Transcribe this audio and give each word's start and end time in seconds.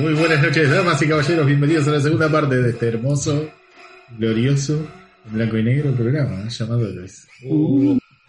Muy 0.00 0.14
buenas 0.14 0.42
noches, 0.42 0.70
damas 0.70 1.00
y 1.02 1.08
caballeros. 1.08 1.46
Bienvenidos 1.46 1.86
a 1.88 1.92
la 1.92 2.00
segunda 2.00 2.30
parte 2.30 2.56
de 2.60 2.70
este 2.70 2.88
hermoso, 2.88 3.50
glorioso, 4.18 4.86
blanco 5.30 5.58
y 5.58 5.62
negro 5.64 5.92
programa 5.94 6.48
llamado 6.48 6.88
Luis. 6.90 7.26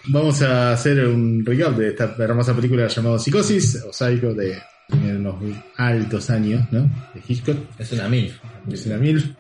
Vamos 0.08 0.42
a 0.42 0.74
hacer 0.74 1.06
un 1.08 1.46
recap 1.46 1.78
de 1.78 1.90
esta 1.90 2.16
hermosa 2.20 2.56
película 2.56 2.88
llamada 2.88 3.20
Psicosis 3.20 3.84
o 3.88 3.94
Psycho 3.94 4.34
de 4.34 4.58
unos 4.92 5.36
altos 5.78 6.30
años, 6.30 6.68
¿no? 6.72 6.82
De 7.14 7.22
Hitchcock. 7.28 7.58
Es 7.80 7.92
una 7.94 8.10
mil. 8.10 8.34
Es 8.72 8.86
una 8.88 8.98
mil. 8.98 9.36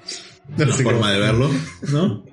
No 0.57 0.63
Una 0.65 0.73
sé 0.73 0.83
forma 0.83 0.99
cómo- 1.01 1.11
de 1.11 1.19
verlo. 1.19 1.49
¿no? 1.91 2.25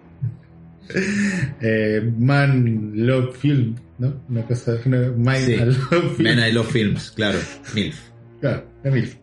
Eh, 1.60 2.00
Man 2.18 2.92
Love 2.94 3.36
Film, 3.36 3.76
¿no? 3.98 4.22
Una 4.30 4.42
cosa, 4.46 4.78
una, 4.86 5.12
Man 5.18 5.36
Sí. 5.44 5.52
and 5.56 5.76
Love 5.92 6.16
Film. 6.16 6.22
Men 6.22 6.38
I 6.48 6.50
Love 6.52 6.70
Films, 6.70 7.10
claro. 7.10 7.38
MILF. 7.74 7.94
Claro, 8.40 8.64
la 8.82 8.90
MILF. 8.90 9.14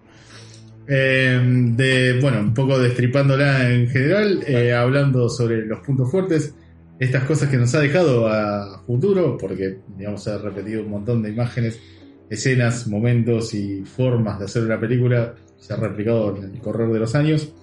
Eh, 0.88 1.41
de, 1.75 2.19
bueno, 2.22 2.41
un 2.41 2.53
poco 2.53 2.78
destripándola 2.78 3.72
en 3.72 3.88
general, 3.88 4.44
eh, 4.45 4.73
hablando 4.73 5.30
sobre 5.30 5.66
los 5.66 5.80
puntos 5.80 6.11
fuertes, 6.11 6.53
estas 7.00 7.23
cosas 7.23 7.50
que 7.50 7.58
nos 7.58 7.73
ha 7.75 7.80
dejado 7.80 8.28
a 8.28 8.83
futuro, 8.86 9.38
porque, 9.38 9.80
digamos, 9.97 10.28
ha 10.28 10.38
repetido 10.38 10.83
un 10.83 10.91
montón 10.91 11.23
de 11.23 11.31
imágenes, 11.31 11.80
escenas, 12.30 12.88
momentos 12.88 13.53
y 13.53 13.83
formas 13.83 14.39
de 14.39 14.45
hacer 14.45 14.63
una 14.63 14.80
película, 14.80 15.36
se 15.58 15.73
ha 15.73 15.78
replicado 15.78 16.38
en 16.38 16.56
el 16.56 16.59
correr 16.59 16.89
de 16.89 17.00
los 17.00 17.16
años. 17.16 17.53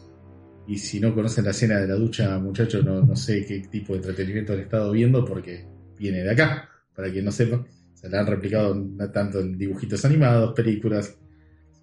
Y 0.66 0.78
si 0.78 1.00
no 1.00 1.14
conocen 1.14 1.44
la 1.44 1.50
escena 1.50 1.80
de 1.80 1.88
la 1.88 1.94
ducha, 1.94 2.38
muchachos, 2.38 2.84
no, 2.84 3.02
no 3.02 3.16
sé 3.16 3.44
qué 3.44 3.60
tipo 3.60 3.92
de 3.92 4.00
entretenimiento 4.00 4.52
han 4.52 4.60
estado 4.60 4.92
viendo, 4.92 5.24
porque 5.24 5.64
viene 5.98 6.22
de 6.22 6.30
acá, 6.30 6.68
para 6.94 7.10
quien 7.10 7.24
no 7.24 7.32
sepa. 7.32 7.64
Se 7.94 8.08
la 8.08 8.20
han 8.20 8.26
replicado 8.26 8.76
tanto 9.12 9.40
en 9.40 9.56
dibujitos 9.56 10.04
animados, 10.04 10.52
películas. 10.54 11.16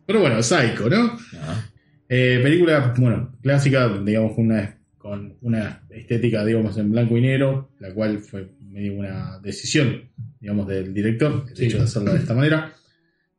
Pero 0.10 0.22
bueno, 0.22 0.42
Psycho, 0.42 0.90
¿no? 0.90 1.20
Ah, 1.36 1.64
Eh, 2.10 2.40
película, 2.42 2.96
bueno, 2.98 3.38
clásica, 3.44 3.88
digamos, 4.04 4.34
con 4.34 4.46
una, 4.48 4.76
con 4.98 5.36
una 5.42 5.84
estética, 5.92 6.44
digamos, 6.44 6.76
en 6.80 6.90
blanco 6.92 7.16
y 7.16 7.22
negro, 7.22 7.70
la 7.80 7.94
cual 7.94 8.18
fue 8.18 8.50
medio 8.60 8.96
una 8.96 9.38
decisión, 9.40 10.10
digamos, 10.40 10.68
del 10.68 10.96
director, 10.96 11.46
el 11.48 11.56
Sí. 11.56 11.66
hecho 11.66 11.78
de 11.78 11.84
hacerla 11.84 12.14
de 12.14 12.20
esta 12.22 12.34
manera, 12.34 12.74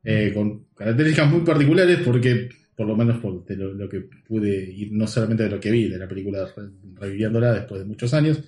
eh, 0.05 0.31
con 0.33 0.67
características 0.73 1.29
muy 1.29 1.41
particulares, 1.41 1.99
porque, 2.05 2.47
por 2.73 2.87
lo 2.87 2.95
menos 2.95 3.17
por 3.19 3.43
de 3.43 3.57
lo, 3.57 3.73
lo 3.73 3.89
que 3.89 4.07
pude 4.25 4.71
ir, 4.71 4.93
no 4.93 5.07
solamente 5.07 5.43
de 5.43 5.49
lo 5.49 5.59
que 5.59 5.71
vi 5.71 5.89
de 5.89 5.97
la 5.97 6.07
película, 6.07 6.45
re- 6.55 6.69
reviviéndola 7.01 7.51
después 7.51 7.81
de 7.81 7.85
muchos 7.85 8.13
años, 8.13 8.41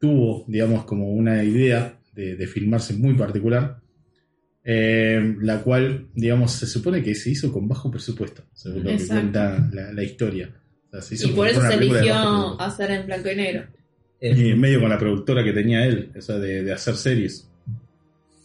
tuvo, 0.00 0.46
digamos, 0.48 0.86
como 0.86 1.10
una 1.12 1.44
idea 1.44 1.98
de, 2.14 2.36
de 2.36 2.46
filmarse 2.46 2.94
muy 2.94 3.12
particular, 3.12 3.82
eh, 4.64 5.36
la 5.40 5.60
cual, 5.62 6.06
digamos, 6.14 6.52
se 6.52 6.66
supone 6.66 7.02
que 7.02 7.14
se 7.14 7.30
hizo 7.30 7.52
con 7.52 7.68
bajo 7.68 7.90
presupuesto, 7.90 8.42
según 8.54 8.84
lo 8.84 8.96
que 8.96 9.06
cuenta 9.06 9.68
la, 9.72 9.92
la 9.92 10.02
historia. 10.02 10.50
O 10.88 10.90
sea, 10.90 11.02
se 11.02 11.14
hizo 11.16 11.28
Y 11.28 11.32
por 11.32 11.48
como 11.52 11.66
eso 11.66 11.70
se 11.70 11.74
eligió 11.74 12.60
hacer 12.60 12.90
en 12.90 13.06
blanco 13.06 13.30
y 13.30 13.36
negro. 13.36 13.66
Y 14.20 14.54
medio 14.54 14.80
con 14.80 14.88
la 14.88 14.98
productora 14.98 15.44
que 15.44 15.52
tenía 15.52 15.84
él, 15.84 16.10
o 16.16 16.20
sea, 16.20 16.38
de, 16.38 16.62
de 16.62 16.72
hacer 16.72 16.96
series. 16.96 17.46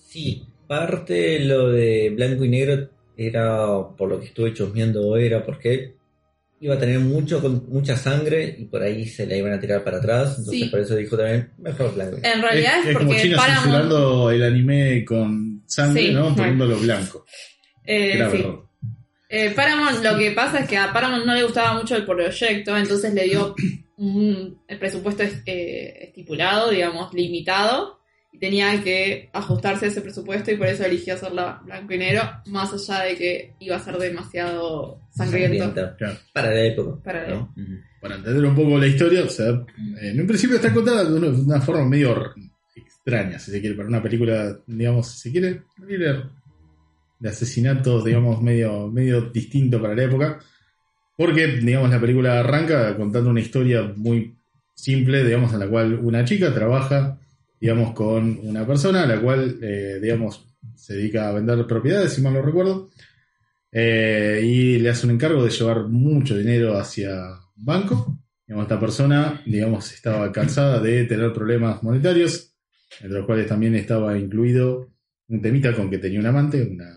Sí, 0.08 0.44
parte 0.68 1.40
lo 1.40 1.70
de 1.70 2.12
blanco 2.16 2.44
y 2.44 2.50
negro 2.50 2.90
era, 3.16 3.68
por 3.98 4.10
lo 4.10 4.20
que 4.20 4.26
estuve 4.28 4.54
chusmeando, 4.54 5.16
era 5.16 5.46
porque 5.46 5.96
iba 6.62 6.76
a 6.76 6.80
tener 6.80 7.00
mucho 7.00 7.42
con 7.42 7.66
mucha 7.70 7.96
sangre 7.96 8.56
y 8.58 8.66
por 8.66 8.82
ahí 8.82 9.06
se 9.06 9.26
la 9.26 9.38
iban 9.38 9.54
a 9.54 9.60
tirar 9.60 9.84
para 9.84 9.98
atrás. 10.00 10.38
Entonces 10.40 10.64
Sí. 10.64 10.70
por 10.70 10.80
eso 10.82 10.96
dijo 10.98 11.16
también, 11.16 11.50
mejor 11.60 11.96
blanco 11.96 12.18
y 12.18 12.22
negro. 12.22 12.36
En 12.36 12.42
realidad 12.42 12.74
es, 12.86 12.98
como 12.98 13.08
porque 13.08 13.22
China 13.22 13.38
Paramount. 13.38 13.64
censurando 13.64 14.32
el 14.32 14.44
anime 14.44 15.06
con 15.06 15.49
sangre, 15.70 16.02
Sí, 16.08 16.14
¿no? 16.14 16.22
bueno. 16.24 16.36
Poniéndolo 16.36 16.78
blanco. 16.80 17.26
eh, 17.86 18.18
Grave 18.18 18.32
sí. 18.38 18.44
error. 18.44 18.66
Eh, 19.32 19.52
Paramount, 19.52 20.04
lo 20.04 20.18
que 20.18 20.32
pasa 20.32 20.60
es 20.60 20.68
que 20.70 20.76
a 20.78 20.92
Paramount 20.92 21.26
no 21.26 21.36
le 21.36 21.44
gustaba 21.44 21.74
mucho 21.80 21.96
el 21.96 22.06
proyecto, 22.06 22.76
entonces 22.76 23.14
le 23.14 23.24
dio 23.26 23.56
un- 23.98 24.62
el 24.68 24.80
presupuesto 24.80 25.24
es- 25.24 25.42
eh, 25.46 26.06
estipulado, 26.08 26.72
digamos, 26.72 27.14
limitado, 27.14 28.00
y 28.32 28.40
tenía 28.40 28.84
que 28.84 29.30
ajustarse 29.34 29.86
a 29.86 29.88
ese 29.90 30.02
presupuesto 30.02 30.52
y 30.52 30.56
por 30.58 30.68
eso 30.68 30.84
eligió 30.86 31.14
hacerla 31.16 31.62
blanco 31.66 31.94
y 31.94 31.98
negro, 31.98 32.22
más 32.48 32.72
allá 32.74 33.04
de 33.06 33.16
que 33.16 33.54
iba 33.60 33.76
a 33.76 33.80
ser 33.80 33.98
demasiado 33.98 35.02
sangriento. 35.12 35.64
Sangrienta. 35.66 35.96
Claro. 35.98 36.18
Para 36.34 36.52
la 36.52 36.62
época. 36.64 37.04
Para. 37.04 37.50
Para 38.02 38.16
entender 38.16 38.46
un 38.46 38.56
poco 38.56 38.78
la 38.78 38.88
historia, 38.88 39.24
o 39.26 39.30
sea, 39.30 39.48
en 40.02 40.22
un 40.22 40.28
principio 40.28 40.56
está 40.56 40.74
contada 40.74 41.04
de 41.04 41.14
una, 41.18 41.60
forma 41.62 41.86
medio 41.86 42.16
extraña, 43.10 43.40
si 43.40 43.52
se 43.52 43.60
quiere, 43.60 43.76
para 43.76 43.90
una 43.90 44.02
película, 44.04 44.58
digamos, 44.68 45.08
si 45.08 45.18
se 45.20 45.32
quiere, 45.32 45.62
de 47.20 47.30
asesinatos, 47.30 48.06
digamos, 48.06 48.42
medio, 48.42 48.88
medio 48.88 49.22
distinto 49.22 49.82
para 49.82 49.96
la 49.96 50.04
época. 50.04 50.40
Porque, 51.18 51.48
digamos, 51.48 51.90
la 51.90 52.00
película 52.00 52.40
arranca 52.40 52.96
contando 52.96 53.30
una 53.30 53.42
historia 53.42 53.92
muy 53.96 54.36
simple, 54.74 55.26
digamos, 55.26 55.54
en 55.54 55.60
la 55.60 55.68
cual 55.68 56.00
una 56.02 56.24
chica 56.24 56.54
trabaja, 56.54 57.20
digamos, 57.60 57.94
con 57.94 58.40
una 58.44 58.66
persona, 58.66 59.06
la 59.06 59.20
cual, 59.20 59.60
eh, 59.62 60.00
digamos, 60.02 60.46
se 60.76 60.96
dedica 60.96 61.28
a 61.28 61.34
vender 61.34 61.68
propiedades, 61.68 62.14
si 62.14 62.22
mal 62.22 62.34
no 62.34 62.42
recuerdo, 62.42 62.90
eh, 63.72 64.42
y 64.44 64.80
le 64.80 64.90
hace 64.90 65.06
un 65.06 65.14
encargo 65.14 65.44
de 65.44 65.50
llevar 65.50 65.88
mucho 65.90 66.38
dinero 66.38 66.78
hacia 66.78 67.38
banco. 67.56 68.18
Digamos, 68.48 68.64
esta 68.64 68.80
persona, 68.80 69.42
digamos, 69.46 69.92
estaba 69.92 70.32
cansada 70.32 70.80
de 70.80 71.04
tener 71.04 71.34
problemas 71.34 71.84
monetarios, 71.84 72.49
entre 73.02 73.18
los 73.18 73.26
cuales 73.26 73.48
también 73.48 73.76
estaba 73.76 74.18
incluido 74.18 74.90
un 75.28 75.42
temita 75.42 75.74
con 75.76 75.90
que 75.90 75.98
tenía 76.00 76.20
un 76.20 76.26
amante, 76.26 76.62
una 76.62 76.96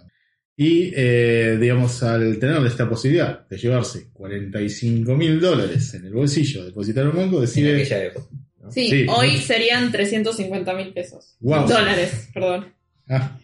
y, 0.56 0.92
eh, 0.94 1.56
digamos, 1.60 2.02
al 2.02 2.38
tener 2.38 2.64
esta 2.66 2.88
posibilidad 2.88 3.48
de 3.48 3.56
llevarse 3.56 4.10
45 4.12 5.16
mil 5.16 5.40
dólares 5.40 5.94
en 5.94 6.04
el 6.04 6.12
bolsillo, 6.12 6.64
depositar 6.64 7.04
en 7.04 7.10
un 7.10 7.16
banco, 7.16 7.36
En 7.36 7.40
decide. 7.42 7.76
aquella 7.80 8.04
época. 8.04 8.26
¿no? 8.60 8.70
Sí, 8.70 8.88
Sí. 8.88 9.06
hoy 9.08 9.36
serían 9.38 9.90
350 9.90 10.74
mil 10.74 10.92
pesos. 10.92 11.36
Wow. 11.40 11.66
Dólares, 11.66 12.28
perdón. 12.34 12.66
Ah, 13.08 13.38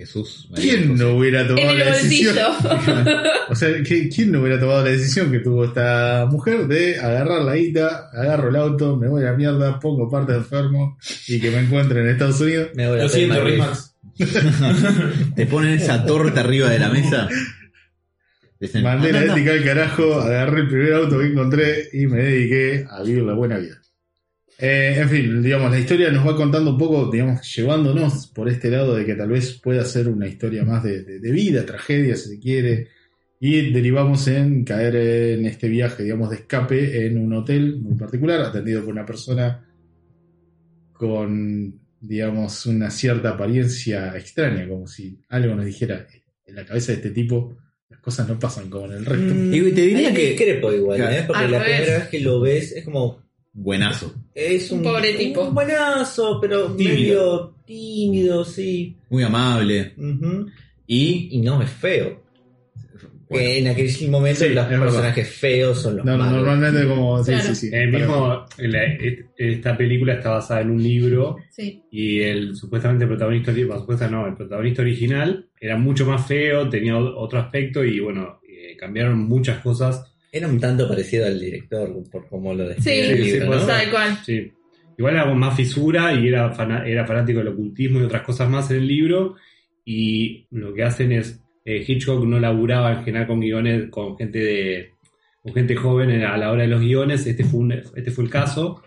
Jesús. 0.00 0.48
María 0.50 0.64
¿Quién 0.74 0.88
José. 0.92 1.04
no 1.04 1.10
hubiera 1.16 1.40
En 1.42 1.48
tomado 1.48 1.70
el 1.72 1.78
la 1.78 1.84
decisión? 1.96 2.36
o 3.48 3.54
sea, 3.54 3.68
¿qui- 3.80 4.10
¿quién 4.14 4.32
no 4.32 4.40
hubiera 4.40 4.58
tomado 4.58 4.82
la 4.84 4.90
decisión 4.90 5.30
que 5.30 5.40
tuvo 5.40 5.64
esta 5.66 6.26
mujer 6.30 6.66
de 6.68 6.98
agarrar 6.98 7.42
la 7.42 7.54
guita, 7.54 8.08
agarro 8.12 8.48
el 8.48 8.56
auto, 8.56 8.96
me 8.96 9.08
voy 9.08 9.22
a 9.22 9.26
la 9.26 9.36
mierda, 9.36 9.78
pongo 9.78 10.08
parte 10.10 10.32
enfermo 10.34 10.96
y 11.28 11.38
que 11.40 11.50
me 11.50 11.58
encuentre 11.60 12.00
en 12.00 12.08
Estados 12.08 12.40
Unidos? 12.40 12.70
Me 12.74 12.88
voy 12.88 13.00
a 13.00 13.02
Lo 13.02 13.08
siento. 13.10 13.34
Te 15.36 15.46
ponen 15.46 15.74
esa 15.74 16.04
torta 16.04 16.40
arriba 16.40 16.70
de 16.70 16.78
la 16.78 16.88
mesa. 16.90 17.28
Dicen, 18.58 18.82
Mandé 18.82 19.12
la 19.12 19.20
"Ah, 19.20 19.22
no, 19.22 19.26
no". 19.28 19.32
ética 19.36 19.52
al 19.52 19.64
carajo, 19.64 20.14
agarré 20.20 20.60
el 20.62 20.68
primer 20.68 20.92
auto 20.94 21.18
que 21.18 21.26
encontré 21.26 21.88
y 21.92 22.06
me 22.06 22.22
dediqué 22.22 22.84
a 22.90 23.02
vivir 23.02 23.22
la 23.22 23.32
buena 23.34 23.56
vida. 23.58 23.80
Eh, 24.62 24.94
en 24.98 25.08
fin, 25.08 25.42
digamos, 25.42 25.70
la 25.70 25.78
historia 25.78 26.10
nos 26.12 26.26
va 26.26 26.36
contando 26.36 26.72
un 26.72 26.78
poco, 26.78 27.10
digamos, 27.10 27.40
llevándonos 27.56 28.26
por 28.26 28.48
este 28.48 28.70
lado 28.70 28.94
de 28.94 29.06
que 29.06 29.14
tal 29.14 29.28
vez 29.30 29.58
pueda 29.62 29.84
ser 29.84 30.08
una 30.08 30.28
historia 30.28 30.64
más 30.64 30.82
de, 30.84 31.02
de- 31.02 31.18
de 31.18 31.30
vida, 31.32 31.64
tragedia, 31.64 32.14
si 32.16 32.28
se 32.30 32.38
quiere, 32.38 32.88
y 33.40 33.70
derivamos 33.72 34.28
en 34.28 34.64
caer 34.64 34.96
en 34.96 35.46
este 35.46 35.68
viaje, 35.68 36.02
digamos, 36.02 36.28
de 36.28 36.36
escape 36.36 37.06
en 37.06 37.16
un 37.16 37.32
hotel 37.32 37.80
muy 37.80 37.94
particular, 37.96 38.42
atendido 38.42 38.82
por 38.84 38.92
una 38.92 39.06
persona 39.06 39.66
con, 40.92 41.80
digamos, 42.00 42.66
una 42.66 42.90
cierta 42.90 43.30
apariencia 43.30 44.14
extraña, 44.16 44.68
como 44.68 44.86
si 44.86 45.18
algo 45.28 45.54
nos 45.54 45.64
dijera, 45.64 46.06
en 46.44 46.54
la 46.54 46.64
cabeza 46.66 46.92
de 46.92 46.96
este 46.96 47.10
tipo 47.10 47.56
las 47.88 48.00
cosas 48.00 48.28
no 48.28 48.38
pasan 48.38 48.68
como 48.70 48.86
en 48.86 48.92
el 48.92 49.06
resto. 49.06 49.34
Mm, 49.34 49.54
Y 49.54 49.72
te 49.72 49.80
diría 49.82 50.14
que- 50.14 50.28
discrepo 50.30 50.72
igual, 50.72 50.98
Claro. 50.98 51.16
¿eh? 51.16 51.24
Porque 51.26 51.42
Al 51.44 51.50
la 51.50 51.58
revés. 51.62 51.76
primera 51.80 51.98
vez 52.00 52.08
que 52.08 52.20
lo 52.20 52.40
ves 52.40 52.72
es 52.72 52.84
como. 52.84 53.29
Buenazo. 53.52 54.14
Es 54.34 54.70
un, 54.70 54.78
Un 54.78 54.84
pobre 54.84 55.12
tipo. 55.14 55.42
Un 55.48 55.54
buenazo, 55.54 56.38
pero 56.40 56.74
Tímido. 56.74 56.94
medio 56.94 57.54
tímido, 57.66 58.44
sí. 58.44 58.96
Muy 59.10 59.22
amable. 59.22 59.94
Y 60.86 61.28
Y 61.32 61.40
no 61.40 61.60
es 61.62 61.70
feo. 61.70 62.22
Que 63.28 63.60
en 63.60 63.68
aquel 63.68 63.88
momento 64.10 64.40
Sí, 64.40 64.48
los 64.48 64.68
verdad. 64.68 64.80
personajes 64.86 65.28
feos 65.28 65.80
son 65.80 65.98
los 65.98 66.04
No, 66.04 66.18
malos. 66.18 66.34
normalmente 66.44 66.84
como... 66.88 67.22
Sí, 67.22 67.30
Claro. 67.30 67.54
sí, 67.54 67.54
sí. 67.54 67.70
El 67.72 67.92
mismo, 67.92 68.44
la- 68.58 68.98
esta 69.36 69.76
película 69.76 70.14
está 70.14 70.30
basada 70.30 70.62
en 70.62 70.70
un 70.72 70.82
libro 70.82 71.36
Sí. 71.50 71.80
y 71.92 72.22
el 72.22 72.56
supuestamente 72.56 73.06
protagonista, 73.06 73.52
bueno, 73.52 73.78
supuesta 73.78 74.08
no, 74.08 74.26
el 74.26 74.34
protagonista 74.34 74.82
original 74.82 75.48
era 75.60 75.76
mucho 75.78 76.04
más 76.06 76.26
feo, 76.26 76.68
tenía 76.68 76.98
otro 76.98 77.38
aspecto 77.38 77.84
y 77.84 78.00
bueno, 78.00 78.40
eh, 78.48 78.76
cambiaron 78.76 79.16
muchas 79.20 79.60
cosas. 79.60 80.09
Era 80.32 80.46
un 80.48 80.60
tanto 80.60 80.88
parecido 80.88 81.26
al 81.26 81.40
director, 81.40 81.92
por 82.10 82.28
cómo 82.28 82.54
lo 82.54 82.64
Sí, 82.74 82.74
describe 82.74 83.10
el 83.10 83.24
sí, 83.24 83.30
libro, 83.32 83.46
puede 83.48 83.60
¿no? 83.60 83.66
tal 83.66 83.90
cual. 83.90 84.18
Sí. 84.24 84.52
Igual 84.98 85.14
era 85.14 85.34
más 85.34 85.56
fisura 85.56 86.12
y 86.14 86.28
era, 86.28 86.52
fana- 86.52 86.86
era 86.86 87.06
fanático 87.06 87.38
del 87.38 87.48
ocultismo 87.48 88.00
y 88.00 88.04
otras 88.04 88.22
cosas 88.22 88.48
más 88.50 88.70
en 88.70 88.76
el 88.78 88.86
libro. 88.86 89.36
Y 89.84 90.46
lo 90.50 90.72
que 90.74 90.84
hacen 90.84 91.10
es, 91.12 91.42
eh, 91.64 91.84
Hitchcock 91.86 92.24
no 92.24 92.38
laburaba 92.38 92.92
en 92.92 93.04
general 93.04 93.26
con 93.26 93.40
guiones, 93.40 93.88
con 93.90 94.16
gente 94.16 94.38
de 94.38 94.90
con 95.42 95.54
gente 95.54 95.74
joven 95.74 96.10
en- 96.10 96.22
a 96.24 96.36
la 96.36 96.50
hora 96.52 96.62
de 96.62 96.68
los 96.68 96.80
guiones. 96.82 97.26
Este 97.26 97.44
fue, 97.44 97.60
un- 97.60 97.72
este 97.72 98.10
fue 98.10 98.24
el 98.24 98.30
caso. 98.30 98.82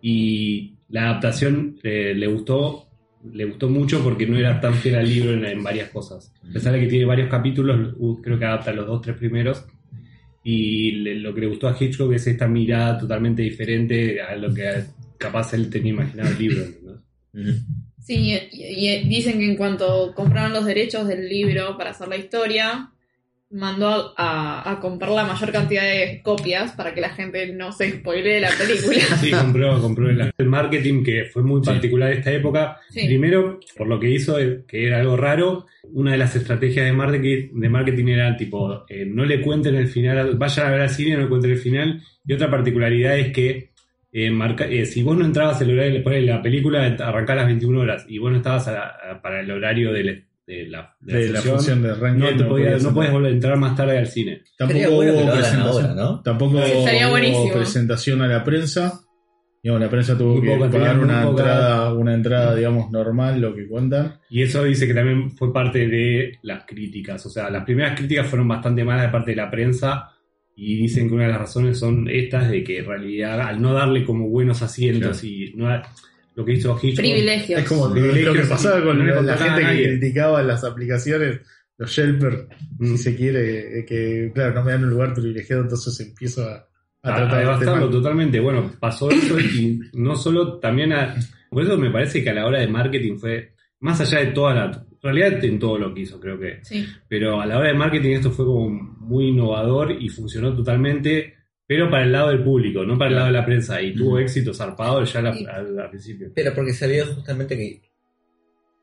Y 0.00 0.76
la 0.88 1.10
adaptación 1.10 1.78
eh, 1.82 2.14
le 2.16 2.26
gustó 2.26 2.86
le 3.34 3.44
gustó 3.44 3.68
mucho 3.68 4.02
porque 4.02 4.26
no 4.26 4.38
era 4.38 4.58
tan 4.62 4.72
fiel 4.72 4.94
al 4.94 5.06
libro 5.06 5.34
en, 5.34 5.44
en 5.44 5.62
varias 5.62 5.90
cosas. 5.90 6.32
A 6.48 6.52
pesar 6.54 6.72
de 6.72 6.80
que 6.80 6.86
tiene 6.86 7.04
varios 7.04 7.28
capítulos, 7.28 7.94
creo 8.22 8.38
que 8.38 8.44
adapta 8.46 8.72
los 8.72 8.86
dos, 8.86 9.02
tres 9.02 9.16
primeros. 9.18 9.66
Y 10.42 10.92
le- 10.92 11.16
lo 11.16 11.34
que 11.34 11.42
le 11.42 11.46
gustó 11.48 11.68
a 11.68 11.76
Hitchcock 11.78 12.12
es 12.14 12.26
esta 12.26 12.48
mirada 12.48 12.98
totalmente 12.98 13.42
diferente 13.42 14.20
a 14.22 14.34
lo 14.36 14.52
que 14.54 14.84
capaz 15.18 15.52
él 15.54 15.68
tenía 15.68 15.92
imaginado 15.92 16.30
el 16.30 16.38
libro. 16.38 16.62
Ujú. 17.34 17.50
Sí, 18.02 18.32
y, 18.52 18.88
y 18.88 19.08
dicen 19.08 19.38
que 19.38 19.44
en 19.50 19.56
cuanto 19.56 20.14
compraron 20.14 20.52
los 20.52 20.64
derechos 20.64 21.06
del 21.06 21.28
libro 21.28 21.76
para 21.76 21.90
hacer 21.90 22.08
la 22.08 22.16
historia, 22.16 22.90
mandó 23.50 24.14
a, 24.16 24.70
a 24.70 24.78
comprar 24.80 25.10
la 25.10 25.24
mayor 25.24 25.50
cantidad 25.50 25.82
de 25.82 26.20
copias 26.22 26.72
para 26.72 26.94
que 26.94 27.00
la 27.00 27.10
gente 27.10 27.52
no 27.52 27.72
se 27.72 27.90
spoilee 27.90 28.40
la 28.40 28.50
película. 28.50 29.00
Sí, 29.20 29.30
compró, 29.42 29.80
compró 29.80 30.08
el, 30.08 30.32
el 30.38 30.46
marketing 30.46 31.02
que 31.02 31.24
fue 31.24 31.42
muy 31.42 31.60
particular 31.60 32.10
de 32.10 32.16
esta 32.18 32.32
época. 32.32 32.78
Sí. 32.90 33.06
Primero, 33.06 33.58
por 33.76 33.88
lo 33.88 33.98
que 33.98 34.08
hizo, 34.10 34.38
eh, 34.38 34.62
que 34.68 34.86
era 34.86 35.00
algo 35.00 35.16
raro, 35.16 35.66
una 35.92 36.12
de 36.12 36.18
las 36.18 36.36
estrategias 36.36 36.86
de 36.86 36.92
marketing, 36.92 37.48
de 37.60 37.68
marketing 37.68 38.06
era 38.08 38.36
tipo, 38.36 38.84
eh, 38.88 39.04
no 39.04 39.24
le 39.24 39.40
cuenten 39.40 39.74
el 39.74 39.88
final, 39.88 40.36
vayan 40.36 40.66
a 40.66 40.70
ver 40.70 40.80
al 40.82 40.90
cine 40.90 41.10
y 41.10 41.12
no 41.14 41.20
le 41.22 41.28
cuenten 41.28 41.50
el 41.50 41.58
final. 41.58 42.00
Y 42.24 42.32
otra 42.32 42.50
particularidad 42.50 43.18
es 43.18 43.32
que 43.32 43.70
eh, 44.12 44.30
marca- 44.30 44.66
eh, 44.68 44.86
si 44.86 45.02
vos 45.02 45.16
no 45.16 45.24
entrabas 45.24 45.60
el 45.62 45.70
horario, 45.72 46.02
ponele, 46.04 46.26
la 46.26 46.42
película 46.42 46.84
arrancaba 46.84 47.32
a 47.32 47.36
las 47.42 47.46
21 47.46 47.80
horas 47.80 48.04
y 48.08 48.18
vos 48.18 48.30
no 48.30 48.36
estabas 48.38 48.68
a 48.68 48.72
la- 48.72 48.96
a- 49.12 49.22
para 49.22 49.40
el 49.40 49.50
horario 49.50 49.92
de 49.92 50.04
la, 50.04 50.12
de 50.50 50.66
la, 50.66 50.96
de 51.00 51.12
la 51.12 51.18
De 51.18 51.28
la 51.28 51.40
función, 51.40 51.56
función 51.56 51.82
de 51.82 51.94
Rengen, 51.94 52.18
no, 52.18 52.36
te 52.36 52.44
podías 52.44 52.82
no 52.82 52.92
podías 52.92 53.08
entrar. 53.08 53.12
volver 53.12 53.30
a 53.30 53.34
entrar 53.34 53.56
más 53.56 53.76
tarde 53.76 53.98
al 53.98 54.06
cine. 54.06 54.42
Tampoco 54.58 54.90
bueno 54.90 55.12
hubo 55.14 55.32
presentación. 55.32 55.62
ahora, 55.62 55.94
¿no? 55.94 56.22
Tampoco 56.22 56.58
hubo 56.58 57.52
presentación 57.52 58.22
a 58.22 58.28
la 58.28 58.44
prensa. 58.44 59.00
Digamos, 59.62 59.82
la 59.82 59.90
prensa 59.90 60.16
tuvo 60.16 60.36
Muy 60.36 60.42
que 60.42 60.56
pagar 60.56 60.98
una 60.98 61.22
entrada, 61.22 61.92
una 61.92 62.14
entrada, 62.14 62.54
digamos, 62.54 62.90
normal, 62.90 63.40
lo 63.40 63.54
que 63.54 63.68
cuentan. 63.68 64.18
Y 64.30 64.42
eso 64.42 64.64
dice 64.64 64.86
que 64.86 64.94
también 64.94 65.32
fue 65.32 65.52
parte 65.52 65.86
de 65.86 66.38
las 66.42 66.64
críticas. 66.64 67.24
O 67.26 67.30
sea, 67.30 67.50
las 67.50 67.64
primeras 67.64 67.96
críticas 67.96 68.26
fueron 68.26 68.48
bastante 68.48 68.84
malas 68.84 69.02
de 69.02 69.12
parte 69.12 69.32
de 69.32 69.36
la 69.36 69.50
prensa. 69.50 70.10
Y 70.56 70.76
dicen 70.76 71.08
que 71.08 71.14
una 71.14 71.24
de 71.24 71.30
las 71.30 71.40
razones 71.40 71.78
son 71.78 72.08
estas 72.08 72.50
de 72.50 72.64
que 72.64 72.78
en 72.78 72.86
realidad 72.86 73.40
al 73.40 73.60
no 73.60 73.74
darle 73.74 74.04
como 74.04 74.28
buenos 74.28 74.62
asientos 74.62 75.22
y 75.24 75.52
no 75.54 75.70
lo 76.34 76.44
que 76.44 76.52
hizo 76.54 76.78
Hitchcock 76.80 77.04
Privilegios. 77.04 77.60
Es 77.60 77.68
como 77.68 77.86
lo, 77.88 77.92
Privilegios, 77.92 78.36
lo 78.36 78.42
que 78.42 78.48
pasaba 78.48 78.82
con 78.84 78.98
no 79.06 79.22
la, 79.22 79.36
gente 79.36 79.60
que 79.76 79.88
criticaba 79.88 80.42
las 80.42 80.64
aplicaciones, 80.64 81.40
los 81.78 81.90
shelper, 81.90 82.46
Mm. 82.78 82.86
si 82.92 82.98
se 82.98 83.16
quiere, 83.16 83.80
eh, 83.80 83.84
que 83.84 84.30
claro, 84.34 84.54
no 84.54 84.64
me 84.64 84.72
dan 84.72 84.84
un 84.84 84.90
lugar 84.90 85.12
privilegiado, 85.12 85.62
entonces 85.62 86.00
empiezo 86.00 86.42
a, 86.48 86.54
a 86.54 86.56
a, 87.02 87.12
a 87.12 87.16
tratar 87.16 87.24
este 87.26 87.38
devastarlo 87.38 87.88
tema. 87.88 87.90
totalmente. 87.90 88.40
Bueno, 88.40 88.72
pasó 88.80 89.10
eso 89.10 89.38
y 89.38 89.80
no 89.94 90.16
solo 90.16 90.58
también 90.58 90.92
a... 90.92 91.14
Por 91.50 91.64
eso 91.64 91.76
me 91.76 91.90
parece 91.90 92.22
que 92.22 92.30
a 92.30 92.34
la 92.34 92.46
hora 92.46 92.60
de 92.60 92.68
marketing 92.68 93.18
fue, 93.18 93.52
más 93.80 94.00
allá 94.00 94.20
de 94.20 94.26
toda 94.26 94.54
la... 94.54 94.64
En 94.66 94.98
realidad 95.02 95.44
en 95.44 95.58
todo 95.58 95.78
lo 95.78 95.92
que 95.94 96.02
hizo, 96.02 96.20
creo 96.20 96.38
que. 96.38 96.58
Sí. 96.62 96.86
Pero 97.08 97.40
a 97.40 97.46
la 97.46 97.58
hora 97.58 97.68
de 97.68 97.74
marketing 97.74 98.10
esto 98.16 98.30
fue 98.30 98.44
como 98.44 98.68
muy 98.68 99.28
innovador 99.28 99.92
y 99.92 100.08
funcionó 100.10 100.54
totalmente, 100.54 101.34
pero 101.70 101.88
para 101.88 102.02
el 102.02 102.10
lado 102.10 102.30
del 102.30 102.42
público, 102.42 102.84
no 102.84 102.98
para 102.98 103.10
el 103.10 103.14
lado 103.14 103.26
de 103.28 103.32
la 103.32 103.44
prensa. 103.46 103.80
Y 103.80 103.94
tuvo 103.94 104.18
éxito 104.18 104.52
zarpado 104.52 105.04
ya 105.04 105.20
al, 105.20 105.36
Sí. 105.38 105.46
al- 105.46 105.78
al 105.78 105.88
principio. 105.90 106.32
Pero 106.34 106.52
porque 106.52 106.72
sabía 106.72 107.06
justamente 107.06 107.56
que 107.56 107.80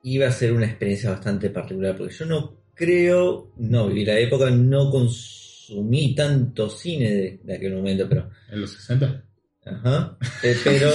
iba 0.03 0.25
a 0.25 0.31
ser 0.31 0.53
una 0.53 0.67
experiencia 0.67 1.09
bastante 1.09 1.49
particular, 1.49 1.97
porque 1.97 2.13
yo 2.13 2.25
no 2.25 2.61
creo, 2.73 3.51
no 3.57 3.89
viví 3.89 4.05
la 4.05 4.17
época, 4.17 4.49
no 4.51 4.89
consumí 4.89 6.15
tanto 6.15 6.69
cine 6.69 7.11
de, 7.11 7.39
de 7.43 7.53
aquel 7.55 7.75
momento, 7.75 8.07
pero... 8.07 8.29
En 8.49 8.61
los 8.61 8.71
60. 8.71 9.21
Ajá. 9.65 10.17
Eh, 10.43 10.55
pero... 10.63 10.89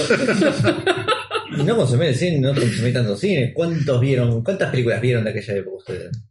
y 1.59 1.63
no 1.63 1.75
consumí 1.75 2.07
el 2.07 2.15
cine, 2.15 2.39
no 2.39 2.55
consumí 2.55 2.91
tanto 2.91 3.15
cine. 3.15 3.53
¿Cuántos 3.53 4.01
vieron, 4.01 4.43
cuántas 4.43 4.71
películas 4.71 4.99
vieron 4.99 5.25
de 5.25 5.29
aquella 5.29 5.53
época 5.57 5.77
ustedes? 5.77 6.23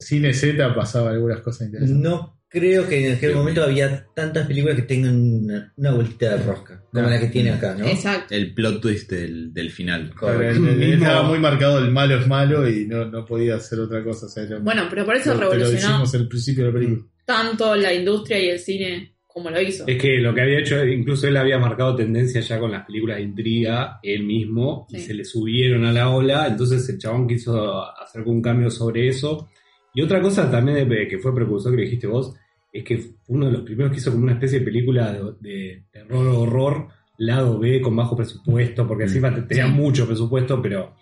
Cine 0.00 0.32
Z 0.32 0.74
pasaba 0.74 1.10
algunas 1.10 1.40
cosas 1.40 1.68
interesantes. 1.68 2.02
No 2.02 2.40
creo 2.54 2.88
que 2.88 3.06
en 3.08 3.16
aquel 3.16 3.34
momento 3.34 3.62
había 3.64 4.06
tantas 4.14 4.46
películas 4.46 4.76
que 4.76 4.82
tengan 4.82 5.14
una, 5.20 5.72
una 5.76 5.92
vueltita 5.92 6.36
de 6.36 6.42
rosca, 6.44 6.82
como 6.92 7.10
la 7.10 7.20
que 7.20 7.26
tiene 7.26 7.50
acá, 7.50 7.74
¿no? 7.78 7.84
Exacto. 7.84 8.34
El 8.34 8.54
plot 8.54 8.80
twist 8.80 9.10
del, 9.10 9.52
del 9.52 9.70
final. 9.70 10.14
Correcto. 10.14 10.62
el- 10.62 10.68
el- 10.68 10.76
Mismo- 10.78 11.04
Estaba 11.04 11.22
muy 11.28 11.38
marcado 11.40 11.78
el 11.80 11.90
malo 11.90 12.16
es 12.18 12.26
malo 12.26 12.66
y 12.68 12.86
no, 12.86 13.04
no 13.06 13.24
podía 13.26 13.56
hacer 13.56 13.80
otra 13.80 14.02
cosa. 14.02 14.26
o 14.26 14.28
sea, 14.28 14.44
era- 14.44 14.58
Bueno, 14.60 14.84
pero 14.88 15.04
por 15.04 15.16
eso 15.16 15.32
te 15.32 15.38
lo 15.38 15.50
revolucionó 15.50 15.80
dijimos 15.88 16.14
al 16.14 16.28
principio 16.28 16.64
de 16.64 16.70
la 16.72 16.78
película. 16.78 17.02
tanto 17.26 17.74
la 17.76 17.92
industria 17.92 18.38
y 18.38 18.48
el 18.50 18.58
cine 18.60 19.10
como 19.26 19.50
lo 19.50 19.60
hizo. 19.60 19.84
Es 19.88 20.00
que 20.00 20.18
lo 20.18 20.32
que 20.32 20.42
había 20.42 20.60
hecho, 20.60 20.84
incluso 20.84 21.26
él 21.26 21.36
había 21.36 21.58
marcado 21.58 21.96
tendencia 21.96 22.40
ya 22.40 22.60
con 22.60 22.70
las 22.70 22.86
películas 22.86 23.16
de 23.16 23.24
intriga, 23.24 23.98
él 24.00 24.22
mismo, 24.22 24.86
y 24.90 25.00
se 25.00 25.12
le 25.12 25.24
subieron 25.24 25.84
a 25.84 25.90
la 25.92 26.08
ola, 26.10 26.46
entonces 26.46 26.88
el 26.88 26.98
chabón 26.98 27.26
quiso 27.26 27.82
hacer 28.00 28.22
un 28.22 28.40
cambio 28.40 28.70
sobre 28.70 29.08
eso. 29.08 29.48
Y 29.92 30.02
otra 30.02 30.20
cosa 30.20 30.48
también 30.48 30.88
de- 30.88 31.08
que 31.08 31.18
fue 31.18 31.34
precursor 31.34 31.74
que 31.74 31.82
dijiste 31.82 32.06
vos, 32.06 32.34
es 32.74 32.84
que 32.84 32.98
fue 32.98 33.14
uno 33.28 33.46
de 33.46 33.52
los 33.52 33.62
primeros 33.62 33.92
que 33.92 33.98
hizo 33.98 34.10
como 34.10 34.24
una 34.24 34.32
especie 34.34 34.58
de 34.58 34.64
película 34.64 35.12
de, 35.12 35.20
de 35.40 35.82
terror 35.92 36.26
horror, 36.26 36.88
lado 37.18 37.58
B, 37.58 37.80
con 37.80 37.94
bajo 37.96 38.16
presupuesto, 38.16 38.86
porque 38.86 39.04
encima 39.04 39.32
te- 39.34 39.42
tenía 39.42 39.66
Sí. 39.66 39.72
mucho 39.72 40.06
presupuesto, 40.06 40.60
pero 40.60 40.94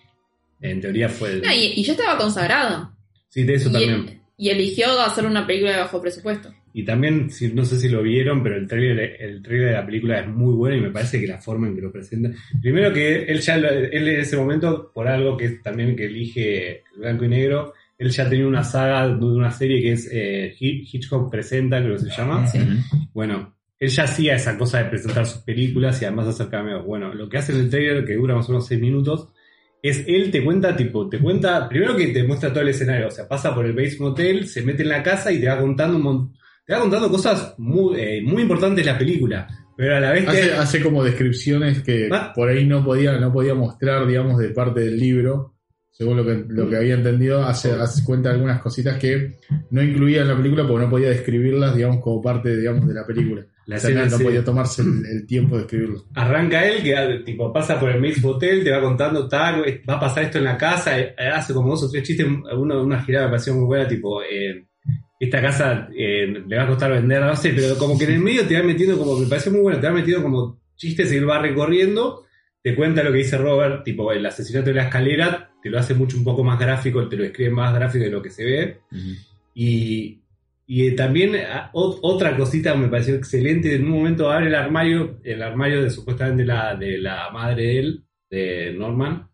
en 0.60 0.80
teoría 0.80 1.08
fue... 1.08 1.40
No, 1.42 1.50
y, 1.52 1.72
y 1.76 1.82
ya 1.82 1.92
estaba 1.92 2.18
consagrado. 2.18 2.92
Sí, 3.28 3.42
de 3.44 3.54
eso 3.54 3.70
y, 3.70 3.72
también. 3.72 4.20
y 4.36 4.50
eligió 4.50 5.00
hacer 5.00 5.24
una 5.26 5.46
película 5.46 5.72
de 5.72 5.78
bajo 5.78 6.00
presupuesto. 6.00 6.52
Y 6.74 6.84
también, 6.84 7.28
si, 7.30 7.52
no 7.52 7.64
sé 7.64 7.78
si 7.78 7.88
lo 7.88 8.02
vieron, 8.02 8.42
pero 8.42 8.56
el 8.56 8.66
trailer, 8.66 9.16
el 9.20 9.42
trailer 9.42 9.68
de 9.68 9.72
la 9.74 9.84
película 9.86 10.20
es 10.20 10.28
muy 10.28 10.54
bueno 10.54 10.76
y 10.76 10.80
me 10.80 10.90
parece 10.90 11.20
que 11.20 11.26
la 11.26 11.38
forma 11.38 11.68
en 11.68 11.74
que 11.74 11.82
lo 11.82 11.92
presenta. 11.92 12.30
Primero 12.62 12.92
que 12.94 13.24
él 13.24 13.40
ya, 13.40 13.56
lo- 13.58 13.68
él 13.70 14.08
en 14.08 14.20
ese 14.20 14.36
momento, 14.36 14.90
por 14.94 15.08
algo 15.08 15.36
que 15.36 15.46
es 15.46 15.62
también 15.62 15.96
que 15.96 16.04
elige 16.06 16.68
el 16.94 17.00
blanco 17.00 17.24
y 17.24 17.28
negro, 17.28 17.72
él 18.02 18.10
ya 18.10 18.28
tenía 18.28 18.46
una 18.46 18.64
saga 18.64 19.08
de 19.08 19.24
una 19.24 19.50
serie 19.50 19.80
que 19.80 19.92
es 19.92 20.08
eh, 20.12 20.54
Hi- 20.58 20.86
Hitchcock 20.92 21.30
Presenta, 21.30 21.80
creo 21.82 21.94
que 21.96 22.02
se 22.02 22.10
llama. 22.10 22.46
Sí. 22.46 22.58
Bueno, 23.14 23.56
él 23.78 23.88
ya 23.88 24.04
hacía 24.04 24.34
esa 24.36 24.56
cosa 24.58 24.78
de 24.82 24.90
presentar 24.90 25.26
sus 25.26 25.42
películas 25.42 26.00
y 26.00 26.04
además 26.04 26.28
hacer 26.28 26.48
cameos. 26.48 26.84
Bueno, 26.84 27.14
lo 27.14 27.28
que 27.28 27.38
hace 27.38 27.52
en 27.52 27.60
el 27.60 27.70
trailer, 27.70 28.04
que 28.04 28.14
dura 28.14 28.34
más 28.34 28.48
o 28.48 28.52
menos 28.52 28.66
6 28.66 28.80
minutos, 28.80 29.28
es 29.82 30.04
él 30.06 30.30
te 30.30 30.44
cuenta, 30.44 30.76
tipo, 30.76 31.08
te 31.08 31.18
cuenta, 31.18 31.68
primero 31.68 31.96
que 31.96 32.08
te 32.08 32.22
muestra 32.22 32.50
todo 32.50 32.60
el 32.62 32.68
escenario, 32.68 33.08
o 33.08 33.10
sea, 33.10 33.26
pasa 33.26 33.52
por 33.54 33.66
el 33.66 33.72
Bates 33.72 33.98
Motel, 33.98 34.46
se 34.46 34.62
mete 34.62 34.82
en 34.82 34.90
la 34.90 35.02
casa 35.02 35.32
y 35.32 35.40
te 35.40 35.48
va 35.48 35.58
contando 35.58 35.96
un 35.96 36.32
te 36.64 36.72
va 36.74 36.78
contando 36.80 37.10
cosas 37.10 37.56
muy, 37.58 37.98
eh, 38.00 38.22
muy 38.24 38.42
importantes 38.42 38.84
de 38.86 38.92
la 38.92 38.96
película, 38.96 39.48
pero 39.76 39.96
a 39.96 40.00
la 40.00 40.12
vez 40.12 40.22
que... 40.24 40.30
Hace, 40.30 40.52
hace 40.54 40.80
como 40.80 41.02
descripciones 41.02 41.82
que 41.82 42.08
Ah. 42.12 42.32
por 42.32 42.48
ahí 42.48 42.64
no 42.64 42.84
podía, 42.84 43.18
no 43.18 43.32
podía 43.32 43.54
mostrar, 43.54 44.06
digamos, 44.06 44.38
de 44.38 44.50
parte 44.50 44.78
del 44.82 44.96
libro. 44.96 45.51
Según 45.92 46.16
lo 46.16 46.24
que, 46.24 46.44
lo 46.48 46.68
que 46.68 46.76
había 46.76 46.94
entendido, 46.94 47.44
hace, 47.44 47.70
hace 47.72 48.02
cuenta 48.02 48.30
algunas 48.30 48.60
cositas 48.60 48.98
que 48.98 49.36
no 49.70 49.82
incluía 49.82 50.22
en 50.22 50.28
la 50.28 50.36
película 50.36 50.66
porque 50.66 50.84
no 50.84 50.90
podía 50.90 51.10
describirlas, 51.10 51.76
digamos, 51.76 52.00
como 52.00 52.20
parte, 52.20 52.56
digamos, 52.56 52.88
de 52.88 52.94
la 52.94 53.06
película. 53.06 53.46
La 53.66 53.76
O 53.76 53.78
sea, 53.78 53.90
escena 53.90 54.06
no, 54.06 54.18
podía 54.18 54.42
tomarse 54.42 54.82
el, 54.82 55.04
el 55.06 55.26
tiempo 55.26 55.56
de 55.56 55.62
escribirlo. 55.62 56.04
Arranca 56.14 56.66
él, 56.66 56.82
que 56.82 56.96
ah, 56.96 57.06
tipo 57.24 57.52
pasa 57.52 57.78
por 57.78 57.90
el 57.90 58.00
Bates 58.00 58.22
Motel, 58.22 58.64
te 58.64 58.72
va 58.72 58.80
contando 58.80 59.28
tal, 59.28 59.68
eh, 59.68 59.82
va 59.88 59.94
a 59.94 60.00
pasar 60.00 60.24
esto 60.24 60.38
en 60.38 60.44
la 60.44 60.56
casa, 60.56 60.98
eh, 60.98 61.14
hace 61.32 61.52
como 61.54 61.70
dos 61.70 61.84
o 61.84 61.90
tres 61.90 62.02
chistes, 62.02 62.26
uno 62.26 62.82
una 62.82 63.02
girada 63.02 63.26
me 63.26 63.32
pareció 63.32 63.54
muy 63.54 63.66
buena, 63.66 63.86
tipo, 63.86 64.22
eh, 64.22 64.66
esta 65.20 65.40
casa 65.40 65.88
eh, 65.96 66.26
le 66.26 66.56
va 66.56 66.64
a 66.64 66.66
costar 66.66 66.90
vender, 66.90 67.20
no 67.20 67.36
sé, 67.36 67.52
pero 67.54 67.78
como 67.78 67.96
que 67.96 68.06
en 68.06 68.14
el 68.14 68.18
medio 68.18 68.44
te 68.44 68.58
va 68.58 68.66
metiendo 68.66 68.98
como, 68.98 69.16
me 69.16 69.26
pareció 69.26 69.52
muy 69.52 69.60
bueno, 69.60 69.78
te 69.78 69.86
va 69.86 69.92
metiendo 69.92 70.22
como 70.22 70.60
chistes 70.74 71.12
y 71.12 71.16
él 71.16 71.28
va 71.28 71.38
recorriendo, 71.38 72.24
te 72.60 72.74
cuenta 72.74 73.04
lo 73.04 73.12
que 73.12 73.18
dice 73.18 73.38
Robert, 73.38 73.84
tipo 73.84 74.10
el 74.10 74.26
asesinato 74.26 74.70
de 74.70 74.74
la 74.74 74.84
escalera, 74.84 75.51
te 75.62 75.70
lo 75.70 75.78
hace 75.78 75.94
mucho 75.94 76.16
un 76.16 76.24
poco 76.24 76.42
más 76.42 76.58
gráfico, 76.58 77.08
te 77.08 77.16
lo 77.16 77.24
escribe 77.24 77.50
más 77.50 77.74
gráfico 77.74 78.04
de 78.04 78.10
lo 78.10 78.20
que 78.22 78.30
se 78.30 78.44
ve, 78.44 78.78
y, 79.54 80.18
y 80.66 80.86
eh, 80.86 80.92
también 80.92 81.36
ah, 81.36 81.70
o- 81.74 81.98
otra 82.02 82.36
cosita 82.36 82.74
me 82.74 82.88
pareció 82.88 83.14
excelente. 83.14 83.74
En 83.74 83.84
un 83.84 83.90
momento 83.90 84.30
abre 84.30 84.46
el 84.48 84.54
armario, 84.54 85.20
el 85.24 85.42
armario 85.42 85.82
de 85.82 85.90
supuestamente 85.90 86.44
la, 86.44 86.74
de 86.74 86.98
la 86.98 87.30
madre 87.30 87.62
de 87.64 87.78
él, 87.78 88.04
de 88.30 88.72
Norman, 88.74 89.28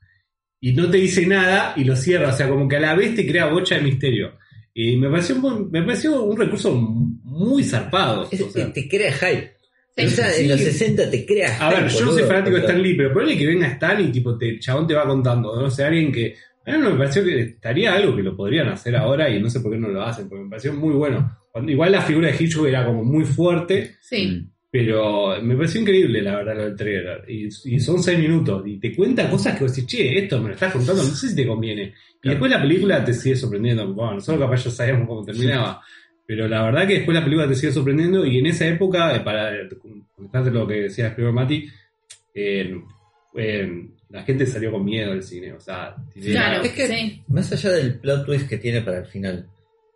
y 0.60 0.72
no 0.72 0.90
te 0.90 0.96
dice 0.96 1.24
nada 1.26 1.72
y 1.76 1.84
lo 1.84 1.94
cierra. 1.94 2.30
O 2.30 2.36
sea, 2.36 2.48
como 2.48 2.66
que 2.68 2.76
a 2.76 2.80
la 2.80 2.94
vez 2.94 3.14
te 3.14 3.26
crea 3.26 3.46
bocha 3.46 3.76
de 3.76 3.82
misterio. 3.82 4.32
Y 4.74 4.96
me 4.96 5.08
pareció, 5.08 5.36
me 5.70 5.82
pareció 5.82 6.22
un 6.22 6.36
recurso 6.36 6.74
muy 6.74 7.62
zarpado. 7.64 8.28
Es- 8.30 8.40
o 8.40 8.50
sea. 8.50 8.72
te 8.72 8.88
crea 8.88 9.12
hype. 9.12 9.52
Sí. 10.02 10.06
O 10.06 10.10
sea, 10.10 10.28
Sí. 10.30 10.42
en 10.44 10.48
los 10.50 10.60
60 10.60 11.10
te 11.10 11.26
crea 11.26 11.54
hype. 11.54 11.64
A 11.64 11.70
ver, 11.80 11.88
yo 11.90 12.04
no 12.04 12.12
soy 12.12 12.22
fanático 12.24 12.56
de 12.56 12.62
Stan 12.62 12.82
Lee, 12.82 12.94
pero 12.94 13.12
ponele 13.12 13.36
que 13.38 13.46
venga 13.46 13.66
Stan 13.68 14.00
y 14.00 14.10
tipo, 14.12 14.36
te, 14.38 14.48
el 14.48 14.60
chabón 14.60 14.86
te 14.86 14.94
va 14.94 15.06
contando, 15.06 15.54
¿no? 15.56 15.66
O 15.66 15.70
sea, 15.70 15.88
alguien 15.88 16.12
que. 16.12 16.34
A 16.66 16.72
mí 16.72 16.78
no 16.82 16.90
me 16.90 16.98
pareció 16.98 17.24
que 17.24 17.40
estaría 17.40 17.94
algo 17.94 18.14
que 18.14 18.22
lo 18.22 18.36
podrían 18.36 18.68
hacer 18.68 18.94
ahora 18.94 19.30
y 19.30 19.40
no 19.40 19.48
sé 19.48 19.60
por 19.60 19.72
qué 19.72 19.78
no 19.78 19.88
lo 19.88 20.02
hacen, 20.02 20.28
porque 20.28 20.44
me 20.44 20.50
pareció 20.50 20.74
muy 20.74 20.92
bueno. 20.94 21.38
Cuando- 21.50 21.72
igual 21.72 21.92
la 21.92 22.02
figura 22.02 22.28
de 22.30 22.36
Hitchcock 22.44 22.66
era 22.66 22.84
como 22.84 23.02
muy 23.04 23.24
fuerte, 23.24 23.96
Sí. 24.02 24.46
pero 24.70 25.40
me 25.42 25.56
pareció 25.56 25.80
increíble 25.80 26.20
la 26.20 26.36
verdad 26.36 26.56
lo 26.56 26.64
del 26.64 26.76
trailer. 26.76 27.24
Y, 27.26 27.46
y 27.46 27.80
son 27.80 28.02
seis 28.02 28.18
minutos 28.18 28.62
y 28.66 28.78
te 28.78 28.94
cuenta 28.94 29.30
cosas 29.30 29.56
que 29.56 29.64
vos 29.64 29.74
decís, 29.74 29.88
che, 29.90 30.18
esto 30.18 30.40
me 30.42 30.48
lo 30.48 30.54
estás 30.54 30.72
contando, 30.74 31.02
no 31.02 31.08
sé 31.08 31.28
si 31.30 31.34
te 31.36 31.46
conviene. 31.46 31.94
Y 32.22 32.28
después 32.28 32.50
la 32.50 32.60
película 32.60 33.02
te 33.02 33.14
sigue 33.14 33.34
sorprendiendo. 33.36 33.94
Bueno, 33.94 34.14
nosotros 34.16 34.44
capaz 34.44 34.64
ya 34.64 34.70
sabíamos 34.70 35.08
cómo 35.08 35.24
terminaba. 35.24 35.80
Pero 36.28 36.46
la 36.46 36.62
verdad 36.62 36.86
que 36.86 36.96
después 36.96 37.14
la 37.16 37.24
película 37.24 37.48
te 37.48 37.54
sigue 37.54 37.72
sorprendiendo 37.72 38.26
y 38.26 38.38
en 38.38 38.44
esa 38.46 38.66
época, 38.66 39.16
eh, 39.16 39.20
para 39.20 39.50
contarte 40.14 40.50
lo 40.50 40.66
que 40.68 40.74
decía 40.82 41.14
primero 41.14 41.32
Mati, 41.32 41.66
eh, 42.34 42.74
eh, 43.34 43.88
la 44.10 44.22
gente 44.24 44.44
salió 44.44 44.70
con 44.70 44.84
miedo 44.84 45.12
al 45.12 45.22
cine. 45.22 45.54
O 45.54 45.60
sea, 45.60 45.96
Claro, 46.22 46.62
Es 46.62 46.72
que- 46.72 46.86
sí. 46.86 47.22
Más 47.28 47.50
allá 47.50 47.70
del 47.70 47.98
plot 47.98 48.26
twist 48.26 48.46
que 48.46 48.58
tiene 48.58 48.82
para 48.82 48.98
el 48.98 49.06
final, 49.06 49.46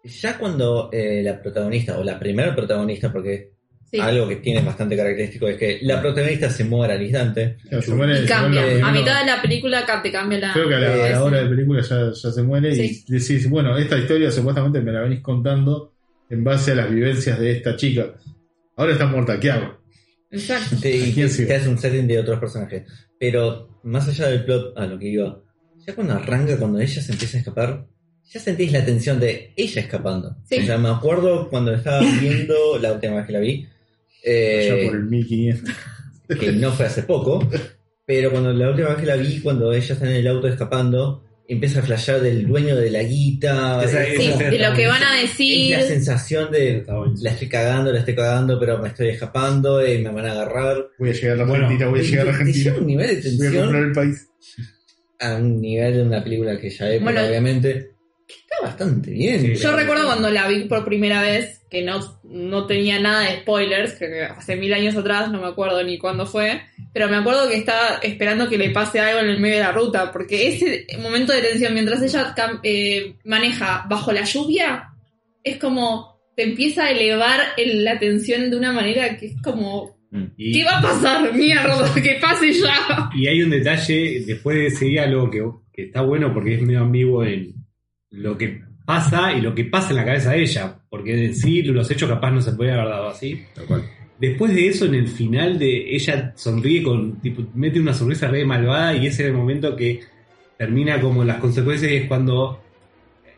ya 0.04 0.38
cuando 0.38 0.88
eh, 0.90 1.20
la 1.22 1.40
protagonista, 1.40 1.98
o 1.98 2.02
la 2.02 2.18
primera 2.18 2.54
protagonista, 2.56 3.12
porque 3.12 3.50
sí. 3.90 3.98
algo 4.00 4.26
que 4.26 4.36
tiene 4.36 4.62
bastante 4.62 4.96
característico 4.96 5.48
es 5.48 5.58
que 5.58 5.80
la 5.82 6.00
protagonista 6.00 6.48
se 6.48 6.64
muere 6.64 6.94
al 6.94 7.02
instante. 7.02 7.58
Claro, 7.68 7.82
se 7.82 7.94
muere- 7.94 8.14
Y 8.14 8.22
se 8.22 8.26
cambia. 8.26 8.62
muere 8.62 8.80
A 8.82 8.90
mitad 8.90 9.20
de 9.20 9.26
la 9.26 9.42
película 9.42 9.84
te 10.02 10.10
cambia 10.10 10.38
la. 10.38 10.52
Creo 10.54 10.66
que 10.68 10.74
a 10.76 10.78
la, 10.80 10.86
a 10.88 11.08
Eh, 11.08 11.10
la 11.12 11.24
hora 11.24 11.38
sí. 11.40 11.44
de 11.44 11.50
película 11.50 11.82
ya, 11.82 12.10
ya 12.10 12.30
se 12.30 12.42
muere 12.42 12.74
Sí. 12.74 13.04
y 13.06 13.12
decís, 13.12 13.50
bueno, 13.50 13.76
esta 13.76 13.98
historia 13.98 14.30
supuestamente 14.30 14.80
me 14.80 14.92
la 14.92 15.02
venís 15.02 15.20
contando 15.20 15.91
en 16.32 16.42
base 16.42 16.72
a 16.72 16.76
las 16.76 16.90
vivencias 16.90 17.38
de 17.38 17.52
esta 17.52 17.76
chica. 17.76 18.14
Ahora 18.76 18.92
está 18.92 19.04
muerta, 19.04 19.38
¿qué 19.38 19.50
hago? 19.50 19.78
Exacto. 20.30 20.76
Y 20.76 21.12
quién 21.12 21.28
te, 21.28 21.28
sigue? 21.28 21.48
te 21.48 21.56
hace 21.56 21.68
un 21.68 21.76
setting 21.76 22.06
de 22.06 22.18
otros 22.18 22.40
personajes. 22.40 22.84
Pero 23.20 23.80
más 23.82 24.08
allá 24.08 24.28
del 24.28 24.44
plot, 24.46 24.78
a 24.78 24.86
lo 24.86 24.98
que 24.98 25.08
iba, 25.08 25.42
ya 25.86 25.94
cuando 25.94 26.14
arranca, 26.14 26.56
cuando 26.56 26.80
ella 26.80 27.02
se 27.02 27.12
empieza 27.12 27.36
a 27.36 27.40
escapar, 27.40 27.86
ya 28.24 28.40
sentís 28.40 28.72
la 28.72 28.82
tensión 28.82 29.20
de 29.20 29.52
ella 29.54 29.82
escapando. 29.82 30.38
Sí. 30.48 30.60
O 30.60 30.64
sea, 30.64 30.78
me 30.78 30.88
acuerdo 30.88 31.50
cuando 31.50 31.74
estaba 31.74 32.00
viendo 32.20 32.78
la 32.80 32.94
última 32.94 33.16
vez 33.16 33.26
que 33.26 33.32
la 33.32 33.40
vi, 33.40 33.68
eh, 34.24 34.66
ya 34.68 34.88
por 34.88 34.96
el 34.96 35.04
1500. 35.04 35.74
que 36.40 36.52
no 36.52 36.72
fue 36.72 36.86
hace 36.86 37.02
poco, 37.02 37.46
pero 38.06 38.30
cuando 38.30 38.54
la 38.54 38.70
última 38.70 38.88
vez 38.88 38.98
que 38.98 39.06
la 39.06 39.16
vi, 39.16 39.40
cuando 39.40 39.70
ella 39.70 39.92
está 39.92 40.08
en 40.08 40.16
el 40.16 40.26
auto 40.26 40.48
escapando, 40.48 41.24
empieza 41.48 41.80
a 41.80 41.82
flashear 41.82 42.20
del 42.20 42.46
dueño 42.46 42.76
de 42.76 42.90
la 42.90 43.02
guita. 43.02 43.86
Sí, 43.88 43.96
de 43.96 44.58
lo 44.58 44.74
que 44.74 44.86
van 44.86 45.02
a 45.02 45.20
es 45.20 45.30
decir. 45.30 45.76
la 45.76 45.82
sensación 45.82 46.50
de 46.50 46.84
la 47.20 47.30
estoy 47.30 47.48
cagando, 47.48 47.92
la 47.92 47.98
estoy 47.98 48.14
cagando, 48.14 48.58
pero 48.58 48.78
me 48.78 48.88
estoy 48.88 49.08
escapando 49.08 49.86
y 49.86 49.98
me 49.98 50.10
van 50.10 50.26
a 50.26 50.32
agarrar. 50.32 50.86
Voy 50.98 51.10
a 51.10 51.12
llegar 51.12 51.40
a 51.40 51.44
Bueno, 51.44 51.64
Argentina, 51.66 51.90
voy 51.90 52.00
a 52.00 52.02
llegar 52.02 52.26
a 52.26 52.30
Argentina. 52.30 52.74
un 52.78 52.86
nivel 52.86 53.06
de 53.08 53.12
Voy 53.14 53.20
a 53.20 53.22
tensión 53.22 53.62
comprar 53.64 53.82
el 53.84 53.92
país. 53.92 54.28
a 55.20 55.34
un 55.36 55.60
nivel 55.60 55.94
de 55.94 56.02
una 56.02 56.24
película 56.24 56.58
que 56.58 56.70
ya 56.70 56.90
es, 56.90 57.02
Bueno, 57.02 57.20
obviamente, 57.24 57.91
está 58.40 58.56
bastante 58.62 59.10
bien. 59.10 59.40
Sí, 59.40 59.54
Yo 59.62 59.74
recuerdo 59.76 60.06
cuando 60.06 60.30
la 60.30 60.48
vi 60.48 60.64
por 60.64 60.84
primera 60.84 61.22
vez, 61.22 61.62
que 61.70 61.82
no, 61.82 62.00
no 62.24 62.66
tenía 62.66 63.00
nada 63.00 63.20
de 63.22 63.38
spoilers, 63.40 63.94
creo 63.98 64.10
que 64.10 64.22
hace 64.24 64.56
mil 64.56 64.72
años 64.74 64.94
atrás, 64.96 65.30
no 65.30 65.40
me 65.40 65.46
acuerdo 65.48 65.82
ni 65.82 65.96
cuándo 65.98 66.26
fue, 66.26 66.60
pero 66.92 67.08
me 67.08 67.16
acuerdo 67.16 67.48
que 67.48 67.56
estaba 67.56 67.98
esperando 68.02 68.48
que 68.48 68.58
le 68.58 68.70
pase 68.70 69.00
algo 69.00 69.20
en 69.20 69.30
el 69.30 69.40
medio 69.40 69.56
de 69.56 69.62
la 69.62 69.72
ruta, 69.72 70.12
porque 70.12 70.48
ese 70.48 70.86
momento 71.00 71.32
de 71.32 71.40
tensión, 71.42 71.72
mientras 71.74 72.02
ella 72.02 72.34
eh, 72.62 73.14
maneja 73.24 73.86
bajo 73.88 74.12
la 74.12 74.24
lluvia, 74.24 74.88
es 75.42 75.56
como 75.56 76.12
te 76.36 76.44
empieza 76.44 76.84
a 76.86 76.90
elevar 76.90 77.40
el- 77.56 77.84
la 77.84 77.98
tensión 77.98 78.50
de 78.50 78.56
una 78.56 78.72
manera 78.72 79.16
que 79.18 79.26
es 79.26 79.34
como, 79.42 79.96
Y- 80.36 80.52
¿qué 80.52 80.64
va 80.64 80.78
a 80.78 80.82
pasar? 80.82 81.32
Mierda, 81.34 81.92
que 81.94 82.18
pase 82.20 82.52
ya. 82.52 83.08
Y 83.14 83.26
hay 83.28 83.42
un 83.42 83.50
detalle 83.50 84.24
después 84.26 84.56
de 84.58 84.66
ese 84.66 84.84
diálogo 84.86 85.30
que, 85.30 85.42
que 85.72 85.82
está 85.88 86.02
bueno 86.02 86.32
porque 86.34 86.54
es 86.54 86.62
medio 86.62 86.80
ambiguo 86.80 87.24
en 87.24 87.52
lo 88.12 88.38
que 88.38 88.62
pasa 88.84 89.32
y 89.32 89.40
lo 89.40 89.54
que 89.54 89.64
pasa 89.64 89.90
en 89.90 89.96
la 89.96 90.04
cabeza 90.04 90.32
de 90.32 90.42
ella. 90.42 90.76
Porque 90.88 91.26
en 91.26 91.34
sí 91.34 91.62
los 91.62 91.90
hechos 91.90 92.08
capaz 92.08 92.30
no 92.30 92.40
se 92.40 92.52
pueden 92.52 92.74
haber 92.74 92.88
dado 92.88 93.08
así. 93.08 93.42
Tal 93.54 93.66
cual. 93.66 93.82
Después 94.18 94.54
de 94.54 94.68
eso, 94.68 94.86
en 94.86 94.94
el 94.94 95.08
final 95.08 95.58
de 95.58 95.94
ella 95.96 96.32
sonríe 96.36 96.82
con, 96.82 97.20
tipo, 97.20 97.42
mete 97.54 97.80
una 97.80 97.92
sonrisa 97.92 98.28
re 98.28 98.44
malvada 98.44 98.94
y 98.94 99.06
ese 99.06 99.24
es 99.24 99.28
el 99.30 99.34
momento 99.34 99.74
que 99.74 100.00
termina 100.56 101.00
como 101.00 101.24
las 101.24 101.38
consecuencias 101.38 101.90
y 101.90 101.96
es 101.96 102.06
cuando 102.06 102.62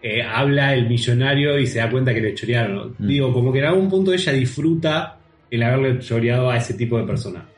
eh, 0.02 0.22
habla 0.22 0.74
el 0.74 0.86
millonario 0.86 1.58
y 1.58 1.66
se 1.66 1.78
da 1.78 1.90
cuenta 1.90 2.12
que 2.12 2.20
le 2.20 2.34
chorearon. 2.34 2.94
Mm. 2.98 3.06
Digo, 3.06 3.32
como 3.32 3.50
que 3.50 3.60
en 3.60 3.64
algún 3.64 3.88
punto 3.88 4.12
ella 4.12 4.32
disfruta 4.32 5.18
el 5.50 5.62
haberle 5.62 6.00
choreado 6.00 6.50
a 6.50 6.58
ese 6.58 6.74
tipo 6.74 6.98
de 6.98 7.04
persona. 7.04 7.48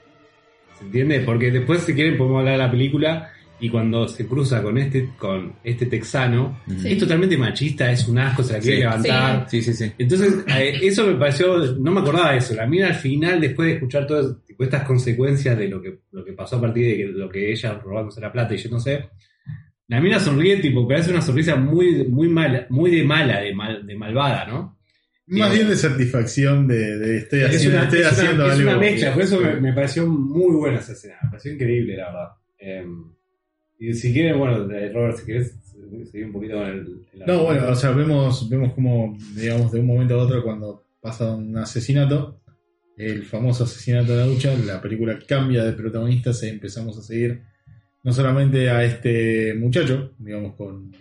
¿Se 0.78 0.84
entiende? 0.84 1.20
Porque 1.20 1.50
después, 1.50 1.80
si 1.80 1.94
quieren, 1.94 2.16
podemos 2.16 2.38
hablar 2.38 2.52
de 2.52 2.64
la 2.64 2.70
película 2.70 3.32
y 3.58 3.68
cuando 3.70 4.06
se 4.06 4.26
cruza 4.26 4.62
con 4.62 4.76
este, 4.78 5.10
con 5.18 5.54
este 5.64 5.86
texano, 5.86 6.60
Sí. 6.66 6.92
es 6.92 6.98
totalmente 6.98 7.38
machista, 7.38 7.90
es 7.90 8.06
un 8.06 8.18
asco, 8.18 8.42
se 8.42 8.52
la 8.54 8.58
quiere 8.60 8.76
Sí. 8.76 8.82
levantar. 8.82 9.46
Sí, 9.50 9.62
sí, 9.62 9.72
sí. 9.72 9.92
Entonces, 9.98 10.34
eh, 10.48 10.78
eso 10.82 11.06
me 11.06 11.14
pareció, 11.14 11.56
no 11.76 11.90
me 11.92 12.00
acordaba 12.00 12.32
de 12.32 12.38
eso. 12.38 12.54
La 12.54 12.66
mira 12.66 12.88
al 12.88 12.94
final, 12.94 13.40
después 13.40 13.68
de 13.68 13.74
escuchar 13.74 14.06
todas 14.06 14.36
estas 14.58 14.84
consecuencias 14.84 15.56
de 15.58 15.68
lo 15.68 15.80
que, 15.80 15.98
lo 16.12 16.24
que 16.24 16.32
pasó 16.32 16.56
a 16.56 16.60
partir 16.60 16.84
de 16.86 16.96
que- 16.96 17.06
lo 17.06 17.28
que 17.28 17.50
ella 17.52 17.74
robándose 17.82 18.20
la 18.20 18.32
plata 18.32 18.54
y 18.54 18.58
yo 18.58 18.70
no 18.70 18.78
sé, 18.80 19.08
la 19.88 20.00
mina 20.00 20.18
sonríe, 20.18 20.56
tipo, 20.56 20.86
pero 20.86 21.00
hace 21.00 21.10
una 21.12 21.22
sonrisa 21.22 21.56
muy, 21.56 22.04
muy 22.08 22.28
mala, 22.28 22.66
muy 22.70 22.90
de 22.90 23.04
mala, 23.04 23.40
de, 23.40 23.54
mal, 23.54 23.86
de 23.86 23.94
malvada, 23.96 24.44
¿no? 24.46 24.76
Más 25.28 25.50
Sí. 25.50 25.56
bien 25.56 25.68
de 25.70 25.76
satisfacción 25.76 26.68
de, 26.68 26.98
de 26.98 27.16
estoy 27.18 27.40
Es 27.40 27.46
haciendo, 27.56 27.76
una, 27.78 27.84
estoy 27.84 27.98
es 28.00 28.04
una- 28.06 28.12
haciendo 28.16 28.46
es 28.46 28.52
algo. 28.52 28.70
una 28.70 28.78
mezcla, 28.78 29.12
por 29.14 29.22
eso 29.22 29.40
me, 29.40 29.54
me 29.60 29.72
pareció 29.72 30.06
muy 30.06 30.54
buena 30.56 30.78
esa 30.78 30.92
escena, 30.92 31.16
me 31.24 31.30
pareció 31.30 31.52
increíble, 31.52 31.96
la 31.96 32.04
verdad. 32.06 32.28
Eh, 32.58 32.84
y 33.78 33.92
si 33.94 34.12
quieren, 34.12 34.38
bueno, 34.38 34.70
eh, 34.72 34.90
Robert, 34.92 35.18
si 35.18 35.24
quieres 35.24 35.54
seguir 36.10 36.26
un 36.26 36.32
poquito 36.32 36.54
con 36.56 36.66
el... 36.66 36.78
el 37.14 37.26
No, 37.26 37.44
bueno, 37.44 37.68
o 37.68 37.74
sea, 37.74 37.90
vemos, 37.92 38.48
vemos 38.48 38.72
como, 38.74 39.16
digamos, 39.34 39.72
de 39.72 39.80
un 39.80 39.86
momento 39.86 40.14
a 40.20 40.24
otro 40.24 40.42
cuando 40.42 40.84
pasa 41.00 41.34
un 41.34 41.56
asesinato, 41.56 42.40
el 42.96 43.24
famoso 43.24 43.64
asesinato 43.64 44.12
de 44.12 44.18
la 44.18 44.26
ducha, 44.26 44.54
la 44.66 44.80
película 44.80 45.18
cambia 45.28 45.64
de 45.64 45.72
protagonistas 45.72 46.42
y 46.42 46.48
empezamos 46.48 46.96
a 46.98 47.02
seguir 47.02 47.42
no 48.02 48.12
solamente 48.12 48.70
a 48.70 48.84
este 48.84 49.54
muchacho, 49.54 50.14
digamos, 50.18 50.54
con... 50.54 50.92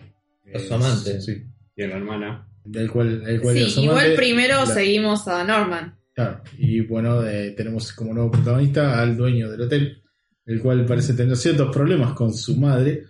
A 0.54 0.58
su 0.58 0.74
amante. 0.74 1.20
Sí, 1.20 1.44
y 1.74 1.82
a 1.82 1.88
la 1.88 1.96
hermana. 1.96 2.48
del 2.64 2.90
cual, 2.90 3.22
el 3.26 3.40
cual 3.40 3.56
Sí, 3.56 3.82
igual 3.82 4.14
primero 4.14 4.54
La- 4.56 4.66
seguimos 4.66 5.26
a 5.28 5.42
Norman. 5.44 5.94
Claro, 6.14 6.40
y 6.58 6.80
bueno, 6.80 7.26
eh, 7.26 7.52
tenemos 7.56 7.92
como 7.92 8.14
nuevo 8.14 8.30
protagonista 8.30 9.00
al 9.02 9.16
dueño 9.16 9.50
del 9.50 9.60
hotel, 9.62 10.02
el 10.46 10.60
cual 10.60 10.84
parece 10.86 11.14
tener 11.14 11.36
ciertos 11.36 11.74
problemas 11.74 12.12
con 12.14 12.32
su 12.32 12.56
madre, 12.56 13.04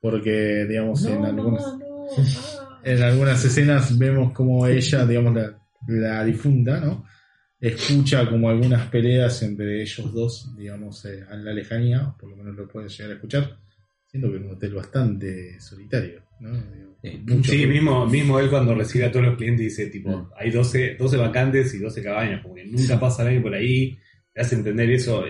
porque, 0.00 0.64
digamos, 0.68 1.04
en, 1.06 1.24
algunas, 1.24 1.64
en 2.84 3.02
algunas 3.02 3.44
escenas 3.44 3.98
vemos 3.98 4.32
como 4.32 4.66
ella, 4.66 5.04
digamos, 5.04 5.34
la, 5.34 5.58
la 5.88 6.24
difunta, 6.24 6.80
¿no? 6.80 7.04
Escucha 7.58 8.28
como 8.28 8.50
algunas 8.50 8.88
peleas 8.88 9.42
entre 9.42 9.80
ellos 9.82 10.12
dos, 10.12 10.54
digamos, 10.56 11.04
eh, 11.06 11.24
en 11.30 11.44
la 11.44 11.52
lejanía, 11.52 12.14
por 12.18 12.28
lo 12.30 12.36
menos 12.36 12.54
lo 12.54 12.68
puede 12.68 12.88
llegar 12.88 13.12
a 13.12 13.14
escuchar, 13.14 13.58
siendo 14.06 14.30
que 14.30 14.36
es 14.36 14.42
un 14.44 14.50
hotel 14.50 14.74
bastante 14.74 15.58
solitario, 15.60 16.22
¿no? 16.40 16.52
Sí. 17.02 17.22
mucho 17.26 17.50
Sí, 17.50 17.56
ruido. 17.64 17.70
mismo, 17.72 18.06
mismo 18.06 18.38
él 18.38 18.50
cuando 18.50 18.74
recibe 18.74 19.06
a 19.06 19.10
todos 19.12 19.26
los 19.26 19.36
clientes 19.36 19.64
dice, 19.64 19.86
tipo, 19.86 20.10
Mm. 20.10 20.30
hay 20.38 20.50
12, 20.50 20.96
12 20.98 21.16
vacantes 21.16 21.74
y 21.74 21.78
12 21.78 22.02
cabañas, 22.02 22.42
como 22.42 22.54
que 22.54 22.64
nunca 22.66 23.00
pasa 23.00 23.24
nadie 23.24 23.40
por 23.40 23.54
ahí, 23.54 23.96
te 24.34 24.40
hace 24.42 24.56
entender 24.56 24.90
eso, 24.90 25.24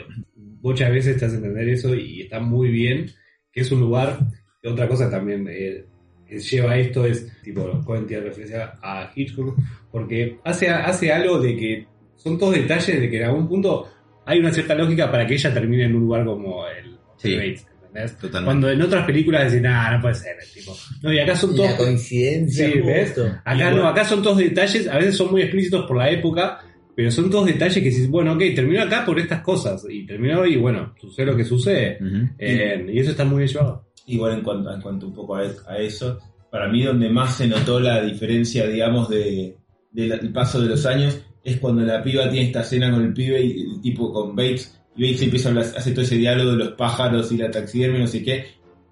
muchas 0.63 0.91
veces 0.91 1.19
te 1.19 1.27
hace 1.27 1.37
entender 1.37 1.69
eso 1.69 1.95
y 1.95 2.23
está 2.23 2.41
muy 2.41 2.69
bien, 2.71 3.11
que 3.53 3.61
es 3.61 3.73
un 3.73 3.81
lugar, 3.81 4.19
y 4.63 4.69
otra 4.69 4.89
cosa 4.89 5.11
también 5.11 5.47
eh, 5.49 5.85
que 6.27 6.39
lleva 6.39 6.73
a 6.73 6.79
esto 6.79 7.07
es, 7.07 7.31
tipo, 7.43 7.81
Cohen 7.85 8.07
tiene 8.07 8.25
referencia 8.25 8.75
a 8.83 9.11
Hitchcock, 9.15 9.57
porque 9.91 10.39
hace, 10.45 10.69
hace 10.69 11.13
algo 11.13 11.39
de 11.39 11.57
que 11.57 11.87
son 12.17 12.39
todos 12.39 12.55
detalles 12.55 13.01
de 13.01 13.09
que 13.11 13.19
en 13.19 13.25
algún 13.25 13.49
punto 13.49 13.89
hay 14.25 14.41
una 14.41 14.53
cierta 14.53 14.75
lógica 14.75 15.11
para 15.11 15.27
que 15.27 15.35
ella 15.35 15.55
termine 15.55 15.85
en 15.85 15.95
un 15.95 16.03
lugar 16.03 16.25
como 16.25 16.67
el 16.67 16.97
Sí. 17.19 17.35
Bates, 17.35 17.67
¿entendés? 17.87 18.19
Totalmente. 18.19 18.45
Cuando 18.45 18.71
en 18.71 18.83
otras 18.83 19.07
películas 19.07 19.45
decís, 19.51 19.63
nah, 19.63 19.93
no 19.93 20.03
puede 20.03 20.15
ser, 20.15 20.37
tipo. 20.53 20.77
No, 21.03 21.13
y 21.13 21.19
acá 21.19 21.35
son 21.37 21.55
todos. 21.57 21.71
la 21.71 21.77
coincidencia. 21.77 22.71
Sí, 22.71 22.81
¿ves? 22.81 23.15
Acá 23.45 23.71
no, 23.71 23.89
acá 23.89 24.05
son 24.05 24.23
todos 24.23 24.39
detalles, 24.39 24.89
a 24.89 24.97
veces 24.97 25.17
son 25.17 25.31
muy 25.31 25.43
explícitos 25.43 25.87
por 25.87 25.97
la 25.97 26.11
época, 26.11 26.61
pero 26.97 27.11
son 27.11 27.31
todos 27.31 27.45
detalles 27.45 27.75
que 27.75 27.91
dices, 27.91 28.09
bueno, 28.09 28.33
ok, 28.33 28.43
terminó 28.55 28.81
acá 28.81 29.05
por 29.05 29.21
estas 29.21 29.43
cosas, 29.43 29.85
y 29.89 30.07
terminó 30.07 30.47
y 30.47 30.57
bueno, 30.57 30.95
sucede 30.99 31.27
lo 31.27 31.37
que 31.37 31.45
sucede. 31.45 31.99
Eh, 32.39 32.87
y 32.91 32.99
eso 32.99 33.11
está 33.11 33.23
muy 33.27 33.41
bien 33.41 33.49
llevado. 33.49 33.85
Igual 34.07 34.39
en 34.39 34.41
cuanto, 34.41 34.73
en 34.73 34.81
cuanto 34.81 35.07
un 35.07 35.13
poco 35.13 35.37
a, 35.37 35.43
a 35.69 35.77
eso, 35.77 36.19
para 36.51 36.69
mí 36.69 36.83
donde 36.83 37.11
más 37.11 37.37
se 37.37 37.47
notó 37.47 37.79
la 37.81 38.03
diferencia, 38.03 38.67
digamos, 38.67 39.11
de, 39.11 39.59
del 39.93 40.33
paso 40.33 40.59
de 40.63 40.71
los 40.71 40.87
años, 40.87 41.21
es 41.45 41.59
cuando 41.59 41.83
la 41.83 42.03
piba 42.03 42.31
tiene 42.31 42.47
esta 42.47 42.63
escena 42.63 42.91
con 42.91 43.05
el 43.05 43.13
pibe 43.13 43.43
y 43.43 43.61
el 43.61 43.81
tipo 43.83 44.11
con 44.11 44.35
Bates, 44.35 44.81
y 44.97 45.03
Bates 45.03 45.23
empieza 45.23 45.49
a 45.49 45.53
hablar, 45.53 45.67
hace 45.77 45.93
todo 45.93 46.01
ese 46.03 46.17
diálogo 46.17 46.53
de 46.53 46.57
los 46.57 46.69
pájaros 46.71 47.31
y 47.31 47.37
la 47.37 47.51
taxidermia, 47.51 48.01
no 48.01 48.07
sé 48.07 48.23
qué, 48.23 48.47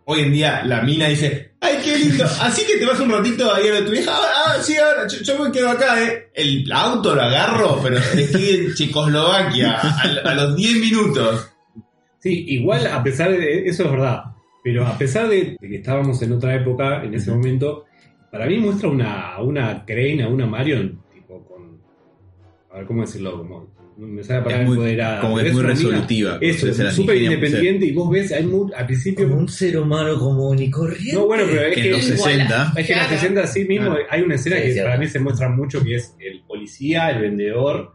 Hoy 0.06 0.20
en 0.20 0.32
día 0.32 0.62
la 0.64 0.82
mina 0.82 1.08
dice, 1.08 1.54
ay, 1.60 1.78
qué 1.82 1.96
lindo, 1.96 2.24
así 2.42 2.66
que 2.66 2.78
te 2.78 2.84
vas 2.84 3.00
un 3.00 3.10
ratito 3.10 3.52
ahí 3.54 3.68
a 3.68 3.72
ver 3.72 3.86
tu 3.86 3.92
vieja, 3.92 4.12
ah, 4.14 4.44
ah, 4.46 4.62
sí, 4.62 4.76
ahora, 4.76 5.06
yo, 5.08 5.22
yo 5.22 5.44
me 5.44 5.50
quedo 5.50 5.70
acá, 5.70 6.02
eh. 6.02 6.30
El 6.34 6.70
auto 6.70 7.14
lo 7.14 7.22
agarro, 7.22 7.80
pero 7.82 7.96
estoy 7.96 8.48
en 8.50 8.74
Checoslovaquia 8.74 9.72
a, 9.80 10.00
a 10.24 10.34
los 10.34 10.56
10 10.56 10.76
minutos. 10.78 11.50
Sí, 12.18 12.44
igual 12.48 12.86
a 12.86 13.02
pesar 13.02 13.30
de 13.30 13.66
eso 13.66 13.84
es 13.84 13.90
verdad, 13.90 14.24
pero 14.62 14.86
a 14.86 14.96
pesar 14.96 15.28
de, 15.28 15.56
de 15.60 15.68
que 15.68 15.76
estábamos 15.76 16.20
en 16.22 16.32
otra 16.32 16.54
época, 16.54 17.04
en 17.04 17.14
ese 17.14 17.30
momento, 17.30 17.84
para 18.30 18.46
mí 18.46 18.58
muestra 18.58 18.88
una, 18.88 19.40
una 19.40 19.84
Crane, 19.84 20.22
a 20.22 20.28
una 20.28 20.46
Marion, 20.46 21.02
tipo 21.12 21.44
con, 21.44 21.80
a 22.72 22.78
ver 22.78 22.86
cómo 22.86 23.02
decirlo, 23.02 23.36
como, 23.38 23.73
me 23.96 24.24
sale 24.24 24.38
la 24.40 24.44
palabra 24.44 24.62
Es 24.62 24.68
muy- 24.68 24.76
empoderada. 24.76 25.20
como 25.20 25.36
que 25.38 25.46
es 25.48 25.52
muy 25.54 25.62
resolutiva, 25.62 26.38
Eso, 26.40 26.66
las 26.82 26.94
súper 26.94 27.16
independiente 27.22 27.86
y 27.86 27.92
vos 27.92 28.10
ves, 28.10 28.32
hay 28.32 28.44
mu- 28.44 28.70
al 28.74 28.86
principio... 28.86 29.28
Como 29.28 29.40
un 29.40 29.48
ser 29.48 29.78
humano 29.78 30.18
común 30.18 30.58
y 30.60 30.70
corriente. 30.70 31.12
No, 31.14 31.26
bueno, 31.26 31.44
pero 31.48 31.62
es 31.62 31.74
Que 31.74 31.82
que, 31.82 31.86
en 31.88 31.92
los 31.92 32.04
igual- 32.10 32.30
60. 32.32 32.72
es 32.76 32.86
que 32.86 32.92
en 32.92 32.98
los 32.98 33.06
Claro. 33.08 33.20
60 33.22 33.46
sí 33.46 33.64
mismo 33.66 33.90
Ah. 33.92 33.98
hay 34.10 34.22
una 34.22 34.34
escena 34.34 34.56
Sí, 34.56 34.62
que 34.62 34.72
cierto. 34.72 34.88
para 34.90 34.98
mí 35.00 35.06
se 35.08 35.18
muestra 35.20 35.48
mucho 35.48 35.82
que 35.84 35.94
es 35.96 36.14
el 36.18 36.42
policía, 36.46 37.10
el 37.10 37.20
vendedor 37.22 37.94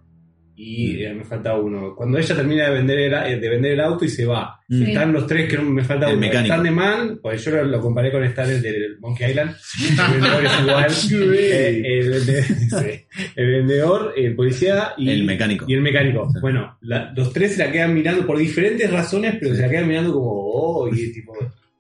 y 0.62 1.02
eh, 1.04 1.14
me 1.14 1.24
falta 1.24 1.56
uno. 1.56 1.96
Cuando 1.96 2.18
ella 2.18 2.36
termina 2.36 2.66
de 2.66 2.74
vender 2.74 3.00
el, 3.00 3.14
eh, 3.14 3.40
de 3.40 3.50
vender 3.50 3.72
el 3.72 3.80
auto 3.80 4.04
y 4.04 4.10
se 4.10 4.26
va, 4.26 4.58
Mm. 4.68 4.84
están 4.84 5.14
los 5.14 5.26
tres 5.26 5.50
que 5.50 5.58
me 5.58 5.84
falta 5.84 6.08
El 6.08 6.18
uno. 6.18 6.22
mecánico. 6.22 6.54
Están 6.54 6.64
de 6.64 6.72
man, 6.72 7.20
pues 7.24 7.44
yo 7.46 7.52
lo, 7.52 7.64
lo 7.64 7.80
comparé 7.82 8.12
con 8.12 8.24
estar 8.24 8.48
el 8.48 8.62
del 8.62 9.00
Monkey 9.00 9.30
Island. 9.30 9.56
El 9.90 10.12
vendedor 10.12 10.46
es 10.46 10.60
igual. 10.62 10.86
Eh, 11.42 13.04
el, 13.36 13.48
vendedor, 13.52 14.14
el 14.18 14.36
policía 14.36 14.94
y 14.98 15.10
El 15.10 15.24
mecánico. 15.24 15.66
Y 15.68 15.74
el 15.74 15.82
mecánico. 15.82 16.28
Sí. 16.32 16.40
Bueno, 16.42 16.78
la- 16.82 17.12
los 17.16 17.32
tres 17.34 17.54
se 17.56 17.66
la 17.66 17.72
quedan 17.72 17.94
mirando 17.94 18.26
por 18.28 18.38
diferentes 18.38 18.92
razones, 18.92 19.36
pero 19.40 19.56
se 19.56 19.62
la 19.62 19.70
quedan 19.70 19.88
mirando 19.88 20.14
como, 20.14 20.30
oh, 20.32 20.90
y 20.94 21.12
tipo, 21.14 21.34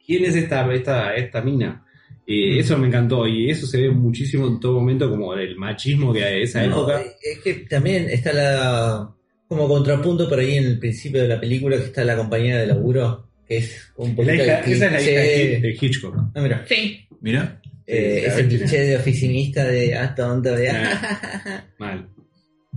¿quién 0.05 0.25
es 0.25 0.35
esta, 0.35 0.73
esta, 0.73 1.13
esta 1.15 1.41
mina? 1.41 1.83
Eh, 2.31 2.59
eso 2.59 2.77
me 2.77 2.87
encantó 2.87 3.25
y 3.27 3.49
eso 3.49 3.65
se 3.65 3.81
ve 3.81 3.89
muchísimo 3.89 4.47
en 4.47 4.59
todo 4.59 4.73
momento 4.75 5.09
como 5.09 5.33
el 5.33 5.55
machismo 5.55 6.13
que 6.13 6.23
hay 6.23 6.35
de 6.35 6.43
esa 6.43 6.61
No, 6.67 6.77
época. 6.87 7.01
es 7.23 7.39
que 7.39 7.53
también 7.67 8.07
está 8.09 8.31
la. 8.33 9.09
Como 9.47 9.67
contrapunto 9.67 10.29
por 10.29 10.37
ahí 10.37 10.57
en 10.57 10.65
el 10.65 10.77
principio 10.79 11.23
de 11.23 11.27
la 11.27 11.39
película 11.39 11.75
que 11.77 11.85
está 11.85 12.03
la 12.03 12.15
compañera 12.15 12.59
de 12.59 12.67
laburo, 12.67 13.29
que 13.47 13.57
es 13.57 13.91
un 13.97 14.09
La 14.09 14.15
poquito 14.15 14.33
hija- 14.35 14.59
el 14.59 14.71
esa 14.73 14.85
es 14.85 14.91
la 14.91 15.01
hija 15.01 15.21
de, 15.61 15.77
Hitchcock. 15.81 16.15
Ah, 16.35 16.41
mira. 16.41 16.63
Sí. 16.67 17.07
Mira. 17.19 17.59
Eh, 17.87 18.19
Sí, 18.21 18.25
es 18.27 18.37
el 18.37 18.47
cliché 18.47 18.79
de 18.81 18.95
oficinista 18.97 19.65
de 19.65 19.95
ah, 19.95 20.13
tonto, 20.13 20.55
de 20.55 20.69
Ah. 20.69 21.65
Mal. 21.79 22.07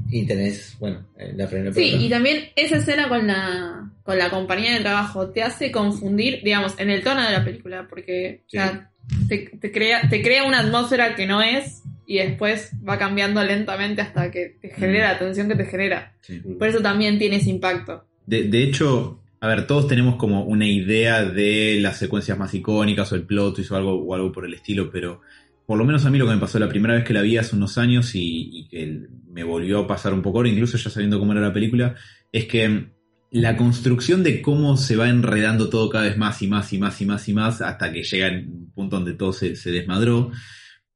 y 0.09 0.25
tenés, 0.27 0.75
bueno, 0.81 1.07
eh, 1.19 1.33
la 1.37 1.47
primera 1.47 1.75
Sí, 1.75 1.95
y 2.01 2.09
también 2.09 2.45
esa 2.57 2.77
escena 2.79 3.07
con 3.11 3.27
la, 3.27 3.91
con 4.03 4.17
la 4.17 4.31
compañía 4.31 4.73
de 4.73 4.81
trabajo 4.81 5.29
te 5.29 5.43
hace 5.43 5.71
confundir, 5.71 6.41
digamos, 6.43 6.75
en 6.81 6.89
el 6.89 7.03
tono 7.03 7.23
de 7.23 7.33
la 7.33 7.45
película, 7.45 7.87
porque 7.87 8.41
Sí. 8.47 8.57
o 8.57 8.61
sea, 8.63 8.91
te, 9.29 9.51
te 9.61 9.73
crea, 9.73 10.09
te 10.09 10.23
crea 10.23 10.45
una 10.45 10.61
atmósfera 10.61 11.15
que 11.15 11.27
no 11.27 11.43
es 11.43 11.83
y 12.07 12.19
después 12.19 12.73
va 12.87 12.99
cambiando 12.99 13.43
lentamente 13.43 14.03
hasta 14.03 14.31
que 14.31 14.57
te 14.61 14.71
genera 14.71 15.13
la 15.13 15.19
tensión 15.19 15.49
que 15.49 15.55
te 15.55 15.65
genera. 15.65 16.15
Sí. 16.21 16.41
Por 16.41 16.69
eso 16.69 16.81
también 16.81 17.19
tiene 17.19 17.37
ese 17.37 17.51
impacto. 17.51 18.05
De, 18.27 18.45
de 18.45 18.63
hecho, 18.63 19.23
a 19.41 19.49
ver, 19.49 19.67
todos 19.67 19.89
tenemos 19.89 20.17
como 20.17 20.45
una 20.45 20.67
idea 20.67 21.25
de 21.25 21.79
las 21.81 21.99
secuencias 21.99 22.39
más 22.39 22.55
icónicas 22.55 23.11
o 23.13 23.17
el 23.17 23.23
plot 23.23 23.57
twist 23.57 23.73
o 23.73 23.77
algo, 23.77 23.95
o 23.95 24.15
algo 24.15 24.31
por 24.33 24.45
el 24.45 24.55
estilo, 24.55 24.91
pero 24.91 25.21
por 25.67 25.79
lo 25.79 25.85
menos 25.85 26.05
a 26.05 26.11
mí 26.11 26.19
lo 26.19 26.27
que 26.27 26.35
me 26.35 26.41
pasó 26.41 26.59
la 26.59 26.69
primera 26.69 26.95
vez 26.95 27.05
que 27.05 27.15
la 27.15 27.23
vi 27.23 27.39
hace 27.39 27.57
unos 27.57 27.79
años 27.79 28.15
y, 28.15 28.51
y 28.53 28.69
que 28.69 29.07
me 29.31 29.43
volvió 29.45 29.81
a 29.81 29.87
pasar 29.87 30.13
un 30.13 30.23
poco 30.23 30.39
ahora, 30.39 30.49
incluso 30.49 30.77
ya 30.77 30.91
sabiendo 30.91 31.19
cómo 31.19 31.33
era 31.33 31.41
la 31.41 31.53
película, 31.53 31.95
es 32.31 32.45
que 32.45 32.91
la 33.33 33.57
construcción 33.57 34.23
de 34.23 34.43
cómo 34.43 34.77
se 34.77 34.95
va 34.95 35.09
enredando 35.09 35.71
todo 35.71 35.89
cada 35.89 36.05
vez 36.05 36.19
más 36.19 36.43
y 36.43 36.49
más 36.49 36.71
y 36.75 36.79
más 36.79 37.01
y 37.01 37.07
más 37.07 37.29
y 37.29 37.33
más 37.33 37.63
hasta 37.63 37.91
que 37.91 38.03
llega 38.03 38.29
un 38.29 38.71
punto 38.75 38.97
donde 38.97 39.15
todo 39.15 39.33
se, 39.33 39.55
desmadró, 39.55 40.31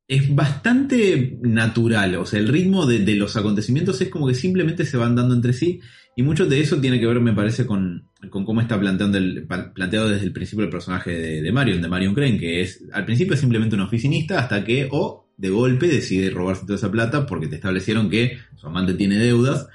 es 0.07 0.35
bastante 0.35 1.39
natural. 1.41 2.17
O 2.17 2.27
sea, 2.27 2.39
el 2.39 2.49
ritmo 2.49 2.85
de, 2.85 3.01
los 3.15 3.39
acontecimientos 3.39 4.03
es 4.03 4.11
como 4.11 4.29
que 4.29 4.35
simplemente 4.35 4.85
se 4.85 4.99
van 4.99 5.17
dando 5.17 5.35
entre 5.35 5.55
sí 5.55 5.81
y 6.15 6.23
mucho 6.23 6.45
de 6.45 6.61
eso 6.61 6.79
tiene 6.79 7.01
que 7.01 7.07
ver, 7.07 7.21
me 7.21 7.33
parece, 7.33 7.65
con, 7.65 8.11
con 8.29 8.45
cómo 8.45 8.61
está 8.61 8.79
planteado 8.79 10.09
desde 10.11 10.27
el 10.27 10.33
principio 10.33 10.67
el 10.67 10.71
personaje 10.71 11.13
de, 11.13 11.41
de 11.41 11.53
Marion, 11.53 11.81
de 11.81 11.89
Marion 11.89 12.15
Crane, 12.15 12.39
que 12.39 12.61
es 12.61 12.85
al 12.93 13.07
principio 13.07 13.35
simplemente 13.39 13.77
un 13.77 13.83
oficinista 13.83 14.41
hasta 14.41 14.63
que, 14.63 14.89
o 14.91 15.31
de 15.39 15.49
golpe, 15.49 15.89
decide 15.89 16.29
robarse 16.29 16.67
toda 16.67 16.77
esa 16.77 16.93
plata 16.93 17.25
porque 17.25 17.49
te 17.49 17.57
establecieron 17.57 18.11
que 18.11 18.39
su 18.57 18.67
amante 18.67 18.93
tiene 18.93 19.17
deudas 19.17 19.69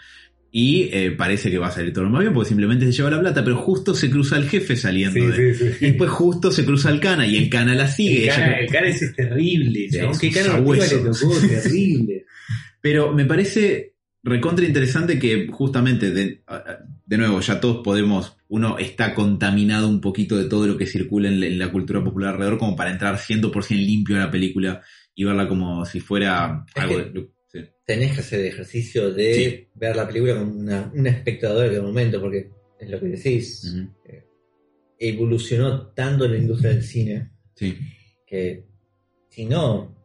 y 0.54 0.90
eh, 0.92 1.12
parece 1.12 1.50
que 1.50 1.58
va 1.58 1.68
a 1.68 1.72
salir 1.72 1.94
todo 1.94 2.04
lo 2.04 2.10
más 2.10 2.22
bien 2.22 2.34
porque 2.34 2.50
simplemente 2.50 2.86
se 2.86 2.92
lleva 2.92 3.10
la 3.10 3.20
plata, 3.22 3.44
pero 3.44 3.56
justo 3.58 3.94
se 3.96 4.10
cruza 4.10 4.36
el 4.38 4.50
jefe 4.50 4.76
saliendo 4.76 5.14
Sí, 5.20 5.26
de... 5.42 5.54
sí, 5.56 5.66
sí. 5.70 5.86
Y 5.86 5.86
después 5.90 6.10
justo 6.10 6.52
se 6.52 6.66
cruza 6.66 6.90
el 6.90 7.00
cana 7.00 7.26
y 7.26 7.38
el 7.38 7.50
cana 7.50 7.74
la 7.74 7.88
sigue. 7.88 8.18
El 8.18 8.24
ella- 8.24 8.68
cara, 8.72 8.88
el 8.88 8.94
ese 8.94 9.06
es 9.06 9.16
terrible, 9.16 9.86
es 9.86 10.20
Qué 10.20 10.30
narrativa 10.44 10.76
le 10.86 10.98
tocó, 10.98 11.34
terrible. 11.64 12.26
Pero 12.82 13.14
me 13.14 13.26
parece 13.26 13.96
recontra 14.24 14.66
interesante 14.66 15.18
que 15.18 15.48
justamente, 15.50 16.12
de, 16.12 16.42
de 17.06 17.18
nuevo, 17.18 17.40
ya 17.40 17.60
todos 17.62 17.82
podemos, 17.84 18.36
uno 18.50 18.78
está 18.78 19.14
contaminado 19.16 19.88
un 19.88 20.02
poquito 20.02 20.38
de 20.38 20.46
todo 20.50 20.68
lo 20.68 20.78
que 20.78 20.86
circula 20.86 21.30
en 21.30 21.40
la, 21.40 21.46
en 21.48 21.60
la 21.60 21.72
cultura 21.72 22.04
popular 22.04 22.34
alrededor 22.34 22.58
como 22.60 22.76
para 22.76 22.92
entrar 22.92 23.18
100% 23.18 23.70
limpio 23.78 24.18
a 24.18 24.20
la 24.20 24.32
película 24.32 24.82
y 25.16 25.24
verla 25.24 25.48
como 25.48 25.86
si 25.86 26.00
fuera 26.02 26.66
Es 26.76 26.82
algo 26.84 26.98
que- 26.98 27.04
de... 27.20 27.30
sí. 27.52 27.60
tenés 27.86 28.14
que 28.14 28.20
hacer 28.22 28.40
el 28.42 28.46
ejercicio 28.48 29.12
de 29.14 29.34
Sí. 29.34 29.68
ver 29.76 29.96
la 29.96 30.08
película 30.08 30.36
como 30.40 30.52
una- 30.54 30.92
un 30.94 31.08
espectador 31.08 31.70
de 31.70 31.82
momento, 31.82 32.20
porque 32.22 32.50
es 32.80 32.90
lo 32.90 33.00
que 33.00 33.08
decís. 33.08 33.64
Ujú. 33.74 33.90
Evolucionó 35.00 35.88
tanto 35.94 36.28
la 36.28 36.38
industria 36.38 36.72
del 36.74 36.84
cine 36.84 37.32
Sí. 37.56 37.76
que 38.28 38.66
si 39.30 39.46
no, 39.46 39.96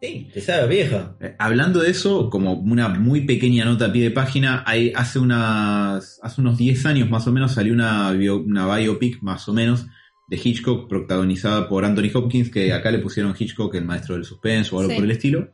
sí, 0.00 0.28
te 0.32 0.40
sabe 0.42 0.68
vieja. 0.68 1.16
Eh, 1.20 1.34
Hablando 1.38 1.80
de 1.80 1.90
eso, 1.90 2.28
como 2.28 2.54
una 2.54 2.88
muy 2.90 3.22
pequeña 3.24 3.64
nota 3.64 3.86
a 3.86 3.92
pie 3.92 4.02
de 4.04 4.10
página, 4.10 4.62
hay, 4.66 4.92
hace, 4.94 5.18
unas, 5.18 6.18
hace 6.22 6.40
unos 6.40 6.58
10 6.58 6.84
años 6.84 7.08
más 7.08 7.26
o 7.26 7.32
menos 7.32 7.52
salió 7.52 7.72
una, 7.72 8.12
bio- 8.12 8.42
una 8.44 8.74
biopic 8.76 9.22
más 9.22 9.48
o 9.48 9.52
menos 9.54 9.86
de 10.28 10.36
Hitchcock 10.42 10.88
protagonizada 10.88 11.68
por 11.68 11.84
Anthony 11.84 12.10
Hopkins, 12.14 12.50
que 12.50 12.72
acá 12.72 12.90
le 12.90 12.98
pusieron 12.98 13.34
Hitchcock, 13.38 13.74
el 13.74 13.84
maestro 13.84 14.14
del 14.16 14.24
suspenso 14.24 14.76
o 14.76 14.80
algo 14.80 14.90
Sí. 14.90 14.96
por 14.96 15.04
el 15.04 15.10
estilo, 15.12 15.50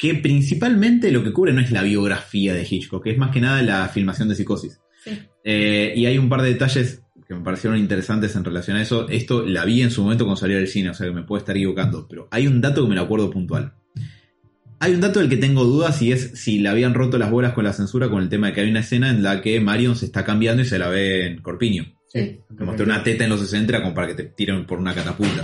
que 0.00 0.14
principalmente 0.14 1.12
lo 1.12 1.22
que 1.22 1.30
cubre 1.30 1.52
no 1.52 1.60
es 1.60 1.70
la 1.70 1.82
biografía 1.82 2.54
de 2.54 2.66
Hitchcock, 2.68 3.06
es 3.06 3.18
más 3.18 3.30
que 3.30 3.42
nada 3.42 3.60
la 3.60 3.86
filmación 3.88 4.30
de 4.30 4.34
psicosis. 4.34 4.80
Sí. 5.04 5.10
Eh, 5.44 5.92
y 5.94 6.06
hay 6.06 6.16
un 6.16 6.30
par 6.30 6.40
de 6.40 6.48
detalles 6.48 7.02
que 7.28 7.34
me 7.34 7.42
parecieron 7.42 7.78
interesantes 7.78 8.34
en 8.34 8.42
relación 8.42 8.78
a 8.78 8.82
eso. 8.82 9.10
Esto 9.10 9.44
la 9.44 9.66
vi 9.66 9.82
en 9.82 9.90
su 9.90 10.02
momento 10.02 10.24
cuando 10.24 10.40
salió 10.40 10.56
del 10.56 10.68
cine, 10.68 10.88
o 10.88 10.94
sea 10.94 11.06
que 11.06 11.12
me 11.12 11.22
puedo 11.22 11.38
estar 11.38 11.54
equivocando, 11.54 12.08
pero 12.08 12.28
hay 12.30 12.46
un 12.46 12.62
dato 12.62 12.82
que 12.82 12.88
me 12.88 12.94
lo 12.94 13.02
acuerdo 13.02 13.30
puntual. 13.30 13.74
Hay 14.78 14.94
un 14.94 15.02
dato 15.02 15.20
del 15.20 15.28
que 15.28 15.36
tengo 15.36 15.64
dudas 15.64 16.00
y 16.00 16.12
es 16.12 16.30
si 16.32 16.60
le 16.60 16.70
habían 16.70 16.94
roto 16.94 17.18
las 17.18 17.30
bolas 17.30 17.52
con 17.52 17.64
la 17.64 17.74
censura 17.74 18.08
con 18.08 18.22
el 18.22 18.30
tema 18.30 18.46
de 18.46 18.54
que 18.54 18.62
hay 18.62 18.70
una 18.70 18.80
escena 18.80 19.10
en 19.10 19.22
la 19.22 19.42
que 19.42 19.60
Marion 19.60 19.96
se 19.96 20.06
está 20.06 20.24
cambiando 20.24 20.62
y 20.62 20.64
se 20.64 20.78
la 20.78 20.88
ve 20.88 21.26
en 21.26 21.42
corpiño. 21.42 21.84
Sí. 22.08 22.40
Me 22.56 22.64
mostré 22.64 22.86
una 22.86 23.02
teta 23.02 23.24
en 23.24 23.30
los 23.30 23.40
60 23.40 23.70
era 23.70 23.82
como 23.82 23.94
para 23.94 24.06
que 24.06 24.14
te 24.14 24.24
tiren 24.24 24.64
por 24.66 24.78
una 24.78 24.94
catapulta. 24.94 25.42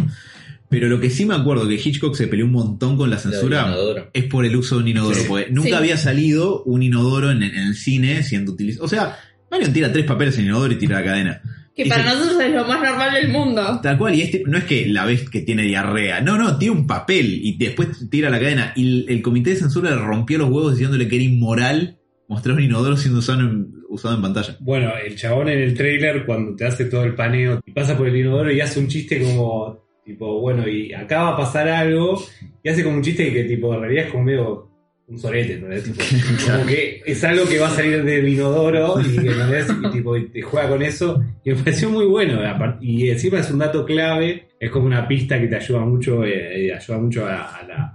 Pero 0.68 0.88
lo 0.88 0.98
que 1.00 1.10
sí 1.10 1.24
me 1.26 1.34
acuerdo 1.34 1.68
que 1.68 1.74
Hitchcock 1.76 2.14
se 2.16 2.26
peleó 2.26 2.44
un 2.46 2.52
montón 2.52 2.96
con 2.96 3.08
la 3.10 3.18
censura 3.18 3.66
inodoro. 3.68 4.10
es 4.12 4.24
por 4.24 4.44
el 4.44 4.56
uso 4.56 4.76
de 4.76 4.82
un 4.82 4.88
inodoro. 4.88 5.14
Sí. 5.14 5.24
Porque 5.28 5.46
nunca 5.50 5.68
Sí. 5.68 5.74
había 5.74 5.96
salido 5.96 6.62
un 6.64 6.82
inodoro 6.82 7.30
en, 7.30 7.42
en 7.42 7.54
el 7.54 7.74
cine 7.74 8.22
siendo 8.22 8.52
utilizado. 8.52 8.84
O 8.84 8.88
sea, 8.88 9.16
Marion 9.50 9.72
tira 9.72 9.92
tres 9.92 10.04
papeles 10.04 10.36
en 10.38 10.46
inodoro 10.46 10.72
y 10.72 10.76
tira 10.78 10.98
la 11.00 11.04
cadena. 11.04 11.42
Que 11.76 11.82
Y 11.84 11.88
para 11.90 12.02
se- 12.04 12.08
nosotros 12.08 12.40
es 12.40 12.52
lo 12.54 12.64
más 12.66 12.80
normal 12.82 13.12
del 13.14 13.28
mundo. 13.30 13.80
Tal 13.82 13.98
cual, 13.98 14.14
y 14.14 14.22
este 14.22 14.42
no 14.46 14.56
es 14.58 14.64
que 14.64 14.86
la 14.88 15.04
ves 15.04 15.28
que 15.28 15.42
tiene 15.42 15.62
diarrea, 15.62 16.20
no, 16.22 16.36
no, 16.38 16.56
tira 16.58 16.72
un 16.72 16.86
papel 16.86 17.38
y 17.42 17.58
después 17.58 18.08
tira 18.10 18.30
la 18.30 18.40
cadena. 18.40 18.72
Y 18.74 18.86
el, 18.86 19.06
el 19.10 19.22
comité 19.22 19.50
de 19.50 19.56
censura 19.56 19.90
le 19.90 19.96
rompió 19.98 20.38
los 20.38 20.48
huevos 20.50 20.72
diciéndole 20.72 21.06
que 21.06 21.16
era 21.16 21.24
inmoral 21.26 21.98
mostrar 22.28 22.56
un 22.56 22.62
inodoro 22.62 22.96
siendo 22.96 23.20
usado 23.20 23.40
en, 23.40 23.68
usado 23.88 24.16
en 24.16 24.22
pantalla. 24.22 24.56
Bueno, 24.58 24.90
el 25.06 25.14
chabón 25.16 25.48
en 25.48 25.58
el 25.60 25.74
trailer, 25.74 26.24
cuando 26.26 26.56
te 26.56 26.64
hace 26.66 26.86
todo 26.86 27.04
el 27.04 27.14
paneo 27.14 27.60
y 27.64 27.70
pasa 27.72 27.96
por 27.96 28.08
el 28.08 28.16
inodoro 28.16 28.50
y 28.50 28.60
hace 28.60 28.80
un 28.80 28.88
chiste 28.88 29.20
como, 29.22 29.85
tipo, 30.06 30.40
bueno, 30.40 30.66
y 30.68 30.92
acá 30.94 31.22
va 31.24 31.28
a 31.30 31.36
pasar 31.36 31.68
algo, 31.68 32.22
y 32.62 32.68
hace 32.68 32.82
como 32.84 32.96
un 32.96 33.02
chiste 33.02 33.30
que, 33.32 33.44
tipo, 33.44 33.74
en 33.74 33.80
realidad 33.80 34.04
es 34.06 34.12
como 34.12 34.24
medio 34.24 34.70
un 35.08 35.18
sorete, 35.18 35.58
¿no? 35.58 35.70
Es 35.72 35.84
tipo, 35.84 35.98
como 36.52 36.66
que 36.66 37.02
es 37.04 37.22
algo 37.24 37.46
que 37.46 37.58
va 37.58 37.66
a 37.68 37.70
salir 37.70 38.02
del 38.04 38.26
inodoro 38.28 39.00
y, 39.00 39.86
y 39.86 39.90
tipo, 39.92 40.16
y 40.16 40.28
te 40.28 40.42
juega 40.42 40.68
con 40.68 40.82
eso, 40.82 41.22
y 41.44 41.50
me 41.50 41.56
pareció 41.56 41.90
muy 41.90 42.06
bueno, 42.06 42.40
apart- 42.40 42.78
y 42.80 43.10
encima 43.10 43.40
es 43.40 43.50
un 43.50 43.58
dato 43.58 43.84
clave, 43.84 44.48
es 44.58 44.70
como 44.70 44.86
una 44.86 45.06
pista 45.06 45.38
que 45.40 45.48
te 45.48 45.56
ayuda 45.56 45.80
mucho, 45.80 46.24
eh, 46.24 46.66
eh, 46.68 46.72
ayuda 46.74 46.98
mucho 46.98 47.26
a, 47.26 47.56
a 47.58 47.62
la 47.66 47.92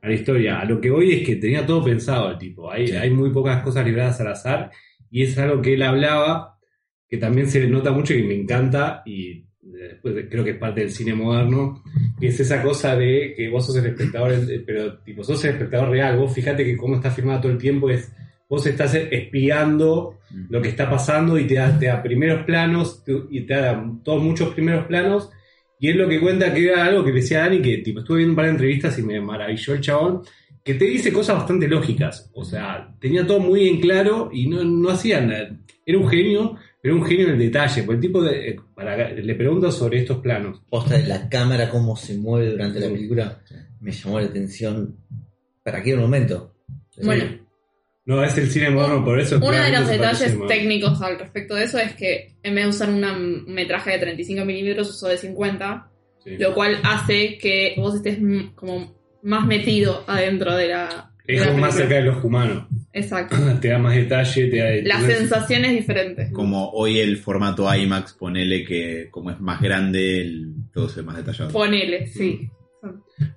a 0.00 0.06
la 0.08 0.14
historia. 0.14 0.60
A 0.60 0.64
lo 0.64 0.80
que 0.80 0.90
voy 0.90 1.12
es 1.12 1.26
que 1.26 1.34
tenía 1.36 1.66
todo 1.66 1.82
pensado 1.84 2.30
el 2.30 2.38
tipo. 2.38 2.70
Hay, 2.70 2.86
Sí. 2.86 2.94
hay 2.96 3.10
muy 3.10 3.30
pocas 3.30 3.62
cosas 3.64 3.84
libradas 3.84 4.20
al 4.20 4.28
azar 4.28 4.70
y 5.10 5.24
es 5.24 5.36
algo 5.38 5.60
que 5.60 5.74
él 5.74 5.82
hablaba 5.82 6.56
que 7.08 7.16
también 7.16 7.48
se 7.48 7.58
le 7.58 7.66
nota 7.68 7.90
mucho 7.90 8.14
y 8.14 8.22
me 8.22 8.34
encanta 8.36 9.02
y 9.04 9.44
después 9.88 10.26
creo 10.30 10.44
que 10.44 10.50
es 10.50 10.58
parte 10.58 10.80
del 10.80 10.90
cine 10.90 11.14
moderno, 11.14 11.82
que 12.20 12.28
es 12.28 12.40
esa 12.40 12.62
cosa 12.62 12.96
de 12.96 13.34
que 13.36 13.48
vos 13.48 13.66
sos 13.66 13.76
el 13.76 13.86
espectador, 13.86 14.32
eh, 14.32 14.62
pero 14.64 14.98
tipo 14.98 15.24
sos 15.24 15.44
el 15.44 15.52
espectador 15.52 15.90
real, 15.90 16.16
vos 16.16 16.32
fíjate 16.32 16.64
que 16.64 16.76
cómo 16.76 16.96
está 16.96 17.10
filmado 17.10 17.40
todo 17.42 17.52
el 17.52 17.58
tiempo 17.58 17.90
es 17.90 18.12
vos 18.48 18.66
estás 18.66 18.94
espiando 18.94 20.18
lo 20.48 20.62
que 20.62 20.68
está 20.68 20.88
pasando 20.88 21.38
y 21.38 21.46
te 21.46 21.54
da, 21.54 21.78
te 21.78 21.86
da 21.86 22.02
primeros 22.02 22.44
planos 22.44 23.02
y 23.30 23.42
te 23.42 23.54
da 23.54 23.84
todos 24.02 24.22
muchos 24.22 24.54
primeros 24.54 24.86
planos 24.86 25.30
Y 25.78 25.88
él 25.88 25.98
lo 25.98 26.08
que 26.08 26.20
cuenta 26.20 26.52
que 26.52 26.66
era 26.66 26.84
algo 26.84 27.04
que 27.04 27.12
decía 27.12 27.40
Dani, 27.40 27.60
que 27.60 27.78
tipo, 27.78 28.00
estuve 28.00 28.18
viendo 28.18 28.32
un 28.32 28.36
par 28.36 28.46
de 28.46 28.52
entrevistas 28.52 28.98
y 28.98 29.02
me 29.02 29.20
maravilló 29.20 29.74
el 29.74 29.80
chabón, 29.80 30.22
que 30.64 30.74
te 30.74 30.86
dice 30.86 31.12
cosas 31.12 31.36
bastante 31.36 31.68
lógicas. 31.68 32.30
O 32.34 32.44
sea, 32.44 32.94
tenía 33.00 33.26
todo 33.26 33.38
muy 33.38 33.68
en 33.68 33.80
claro 33.80 34.30
y 34.32 34.48
no, 34.48 34.64
no 34.64 34.90
hacía 34.90 35.20
nada. 35.20 35.56
Era 35.86 35.98
un 35.98 36.08
genio, 36.08 36.56
pero 36.82 36.94
un 36.96 37.04
genio 37.04 37.26
en 37.28 37.32
el 37.34 37.38
detalle. 37.38 37.82
Porque 37.82 37.96
el 37.96 38.00
tipo 38.02 38.22
de, 38.22 38.48
eh, 38.50 38.56
para, 38.74 39.10
le 39.12 39.34
pregunta 39.34 39.70
sobre 39.72 39.98
estos 39.98 40.18
planos. 40.18 40.62
Posta 40.68 40.96
de 40.98 41.06
la 41.06 41.28
cámara, 41.28 41.68
cómo 41.70 41.96
se 41.96 42.16
mueve 42.16 42.50
durante 42.52 42.80
la 42.80 42.88
película, 42.88 43.40
me 43.80 43.90
llamó 43.92 44.20
la 44.20 44.26
atención 44.26 44.96
para 45.62 45.78
aquel 45.78 45.98
momento. 45.98 46.54
Bueno, 47.02 47.24
No, 48.06 48.24
es 48.24 48.36
el 48.38 48.48
cine 48.48 48.70
moderno, 48.70 49.04
por 49.04 49.20
eso. 49.20 49.36
uno 49.36 49.50
de 49.50 49.70
los 49.70 49.86
detalles 49.88 50.34
técnicos 50.48 51.00
al 51.02 51.18
respecto 51.18 51.54
de 51.54 51.64
eso 51.64 51.78
es 51.78 51.94
que 51.94 52.36
en 52.42 52.54
vez 52.54 52.64
de 52.64 52.70
usar 52.70 52.88
una- 52.90 53.14
un 53.16 53.44
metraje 53.52 53.90
de 53.92 53.98
35 53.98 54.44
milímetros, 54.46 54.88
usó 54.88 55.08
de 55.08 55.18
50, 55.18 55.90
Sí. 56.24 56.36
lo 56.38 56.54
cual 56.54 56.78
hace 56.84 57.36
que 57.38 57.74
vos 57.76 57.94
estés 57.96 58.18
como 58.54 58.96
más 59.22 59.46
metido 59.46 60.04
adentro 60.06 60.56
de 60.56 60.68
la. 60.68 61.07
Es 61.28 61.46
como 61.46 61.58
más 61.58 61.76
cerca 61.76 61.94
de 61.96 62.02
los 62.02 62.24
humanos. 62.24 62.64
Exacto. 62.92 63.36
te 63.60 63.68
da 63.68 63.78
más 63.78 63.94
detalle, 63.94 64.46
te 64.48 64.56
da. 64.56 64.98
La 64.98 65.00
sensación 65.06 65.64
es 65.66 65.72
diferente. 65.72 66.30
Como 66.32 66.70
hoy 66.70 66.98
el 66.98 67.18
formato 67.18 67.72
IMAX, 67.72 68.14
ponele 68.14 68.64
que 68.64 69.08
como 69.10 69.30
es 69.30 69.38
más 69.40 69.60
grande, 69.60 70.20
el- 70.22 70.52
todo 70.72 70.88
se 70.88 71.00
ve 71.00 71.06
más 71.06 71.16
detallado. 71.18 71.50
Ponele, 71.52 72.06
sí. 72.06 72.48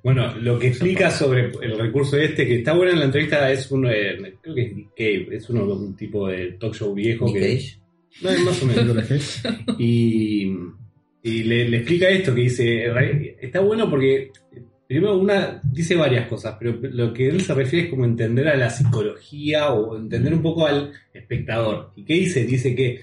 Bueno, 0.03 0.35
lo 0.37 0.57
que 0.59 0.67
explica 0.67 1.09
sobre 1.11 1.51
el 1.61 1.77
recurso 1.77 2.15
este, 2.17 2.45
que 2.47 2.59
está 2.59 2.73
bueno 2.73 2.93
en 2.93 2.99
la 2.99 3.05
entrevista, 3.05 3.51
es 3.51 3.69
uno 3.71 3.89
de, 3.89 4.35
creo 4.41 4.55
que 4.55 4.61
es 4.67 4.75
Nick 4.75 4.89
Cave, 4.95 5.27
es 5.35 5.49
uno 5.49 5.65
de 5.65 5.73
un 5.73 5.95
tipo 5.95 6.27
de 6.27 6.51
talk 6.53 6.73
show 6.75 6.93
viejo 6.93 7.25
Nick 7.25 7.35
que... 7.35 7.55
Cage. 7.55 7.77
No, 8.21 8.29
es 8.29 8.39
más 8.41 8.61
o 8.61 8.65
menos. 8.67 9.41
y 9.79 10.53
y 11.23 11.43
le, 11.43 11.69
le 11.69 11.77
explica 11.77 12.09
esto, 12.09 12.33
que 12.33 12.41
dice, 12.41 12.85
está 13.41 13.59
bueno 13.59 13.89
porque, 13.89 14.31
primero, 14.91 15.17
una 15.17 15.61
dice 15.63 15.95
varias 15.95 16.27
cosas, 16.27 16.57
pero 16.59 16.77
lo 16.81 17.13
que 17.13 17.29
él 17.29 17.39
se 17.39 17.53
refiere 17.53 17.85
es 17.85 17.89
como 17.89 18.03
entender 18.03 18.49
a 18.49 18.57
la 18.57 18.69
psicología 18.69 19.71
o 19.71 19.97
entender 19.97 20.33
un 20.33 20.41
poco 20.41 20.67
al 20.67 20.91
espectador. 21.13 21.93
¿Y 21.95 22.03
qué 22.03 22.15
dice? 22.15 22.43
Dice 22.43 22.75
que, 22.75 22.99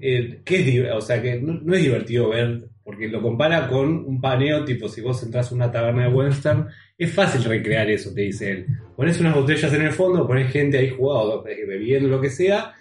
eh, 0.00 0.40
que 0.44 0.56
es, 0.56 0.92
o 0.92 1.00
sea, 1.00 1.22
que 1.22 1.40
no, 1.40 1.74
es 1.76 1.82
divertido 1.82 2.30
ver, 2.30 2.64
porque 2.82 3.06
lo 3.06 3.22
compara 3.22 3.68
con 3.68 4.04
un 4.04 4.20
paneo, 4.20 4.64
tipo, 4.64 4.88
si 4.88 5.00
vos 5.00 5.22
entras 5.22 5.52
a 5.52 5.54
una 5.54 5.70
taberna 5.70 6.08
de 6.08 6.12
western, 6.12 6.66
es 6.98 7.12
fácil 7.12 7.44
recrear 7.44 7.88
eso, 7.88 8.12
te 8.12 8.22
dice 8.22 8.50
él. 8.50 8.66
Pones 8.96 9.20
unas 9.20 9.36
botellas 9.36 9.72
en 9.72 9.82
el 9.82 9.92
fondo, 9.92 10.26
pones 10.26 10.50
gente 10.50 10.78
ahí 10.78 10.90
jugando, 10.90 11.44
bebiendo, 11.44 12.08
lo 12.08 12.20
que 12.20 12.30
sea, 12.30 12.74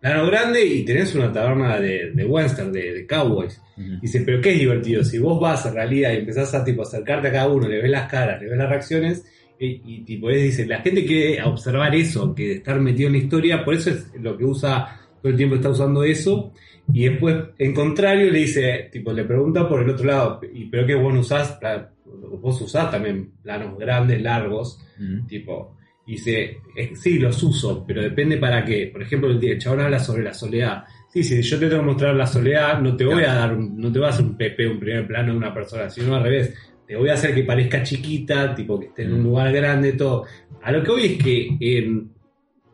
plano 0.00 0.24
grande 0.24 0.64
y 0.64 0.84
tenés 0.84 1.16
una 1.16 1.32
taberna 1.32 1.80
de, 1.80 2.12
de 2.12 2.24
western, 2.24 2.70
de, 2.70 2.92
de 2.92 3.06
cowboys. 3.08 3.60
Ujú. 3.78 4.00
Dice, 4.00 4.22
pero 4.26 4.40
qué 4.40 4.52
divertido, 4.52 5.04
si 5.04 5.18
vos 5.18 5.40
vas 5.40 5.64
en 5.66 5.74
realidad 5.74 6.12
y 6.12 6.16
empezás 6.16 6.54
a 6.54 6.64
tipo 6.64 6.82
acercarte 6.82 7.28
a 7.28 7.32
cada 7.32 7.48
uno, 7.48 7.68
le 7.68 7.80
ves 7.80 7.90
las 7.90 8.10
caras, 8.10 8.42
le 8.42 8.48
ves 8.48 8.58
las 8.58 8.68
reacciones, 8.68 9.24
y, 9.58 9.80
y, 9.84 10.04
tipo 10.04 10.30
es, 10.30 10.42
dice, 10.42 10.66
la 10.66 10.80
gente 10.80 11.04
quiere 11.04 11.42
observar 11.42 11.94
eso, 11.94 12.34
que 12.34 12.52
estar 12.52 12.80
metido 12.80 13.06
en 13.08 13.12
la 13.14 13.18
historia, 13.18 13.64
por 13.64 13.74
eso 13.74 13.90
es 13.90 14.12
lo 14.20 14.36
que 14.36 14.44
usa, 14.44 15.00
todo 15.20 15.30
el 15.30 15.36
tiempo 15.36 15.54
está 15.56 15.70
usando 15.70 16.02
eso, 16.02 16.52
y 16.92 17.04
después, 17.08 17.36
en 17.58 17.74
contrario, 17.74 18.30
le 18.30 18.38
dice, 18.40 18.88
tipo, 18.90 19.12
le 19.12 19.24
pregunta 19.24 19.68
por 19.68 19.82
el 19.82 19.90
otro 19.90 20.06
lado, 20.06 20.40
y 20.52 20.64
pero 20.66 20.86
que 20.86 20.94
vos 20.94 21.12
no 21.14 21.20
usás, 21.20 21.58
vos 22.04 22.60
usás 22.60 22.90
también 22.90 23.32
planos 23.42 23.78
grandes, 23.78 24.20
largos, 24.22 24.80
Ujú. 24.98 25.26
Tipo, 25.26 25.76
dice, 26.06 26.58
eh, 26.76 26.90
sí, 26.94 27.18
los 27.18 27.42
uso, 27.42 27.84
pero 27.86 28.02
depende 28.02 28.36
para 28.38 28.64
qué. 28.64 28.88
Por 28.92 29.02
ejemplo, 29.02 29.30
el, 29.30 29.42
el 29.44 29.58
chabón 29.58 29.80
habla 29.80 29.98
sobre 29.98 30.24
la 30.24 30.34
soledad. 30.34 30.84
Sí, 31.22 31.42
si 31.42 31.42
yo 31.42 31.58
te 31.58 31.68
tengo 31.68 31.82
que 31.82 31.86
mostrar 31.88 32.14
la 32.14 32.26
soledad, 32.26 32.80
no 32.80 32.96
te 32.96 33.04
voy 33.04 33.24
a 33.24 33.34
dar, 33.34 33.54
un- 33.56 33.76
no 33.80 33.90
te 33.92 33.98
voy 33.98 34.06
a 34.06 34.10
hacer 34.10 34.24
un 34.24 34.36
PP, 34.36 34.68
un 34.68 34.78
primer 34.80 35.06
plano 35.06 35.32
de 35.32 35.38
una 35.38 35.52
persona, 35.54 35.88
sino 35.90 36.14
al 36.16 36.22
revés. 36.22 36.54
Te 36.86 36.96
voy 36.96 37.08
a 37.10 37.14
hacer 37.14 37.34
que 37.34 37.42
parezca 37.42 37.82
chiquita, 37.82 38.54
tipo 38.54 38.78
que 38.80 38.86
esté 38.86 39.02
en 39.02 39.14
un 39.14 39.20
Mm. 39.20 39.24
lugar 39.24 39.52
grande, 39.52 39.92
todo. 39.92 40.24
A 40.62 40.72
lo 40.72 40.82
que 40.82 40.90
voy 40.90 41.04
es 41.04 41.22
que 41.22 41.48
eh, 41.60 42.02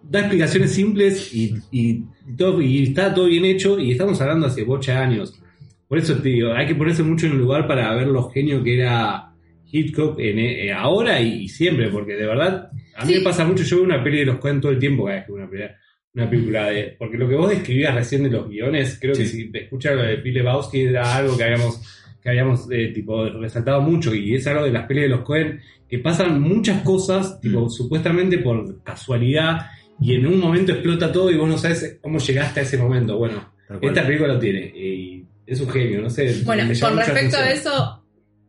da 0.02 0.20
explicaciones 0.20 0.70
simples 0.72 1.34
y, 1.34 1.54
y, 1.72 2.04
todo, 2.36 2.60
y 2.60 2.84
está 2.84 3.12
todo 3.14 3.26
bien 3.26 3.44
hecho 3.44 3.78
y 3.78 3.92
estamos 3.92 4.20
hablando 4.20 4.46
hace 4.46 4.62
bocha 4.64 5.00
años. 5.00 5.40
Por 5.88 5.98
eso 5.98 6.16
te 6.18 6.28
digo, 6.28 6.52
hay 6.52 6.66
que 6.66 6.74
ponerse 6.74 7.02
mucho 7.02 7.26
en 7.26 7.32
el 7.32 7.38
lugar 7.38 7.66
para 7.66 7.94
ver 7.94 8.06
lo 8.08 8.28
genio 8.30 8.62
que 8.62 8.80
era 8.80 9.30
Hitchcock 9.70 10.18
en, 10.20 10.38
eh, 10.38 10.72
ahora 10.72 11.20
y, 11.20 11.44
y 11.44 11.48
siempre, 11.48 11.88
porque 11.88 12.14
de 12.14 12.26
verdad, 12.26 12.70
a 12.96 13.04
mí 13.04 13.12
Sí. 13.14 13.18
me 13.18 13.24
pasa 13.24 13.44
mucho, 13.44 13.64
yo 13.64 13.76
veo 13.76 13.84
una 13.86 14.02
peli 14.04 14.18
de 14.18 14.26
los 14.26 14.36
Coen 14.38 14.60
todo 14.60 14.70
el 14.72 14.78
tiempo 14.78 15.04
cada 15.04 15.16
vez 15.16 15.26
que 15.26 15.32
una 15.32 15.48
película, 15.50 15.76
una 16.14 16.30
película 16.30 16.66
de... 16.70 16.94
Porque 16.98 17.16
lo 17.18 17.28
que 17.28 17.34
vos 17.34 17.50
describías 17.50 17.94
recién 17.94 18.22
de 18.24 18.30
los 18.30 18.48
guiones, 18.48 18.98
creo 19.00 19.14
que 19.14 19.26
si 19.26 19.50
te 19.50 19.64
escuchas 19.64 19.96
lo 19.96 20.02
de 20.02 20.18
Phil 20.18 20.34
Lebowski 20.34 20.82
era 20.82 21.16
algo 21.16 21.36
que 21.36 21.44
habíamos 21.44 21.80
que 22.22 22.30
habíamos 22.30 22.66
eh, 22.70 22.88
tipo 22.94 23.28
resaltado 23.28 23.82
mucho 23.82 24.14
y 24.14 24.34
es 24.34 24.46
algo 24.46 24.64
de 24.64 24.70
las 24.72 24.86
pelis 24.86 25.02
de 25.02 25.08
los 25.10 25.20
Coen 25.20 25.60
que 25.86 25.98
pasan 25.98 26.40
muchas 26.40 26.82
cosas 26.82 27.38
tipo 27.40 27.66
Mm. 27.66 27.70
supuestamente 27.70 28.38
por 28.38 28.82
casualidad 28.82 29.66
y 30.00 30.14
en 30.14 30.26
un 30.26 30.38
momento 30.40 30.72
explota 30.72 31.12
todo 31.12 31.30
y 31.30 31.36
vos 31.36 31.46
no 31.48 31.58
sabes 31.58 31.98
cómo 32.00 32.18
llegaste 32.18 32.60
a 32.60 32.62
ese 32.62 32.78
momento 32.78 33.18
bueno 33.18 33.52
esta 33.82 34.06
película 34.06 34.32
lo 34.34 34.38
tiene 34.38 34.60
y 34.74 35.22
es 35.46 35.60
un 35.60 35.68
genio 35.68 36.00
no 36.00 36.08
sé 36.08 36.34
Bueno, 36.46 36.62
con 36.80 36.96
respecto 36.96 37.36
a 37.36 37.50
eso, 37.50 38.02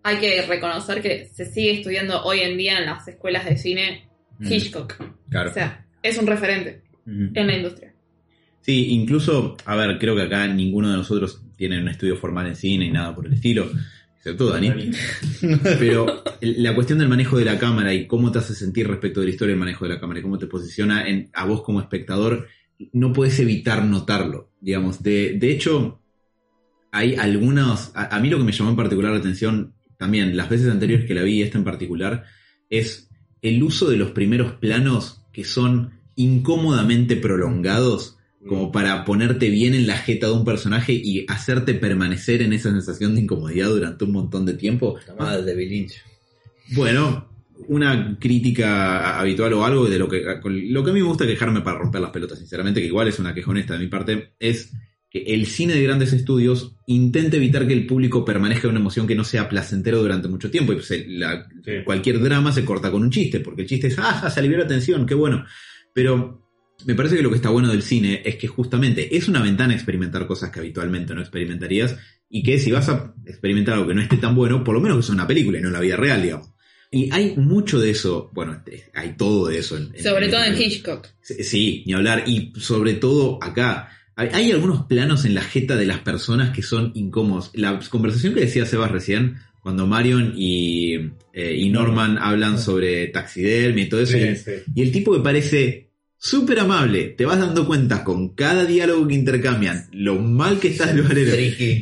hay 0.04 0.17
que 0.19 0.41
reconocer 0.43 1.01
que 1.01 1.25
se 1.25 1.43
sigue 1.45 1.80
estudiando 1.80 2.23
hoy 2.23 2.39
en 2.41 2.58
día 2.58 2.78
en 2.78 2.86
las 2.86 3.06
escuelas 3.10 3.43
de 3.43 3.58
cine 3.58 4.08
Ujú. 4.39 4.54
Hitchcock. 4.54 4.93
Claro. 5.30 5.49
O 5.49 5.54
sea, 5.54 5.86
es 6.01 6.17
un 6.17 6.28
referente 6.28 6.82
En 7.06 7.48
la 7.48 7.58
industria. 7.58 7.94
Sí, 8.62 8.88
incluso, 8.94 9.56
a 9.65 9.76
ver, 9.76 10.00
creo 10.00 10.15
que 10.15 10.24
acá 10.24 10.48
ninguno 10.48 10.89
de 10.89 10.98
nosotros 10.98 11.39
tiene 11.56 11.80
un 11.80 11.88
estudio 11.88 12.18
formal 12.18 12.48
en 12.48 12.56
cine 12.56 12.86
y 12.86 12.91
nada 12.91 13.13
por 13.13 13.28
el 13.28 13.34
estilo, 13.34 13.70
excepto 14.18 14.50
Dani. 14.50 14.91
Pero 15.80 16.24
la 16.41 16.74
cuestión 16.74 16.98
del 16.98 17.08
manejo 17.08 17.38
de 17.38 17.46
la 17.46 17.60
cámara 17.60 17.94
y 17.94 18.08
cómo 18.08 18.32
te 18.32 18.39
hace 18.39 18.56
sentir 18.56 18.88
respecto 18.88 19.20
de 19.20 19.28
la 19.28 19.32
historia 19.34 19.52
del 19.52 19.60
manejo 19.60 19.86
de 19.86 19.94
la 19.94 20.00
cámara 20.00 20.20
y 20.20 20.24
cómo 20.24 20.39
te 20.39 20.48
posiciona 20.48 21.08
en, 21.08 21.30
a 21.34 21.46
vos 21.46 21.62
como 21.62 21.80
espectador, 21.80 22.48
no 22.91 23.13
puedes 23.13 23.39
evitar 23.39 23.86
notarlo. 23.86 24.50
Digamos, 24.60 25.04
de, 25.04 25.38
de 25.38 25.52
hecho, 25.52 26.02
hay 26.91 27.13
algunos. 27.13 27.91
A, 27.96 28.15
a 28.15 28.20
mí 28.20 28.32
lo 28.32 28.39
que 28.39 28.46
me 28.46 28.52
llamó 28.52 28.72
en 28.72 28.78
particular 28.78 29.12
la 29.12 29.20
atención, 29.20 29.76
también 29.98 30.36
las 30.36 30.50
veces 30.50 30.72
anteriores 30.72 31.06
que 31.06 31.13
la 31.13 31.22
vi, 31.22 31.44
esta 31.44 31.60
en 31.60 31.63
particular, 31.63 32.24
es 32.68 33.12
el 33.44 33.62
uso 33.62 33.91
de 33.91 33.98
los 33.98 34.10
primeros 34.10 34.54
planos 34.54 35.22
que 35.32 35.44
son 35.44 36.05
incómodamente 36.15 37.15
prolongados 37.15 38.17
como 38.47 38.71
para 38.71 39.06
ponerte 39.06 39.49
bien 39.49 39.73
en 39.73 39.88
la 39.88 39.97
jeta 39.97 40.28
de 40.28 40.34
un 40.34 40.45
personaje 40.45 40.93
y 40.93 41.25
hacerte 41.28 41.73
permanecer 41.73 42.43
en 42.43 42.54
esa 42.54 42.69
sensación 42.69 43.15
de 43.15 43.21
incomodidad 43.21 43.69
durante 43.69 44.04
un 44.06 44.12
montón 44.12 44.45
de 44.45 44.54
tiempo. 44.54 44.99
Llamada 45.08 45.41
de 45.41 45.51
David 45.51 45.69
Lynch. 45.69 45.93
Bueno, 46.75 47.28
una 47.69 48.17
crítica 48.19 49.19
habitual 49.19 49.54
o 49.54 49.65
algo 49.65 49.88
de 49.88 49.97
lo 49.97 50.08
que 50.08 50.23
lo 50.23 50.84
que 50.84 50.91
a 50.91 50.93
mí 50.93 50.99
me 51.01 51.08
gusta 51.08 51.25
quejarme 51.25 51.62
para 51.62 51.80
romper 51.80 52.01
las 52.01 52.12
pelotas, 52.12 52.38
sinceramente, 52.38 52.82
que 52.82 52.88
igual 52.88 53.08
es 53.08 53.17
una 53.17 53.34
queja 53.34 53.49
honesta 53.49 53.73
de 53.73 53.80
mi 53.80 53.88
parte, 53.88 54.34
es 54.39 54.71
que 55.10 55.23
el 55.23 55.47
cine 55.47 55.73
de 55.73 55.82
grandes 55.84 56.13
estudios 56.13 56.75
intenta 56.86 57.38
evitar 57.38 57.65
que 57.65 57.73
el 57.73 57.88
público 57.88 58.23
permanezca 58.25 58.67
en 58.67 58.71
una 58.71 58.80
emoción 58.82 59.08
que 59.08 59.15
no 59.15 59.23
sea 59.23 59.49
placentero 59.49 60.01
durante 60.01 60.28
mucho 60.28 60.51
tiempo. 60.51 60.71
Y 60.73 60.75
pues, 60.75 60.93
la- 61.08 61.47
Sí. 61.63 61.71
cualquier 61.84 62.19
drama 62.19 62.51
se 62.51 62.63
corta 62.65 62.91
con 62.91 63.01
un 63.01 63.10
chiste, 63.10 63.39
porque 63.39 63.63
el 63.63 63.67
chiste 63.67 63.88
es, 63.88 63.95
ah, 63.97 64.30
se 64.30 64.39
alivió 64.39 64.58
la 64.60 64.67
tensión, 64.67 65.06
qué 65.08 65.15
bueno. 65.15 65.45
Pero 65.95 66.45
me 66.86 66.93
parece 66.93 67.15
que 67.15 67.23
lo 67.23 67.29
que 67.29 67.38
está 67.38 67.49
bueno 67.49 67.69
del 67.69 67.81
cine 67.81 68.21
es 68.25 68.36
que 68.36 68.47
justamente 68.49 69.15
es 69.15 69.29
una 69.29 69.41
ventana 69.41 69.71
a 69.73 69.77
experimentar 69.77 70.27
cosas 70.27 70.51
que 70.51 70.60
habitualmente 70.60 71.15
no 71.15 71.21
experimentarías 71.21 71.95
y 72.29 72.43
que 72.43 72.60
si 72.60 72.69
vas 72.71 72.89
a 72.89 73.15
experimentar 73.25 73.75
algo 73.75 73.88
que 73.88 73.95
no 73.95 74.01
esté 74.01 74.17
tan 74.17 74.36
bueno, 74.36 74.62
por 74.63 74.75
lo 74.75 74.81
menos 74.81 74.97
que 74.97 75.03
sea 75.03 75.15
una 75.15 75.25
película 75.25 75.58
y 75.58 75.62
no 75.62 75.69
la 75.69 75.79
vida 75.79 75.95
real, 75.95 76.21
digamos. 76.21 76.49
Y 76.91 77.10
hay 77.13 77.34
mucho 77.38 77.79
de 77.79 77.91
eso, 77.91 78.29
bueno, 78.34 78.53
este, 78.53 78.91
hay 78.93 79.15
todo 79.15 79.47
de 79.47 79.60
eso. 79.60 79.77
en- 79.77 79.97
Sobre 80.03 80.27
todo 80.27 80.43
en 80.43 80.53
en- 80.53 80.62
Hitchcock. 80.62 81.08
Sí, 81.21 81.43
Sí, 81.45 81.84
ni 81.88 81.93
hablar. 81.93 82.23
Y 82.27 82.51
sobre 82.58 82.93
todo 82.95 83.39
acá. 83.41 83.89
Hay, 84.17 84.29
hay 84.34 84.51
algunos 84.51 84.86
planos 84.86 85.23
en 85.25 85.34
la 85.34 85.41
jeta 85.43 85.75
de 85.77 85.86
las 85.86 85.99
personas 85.99 86.51
que 86.53 86.62
son 86.62 86.91
incómodos. 86.93 87.51
La 87.53 87.79
conversación 87.89 88.34
que 88.34 88.41
decía 88.41 88.65
Sebas 88.65 88.91
recién, 88.91 89.36
cuando 89.62 89.88
Marion 89.88 90.34
y, 90.38 90.93
eh, 91.34 91.55
y 91.58 91.69
Norman 91.69 92.17
hablan 92.17 92.58
sobre 92.60 93.08
taxidermia 93.08 93.84
y 93.86 93.89
todo 93.89 94.01
eso, 94.01 94.13
Sí, 94.17 94.23
y, 94.23 94.36
sí. 94.36 94.51
y 94.75 94.81
el 94.84 94.91
tipo 94.91 95.13
que 95.15 95.19
parece 95.21 95.85
súper 96.30 96.60
amable, 96.60 97.10
te 97.10 97.26
vas 97.26 97.40
dando 97.40 97.68
cuenta 97.68 98.04
con 98.04 98.30
cada 98.34 98.66
diálogo 98.66 99.08
que 99.08 99.14
intercambian 99.14 99.88
lo 99.92 100.16
mal 100.16 100.60
que 100.60 100.70
está 100.70 100.90
el 100.90 101.04
valero 101.04 101.34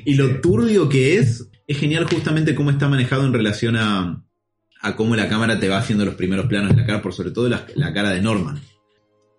y 0.05 0.15
lo 0.15 0.41
turbio 0.41 0.89
que 0.89 1.17
es. 1.17 1.49
Es 1.65 1.77
genial 1.77 2.03
justamente 2.05 2.53
cómo 2.53 2.69
está 2.71 2.89
manejado 2.89 3.25
en 3.25 3.31
relación 3.31 3.77
a, 3.77 4.21
a 4.81 4.95
cómo 4.97 5.15
la 5.15 5.29
cámara 5.29 5.59
te 5.61 5.69
va 5.69 5.77
haciendo 5.77 6.03
los 6.03 6.15
primeros 6.15 6.47
planos 6.47 6.71
de 6.75 6.81
la 6.81 6.85
cara, 6.85 7.01
por 7.01 7.13
sobre 7.13 7.31
todo 7.31 7.47
la, 7.47 7.65
la 7.75 7.93
cara 7.93 8.09
de 8.09 8.21
Norman. 8.21 8.59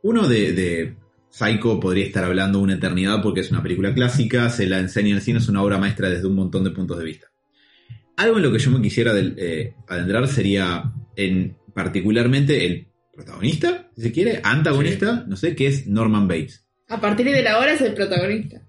Uno 0.03 0.27
de, 0.27 0.53
de 0.55 0.95
Psycho 1.29 1.79
podría 1.79 2.07
estar 2.07 2.25
hablando 2.25 2.61
una 2.61 2.75
eternidad 2.75 3.21
porque 3.23 3.41
es 3.41 3.51
una 3.51 3.63
película 3.63 3.93
clásica, 3.93 4.49
se 4.49 4.67
la 4.67 4.79
enseña 4.79 5.11
en 5.11 5.17
el 5.17 5.23
cine, 5.23 5.39
es 5.39 5.49
una 5.51 5.63
obra 5.63 5.77
maestra 5.77 6.09
desde 6.09 6.27
un 6.27 6.35
montón 6.35 6.65
de 6.65 6.71
puntos 6.71 6.99
de 6.99 7.05
vista. 7.05 7.27
Algo 8.17 8.39
en 8.39 8.43
lo 8.43 8.53
que 8.53 8.59
yo 8.59 8.71
me 8.71 8.81
quisiera 8.81 9.13
del- 9.13 9.35
eh, 9.37 9.75
adentrar 9.87 10.27
sería 10.29 10.93
en 11.15 11.57
particularmente 11.75 12.65
el 12.65 12.87
protagonista, 13.15 13.91
si 13.97 14.03
se 14.03 14.13
quiere, 14.13 14.41
antagonista, 14.43 15.25
no 15.27 15.37
sé, 15.37 15.55
que 15.55 15.67
es 15.67 15.87
Norman 15.87 16.27
Bates. 16.29 16.67
A 16.89 17.01
partir 17.01 17.27
de 17.27 17.43
la 17.43 17.59
hora 17.59 17.73
es 17.73 17.81
el 17.81 17.95
protagonista. 17.95 18.63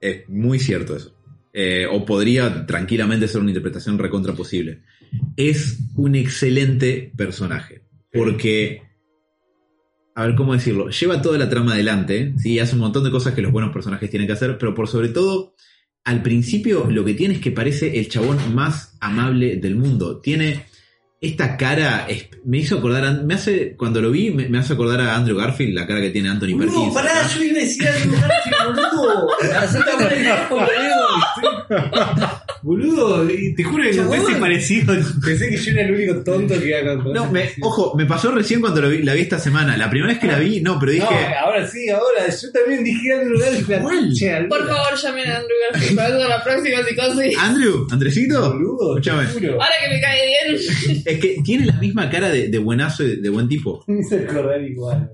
Es 0.00 0.28
muy 0.28 0.58
cierto 0.58 0.96
eso. 0.96 1.12
eh, 1.58 1.86
o 1.90 2.04
podría 2.04 2.66
tranquilamente 2.66 3.26
ser 3.26 3.40
una 3.40 3.50
interpretación 3.50 3.98
recontra 3.98 4.34
posible. 4.34 4.82
Es 5.36 5.78
un 5.94 6.14
excelente 6.14 7.10
personaje, 7.16 7.80
porque, 8.12 8.82
a 10.14 10.26
ver 10.26 10.34
cómo 10.34 10.52
decirlo, 10.52 10.90
lleva 10.90 11.22
toda 11.22 11.38
la 11.38 11.48
trama 11.48 11.72
adelante, 11.72 12.34
¿sí? 12.36 12.58
hace 12.58 12.74
un 12.74 12.82
montón 12.82 13.04
de 13.04 13.10
cosas 13.10 13.32
que 13.32 13.40
los 13.40 13.52
buenos 13.52 13.72
personajes 13.72 14.10
tienen 14.10 14.26
que 14.26 14.34
hacer, 14.34 14.58
pero 14.58 14.74
por 14.74 14.86
sobre 14.86 15.08
todo, 15.08 15.54
al 16.04 16.22
principio 16.22 16.90
lo 16.90 17.06
que 17.06 17.14
tiene 17.14 17.36
es 17.36 17.40
que 17.40 17.52
parece 17.52 17.98
el 17.98 18.08
chabón 18.10 18.54
más 18.54 18.96
amable 19.00 19.56
del 19.56 19.76
mundo. 19.76 20.20
Tiene 20.20 20.66
esta 21.20 21.56
cara, 21.56 22.06
es- 22.08 22.28
me 22.44 22.58
hizo 22.58 22.76
acordar, 22.78 23.04
a- 23.04 23.12
me 23.12 23.34
hace, 23.34 23.74
cuando 23.76 24.00
lo 24.00 24.10
vi, 24.10 24.30
me, 24.30 24.48
me 24.48 24.58
hace 24.58 24.74
acordar 24.74 25.00
a 25.00 25.16
Andrew 25.16 25.36
Garfield, 25.36 25.74
la 25.74 25.86
cara 25.86 26.00
que 26.00 26.10
tiene 26.10 26.28
Anthony 26.28 26.50
No, 26.50 26.58
Perkins. 26.58 26.94
pará, 26.94 27.20
acá. 27.20 27.28
yo 27.34 27.42
iba 27.42 27.58
a 27.58 27.62
decir 27.62 27.88
algo, 27.88 28.16
Garfield, 30.24 30.48
boludo. 30.50 32.32
Boludo, 32.66 33.24
te 33.56 33.62
juro 33.62 33.84
que 33.84 33.94
Chabón. 33.94 34.18
pensé 34.18 34.40
parecido. 34.40 34.94
Pensé 35.24 35.48
que 35.50 35.56
yo 35.56 35.70
era 35.70 35.82
el 35.82 35.94
único 35.94 36.24
tonto 36.24 36.58
que 36.58 36.66
iba 36.66 36.78
a 36.80 36.96
No, 36.96 37.30
me, 37.30 37.48
ojo, 37.62 37.94
me 37.96 38.06
pasó 38.06 38.32
recién 38.32 38.60
cuando 38.60 38.80
lo 38.80 38.88
vi- 38.90 39.04
la 39.04 39.14
vi 39.14 39.20
esta 39.20 39.38
semana. 39.38 39.76
La 39.76 39.88
primera 39.88 40.12
vez 40.12 40.20
que 40.20 40.26
la 40.26 40.40
vi, 40.40 40.60
no, 40.60 40.76
pero 40.80 40.90
dije. 40.90 41.04
No, 41.04 41.38
ahora 41.44 41.64
sí, 41.68 41.88
ahora. 41.88 42.26
Yo 42.28 42.50
también 42.50 42.82
dije 42.82 43.12
Andrew 43.12 43.38
Garfield. 43.38 44.48
Por 44.48 44.66
favor, 44.66 44.98
llamen 45.00 45.28
a 45.30 45.36
Andrew 45.36 45.56
Garfield 45.70 45.96
para 45.96 46.28
la 46.28 46.42
próxima 46.42 46.78
psicosis. 46.82 47.38
Andrew, 47.38 47.86
Andresito, 47.88 48.52
Boludo, 48.52 49.00
juro. 49.32 49.52
Ahora 49.52 49.74
que 49.84 49.94
me 49.94 50.00
cae 50.00 50.26
bien. 50.26 50.60
Es 51.06 51.18
que 51.20 51.36
tiene 51.44 51.66
la 51.66 51.74
misma 51.74 52.10
cara 52.10 52.30
de, 52.30 52.48
de 52.48 52.58
buenazo 52.58 53.04
y 53.04 53.10
de, 53.10 53.16
de 53.18 53.28
buen 53.28 53.48
tipo. 53.48 53.84
Me 53.86 54.00
hizo 54.00 54.16
acordar 54.16 54.60
igual. 54.60 55.08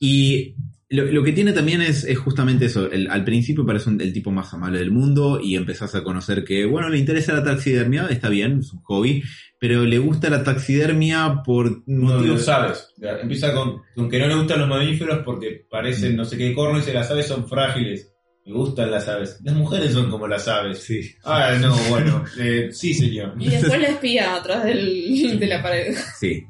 Y 0.00 0.56
lo, 0.90 1.04
lo 1.04 1.22
que 1.22 1.32
tiene 1.32 1.52
también 1.52 1.82
es, 1.82 2.04
es 2.04 2.18
justamente 2.18 2.64
eso. 2.66 2.90
El- 2.90 3.10
al 3.10 3.24
principio 3.24 3.66
parece 3.66 3.90
un- 3.90 4.00
el 4.00 4.12
tipo 4.12 4.30
más 4.30 4.52
amable 4.54 4.78
del 4.78 4.90
mundo 4.90 5.38
y 5.42 5.56
empezás 5.56 5.94
a 5.94 6.02
conocer 6.02 6.44
que, 6.44 6.64
bueno, 6.66 6.88
le 6.88 6.98
interesa 6.98 7.34
la 7.34 7.44
taxidermia, 7.44 8.06
está 8.10 8.28
bien, 8.28 8.60
es 8.60 8.72
un 8.72 8.80
hobby, 8.82 9.22
pero 9.60 9.84
le 9.84 9.98
gusta 9.98 10.30
la 10.30 10.42
taxidermia 10.44 11.42
por 11.44 11.82
No 11.86 12.10
lo 12.10 12.16
motivos. 12.18 12.42
sabes. 12.44 12.88
Empieza 13.20 13.52
con, 13.52 13.82
con 13.94 14.08
que 14.08 14.18
no 14.18 14.28
le 14.28 14.34
gustan 14.36 14.60
los 14.60 14.68
mamíferos 14.68 15.20
porque 15.24 15.66
parecen 15.70 16.16
no 16.16 16.24
sé 16.24 16.38
qué 16.38 16.54
corno 16.54 16.78
y 16.78 16.80
dice 16.80 16.94
las 16.94 17.10
aves 17.10 17.26
son 17.26 17.48
frágiles. 17.48 18.12
Me 18.46 18.54
gustan 18.54 18.90
las 18.90 19.06
aves. 19.08 19.38
Las 19.44 19.54
mujeres 19.56 19.92
son 19.92 20.08
como 20.10 20.26
las 20.26 20.48
aves. 20.48 20.78
Sí. 20.78 21.02
Ah, 21.22 21.52
no, 21.60 21.76
bueno. 21.90 22.24
eh, 22.40 22.68
sí, 22.72 22.94
señor. 22.94 23.34
Y 23.38 23.50
después 23.50 23.78
la 23.78 23.88
espía 23.88 24.36
atrás 24.36 24.64
del, 24.64 25.38
de 25.38 25.46
la 25.46 25.62
pared. 25.62 25.94
Sí. 26.18 26.44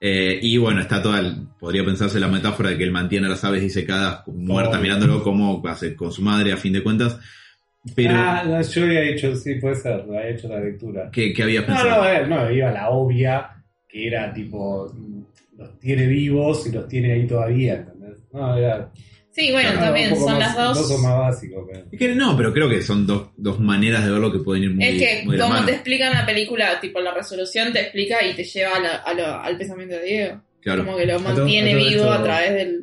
Eh, 0.00 0.38
y 0.42 0.58
bueno, 0.58 0.80
está 0.82 1.02
toda, 1.02 1.20
el- 1.20 1.47
podría 1.58 1.84
pensarse 1.84 2.20
la 2.20 2.28
metáfora 2.28 2.70
de 2.70 2.78
que 2.78 2.84
él 2.84 2.90
mantiene 2.92 3.26
a 3.26 3.30
las 3.30 3.44
aves 3.44 3.62
disecadas, 3.62 4.26
muertas, 4.28 4.74
Obvio. 4.74 4.82
mirándolo 4.82 5.22
como 5.22 5.62
hace 5.66 5.94
con 5.96 6.12
su 6.12 6.22
madre 6.22 6.52
a 6.52 6.56
fin 6.56 6.72
de 6.72 6.82
cuentas. 6.82 7.18
Pero, 7.94 8.14
Ah, 8.16 8.42
no, 8.44 8.60
yo 8.60 8.82
había 8.84 9.02
hecho, 9.02 9.34
sí, 9.36 9.54
puede 9.54 9.76
ser, 9.76 10.04
lo 10.04 10.18
había 10.18 10.30
hecho 10.30 10.48
la 10.48 10.60
lectura. 10.60 11.10
¿qué, 11.12 11.32
qué 11.32 11.42
habías 11.42 11.66
No, 11.66 11.74
pensado? 11.74 12.02
no, 12.04 12.08
eh, 12.10 12.26
no, 12.26 12.50
iba 12.50 12.70
la 12.72 12.90
obvia, 12.90 13.50
que 13.88 14.06
era 14.08 14.32
tipo, 14.32 14.92
los 15.56 15.78
tiene 15.78 16.06
vivos 16.06 16.66
y 16.66 16.72
los 16.72 16.86
tiene 16.88 17.12
ahí 17.12 17.26
todavía, 17.26 17.74
¿entendés? 17.74 18.18
No, 18.32 18.56
era. 18.56 18.90
Sí, 19.30 19.52
bueno, 19.52 19.70
era 19.70 19.80
también 19.80 20.16
son 20.16 20.32
más- 20.32 20.38
las 20.38 20.56
dos. 20.56 20.88
son 20.88 21.02
más 21.02 21.16
básicos, 21.18 21.64
pero. 21.72 21.86
Es 21.92 21.98
que 21.98 22.14
no, 22.14 22.36
pero 22.36 22.52
creo 22.52 22.68
que 22.68 22.82
son 22.82 23.06
dos, 23.06 23.30
dos 23.36 23.60
maneras 23.60 24.04
de 24.04 24.10
verlo 24.10 24.32
que 24.32 24.40
pueden 24.40 24.64
ir 24.64 24.70
muy, 24.74 24.84
Es 24.84 24.98
que 24.98 25.22
muy 25.24 25.38
como 25.38 25.64
te 25.64 25.72
explican 25.72 26.12
la 26.12 26.26
película, 26.26 26.80
tipo 26.80 27.00
la 27.00 27.14
resolución 27.14 27.72
te 27.72 27.80
explica 27.82 28.16
y 28.24 28.34
te 28.34 28.42
lleva 28.44 28.76
a 28.76 28.80
la- 28.80 28.96
a 28.96 29.14
lo- 29.14 29.40
al 29.40 29.56
pensamiento 29.56 29.94
de 29.94 30.02
Diego. 30.02 30.42
Claro, 30.60 30.84
Como 30.84 30.96
que 30.96 31.06
lo 31.06 31.20
mantiene 31.20 31.70
a 31.70 31.74
todo 31.78 31.88
vivo 31.88 32.00
esto- 32.02 32.12
a 32.12 32.22
través 32.22 32.54
del, 32.54 32.82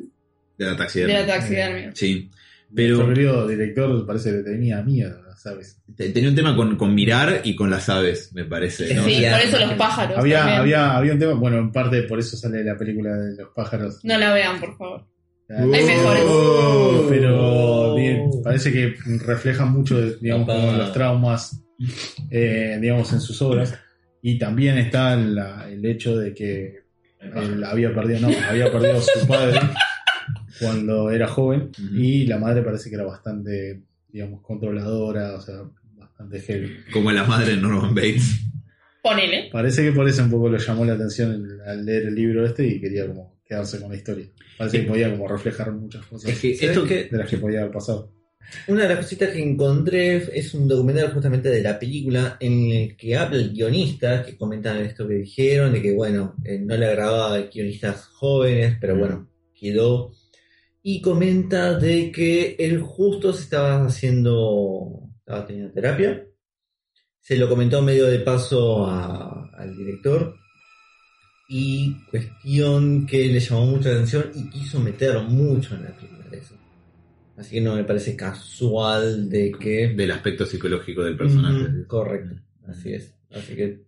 de 0.58 0.64
la 0.64 0.70
de 0.72 0.76
taxidermia. 0.76 1.20
la 1.20 1.26
taxidermia. 1.26 1.90
Sí. 1.94 2.30
Pero 2.74 3.06
querido 3.08 3.46
director 3.46 4.06
parece 4.06 4.32
que 4.32 4.38
tenía 4.38 4.82
miedo, 4.82 5.20
¿sabes? 5.38 5.80
te- 5.96 6.08
tenía 6.10 6.28
un 6.30 6.34
tema 6.34 6.56
con, 6.56 6.76
con 6.76 6.94
mirar 6.94 7.42
y 7.44 7.54
con 7.54 7.70
las 7.70 7.88
aves, 7.88 8.32
me 8.34 8.44
parece. 8.44 8.92
¿no? 8.94 9.04
Sí, 9.04 9.22
por 9.30 9.40
eso 9.40 9.58
los 9.66 9.72
pájaros. 9.74 10.18
Había, 10.18 10.38
también. 10.40 10.60
había, 10.60 10.96
había 10.96 11.12
un 11.12 11.18
tema, 11.18 11.34
bueno, 11.34 11.58
en 11.58 11.70
parte 11.70 12.02
por 12.02 12.18
eso 12.18 12.36
sale 12.36 12.64
la 12.64 12.76
película 12.76 13.14
de 13.16 13.36
los 13.36 13.50
pájaros. 13.54 14.00
No 14.02 14.18
la 14.18 14.32
vean, 14.34 14.58
por 14.58 14.76
favor. 14.76 15.06
Hay 15.48 15.64
mejores. 15.64 16.24
Oh, 16.26 17.06
pero 17.08 17.94
bien, 17.94 18.28
parece 18.42 18.72
que 18.72 18.94
refleja 19.24 19.64
mucho, 19.64 20.00
de, 20.00 20.16
digamos, 20.20 20.48
como 20.48 20.72
los 20.72 20.92
traumas, 20.92 21.62
eh, 22.30 22.78
digamos, 22.80 23.12
en 23.12 23.20
sus 23.20 23.40
obras. 23.42 23.78
Y 24.22 24.38
también 24.38 24.76
está 24.78 25.14
la- 25.14 25.68
el 25.70 25.84
hecho 25.86 26.16
de 26.18 26.34
que 26.34 26.85
él 27.34 27.64
había 27.64 27.94
perdido, 27.94 28.20
no, 28.20 28.28
había 28.48 28.70
perdido 28.70 28.98
a 28.98 29.00
su 29.00 29.26
padre 29.26 29.60
cuando 30.60 31.10
era 31.10 31.26
joven 31.28 31.70
y 31.92 32.26
la 32.26 32.38
madre 32.38 32.62
parece 32.62 32.88
que 32.88 32.96
era 32.96 33.04
bastante, 33.04 33.82
digamos, 34.08 34.42
controladora, 34.42 35.34
o 35.34 35.40
sea, 35.40 35.56
bastante 35.96 36.40
heavy. 36.40 36.76
Como 36.92 37.10
la 37.12 37.24
madre 37.24 37.56
de 37.56 37.60
Norman 37.60 37.94
Bates. 37.94 38.40
Ponele. 39.02 39.50
Parece 39.52 39.84
que 39.84 39.92
por 39.92 40.08
eso 40.08 40.22
un 40.24 40.30
poco 40.30 40.48
le 40.48 40.58
llamó 40.58 40.84
la 40.84 40.94
atención 40.94 41.60
al 41.66 41.84
leer 41.84 42.06
el 42.06 42.14
libro 42.14 42.44
este 42.44 42.66
y 42.66 42.80
quería 42.80 43.06
como 43.06 43.38
quedarse 43.44 43.80
con 43.80 43.90
la 43.90 43.96
historia. 43.96 44.26
Parece 44.58 44.80
que 44.80 44.88
podía 44.88 45.10
como 45.10 45.28
reflejar 45.28 45.70
muchas 45.72 46.04
cosas 46.06 46.30
Es 46.30 46.40
que 46.40 46.54
¿Sabes 46.56 46.76
esto 46.76 46.86
qué? 46.86 47.08
de 47.10 47.18
las 47.18 47.28
que 47.28 47.36
podía 47.36 47.60
haber 47.60 47.72
pasado. 47.72 48.12
Una 48.68 48.82
de 48.82 48.88
las 48.90 48.98
cositas 48.98 49.30
que 49.30 49.42
encontré 49.42 50.16
es 50.38 50.54
un 50.54 50.66
documental 50.68 51.12
justamente 51.12 51.48
de 51.48 51.62
la 51.62 51.78
película 51.78 52.36
en 52.40 52.70
el 52.70 52.96
que 52.96 53.16
habla 53.16 53.38
el 53.38 53.52
guionista, 53.52 54.24
que 54.24 54.36
comentan 54.36 54.78
esto 54.78 55.06
que 55.06 55.14
dijeron, 55.14 55.72
de 55.72 55.82
que 55.82 55.94
bueno, 55.94 56.34
eh, 56.44 56.58
no 56.58 56.76
le 56.76 56.86
agradaba 56.86 57.34
a 57.34 57.42
guionistas 57.42 58.04
jóvenes, 58.06 58.76
pero 58.80 58.96
bueno, 58.96 59.28
quedó. 59.58 60.12
Y 60.82 61.00
comenta 61.00 61.76
de 61.78 62.12
que 62.12 62.56
él 62.58 62.80
justo 62.80 63.32
se 63.32 63.42
estaba 63.42 63.84
haciendo, 63.84 65.00
estaba 65.18 65.44
teniendo 65.46 65.72
terapia. 65.72 66.24
Se 67.20 67.36
lo 67.36 67.48
comentó 67.48 67.82
medio 67.82 68.06
de 68.06 68.20
paso 68.20 68.86
a- 68.86 69.50
al 69.56 69.76
director. 69.76 70.34
Y 71.48 71.94
cuestión 72.10 73.06
que 73.06 73.26
le 73.26 73.40
llamó 73.40 73.66
mucha 73.66 73.90
atención 73.90 74.30
y 74.34 74.48
quiso 74.50 74.80
meter 74.80 75.18
mucho 75.22 75.74
en 75.74 75.84
la 75.84 75.90
película 75.96 76.28
de 76.30 76.38
eso. 76.38 76.54
Así 77.36 77.56
que 77.56 77.60
no 77.60 77.74
me 77.74 77.84
parece 77.84 78.16
casual 78.16 79.28
de 79.28 79.52
que. 79.52 79.88
Del 79.88 80.10
aspecto 80.10 80.46
psicológico 80.46 81.02
del 81.02 81.16
personaje. 81.16 81.84
Correcto, 81.86 82.36
así 82.66 82.94
es. 82.94 83.14
Así 83.30 83.54
que. 83.54 83.84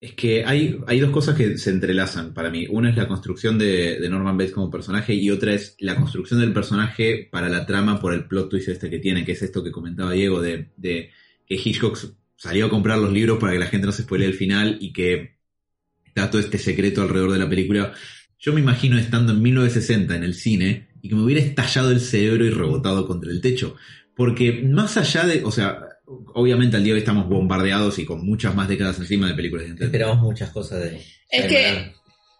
Es 0.00 0.14
que 0.14 0.44
hay, 0.46 0.80
hay 0.86 0.98
dos 0.98 1.10
cosas 1.10 1.36
que 1.36 1.58
se 1.58 1.70
entrelazan 1.70 2.32
para 2.32 2.50
mí. 2.50 2.66
Una 2.70 2.88
es 2.88 2.96
la 2.96 3.06
construcción 3.06 3.58
de, 3.58 4.00
de 4.00 4.08
Norman 4.08 4.36
Bates 4.38 4.54
como 4.54 4.70
personaje 4.70 5.12
y 5.12 5.30
otra 5.30 5.52
es 5.52 5.76
la 5.78 5.94
construcción 5.94 6.40
del 6.40 6.54
personaje 6.54 7.28
para 7.30 7.50
la 7.50 7.66
trama 7.66 8.00
por 8.00 8.14
el 8.14 8.24
plot 8.24 8.48
twist 8.48 8.68
este 8.68 8.88
que 8.88 8.98
tiene, 8.98 9.26
que 9.26 9.32
es 9.32 9.42
esto 9.42 9.62
que 9.62 9.70
comentaba 9.70 10.12
Diego, 10.12 10.40
de, 10.40 10.70
de 10.78 11.10
que 11.46 11.54
Hitchcock 11.54 11.98
salió 12.34 12.66
a 12.66 12.70
comprar 12.70 12.96
los 12.96 13.12
libros 13.12 13.38
para 13.38 13.52
que 13.52 13.58
la 13.58 13.66
gente 13.66 13.86
no 13.86 13.92
se 13.92 14.04
spoilee 14.04 14.26
el 14.26 14.32
final 14.32 14.78
y 14.80 14.94
que 14.94 15.36
está 16.06 16.30
todo 16.30 16.40
este 16.40 16.56
secreto 16.56 17.02
alrededor 17.02 17.32
de 17.32 17.38
la 17.38 17.48
película. 17.50 17.92
Yo 18.40 18.52
me 18.52 18.60
imagino 18.60 18.98
estando 18.98 19.32
en 19.32 19.42
1960 19.42 20.16
en 20.16 20.24
el 20.24 20.34
cine 20.34 20.88
y 21.02 21.08
que 21.08 21.14
me 21.14 21.22
hubiera 21.22 21.40
estallado 21.42 21.90
el 21.90 22.00
cerebro 22.00 22.44
y 22.44 22.50
rebotado 22.50 23.06
contra 23.06 23.30
el 23.30 23.40
techo. 23.40 23.76
Porque 24.16 24.62
más 24.64 24.96
allá 24.96 25.24
de, 25.26 25.44
o 25.44 25.50
sea, 25.50 25.78
obviamente 26.34 26.76
al 26.76 26.82
día 26.84 26.92
de 26.92 26.94
hoy 26.94 27.00
estamos 27.00 27.28
bombardeados 27.28 27.98
y 27.98 28.04
con 28.04 28.24
muchas 28.26 28.54
más 28.54 28.66
décadas 28.68 28.98
encima 28.98 29.28
de 29.28 29.34
películas 29.34 29.64
de 29.66 29.70
entretenimiento. 29.70 29.96
Esperamos 30.08 30.22
muchas 30.26 30.50
cosas 30.50 30.80
de. 30.82 31.02
Es 31.30 31.46
que 31.46 31.92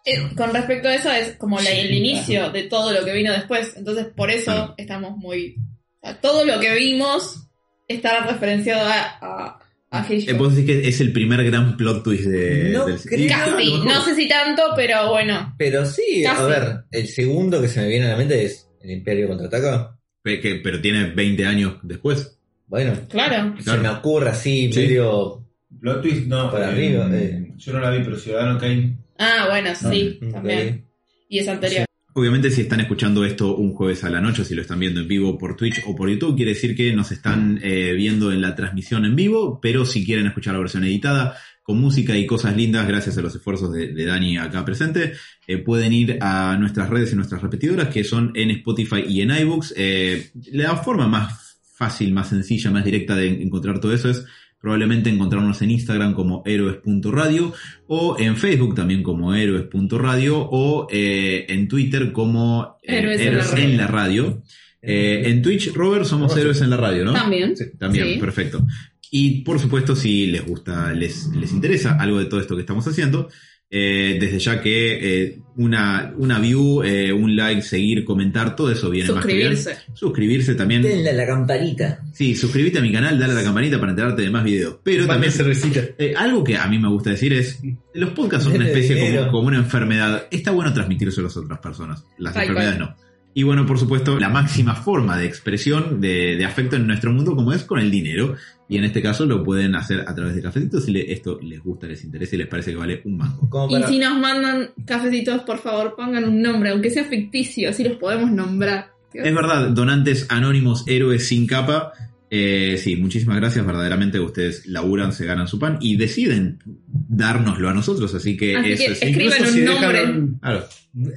eh, 0.05 0.29
con 0.35 0.51
respecto 0.53 0.87
a 0.89 0.95
eso 0.95 1.11
es 1.11 1.37
como 1.37 1.59
la- 1.59 1.69
el 1.71 1.93
inicio 1.93 2.49
de 2.51 2.63
todo 2.63 2.91
lo 2.91 3.05
que 3.05 3.13
vino 3.13 3.31
después. 3.31 3.73
Entonces 3.77 4.07
por 4.15 4.29
eso 4.31 4.45
Claro. 4.51 4.73
estamos 4.77 5.15
muy... 5.17 5.55
o 6.01 6.07
sea, 6.07 6.19
todo 6.19 6.43
lo 6.45 6.59
que 6.59 6.73
vimos 6.75 7.47
está 7.87 8.25
referenciado 8.25 8.87
a, 8.87 9.17
a, 9.21 9.59
a 9.91 10.01
Eh, 10.09 10.15
Hitchcock. 10.15 10.37
Vos 10.37 10.55
decís 10.55 10.71
que 10.71 10.87
es 10.87 11.01
el 11.01 11.11
primer 11.13 11.43
gran 11.43 11.75
plot 11.77 12.03
twist 12.03 12.23
de, 12.25 12.69
No 12.71 12.85
del 12.85 12.99
creo. 12.99 13.27
Casi, 13.29 13.77
no 13.83 14.01
sé 14.05 14.15
si 14.15 14.27
tanto, 14.27 14.63
pero 14.75 15.09
bueno. 15.09 15.53
Pero 15.57 15.85
sí, 15.85 16.25
a 16.25 16.41
ver, 16.43 16.85
el 16.91 17.07
segundo 17.07 17.61
que 17.61 17.67
se 17.67 17.81
me 17.81 17.87
viene 17.89 18.05
a 18.07 18.09
la 18.11 18.17
mente 18.17 18.43
es 18.43 18.67
El 18.81 18.91
Imperio 18.91 19.27
contraataca. 19.27 19.97
Pe- 20.23 20.39
que- 20.39 20.55
pero 20.55 20.79
tiene 20.81 21.11
20 21.11 21.45
años 21.45 21.75
después. 21.83 22.37
Bueno, 22.67 22.93
Claro. 23.09 23.55
se 23.59 23.77
me 23.77 23.89
ocurre 23.89 24.29
así, 24.29 24.71
Sí. 24.71 24.79
medio. 24.79 25.45
Plot 25.79 26.01
twist, 26.01 26.27
no. 26.27 26.49
Para 26.51 26.69
eh, 26.69 26.71
arriba, 26.71 27.09
eh. 27.11 27.53
Yo 27.57 27.73
no 27.73 27.79
la 27.79 27.89
vi, 27.91 28.03
pero 28.03 28.17
Ciudadano 28.17 28.57
Kane. 28.59 28.97
Ah, 29.17 29.47
bueno, 29.49 29.69
sí, 29.75 30.19
también. 30.31 30.85
Y 31.29 31.39
es 31.39 31.47
anterior. 31.47 31.85
Obviamente 32.13 32.51
si 32.51 32.61
están 32.61 32.81
escuchando 32.81 33.23
esto 33.23 33.55
un 33.55 33.73
jueves 33.73 34.03
a 34.03 34.09
la 34.09 34.19
noche, 34.19 34.43
si 34.43 34.53
lo 34.53 34.61
están 34.61 34.79
viendo 34.79 34.99
en 34.99 35.07
vivo 35.07 35.37
por 35.37 35.55
Twitch 35.55 35.81
o 35.85 35.95
por 35.95 36.09
YouTube, 36.09 36.35
quiere 36.35 36.53
decir 36.53 36.75
que 36.75 36.93
nos 36.93 37.11
están 37.11 37.59
eh, 37.63 37.93
viendo 37.93 38.33
en 38.33 38.41
la 38.41 38.53
transmisión 38.53 39.05
en 39.05 39.15
vivo, 39.15 39.59
pero 39.61 39.85
si 39.85 40.05
quieren 40.05 40.27
escuchar 40.27 40.53
la 40.53 40.59
versión 40.59 40.83
editada, 40.83 41.37
con 41.63 41.79
música 41.79 42.17
y 42.17 42.25
cosas 42.25 42.57
lindas, 42.57 42.87
gracias 42.87 43.17
a 43.17 43.21
los 43.21 43.33
esfuerzos 43.35 43.71
de, 43.71 43.93
de 43.93 44.05
Dani 44.05 44.37
acá 44.37 44.65
presente, 44.65 45.13
eh, 45.47 45.57
pueden 45.59 45.93
ir 45.93 46.17
a 46.19 46.57
nuestras 46.57 46.89
redes 46.89 47.13
y 47.13 47.15
nuestras 47.15 47.41
repetidoras, 47.41 47.87
que 47.87 48.03
son 48.03 48.31
en 48.35 48.51
Spotify 48.51 49.05
y 49.07 49.21
en 49.21 49.31
iBooks. 49.31 49.73
Eh, 49.77 50.31
la 50.51 50.75
forma 50.77 51.07
más 51.07 51.59
fácil, 51.73 52.11
más 52.13 52.29
sencilla, 52.29 52.71
más 52.71 52.83
directa 52.83 53.15
de 53.15 53.27
encontrar 53.41 53.79
todo 53.79 53.93
eso 53.93 54.09
es 54.09 54.25
probablemente 54.61 55.09
encontrarnos 55.09 55.61
en 55.61 55.71
Instagram 55.71 56.13
como 56.13 56.43
héroes.radio 56.45 57.53
o 57.87 58.15
en 58.19 58.37
Facebook 58.37 58.75
también 58.75 59.01
como 59.03 59.33
héroes.radio 59.33 60.37
o 60.39 60.87
eh, 60.91 61.45
en 61.49 61.67
Twitter 61.67 62.11
como 62.11 62.77
eh, 62.83 62.97
Héroes 62.99 63.21
en 63.21 63.37
la 63.37 63.43
Radio. 63.43 63.63
en 63.63 63.77
la 63.77 63.87
radio. 63.87 64.43
Eh, 64.83 65.23
en 65.25 65.41
Twitch, 65.41 65.73
Robert, 65.73 66.05
somos 66.05 66.35
héroes 66.37 66.61
en 66.61 66.69
la 66.71 66.77
radio, 66.77 67.03
¿no? 67.05 67.13
También. 67.13 67.55
Sí. 67.55 67.65
También, 67.77 68.13
Sí. 68.13 68.19
perfecto. 68.19 68.65
Y 69.11 69.41
por 69.41 69.59
supuesto, 69.59 69.95
si 69.95 70.27
les 70.27 70.45
gusta, 70.45 70.93
les, 70.93 71.27
les 71.35 71.51
interesa 71.51 71.97
algo 71.99 72.17
de 72.19 72.25
todo 72.25 72.39
esto 72.39 72.55
que 72.55 72.61
estamos 72.61 72.87
haciendo, 72.87 73.29
eh, 73.69 74.17
desde 74.19 74.39
ya 74.39 74.61
que 74.61 75.23
eh, 75.23 75.40
una, 75.57 76.13
una 76.17 76.39
view, 76.39 76.83
eh, 76.83 77.11
un 77.11 77.35
like, 77.35 77.61
seguir, 77.61 78.05
comentar, 78.05 78.55
todo 78.55 78.71
eso 78.71 78.89
viene 78.89 79.11
más 79.11 79.25
que 79.25 79.33
bien. 79.33 79.55
Suscribirse. 79.55 79.91
Suscribirse 79.93 80.55
también. 80.55 80.81
Denle 80.81 81.09
a 81.09 81.13
la 81.13 81.25
campanita. 81.25 81.99
Sí, 82.13 82.35
suscríbete 82.35 82.79
a 82.79 82.81
mi 82.81 82.91
canal, 82.91 83.19
dale 83.19 83.33
a 83.33 83.35
la 83.35 83.43
campanita 83.43 83.79
para 83.79 83.91
enterarte 83.91 84.21
de 84.21 84.29
más 84.29 84.43
videos. 84.43 84.77
Pero 84.83 85.05
también 85.07 85.31
cervecita. 85.31 85.81
eh, 85.97 86.13
algo 86.17 86.43
que 86.43 86.57
a 86.57 86.67
mí 86.67 86.79
me 86.79 86.89
gusta 86.89 87.11
decir 87.11 87.33
es, 87.33 87.59
los 87.93 88.11
podcasts 88.11 88.45
son 88.45 88.55
una 88.55 88.67
especie 88.67 88.99
como, 88.99 89.31
como 89.31 89.47
una 89.47 89.57
enfermedad. 89.57 90.27
Está 90.31 90.51
bueno 90.51 90.73
transmitirse 90.73 91.19
a 91.19 91.23
las 91.23 91.37
otras 91.37 91.59
personas. 91.59 92.05
Las 92.17 92.35
enfermedades 92.35 92.79
no. 92.79 92.95
Y 93.33 93.43
bueno, 93.43 93.65
por 93.65 93.79
supuesto, 93.79 94.19
la 94.19 94.27
máxima 94.27 94.75
forma 94.75 95.17
de 95.17 95.25
expresión 95.25 96.01
de, 96.01 96.35
de 96.35 96.43
afecto 96.43 96.75
en 96.75 96.85
nuestro 96.85 97.13
mundo 97.13 97.33
como 97.33 97.53
es 97.53 97.63
con 97.63 97.79
el 97.79 97.89
dinero. 97.89 98.35
Y 98.71 98.77
en 98.77 98.85
este 98.85 99.01
caso 99.01 99.25
lo 99.25 99.43
pueden 99.43 99.75
hacer 99.75 100.05
a 100.07 100.15
través 100.15 100.33
de 100.33 100.41
cafecitos 100.41 100.85
si 100.85 100.91
le- 100.91 101.11
esto 101.11 101.39
les 101.41 101.59
gusta, 101.61 101.87
les 101.87 102.03
interesa 102.05 102.35
y 102.35 102.39
les 102.39 102.47
parece 102.47 102.71
que 102.71 102.77
vale 102.77 103.01
un 103.03 103.17
mango. 103.17 103.67
Y 103.69 103.83
si 103.83 103.99
nos 103.99 104.17
mandan 104.17 104.69
cafecitos, 104.85 105.41
por 105.43 105.59
favor, 105.59 105.93
pongan 105.95 106.23
un 106.23 106.41
nombre, 106.41 106.69
aunque 106.69 106.89
sea 106.89 107.03
ficticio, 107.03 107.69
así 107.69 107.83
los 107.83 107.97
podemos 107.97 108.31
nombrar. 108.31 108.91
Es 109.13 109.35
verdad, 109.35 109.69
donantes 109.71 110.25
anónimos, 110.29 110.85
héroes 110.87 111.27
sin 111.27 111.45
capa. 111.45 111.91
Eh, 112.33 112.77
sí, 112.81 112.95
muchísimas 112.95 113.35
gracias. 113.35 113.65
Verdaderamente 113.65 114.17
ustedes 114.21 114.65
laburan, 114.65 115.11
se 115.11 115.25
ganan 115.25 115.49
su 115.49 115.59
pan 115.59 115.77
y 115.81 115.97
deciden 115.97 116.59
dárnoslo 116.87 117.67
a 117.67 117.73
nosotros. 117.73 118.15
Así 118.15 118.37
que 118.37 118.55
Así 118.55 118.71
eso 118.71 118.85
que 118.85 118.91
es. 118.93 119.01
escriban 119.01 119.37
Incluso 119.37 119.43
un 119.43 119.49
si 119.59 119.61
nombre. 119.65 119.99
dejan 119.99 120.39
Claro. 120.41 120.63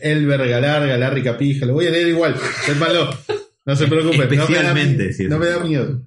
Elber, 0.02 0.48
Galarga, 0.48 0.96
Larry 0.98 1.22
Capija, 1.22 1.66
lo 1.66 1.74
voy 1.74 1.86
a 1.86 1.90
leer 1.90 2.08
igual. 2.08 2.34
Sépanlo. 2.66 3.10
No 3.64 3.76
se 3.76 3.86
preocupen. 3.86 4.22
Especialmente, 4.22 4.92
no 4.92 4.98
me 4.98 5.06
da, 5.06 5.12
sí, 5.12 5.24
no 5.28 5.36
sí. 5.36 5.40
me 5.40 5.46
da 5.46 5.60
miedo. 5.60 6.02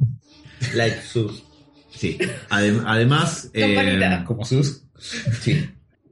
Like 0.75 1.01
sus. 1.01 1.43
Sí. 1.89 2.17
Adem- 2.49 2.83
además. 2.85 3.49
eh. 3.53 4.23
Como 4.25 4.45
sus. 4.45 4.83
Sí. 5.41 5.69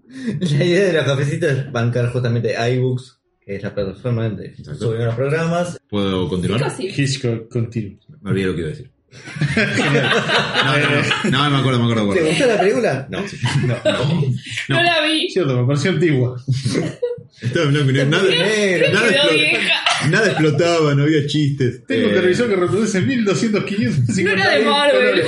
La 0.40 0.64
idea 0.64 0.86
de 0.86 0.94
los 0.94 1.04
cafecitos 1.06 1.52
es 1.52 1.72
bancar 1.72 2.10
justamente 2.12 2.56
iBooks, 2.74 3.20
que 3.44 3.56
es 3.58 3.64
la 3.64 3.74
plataforma 3.76 4.30
de 4.30 4.56
subir 4.56 5.02
los 5.02 5.16
programas. 5.16 5.78
¿Puedo 5.90 6.30
continuar? 6.30 6.62
Casi. 6.62 6.88
Hitchcock 6.88 7.50
continuo. 7.52 8.00
Me 8.22 8.30
olvidé 8.32 8.48
lo 8.48 8.54
que 8.54 8.60
iba 8.62 8.68
a 8.68 8.72
decir. 8.72 8.92
No, 10.66 10.78
no, 10.78 11.32
no, 11.32 11.44
no, 11.44 11.50
me 11.52 11.58
acuerdo, 11.58 11.80
me 11.80 11.92
acuerdo. 11.92 12.06
me 12.08 12.16
¿Te 12.16 12.22
gustó 12.30 12.46
la 12.48 12.60
película? 12.60 13.08
No, 13.10 13.22
No, 13.66 14.22
No. 14.70 14.84
la 14.84 15.02
vi. 15.06 15.30
Cierto, 15.30 15.60
me 15.62 15.68
pareció 15.68 15.92
antigua. 15.92 16.42
estaba 17.42 17.66
en 17.66 17.72
blanco 17.74 17.90
y 17.90 17.94
negro. 17.94 18.10
Nada, 18.10 18.24
Negro. 18.30 18.94
nada, 18.94 19.10
Quedó 19.10 19.22
explo- 19.24 19.34
vieja. 19.34 19.82
nada 20.10 20.28
explotaba, 20.28 20.96
no 20.96 21.04
había 21.04 21.26
chistes. 21.28 21.86
Tengo 21.86 22.08
un 22.08 22.12
Eh, 22.14 22.16
televisor 22.16 22.50
que 22.50 22.56
reproduce 22.56 23.02
1200, 23.02 23.64
550 23.64 24.24
No 24.24 24.42
era 24.42 24.58
de 24.58 24.66
Marvel. 24.66 25.24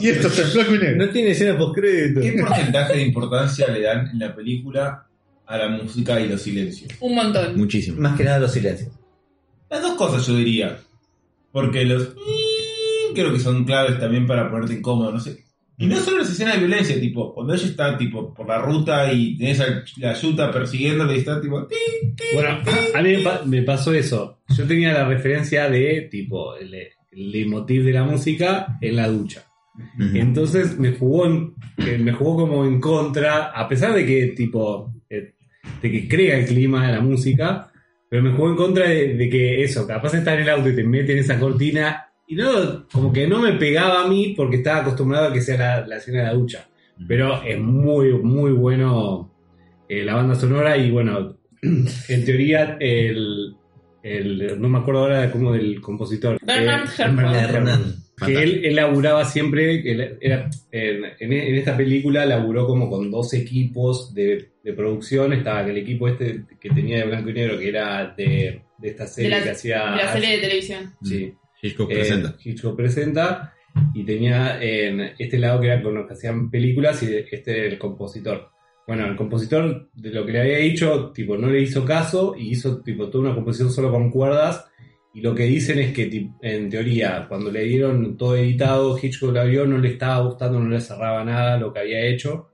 Y 0.00 0.08
esto 0.08 0.28
está 0.28 0.42
en 0.42 0.52
blanco 0.52 0.74
y 0.74 0.78
negro. 0.78 1.06
No 1.06 1.12
tiene 1.12 1.30
escena 1.30 1.58
postcrédito. 1.58 2.20
¿Qué 2.20 2.32
porcentaje 2.32 2.92
de 2.94 3.02
importancia 3.02 3.66
le 3.68 3.80
dan 3.82 4.08
en 4.12 4.18
la 4.18 4.34
película 4.34 5.06
a 5.46 5.58
la 5.58 5.68
música 5.68 6.20
y 6.20 6.28
los 6.28 6.40
silencios? 6.42 6.92
Un 7.00 7.14
montón. 7.16 7.56
Muchísimo. 7.56 8.00
Más 8.00 8.16
que 8.16 8.24
nada 8.24 8.38
los 8.38 8.52
silencios. 8.52 8.90
Las 9.68 9.82
dos 9.82 9.94
cosas 9.96 10.26
yo 10.26 10.36
diría. 10.36 10.78
Porque 11.52 11.84
los 11.84 12.10
creo 13.14 13.32
que 13.32 13.38
son 13.38 13.64
claves 13.64 13.98
también 13.98 14.26
para 14.26 14.50
ponerte 14.50 14.74
incómodo, 14.74 15.12
no 15.12 15.20
sé. 15.20 15.44
Y 15.78 15.86
no 15.86 15.96
solo 15.96 16.18
las 16.18 16.30
escenas 16.30 16.54
de 16.60 16.66
violencia, 16.66 17.00
tipo, 17.00 17.32
cuando 17.32 17.54
ella 17.54 17.64
está 17.66 17.96
tipo 17.96 18.34
por 18.34 18.46
la 18.46 18.58
ruta 18.58 19.10
y 19.12 19.38
tenés 19.38 19.60
a 19.60 19.82
la 19.96 20.12
yuta 20.12 20.50
persiguiéndole 20.52 21.14
y 21.16 21.18
está 21.20 21.40
tipo. 21.40 21.66
"Ti". 21.66 21.74
Bueno, 22.34 22.58
a 22.94 23.00
mí 23.02 23.16
me, 23.16 23.22
pa- 23.22 23.42
me 23.46 23.62
pasó 23.62 23.94
eso. 23.94 24.40
Yo 24.54 24.66
tenía 24.66 24.92
la 24.92 25.08
referencia 25.08 25.70
de, 25.70 26.08
tipo, 26.10 26.54
el, 26.56 26.74
el 26.74 27.30
leitmotiv 27.32 27.82
de 27.84 27.92
la 27.92 28.04
música 28.04 28.76
en 28.82 28.96
la 28.96 29.08
ducha. 29.08 29.44
Ujú. 29.74 30.16
Entonces 30.18 30.78
me 30.78 30.92
jugó, 30.92 31.24
en- 31.26 31.54
que 31.82 31.96
me 31.96 32.12
jugó 32.12 32.36
como 32.46 32.66
en 32.66 32.78
contra, 32.78 33.46
a 33.46 33.66
pesar 33.66 33.94
de 33.94 34.04
que, 34.04 34.26
tipo, 34.36 34.92
eh, 35.08 35.32
de 35.80 35.90
que 35.90 36.06
crea 36.08 36.38
el 36.40 36.44
clima 36.46 36.86
de 36.88 36.92
la 36.92 37.00
música, 37.00 37.70
pero 38.10 38.22
me 38.22 38.32
jugó 38.32 38.50
en 38.50 38.56
contra 38.56 38.86
de, 38.86 39.14
de 39.14 39.30
que 39.30 39.62
eso, 39.62 39.86
capaz 39.86 40.12
estás 40.12 40.34
en 40.34 40.40
el 40.40 40.48
auto 40.50 40.68
y 40.68 40.76
te 40.76 40.84
meten 40.84 41.16
esa 41.16 41.38
cortina, 41.38 42.06
y 42.30 42.34
no, 42.36 42.86
como 42.92 43.12
que 43.12 43.26
no 43.26 43.40
me 43.40 43.52
pegaba 43.54 44.04
a 44.04 44.08
mí 44.08 44.34
porque 44.36 44.56
estaba 44.56 44.82
acostumbrado 44.82 45.28
a 45.28 45.32
que 45.32 45.40
sea 45.40 45.56
la, 45.58 45.86
la 45.86 45.96
escena 45.96 46.20
de 46.20 46.24
la 46.26 46.32
ducha. 46.34 46.66
Pero 47.08 47.42
es 47.42 47.58
muy, 47.58 48.12
muy 48.12 48.52
bueno 48.52 49.34
eh, 49.88 50.04
la 50.04 50.14
banda 50.14 50.34
sonora 50.34 50.76
y 50.76 50.90
bueno, 50.90 51.36
en 51.62 52.24
teoría 52.24 52.76
el, 52.78 53.54
el- 54.02 54.60
no 54.60 54.68
me 54.68 54.78
acuerdo 54.78 55.00
ahora 55.00 55.22
de 55.22 55.30
cómo 55.30 55.52
del 55.52 55.80
compositor. 55.80 56.38
Bernard 56.44 56.88
Eh, 56.88 57.38
Herrmann. 57.38 57.94
Que 58.26 58.34
él, 58.42 58.60
él 58.66 58.76
laburaba 58.76 59.24
siempre, 59.24 59.82
que 59.82 59.92
él 59.92 60.18
era, 60.20 60.50
en, 60.70 61.04
en- 61.20 61.32
en 61.32 61.54
esta 61.54 61.74
película 61.74 62.26
laburó 62.26 62.66
como 62.66 62.90
con 62.90 63.10
dos 63.10 63.32
equipos 63.32 64.12
de, 64.12 64.50
de 64.62 64.72
producción, 64.74 65.32
estaba 65.32 65.62
el 65.62 65.78
equipo 65.78 66.06
este 66.06 66.42
que 66.60 66.68
tenía 66.68 66.98
de 66.98 67.06
blanco 67.06 67.30
y 67.30 67.32
negro, 67.32 67.58
que 67.58 67.68
era 67.70 68.12
de, 68.14 68.60
de 68.76 68.88
esta 68.88 69.06
serie 69.06 69.30
De 69.30 69.36
la- 69.38 69.42
que 69.44 69.50
hacía... 69.52 69.90
De 69.92 69.96
la 69.96 70.12
serie 70.12 70.30
de 70.36 70.38
televisión. 70.38 70.94
Sí, 71.02 71.32
Hitchcock 71.62 71.90
eh, 71.90 71.94
presenta. 71.94 72.36
Hitchcock 72.42 72.76
presenta, 72.76 73.54
y 73.94 74.04
tenía 74.04 74.62
en 74.62 75.00
este 75.18 75.38
lado 75.38 75.60
que 75.60 75.66
era 75.68 75.82
con 75.82 75.94
los 75.94 76.06
que 76.06 76.14
hacían 76.14 76.50
películas 76.50 77.02
y 77.02 77.14
este 77.14 77.66
el 77.66 77.78
compositor. 77.78 78.50
Bueno, 78.86 79.06
el 79.06 79.14
compositor 79.16 79.88
de 79.94 80.10
lo 80.10 80.26
que 80.26 80.32
le 80.32 80.40
había 80.40 80.58
dicho, 80.58 81.12
tipo, 81.12 81.36
no 81.36 81.48
le 81.48 81.62
hizo 81.62 81.84
caso 81.84 82.34
y 82.36 82.50
hizo 82.50 82.82
tipo 82.82 83.08
toda 83.08 83.24
una 83.24 83.34
composición 83.34 83.70
solo 83.70 83.90
con 83.90 84.10
cuerdas. 84.10 84.66
Y 85.12 85.20
lo 85.20 85.34
que 85.34 85.44
dicen 85.44 85.78
es 85.80 85.92
que, 85.92 86.28
en 86.40 86.70
teoría, 86.70 87.26
cuando 87.28 87.50
le 87.50 87.64
dieron 87.64 88.16
todo 88.16 88.36
editado, 88.36 88.96
Hitchcock 89.00 89.32
la 89.32 89.44
vio, 89.44 89.66
no 89.66 89.78
le 89.78 89.90
estaba 89.90 90.24
gustando, 90.24 90.58
no 90.60 90.68
le 90.68 90.80
cerraba 90.80 91.24
nada 91.24 91.58
lo 91.58 91.72
que 91.72 91.80
había 91.80 92.00
hecho. 92.00 92.50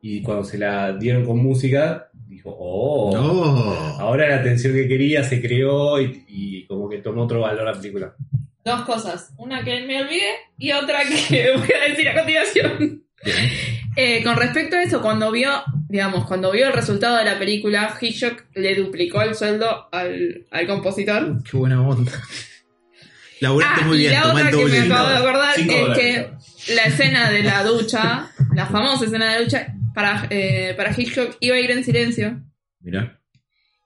Y 0.00 0.22
cuando 0.22 0.44
se 0.44 0.58
la 0.58 0.96
dieron 0.96 1.24
con 1.24 1.38
música, 1.38 2.08
dijo, 2.28 2.54
oh, 2.56 3.12
No. 3.12 3.72
ahora 4.00 4.28
la 4.28 4.36
atención 4.36 4.74
que 4.74 4.86
quería 4.86 5.24
se 5.24 5.40
creó 5.40 6.00
y, 6.00 6.24
y 6.28 6.66
como 6.66 6.88
que 6.88 6.98
tomó 6.98 7.24
otro 7.24 7.40
valor 7.40 7.64
la 7.64 7.72
película. 7.72 8.14
Dos 8.64 8.82
cosas. 8.82 9.32
Una 9.38 9.62
que 9.64 9.80
me 9.86 10.02
olvidé 10.02 10.30
y 10.58 10.72
otra 10.72 11.00
que 11.28 11.52
voy 11.56 11.68
a 11.72 11.88
decir 11.90 12.08
a 12.08 12.14
continuación. 12.14 13.04
Eh, 13.96 14.22
con 14.22 14.36
respecto 14.36 14.76
a 14.76 14.82
eso, 14.82 15.00
cuando 15.02 15.30
vio, 15.32 15.50
digamos, 15.88 16.26
cuando 16.26 16.52
vio 16.52 16.66
el 16.68 16.72
resultado 16.72 17.16
de 17.16 17.24
la 17.24 17.38
película, 17.38 17.96
Hitchcock 18.00 18.44
le 18.54 18.74
duplicó 18.76 19.22
el 19.22 19.34
sueldo 19.34 19.88
al, 19.90 20.46
al 20.50 20.66
compositor. 20.66 21.42
Qué 21.42 21.56
buena 21.56 21.80
onda. 21.86 22.12
Laburaste 23.40 23.80
Ah, 23.82 23.86
muy 23.86 23.96
y 23.96 24.00
bien, 24.00 24.12
la 24.14 24.22
toma 24.22 24.34
otra 24.34 24.50
que 24.50 24.64
me 24.64 24.78
acabo 24.80 25.08
de 25.08 25.16
acordar 25.16 25.54
Cinco 25.54 25.72
es 25.74 25.80
dólares. 25.80 26.26
que 26.66 26.74
la 26.74 26.82
escena 26.84 27.30
de 27.30 27.42
la 27.44 27.62
ducha, 27.64 28.30
la 28.54 28.66
famosa 28.66 29.04
escena 29.04 29.26
de 29.26 29.32
la 29.38 29.44
ducha, 29.44 29.74
para, 29.94 30.26
eh, 30.30 30.74
para 30.76 30.92
Hitchcock 30.96 31.36
iba 31.40 31.56
a 31.56 31.60
ir 31.60 31.70
en 31.70 31.84
silencio. 31.84 32.40
Mirá. 32.80 33.20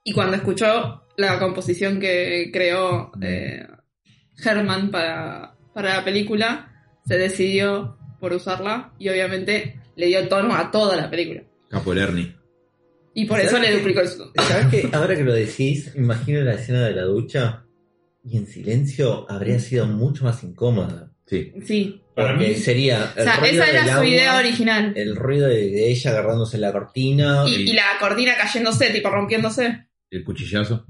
Y 0.05 0.13
cuando 0.13 0.37
escuchó 0.37 1.07
la 1.17 1.39
composición 1.39 2.01
que 2.01 2.51
creó 2.53 3.13
eh, 3.23 3.67
Herman 4.45 4.91
para, 4.91 5.55
para 5.75 5.97
la 5.97 6.05
película, 6.05 6.71
se 7.07 7.17
decidió 7.19 7.97
por 8.21 8.33
usarla 8.33 8.93
y 8.99 9.09
obviamente 9.09 9.81
le 9.97 10.07
dio 10.07 10.29
tono 10.29 10.55
a 10.55 10.71
toda 10.71 10.97
la 10.97 11.11
película. 11.11 11.43
Capo 11.69 11.93
el 11.93 11.99
Ernie. 11.99 12.37
Y 13.15 13.27
por 13.27 13.39
eso 13.41 13.51
¿Sabes 13.57 13.71
le 13.71 13.77
duplicó 13.77 14.01
el 14.01 14.09
sueldo. 14.09 14.33
¿Sabes 14.43 14.67
qué? 14.67 14.89
Ahora 14.97 15.15
que 15.17 15.25
lo 15.25 15.35
decís, 15.35 15.93
imagino 15.95 16.41
la 16.43 16.55
escena 16.55 16.87
de 16.87 16.93
la 16.95 17.03
ducha 17.03 17.65
y 18.25 18.39
en 18.39 18.47
silencio 18.47 19.27
habría 19.31 19.59
sido 19.59 19.87
mucho 19.87 20.25
más 20.25 20.43
incómoda. 20.45 21.13
Sí. 21.27 21.53
Sí. 21.65 22.03
Para 22.15 22.31
Porque 22.35 22.49
mí- 22.49 22.55
sería. 22.55 23.13
O 23.19 23.23
sea, 23.23 23.37
ruido 23.37 23.55
esa 23.63 23.71
era 23.71 23.81
del 23.81 23.89
su 23.91 23.95
agua, 23.97 24.07
idea 24.09 24.39
original. 24.39 24.93
El 24.97 25.17
ruido 25.17 25.49
de, 25.49 25.71
de 25.71 25.91
ella 25.91 26.11
agarrándose 26.11 26.59
la 26.59 26.73
cortina. 26.73 27.45
Y, 27.47 27.71
y 27.71 27.73
la 27.73 27.85
cortina 28.01 28.35
cayéndose, 28.37 28.91
tipo 28.91 29.09
rompiéndose. 29.11 29.87
El 30.11 30.25
cuchillazo. 30.25 30.87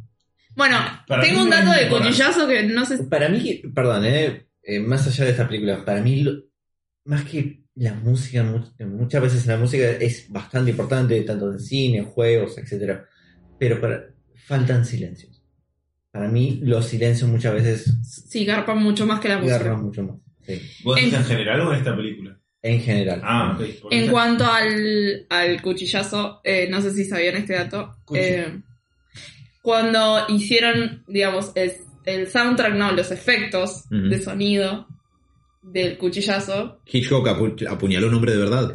Bueno, 0.55 0.79
Para 1.09 1.23
tengo 1.23 1.43
un 1.43 1.51
dato 1.51 1.71
de 1.73 1.89
cuchillazo 1.89 2.47
que 2.49 2.63
no 2.65 2.85
sé. 2.85 3.03
Para 3.05 3.29
mí, 3.29 3.63
perdón, 3.75 4.05
eh, 4.05 4.47
eh, 4.63 4.81
más 4.81 5.07
allá 5.07 5.25
de 5.25 5.31
esta 5.31 5.47
película, 5.49 5.85
para 5.85 6.01
mí, 6.03 6.23
lo- 6.23 6.43
más 7.05 7.25
que 7.25 7.63
la 7.75 7.95
música, 7.95 8.43
mu- 8.43 8.65
muchas 8.87 9.23
veces 9.23 9.47
la 9.47 9.57
música 9.57 9.85
es 9.93 10.29
bastante 10.31 10.71
importante, 10.73 11.21
tanto 11.23 11.51
en 11.53 11.59
cine, 11.59 12.03
juegos, 12.03 12.59
etcétera 12.59 13.07
Pero 13.59 13.81
para, 13.81 14.05
faltan 14.47 14.85
silencios. 14.85 15.43
Para 16.11 16.29
mí, 16.29 16.61
los 16.63 16.85
silencios 16.87 17.31
muchas 17.31 17.55
veces 17.55 17.95
Sí, 18.29 18.45
garpan 18.45 18.79
mucho 18.79 19.07
más 19.07 19.21
que 19.21 19.29
la 19.29 19.39
música. 19.39 19.57
agarran 19.57 19.83
mucho 19.85 20.03
más. 20.03 20.17
sí, 20.43 20.61
¿Vos 20.85 20.97
decís 20.97 21.13
En- 21.15 21.21
en 21.21 21.25
general 21.27 21.61
o 21.63 21.73
en 21.73 21.79
esta 21.79 21.97
película? 21.97 22.39
en 22.65 22.81
general. 22.81 23.21
Ah, 23.25 23.57
ok. 23.59 23.81
por 23.81 23.93
En 23.95 24.09
cuanto 24.11 24.45
al, 24.47 25.27
al 25.31 25.63
cuchillazo, 25.63 26.41
eh, 26.45 26.69
no 26.71 26.81
sé 26.83 26.93
si 26.93 27.05
sabían 27.05 27.37
este 27.37 27.55
dato. 27.55 27.97
Cuchillo. 28.05 28.27
eh, 28.27 28.63
cuando 29.63 30.27
hicieron, 30.29 31.05
digamos, 31.07 31.53
el, 31.55 31.73
el 32.05 32.29
soundtrack, 32.29 32.75
no, 32.75 32.93
los 32.93 33.11
efectos 33.11 33.85
de 33.91 34.21
sonido 34.21 34.87
del 35.63 35.97
cuchillazo, 35.97 36.81
Hitchcock 36.87 37.25
apu- 37.29 37.69
apuñaló 37.71 38.09
un 38.09 38.15
hombre 38.15 38.33
de 38.33 38.39
verdad. 38.39 38.73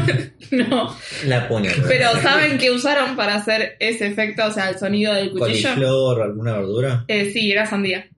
no. 0.50 0.96
La 1.26 1.46
poña. 1.48 1.70
Pero 1.86 2.10
¿saben 2.22 2.56
qué 2.56 2.70
usaron 2.70 3.14
para 3.14 3.34
hacer 3.34 3.76
ese 3.78 4.06
efecto, 4.06 4.46
o 4.46 4.50
sea, 4.50 4.70
el 4.70 4.78
sonido 4.78 5.12
del 5.14 5.30
cuchillo? 5.32 5.68
¿Coliflor 5.74 6.18
o 6.20 6.22
alguna 6.22 6.52
verdura? 6.54 7.04
Eh, 7.08 7.30
sí, 7.32 7.52
era 7.52 7.66
sandía. 7.66 8.08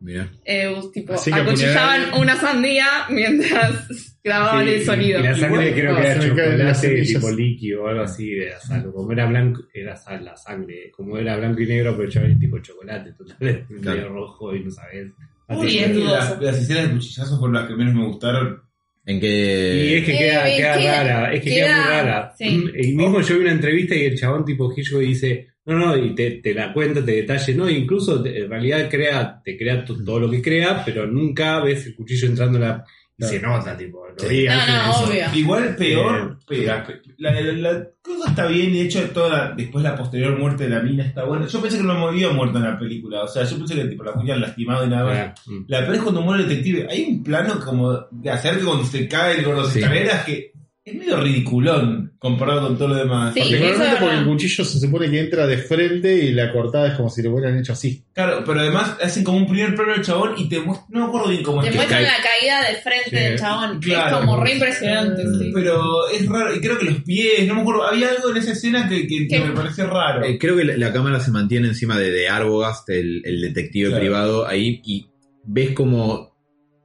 Mirá. 0.00 0.30
Eh, 0.44 0.72
tipo, 0.94 1.14
acuchillaban 1.14 2.14
una 2.20 2.36
sandía 2.36 2.86
mientras 3.10 4.16
grababan 4.24 4.66
Sí, 4.66 4.74
el 4.74 4.84
sonido. 4.84 5.20
Y 5.20 5.22
la 5.24 5.34
sangre 5.36 5.72
creo 5.74 5.92
no, 5.94 6.00
que 6.00 6.06
era 6.06 6.20
chocolate 6.20 7.02
tipo 7.02 7.30
líquido 7.30 7.82
o 7.82 7.88
algo 7.88 8.02
así 8.02 8.30
de 8.30 8.50
la 8.50 8.60
sal. 8.60 8.92
Como 8.92 9.12
era 9.12 9.26
blanco, 9.26 9.62
era 9.74 9.96
sal, 9.96 10.24
la 10.24 10.36
sangre. 10.36 10.90
Como 10.92 11.18
era 11.18 11.36
blanco 11.36 11.60
y 11.62 11.66
negro, 11.66 11.96
pero 11.96 12.08
ya 12.08 12.20
era 12.20 12.38
tipo 12.38 12.58
chocolate, 12.60 13.12
total, 13.12 13.36
Claro. 13.38 13.66
medio 13.96 14.08
rojo 14.10 14.54
y 14.54 14.64
no 14.64 14.70
sabes. 14.70 15.06
Uy, 15.48 15.66
Así 15.66 15.78
es 15.78 15.94
dudoso. 15.94 16.14
las, 16.14 16.42
las 16.42 16.58
escenas 16.58 16.88
de 16.88 16.94
cuchillazos 16.94 17.38
fueron 17.38 17.54
las 17.56 17.66
que 17.68 17.74
menos 17.74 17.94
me 17.94 18.04
gustaron. 18.06 18.62
En 19.06 19.16
Y 19.16 19.20
que. 19.20 19.98
es 19.98 20.04
que 20.04 20.12
Eh, 20.14 20.18
queda, 20.18 20.44
queda 20.44 20.78
queda- 20.78 21.02
rara, 21.04 21.32
es 21.32 21.42
que 21.42 21.50
queda, 21.50 21.66
queda- 21.66 21.76
muy 21.84 21.90
rara. 21.94 22.34
sí. 22.36 22.64
Y 22.76 22.92
mismo 22.94 23.20
yo 23.22 23.34
vi 23.36 23.40
una 23.42 23.52
entrevista 23.52 23.94
y 23.96 24.04
el 24.04 24.18
chabón 24.18 24.44
tipo 24.44 24.70
Hitchcock 24.76 25.00
dice, 25.00 25.48
no, 25.68 25.78
no, 25.78 25.96
y 25.96 26.14
te, 26.14 26.30
te 26.42 26.54
la 26.54 26.72
cuenta, 26.72 27.04
te 27.04 27.12
detalle, 27.12 27.54
no, 27.54 27.68
incluso 27.68 28.22
te- 28.22 28.38
en 28.44 28.50
realidad 28.50 28.88
crea, 28.90 29.40
te 29.44 29.56
crea 29.56 29.84
to- 29.84 30.02
todo 30.04 30.20
lo 30.20 30.30
que 30.30 30.40
crea, 30.42 30.82
pero 30.84 31.06
nunca 31.06 31.60
ves 31.60 31.86
el 31.86 31.94
cuchillo 31.94 32.28
entrando 32.28 32.58
en 32.58 32.64
la... 32.64 32.84
Y 33.20 33.24
se 33.24 33.40
nota, 33.40 33.76
tipo, 33.76 34.06
lo 34.06 34.28
Sí. 34.28 34.42
vi 34.42 34.46
No, 34.46 34.54
no, 34.54 34.92
obvio. 35.00 35.24
Igual 35.34 35.74
peor, 35.74 36.38
pega. 36.46 36.86
La, 37.16 37.32
la- 37.32 37.52
la 37.52 37.84
cosa 38.00 38.28
está 38.30 38.46
bien, 38.46 38.72
de 38.72 38.82
hecho, 38.82 39.02
toda 39.10 39.28
la- 39.48 39.54
después 39.56 39.82
la 39.82 39.96
posterior 39.96 40.38
muerte 40.38 40.64
de 40.64 40.70
la 40.70 40.80
mina 40.82 41.04
está 41.04 41.24
buena. 41.24 41.46
Yo 41.48 41.60
pensé 41.60 41.78
que 41.78 41.82
no 41.82 41.94
me 41.98 42.04
había 42.06 42.30
muerto 42.30 42.58
en 42.58 42.64
la 42.64 42.78
película, 42.78 43.22
o 43.24 43.28
sea, 43.28 43.42
yo 43.42 43.58
pensé 43.58 43.74
que 43.74 43.86
tipo, 43.86 44.04
la 44.04 44.12
habían 44.12 44.40
lastimado 44.40 44.86
y 44.86 44.88
nada 44.88 45.04
más. 45.04 45.18
Ah, 45.18 45.34
mm. 45.46 45.64
La 45.66 45.80
peor 45.80 45.96
es 45.96 46.02
cuando 46.02 46.22
muere 46.22 46.44
el 46.44 46.48
detective. 46.48 46.86
Hay 46.88 47.04
un 47.10 47.22
plano 47.24 47.58
como 47.58 47.92
de 48.12 48.30
hacer 48.30 48.58
que 48.58 48.64
cuando 48.64 48.84
se 48.84 49.08
cae 49.08 49.42
por 49.42 49.56
las 49.58 49.72
Sí. 49.72 49.80
escaleras 49.80 50.24
que 50.24 50.52
es 50.88 50.94
medio 50.94 51.16
ridiculón 51.20 52.12
comparado 52.18 52.62
con 52.68 52.76
todo 52.78 52.88
lo 52.88 52.94
demás. 52.96 53.34
Sí. 53.34 53.40
Particularmente 53.40 53.96
porque 54.00 54.14
el 54.16 54.24
cuchillo 54.24 54.64
se 54.64 54.80
supone 54.80 55.10
que 55.10 55.20
entra 55.20 55.46
de 55.46 55.58
frente 55.58 56.14
y 56.24 56.32
la 56.32 56.52
cortada 56.52 56.88
es 56.88 56.94
como 56.94 57.08
si 57.10 57.22
lo 57.22 57.32
hubieran 57.32 57.58
hecho 57.58 57.72
así. 57.72 58.02
Claro, 58.12 58.42
pero 58.44 58.60
además 58.60 58.96
hacen 59.02 59.22
como 59.24 59.38
un 59.38 59.46
primer 59.46 59.74
plano 59.74 59.92
del 59.92 60.02
chabón 60.02 60.34
y 60.36 60.48
te 60.48 60.58
muestran, 60.60 60.88
no 60.90 61.00
me 61.00 61.06
acuerdo 61.06 61.28
bien 61.28 61.42
cómo 61.42 61.60
Te 61.60 61.68
es 61.68 61.72
que 61.72 61.76
muestran 61.78 62.02
la 62.02 62.08
caída 62.22 62.60
de 62.68 62.76
frente 62.76 63.10
Sí. 63.10 63.16
del 63.16 63.38
chabón. 63.38 63.80
Claro. 63.80 64.16
Es 64.18 64.20
como 64.24 64.42
re 64.44 64.52
impresionante. 64.54 65.22
sí. 65.22 65.50
Pero 65.54 66.08
es 66.08 66.26
raro, 66.28 66.54
y 66.56 66.60
creo 66.60 66.78
que 66.78 66.84
los 66.86 67.02
pies, 67.02 67.46
no 67.46 67.54
me 67.54 67.60
acuerdo, 67.60 67.84
había 67.84 68.10
algo 68.10 68.30
en 68.30 68.36
esa 68.38 68.52
escena 68.52 68.88
que, 68.88 69.06
que- 69.06 69.28
que 69.28 69.28
¿Qué? 69.28 69.40
me 69.40 69.52
pareció 69.52 69.86
raro. 69.86 70.24
Eh, 70.24 70.38
creo 70.38 70.56
que 70.56 70.64
la, 70.64 70.76
la 70.76 70.92
cámara 70.92 71.20
se 71.20 71.30
mantiene 71.30 71.68
encima 71.68 71.98
de, 71.98 72.10
de 72.10 72.28
Arbogast, 72.28 72.88
el, 72.90 73.22
el 73.24 73.40
detective 73.42 73.88
Claro. 73.88 74.00
privado, 74.00 74.46
ahí, 74.46 74.80
y 74.84 75.06
ves 75.44 75.70
como 75.70 76.36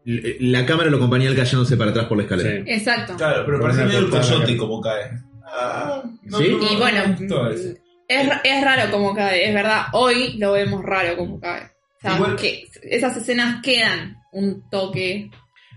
la 0.06 0.66
cámara 0.66 0.90
lo 0.90 0.98
acompaña 0.98 1.30
él 1.30 1.36
cayéndose 1.36 1.78
para 1.78 1.92
atrás 1.92 2.08
por 2.08 2.18
la 2.18 2.24
escalera. 2.24 2.64
Sí. 2.66 2.72
Exacto. 2.72 3.16
Claro, 3.16 3.44
pero 3.46 3.60
parece 3.62 3.86
medio 3.86 4.00
el 4.00 4.10
coyote 4.10 4.58
como 4.58 4.82
cae. 4.82 5.12
Ah, 5.46 6.04
no, 6.24 6.38
¿Sí? 6.38 6.50
no, 6.50 6.58
no, 6.58 6.72
Y 6.72 6.76
bueno. 6.78 7.02
Es, 8.08 8.30
es 8.44 8.64
raro 8.64 8.92
como 8.92 9.16
cae, 9.16 9.48
es 9.48 9.54
verdad. 9.54 9.84
Hoy 9.94 10.34
lo 10.38 10.52
vemos 10.54 10.84
raro 10.84 11.16
como 11.18 11.40
cae. 11.40 11.64
O 11.64 12.02
sea, 12.02 12.16
Igual- 12.18 12.36
que 12.36 12.68
esas 12.84 13.16
escenas 13.18 13.62
quedan 13.64 14.18
un 14.34 14.70
toque. 14.70 15.32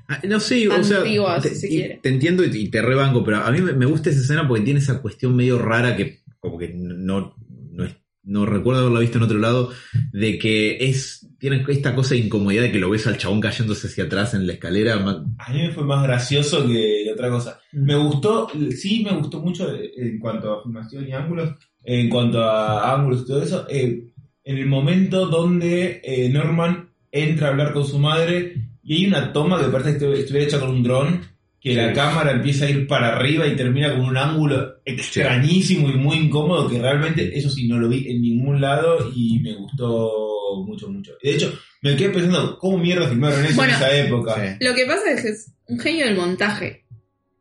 Ah, 0.09 0.20
No 0.24 0.41
sé, 0.41 0.68
o 0.68 0.83
sea, 0.85 1.03
te, 1.41 1.49
si 1.51 1.55
se 1.55 1.66
y- 1.66 1.70
quiere. 1.70 2.01
te 2.03 2.09
entiendo 2.09 2.45
y, 2.45 2.68
te 2.68 2.83
rebanco, 2.83 3.24
pero 3.24 3.39
a 3.39 3.51
mí 3.51 3.61
me, 3.61 3.87
gusta 3.87 4.11
esa 4.11 4.20
escena 4.20 4.47
porque 4.47 4.64
tiene 4.64 4.81
esa 4.81 5.01
cuestión 5.03 5.35
medio 5.37 5.59
rara 5.59 5.97
que 5.97 6.20
como 6.41 6.59
que 6.59 6.72
no, 6.74 7.35
no, 7.72 7.85
es- 7.85 7.97
no 8.24 8.45
recuerdo 8.47 8.81
haberla 8.83 9.01
visto 9.01 9.18
en 9.18 9.24
otro 9.24 9.39
lado, 9.39 9.70
de 10.12 10.39
que 10.39 10.79
es 10.89 11.29
tiene 11.39 11.64
esta 11.68 11.95
cosa 11.95 12.14
de 12.14 12.20
incomodidad 12.22 12.62
de 12.62 12.72
que 12.72 12.78
lo 12.78 12.91
ves 12.91 13.07
al 13.07 13.18
chabón 13.18 13.41
cayéndose 13.41 13.87
hacia 13.89 14.05
atrás 14.05 14.34
en 14.34 14.47
la 14.47 14.55
escalera. 14.55 14.95
A 15.39 15.53
mí 15.53 15.59
me 15.62 15.70
fue 15.72 15.84
más 15.84 16.03
gracioso 16.03 16.66
que, 16.66 17.11
otra 17.12 17.28
cosa. 17.30 17.59
Me 17.72 17.95
gustó, 17.97 18.49
sí 18.76 19.05
me 19.05 19.16
gustó 19.16 19.41
mucho 19.41 19.72
eh, 19.74 19.91
en 19.97 20.18
cuanto 20.18 20.53
a 20.53 20.62
filmación 20.62 21.07
y 21.09 21.12
ángulos, 21.12 21.51
en 21.84 22.09
cuanto 22.09 22.43
a 22.43 22.95
ángulos 22.95 23.22
y 23.22 23.26
todo 23.26 23.43
eso, 23.43 23.66
eh, 23.68 24.07
en 24.45 24.59
el 24.59 24.66
momento 24.66 25.26
donde 25.26 26.01
eh, 26.05 26.28
Norman 26.28 26.89
entra 27.12 27.49
a 27.49 27.51
hablar 27.51 27.72
con 27.72 27.87
su 27.87 27.99
madre 27.99 28.55
y 28.82 28.95
hay 28.97 29.07
una 29.07 29.32
toma 29.32 29.59
que 29.61 29.68
parece 29.68 29.99
que 29.99 30.07
estu- 30.07 30.12
estuviera 30.14 30.47
hecha 30.47 30.61
con 30.61 30.70
un 30.70 30.82
dron, 30.82 31.20
que 31.61 31.74
la 31.74 31.93
cámara 31.93 32.30
empieza 32.30 32.66
a 32.66 32.70
ir 32.70 32.87
para 32.87 33.16
arriba 33.16 33.45
y 33.47 33.57
termina 33.57 33.91
con 33.93 34.03
un 34.05 34.16
ángulo 34.16 34.76
extrañísimo 34.84 35.89
y 35.91 35.95
muy 35.95 36.16
incómodo, 36.16 36.68
que 36.68 36.78
realmente 36.80 37.37
eso 37.37 37.51
sí 37.51 37.66
no 37.66 37.78
lo 37.78 37.89
vi 37.89 38.07
en 38.09 38.22
ningún 38.22 38.61
lado 38.61 39.11
y 39.14 39.41
me 39.41 39.55
gustó 39.55 40.26
mucho, 40.65 40.89
mucho. 40.89 41.13
De 41.23 41.35
hecho, 41.35 41.59
me 41.83 41.97
quedé 41.97 42.11
pensando, 42.11 42.59
¿cómo 42.59 42.79
mierda 42.79 43.09
filmaron 43.09 43.45
eso 43.45 43.57
Bueno, 43.57 43.73
en 43.75 43.77
esa 43.77 43.97
época? 43.97 44.35
Sí. 44.59 44.65
Lo 44.65 44.75
que 44.75 44.87
pasa 44.87 45.11
es 45.13 45.23
que 45.23 45.29
es 45.29 45.53
un 45.69 45.79
genio 45.79 46.07
del 46.07 46.17
montaje. 46.17 46.85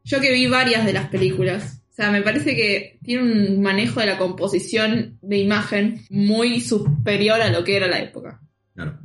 Yo 0.03 0.19
que 0.21 0.31
vi 0.31 0.47
varias 0.47 0.85
de 0.85 0.93
las 0.93 1.09
películas. 1.09 1.81
O 1.91 1.93
sea, 1.95 2.11
me 2.11 2.21
parece 2.21 2.55
que 2.55 2.99
tiene 3.03 3.23
un 3.23 3.61
manejo 3.61 4.01
de 4.01 4.05
la 4.07 4.17
composición 4.17 5.17
de 5.21 5.37
imagen 5.37 6.01
muy 6.09 6.59
superior 6.59 7.41
a 7.41 7.49
lo 7.51 7.63
que 7.63 7.77
era 7.77 7.87
la 7.87 7.99
época. 7.99 8.41
Claro. 8.73 8.99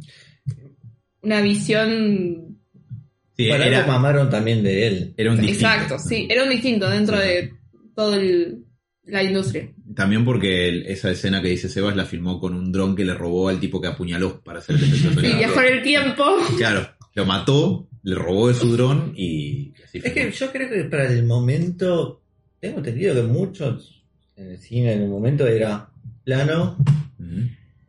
Una 1.22 1.40
visión. 1.40 2.58
Sí, 3.36 3.48
Para 3.48 3.66
era, 3.66 3.86
mamaron 3.86 4.28
también 4.28 4.62
de 4.62 4.86
él. 4.86 5.14
era 5.16 5.30
un 5.30 5.40
distinto. 5.40 5.66
Exacto, 5.66 5.98
sí. 5.98 6.26
Era 6.28 6.42
un 6.44 6.50
distinto 6.50 6.90
dentro 6.90 7.16
de 7.18 7.52
toda 7.94 8.18
la 9.10 9.22
industria. 9.22 9.70
También 9.94 10.24
porque 10.24 10.68
el- 10.68 10.86
esa 10.86 11.10
escena 11.10 11.42
que 11.42 11.48
dice 11.48 11.68
Sebas 11.68 11.96
la 11.96 12.04
filmó 12.06 12.38
con 12.40 12.54
un 12.54 12.70
dron 12.72 12.94
que 12.96 13.04
le 13.04 13.14
robó 13.14 13.48
al 13.48 13.60
tipo 13.60 13.80
que 13.80 13.88
apuñaló 13.88 14.40
para 14.42 14.58
hacer 14.60 14.76
el 14.76 14.84
efecto 14.84 15.08
Y 15.10 15.14
sonoro. 15.14 15.36
viajó 15.38 15.60
en 15.62 15.72
el 15.78 15.82
tiempo. 15.82 16.24
Claro, 16.56 16.88
lo 17.14 17.26
mató, 17.26 17.88
le 18.02 18.14
robó 18.14 18.48
de 18.48 18.54
su 18.54 18.72
dron 18.76 19.12
y 19.16 19.72
así 19.84 19.98
Es 20.02 20.12
que 20.12 20.30
yo 20.30 20.50
creo 20.52 20.68
que 20.70 20.84
para 20.84 21.10
el 21.12 21.24
momento, 21.24 22.22
tengo 22.60 22.78
entendido 22.78 23.14
que 23.14 23.22
muchos 23.22 24.04
en 24.36 24.50
el 24.52 24.58
cine 24.58 24.92
en 24.94 25.02
el 25.02 25.08
momento 25.08 25.46
era 25.46 25.90
plano, 26.24 26.76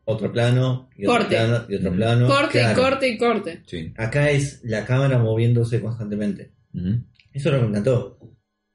otro 0.05 0.32
plano, 0.32 0.89
y 0.97 1.05
otro 1.05 1.19
Corte. 1.19 1.36
plano, 1.36 1.65
y 1.69 1.76
otro 1.76 1.91
plano. 1.93 2.28
corte 2.28 2.59
Claro. 2.59 2.72
y 2.72 2.84
corte 2.84 3.09
y 3.09 3.17
corte. 3.17 3.61
Sí. 3.65 3.93
Acá 3.95 4.30
es 4.32 4.59
la 4.63 4.86
cámara 4.86 5.19
moviéndose 5.19 5.80
constantemente. 5.80 6.51
Eso 6.74 6.97
es 7.34 7.45
lo 7.45 7.51
que 7.53 7.61
me 7.61 7.67
encantó. 7.69 8.19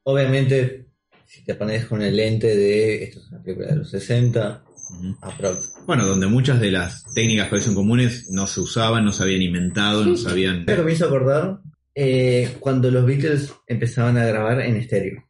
Obviamente, 0.04 0.85
si 1.26 1.44
te 1.44 1.54
pones 1.54 1.86
con 1.86 2.02
el 2.02 2.16
lente 2.16 2.54
de 2.56 3.04
esto 3.04 3.20
es 3.20 3.28
una 3.30 3.42
película 3.42 3.68
de 3.68 3.76
los 3.76 3.90
60, 3.90 4.62
Ujú. 4.90 5.16
aprox. 5.22 5.74
Bueno, 5.86 6.06
donde 6.06 6.26
muchas 6.26 6.60
de 6.60 6.70
las 6.70 7.04
técnicas 7.14 7.48
que 7.48 7.56
hoy 7.56 7.60
son 7.62 7.74
comunes 7.74 8.28
no 8.30 8.46
se 8.46 8.60
usaban, 8.60 9.04
no 9.04 9.12
se 9.12 9.22
habían 9.24 9.42
inventado, 9.42 10.04
no 10.04 10.16
sabían. 10.16 10.64
Lo 10.66 10.76
que 10.76 10.82
me 10.82 10.92
hizo 10.92 11.06
acordar 11.06 11.58
eh, 11.94 12.54
cuando 12.60 12.90
los 12.90 13.04
Beatles 13.06 13.52
empezaban 13.66 14.16
a 14.18 14.24
grabar 14.26 14.60
en 14.60 14.76
estéreo. 14.76 15.24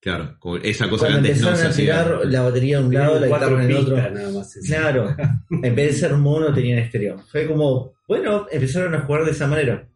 Claro, 0.00 0.36
esa 0.64 0.88
cosa 0.90 1.06
que 1.06 1.12
Cuando 1.12 1.28
antes 1.28 1.40
no 1.42 1.48
empezaron 1.48 1.56
se 1.58 1.66
a 1.66 1.70
hacía. 1.70 2.04
tirar 2.04 2.26
la 2.26 2.42
batería 2.42 2.78
de 2.80 2.84
un 2.84 2.94
lado, 2.94 3.20
la 3.20 3.26
guitarra 3.28 3.64
en 3.64 3.70
el 3.70 3.76
otro. 3.76 3.94
pistas 3.94 4.12
nada 4.12 4.30
más. 4.32 4.58
Claro, 4.66 5.16
en 5.62 5.74
vez 5.76 5.86
de 5.86 5.92
ser 5.92 6.14
mono 6.16 6.52
tenían 6.52 6.78
estéreo. 6.80 7.18
Fue 7.30 7.46
como, 7.46 7.92
bueno, 8.08 8.46
empezaron 8.50 8.94
a 8.96 9.00
jugar 9.02 9.24
de 9.24 9.30
esa 9.30 9.46
manera. 9.46 9.88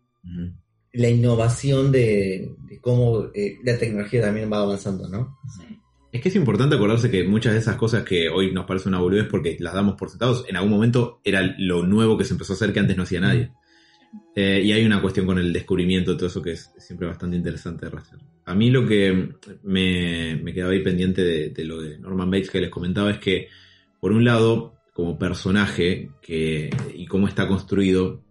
La 0.96 1.08
innovación 1.08 1.92
de, 1.92 2.54
de 2.68 2.80
cómo 2.80 3.26
eh, 3.34 3.58
la 3.64 3.78
tecnología 3.78 4.22
también 4.22 4.50
va 4.52 4.62
avanzando, 4.62 5.08
¿no? 5.08 5.38
Es 6.12 6.22
que 6.22 6.28
es 6.30 6.36
importante 6.36 6.76
acordarse 6.76 7.10
que 7.10 7.24
muchas 7.24 7.52
de 7.52 7.58
esas 7.58 7.76
cosas 7.76 8.02
que 8.02 8.30
hoy 8.30 8.52
nos 8.52 8.64
parecen 8.64 8.94
una 8.94 9.02
boludez 9.02 9.26
porque 9.30 9.56
las 9.60 9.74
damos 9.74 9.96
por 9.96 10.08
sentados, 10.08 10.44
en 10.48 10.56
algún 10.56 10.72
momento 10.72 11.20
era 11.24 11.54
lo 11.58 11.82
nuevo 11.86 12.16
que 12.16 12.24
se 12.24 12.32
empezó 12.32 12.54
a 12.54 12.56
hacer 12.56 12.72
que 12.72 12.80
antes 12.80 12.96
no 12.96 13.02
hacía 13.02 13.20
nadie. 13.20 13.50
Eh, 14.34 14.62
y 14.64 14.72
hay 14.72 14.84
una 14.84 15.02
cuestión 15.02 15.26
con 15.26 15.38
el 15.38 15.52
descubrimiento 15.52 16.12
de 16.12 16.16
todo 16.16 16.28
eso 16.28 16.40
que 16.40 16.52
es 16.52 16.72
siempre 16.78 17.06
bastante 17.06 17.36
interesante 17.36 17.86
de 17.86 17.90
rastrear. 17.90 18.22
A 18.46 18.54
mí 18.54 18.70
lo 18.70 18.86
que 18.86 19.30
me, 19.62 20.36
me 20.42 20.54
quedaba 20.54 20.72
ahí 20.72 20.82
pendiente 20.82 21.22
de, 21.22 21.50
de 21.50 21.64
lo 21.64 21.82
de 21.82 21.98
Norman 21.98 22.30
Bates 22.30 22.50
que 22.50 22.60
les 22.60 22.70
comentaba 22.70 23.10
es 23.10 23.18
que, 23.18 23.48
por 24.00 24.12
un 24.12 24.24
lado, 24.24 24.74
como 24.92 25.18
personaje 25.18 26.10
que, 26.22 26.70
y 26.94 27.06
cómo 27.06 27.28
está 27.28 27.46
construido, 27.46 28.22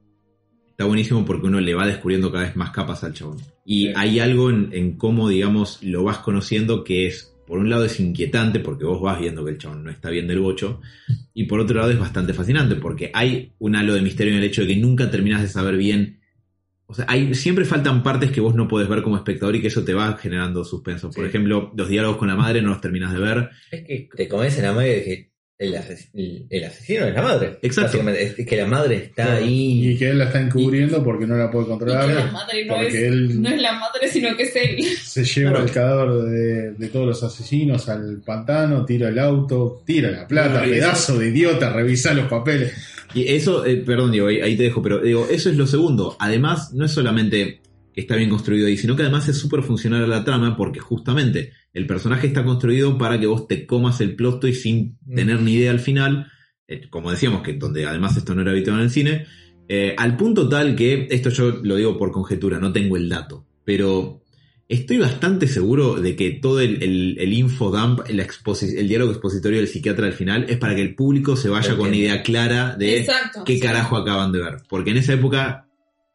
está 0.75 0.83
buenísimo 0.83 1.23
porque 1.23 1.47
uno 1.47 1.61
le 1.61 1.73
va 1.73 1.87
descubriendo 1.87 2.29
cada 2.33 2.43
vez 2.43 2.57
más 2.57 2.71
capas 2.71 3.01
al 3.05 3.13
chabón. 3.13 3.37
Y 3.63 3.85
Sí. 3.87 3.93
hay 3.95 4.19
algo 4.19 4.49
en, 4.49 4.69
en 4.73 4.97
cómo, 4.97 5.29
digamos, 5.29 5.81
lo 5.81 6.03
vas 6.03 6.17
conociendo 6.17 6.83
que 6.83 7.07
es, 7.07 7.33
por 7.47 7.59
un 7.59 7.69
lado 7.69 7.85
es 7.85 7.97
inquietante 8.01 8.59
porque 8.59 8.83
vos 8.83 9.01
vas 9.01 9.17
viendo 9.21 9.45
que 9.45 9.51
el 9.51 9.57
chabón 9.57 9.85
no 9.85 9.89
está 9.89 10.09
bien 10.09 10.27
del 10.27 10.41
bocho, 10.41 10.81
y 11.33 11.45
por 11.45 11.61
otro 11.61 11.77
lado 11.79 11.91
es 11.91 11.97
bastante 11.99 12.33
fascinante 12.33 12.75
porque 12.75 13.09
hay 13.13 13.53
un 13.59 13.77
halo 13.77 13.93
de 13.93 14.01
misterio 14.01 14.33
en 14.33 14.39
el 14.39 14.45
hecho 14.45 14.61
de 14.61 14.67
que 14.67 14.75
nunca 14.75 15.09
terminas 15.09 15.41
de 15.41 15.47
saber 15.47 15.77
bien. 15.77 16.19
O 16.87 16.93
sea, 16.93 17.05
hay, 17.07 17.33
siempre 17.35 17.63
faltan 17.63 18.03
partes 18.03 18.29
que 18.31 18.41
vos 18.41 18.53
no 18.53 18.67
podés 18.67 18.89
ver 18.89 19.01
como 19.01 19.15
espectador 19.15 19.55
y 19.55 19.61
que 19.61 19.67
eso 19.69 19.83
te 19.85 19.93
va 19.93 20.17
generando 20.17 20.65
suspenso. 20.65 21.09
Por 21.09 21.25
ejemplo, 21.25 21.71
los 21.75 21.87
diálogos 21.87 22.17
con 22.17 22.27
la 22.27 22.35
madre 22.35 22.61
no 22.61 22.69
los 22.69 22.81
terminas 22.81 23.13
de 23.13 23.19
ver. 23.19 23.49
Es 23.71 23.83
que 23.85 24.09
te 24.13 24.27
comes 24.27 24.57
en 24.57 24.63
la 24.65 24.73
madre 24.73 25.03
que 25.03 25.31
el, 25.57 25.73
ases- 25.75 26.09
el- 26.13 26.47
el 26.49 26.63
asesino 26.65 27.05
es 27.05 27.13
la 27.13 27.21
madre. 27.21 27.59
Exacto. 27.61 28.01
Es 28.09 28.45
que 28.45 28.57
la 28.57 28.65
madre 28.65 28.95
está 28.97 29.23
Claro. 29.25 29.45
ahí. 29.45 29.89
Y 29.91 29.97
que 29.97 30.09
él 30.09 30.17
la 30.19 30.25
está 30.25 30.41
encubriendo 30.41 31.01
porque 31.03 31.25
no 31.25 31.35
la 31.37 31.49
puede 31.49 31.65
Y 31.65 31.69
controlar. 31.69 32.07
que 32.07 32.13
la 32.13 32.31
madre 32.31 32.65
no 32.65 32.75
es, 32.75 32.81
Porque 32.83 33.07
él 33.07 33.41
no 33.41 33.49
es 33.49 33.61
la 33.61 33.71
madre, 33.79 34.07
sino 34.09 34.35
que 34.35 34.43
es 34.43 34.55
él. 34.55 34.83
se 34.83 35.23
lleva 35.23 35.51
Claro. 35.51 35.65
el 35.65 35.71
cadáver 35.71 36.09
de, 36.29 36.71
de 36.73 36.89
todos 36.89 37.05
los 37.07 37.23
asesinos 37.23 37.87
al 37.87 38.21
pantano, 38.25 38.85
tira 38.85 39.07
el 39.09 39.17
auto, 39.19 39.81
tira 39.85 40.11
la 40.11 40.27
plata, 40.27 40.65
y 40.67 40.71
pedazo 40.71 41.17
de 41.19 41.29
idiota, 41.29 41.71
revisa 41.71 42.13
los 42.13 42.27
papeles. 42.27 42.73
Y 43.13 43.29
eso, 43.33 43.65
eh, 43.65 43.77
perdón, 43.77 44.11
Diego, 44.11 44.27
ahí, 44.27 44.41
ahí 44.41 44.57
te 44.57 44.63
dejo, 44.63 44.81
pero 44.81 44.99
digo, 44.99 45.25
eso 45.31 45.49
es 45.49 45.55
lo 45.55 45.65
segundo. 45.67 46.17
Además, 46.19 46.73
no 46.73 46.83
es 46.85 46.91
solamente 46.91 47.61
que 47.93 48.01
está 48.01 48.17
bien 48.17 48.29
construido 48.29 48.67
ahí, 48.67 48.75
sino 48.75 48.93
que 48.97 49.03
además 49.03 49.29
es 49.29 49.37
súper 49.37 49.63
funcional 49.63 50.03
a 50.03 50.07
la 50.07 50.25
trama 50.25 50.57
porque 50.57 50.81
justamente 50.81 51.53
el 51.75 51.85
personaje 51.85 52.25
está 52.25 52.43
construido 52.43 52.97
para 52.97 53.19
que 53.19 53.27
vos 53.27 53.47
te 53.47 53.67
comas 53.67 54.01
el 54.01 54.15
plot 54.15 54.39
twist 54.39 54.63
sin 54.63 54.97
Mm. 55.05 55.15
tener 55.15 55.41
ni 55.41 55.53
idea 55.53 55.69
al 55.71 55.79
final. 55.79 56.31
Eh, 56.67 56.87
como 56.89 57.11
decíamos, 57.11 57.43
que 57.43 57.53
donde 57.53 57.85
además 57.85 58.17
esto 58.17 58.33
no 58.33 58.41
era 58.41 58.51
habitual 58.51 58.77
en 58.77 58.83
el 58.85 58.89
cine. 58.89 59.25
Eh, 59.67 59.93
al 59.97 60.15
punto 60.17 60.47
tal 60.49 60.75
que, 60.75 61.07
esto 61.11 61.29
yo 61.29 61.59
lo 61.63 61.75
digo 61.75 61.97
por 61.97 62.11
conjetura, 62.11 62.59
no 62.59 62.71
tengo 62.71 62.97
el 62.97 63.09
dato, 63.09 63.45
pero 63.63 64.21
estoy 64.69 64.97
bastante 64.97 65.47
seguro 65.47 65.95
de 65.95 66.15
que 66.15 66.31
todo 66.31 66.59
el, 66.59 66.81
el, 66.81 67.17
el 67.19 67.33
infodump, 67.33 68.01
el, 68.07 68.87
diálogo 68.87 69.11
expositorio 69.11 69.59
del 69.59 69.67
psiquiatra 69.67 70.07
al 70.07 70.13
final, 70.13 70.45
es 70.47 70.57
para 70.57 70.75
que 70.75 70.81
el 70.81 70.95
público 70.95 71.35
se 71.35 71.49
vaya 71.49 71.75
con 71.75 71.87
una 71.89 71.97
idea 71.97 72.23
clara 72.23 72.75
de 72.75 72.99
Exacto. 72.99 73.43
qué 73.43 73.55
sí. 73.55 73.59
carajo 73.59 73.97
acaban 73.97 74.31
de 74.31 74.39
ver. 74.39 74.57
Porque 74.69 74.91
en 74.91 74.97
esa 74.97 75.13
época 75.13 75.67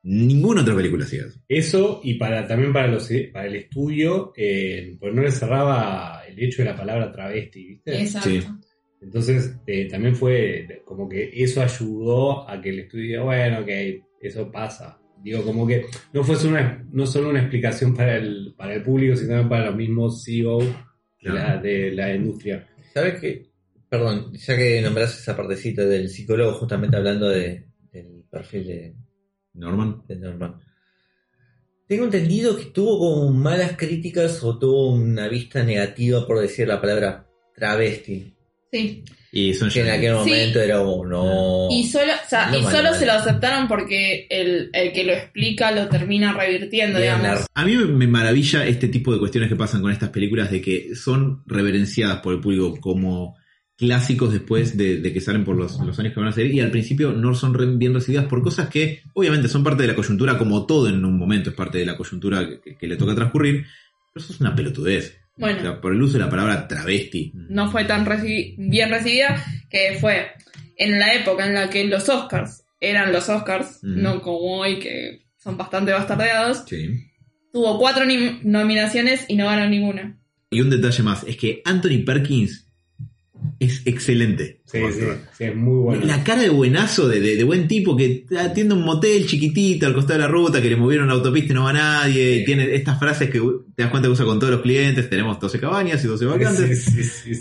ninguna 0.03 0.62
otra 0.62 0.74
película 0.74 1.05
hacía 1.05 1.26
eso. 1.26 1.40
Eso 1.48 2.01
y 2.03 2.14
para 2.14 2.46
también 2.46 2.72
para 2.72 2.88
los 2.88 3.11
para 3.32 3.46
el 3.46 3.57
estudio, 3.57 4.32
eh, 4.36 4.96
pues 4.98 5.14
no 5.14 5.22
le 5.22 5.30
cerraba 5.30 6.22
el 6.26 6.38
hecho 6.42 6.62
de 6.62 6.70
la 6.70 6.76
palabra 6.76 7.12
travesti, 7.12 7.66
¿viste? 7.66 8.01
Exacto. 8.01 8.28
Sí. 8.30 8.42
Entonces 9.03 9.57
eh, 9.66 9.88
también 9.88 10.14
fue 10.14 10.82
como 10.84 11.09
que 11.09 11.30
eso 11.32 11.62
ayudó 11.62 12.48
a 12.48 12.61
que 12.61 12.70
el 12.70 12.80
estudio 12.80 13.05
diga, 13.05 13.22
bueno, 13.22 13.61
ok, 13.61 13.68
eso 14.20 14.51
pasa. 14.51 14.98
Digo, 15.22 15.42
como 15.42 15.66
que 15.66 15.84
no 16.12 16.24
fue 16.24 16.36
solo 16.36 16.53
una, 16.53 16.86
no 16.90 17.07
solo 17.07 17.28
una 17.30 17.40
explicación 17.40 17.94
para 17.94 18.16
el, 18.16 18.55
para 18.57 18.74
el 18.74 18.82
público, 18.82 19.16
sino 19.16 19.28
también 19.30 19.48
para 19.48 19.66
los 19.66 19.76
mismos 19.76 20.24
CEO 20.24 20.59
de, 20.61 20.66
la, 21.22 21.30
Claro. 21.32 21.62
de 21.62 21.90
la 21.92 22.14
industria. 22.14 22.66
¿Sabes 22.94 23.20
qué? 23.20 23.46
Perdón, 23.88 24.32
ya 24.32 24.57
que 24.57 24.80
nombraste 24.80 25.20
esa 25.20 25.36
partecita 25.36 25.84
del 25.84 26.09
psicólogo, 26.09 26.53
justamente 26.55 26.96
hablando 26.96 27.28
de, 27.28 27.66
del 27.92 28.24
perfil 28.30 28.66
de, 28.66 28.94
Norman. 29.55 30.03
de 30.09 30.16
Norman. 30.16 30.55
Tengo 31.88 32.05
entendido 32.05 32.57
que 32.57 32.66
tuvo 32.66 32.98
como 32.98 33.30
malas 33.32 33.72
críticas 33.76 34.42
o 34.44 34.59
tuvo 34.59 34.92
una 34.92 35.26
vista 35.28 35.62
negativa 35.64 36.24
por 36.26 36.38
decir 36.40 36.68
la 36.68 36.80
palabra 36.80 37.26
travesti. 37.57 38.32
Sí. 38.72 39.05
Y 39.32 39.55
son 39.55 39.70
Que 39.70 39.80
en 39.80 39.90
aquel 39.90 40.12
Sí. 40.12 40.30
momento 40.30 40.61
era 40.61 40.78
como, 40.78 41.05
no. 41.07 41.68
Y 41.70 41.84
solo, 41.88 42.12
o 42.12 42.28
sea, 42.28 42.51
No, 42.51 42.59
y 42.59 42.62
mal, 42.62 42.72
solo 42.72 42.90
mal. 42.90 42.98
se 42.98 43.07
lo 43.07 43.12
aceptaron 43.12 43.66
porque 43.68 44.26
el, 44.30 44.70
el 44.72 44.92
que 44.92 45.05
lo 45.05 45.12
explica 45.12 45.70
lo 45.72 45.88
termina 45.88 46.32
revirtiendo, 46.32 46.98
digamos. 47.01 47.46
A 47.55 47.64
mí 47.64 47.76
me- 47.76 47.86
me 47.86 48.07
maravilla 48.07 48.66
este 48.66 48.88
tipo 48.88 49.12
de 49.12 49.18
cuestiones 49.18 49.48
que 49.48 49.57
pasan 49.57 49.82
con 49.82 49.90
estas 49.92 50.11
películas 50.11 50.51
de 50.51 50.61
que 50.61 50.94
son 50.94 51.42
reverenciadas 51.46 52.20
por 52.20 52.34
el 52.34 52.40
público 52.40 52.76
como 52.80 53.36
clásicos 53.81 54.33
después 54.33 54.76
de, 54.76 54.99
de 54.99 55.12
que 55.12 55.20
salen 55.20 55.45
por 55.45 55.57
los, 55.57 55.81
los 55.81 55.99
años 55.99 56.12
que 56.14 56.20
van 56.20 56.28
a 56.28 56.33
salir 56.33 56.53
y 56.55 56.61
al 56.61 56.70
principio 56.70 57.11
no 57.12 57.35
son 57.35 57.78
bien 57.78 57.95
recibidas 57.95 58.26
por 58.26 58.43
cosas 58.43 58.68
que 58.68 59.01
obviamente 59.14 59.49
son 59.49 59.64
parte 59.64 59.83
de 59.83 59.89
la 59.89 59.95
coyuntura 59.97 60.39
como 60.39 60.66
todo 60.66 60.89
en 60.89 61.05
un 61.05 61.16
momento 61.18 61.51
es 61.51 61.57
parte 61.57 61.78
de 61.78 61.87
la 61.87 61.97
coyuntura 61.97 62.47
que, 62.62 62.76
que 62.76 62.87
le 62.87 62.97
toca 62.97 63.14
transcurrir 63.16 63.64
pero 64.12 64.24
eso 64.24 64.33
es 64.35 64.41
una 64.41 64.55
pelotudez 64.55 65.16
O 65.37 65.41
Bueno, 65.41 65.61
sea, 65.62 65.81
por 65.81 65.95
el 65.95 66.03
uso 66.03 66.12
de 66.18 66.24
la 66.24 66.31
palabra 66.31 66.68
travesti 66.68 67.33
no 67.35 67.70
fue 67.70 67.85
tan 67.87 68.05
reci- 68.07 68.55
bien 68.59 68.91
recibida 68.91 69.43
que 69.70 69.97
fue 70.01 70.26
en 70.76 70.99
la 71.01 71.14
época 71.14 71.47
en 71.47 71.55
la 71.55 71.68
que 71.70 71.85
los 71.87 72.09
Oscars 72.09 72.62
eran 72.81 73.12
los 73.12 73.28
Oscars, 73.28 73.78
Ujú. 73.83 73.93
no 73.97 74.20
como 74.22 74.39
hoy 74.61 74.78
que 74.78 75.22
son 75.39 75.57
bastante 75.57 75.93
bastardeados. 75.93 76.64
Sí. 76.68 77.07
Tuvo 77.53 77.78
cuatro 77.78 78.05
nominaciones 78.43 79.24
y 79.28 79.37
no 79.37 79.47
ganó 79.47 79.68
ninguna. 79.68 80.16
y 80.51 80.61
un 80.61 80.70
detalle 80.70 81.03
más 81.03 81.24
es 81.24 81.37
que 81.37 81.62
Anthony 81.64 82.05
Perkins 82.05 82.66
es 83.59 83.82
excelente 83.86 84.61
Sí, 84.70 84.78
sí, 84.93 85.01
sí, 85.36 85.45
es 85.45 85.57
muy 85.57 85.80
bueno. 85.82 86.05
La 86.07 86.22
cara 86.22 86.43
de 86.43 86.49
buenazo, 86.49 87.09
de, 87.09 87.18
de- 87.20 87.34
de 87.34 87.43
buen 87.43 87.66
tipo 87.66 87.97
que 87.97 88.24
atiende 88.38 88.74
un 88.74 88.84
motel 88.84 89.26
chiquitito 89.26 89.84
al 89.86 89.95
costado 89.95 90.20
de 90.20 90.26
la 90.26 90.30
ruta, 90.30 90.62
que 90.62 90.68
le 90.70 90.76
movieron 90.76 91.09
la 91.09 91.14
autopista 91.14 91.53
y 91.53 91.57
no 91.57 91.64
va 91.64 91.72
nadie. 91.72 92.36
y 92.36 92.45
tiene 92.45 92.72
estas 92.74 92.97
frases 93.01 93.30
que 93.30 93.41
te 93.41 93.82
das 93.82 93.91
cuenta 93.91 94.07
que 94.07 94.12
usa 94.12 94.24
con 94.24 94.38
todos 94.38 94.53
los 94.53 94.62
clientes. 94.62 95.11
Tenemos 95.11 95.41
12 95.41 95.59
cabañas 95.59 96.05
y 96.05 96.07
12 96.07 96.24
Sí, 96.24 96.30
vacantes. 96.30 96.84
sí, 96.84 97.03
sí, 97.03 97.34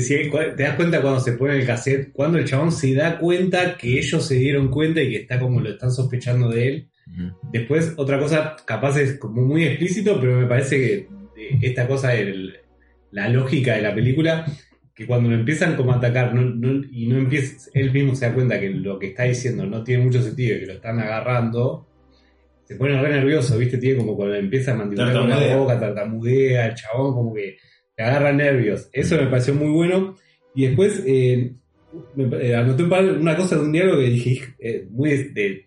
sí. 0.00 0.30
Te 0.56 0.62
das 0.62 0.74
cuenta 0.76 1.00
cuando 1.00 1.20
se 1.20 1.32
pone 1.32 1.58
el 1.58 1.66
cassette, 1.66 2.12
cuando 2.12 2.36
el 2.36 2.44
chabón 2.44 2.70
se 2.70 2.92
da 2.92 3.18
cuenta 3.18 3.78
que 3.78 3.98
ellos 3.98 4.26
se 4.26 4.34
dieron 4.34 4.68
cuenta 4.68 5.00
y 5.02 5.08
que 5.10 5.16
está 5.22 5.40
como 5.40 5.60
lo 5.60 5.70
están 5.70 5.90
sospechando 5.90 6.50
de 6.50 6.68
él. 6.68 6.88
Después, 7.50 7.94
otra 7.96 8.18
cosa, 8.20 8.56
capaz 8.66 8.98
es 9.00 9.14
como 9.18 9.40
muy 9.40 9.64
explícito, 9.64 10.20
pero 10.20 10.38
me 10.38 10.46
parece 10.46 10.76
que 10.76 10.94
eh, 11.40 11.58
esta 11.62 11.86
cosa, 11.88 12.14
el- 12.14 12.54
la 13.10 13.26
lógica 13.30 13.74
de 13.76 13.80
la 13.82 13.94
película, 13.94 14.44
que 14.98 15.06
cuando 15.06 15.28
lo 15.30 15.36
empiezan 15.36 15.76
como 15.76 15.92
a 15.92 15.96
atacar 15.98 16.34
no- 16.34 16.42
no- 16.42 16.84
y 16.90 17.06
no 17.06 17.16
empieza, 17.18 17.70
él 17.72 17.92
mismo 17.92 18.16
se 18.16 18.26
da 18.26 18.34
cuenta 18.34 18.58
que 18.58 18.68
lo 18.70 18.98
que 18.98 19.06
está 19.06 19.22
diciendo 19.22 19.64
no 19.64 19.84
tiene 19.84 20.02
mucho 20.02 20.20
sentido 20.20 20.56
y 20.56 20.60
que 20.60 20.66
lo 20.66 20.72
están 20.72 20.98
agarrando, 20.98 21.86
se 22.64 22.74
pone 22.74 23.00
re 23.00 23.08
nervioso, 23.10 23.56
¿viste? 23.56 23.78
Tiene 23.78 23.98
como 23.98 24.16
cuando 24.16 24.34
empieza 24.34 24.72
a 24.72 24.74
mandibular 24.74 25.12
con 25.20 25.30
la 25.30 25.56
boca, 25.56 25.78
tartamudea, 25.80 26.66
el 26.66 26.74
chabón 26.74 27.14
como 27.14 27.32
que 27.32 27.56
le 27.96 28.04
agarra 28.04 28.32
nervios. 28.32 28.90
Eso 28.92 29.14
me 29.16 29.28
pareció 29.28 29.54
muy 29.54 29.70
bueno. 29.70 30.16
Y 30.54 30.66
después 30.66 31.00
eh, 31.06 31.52
me- 32.16 32.36
eh, 32.48 32.56
anoté 32.56 32.82
un 32.82 32.90
par- 32.90 33.04
una 33.04 33.36
cosa 33.36 33.54
de 33.54 33.62
un 33.62 33.70
diálogo 33.72 34.00
que 34.00 34.10
dije, 34.10 34.40
eh, 34.58 34.86
muy 34.90 35.10
de, 35.10 35.24
de 35.32 35.66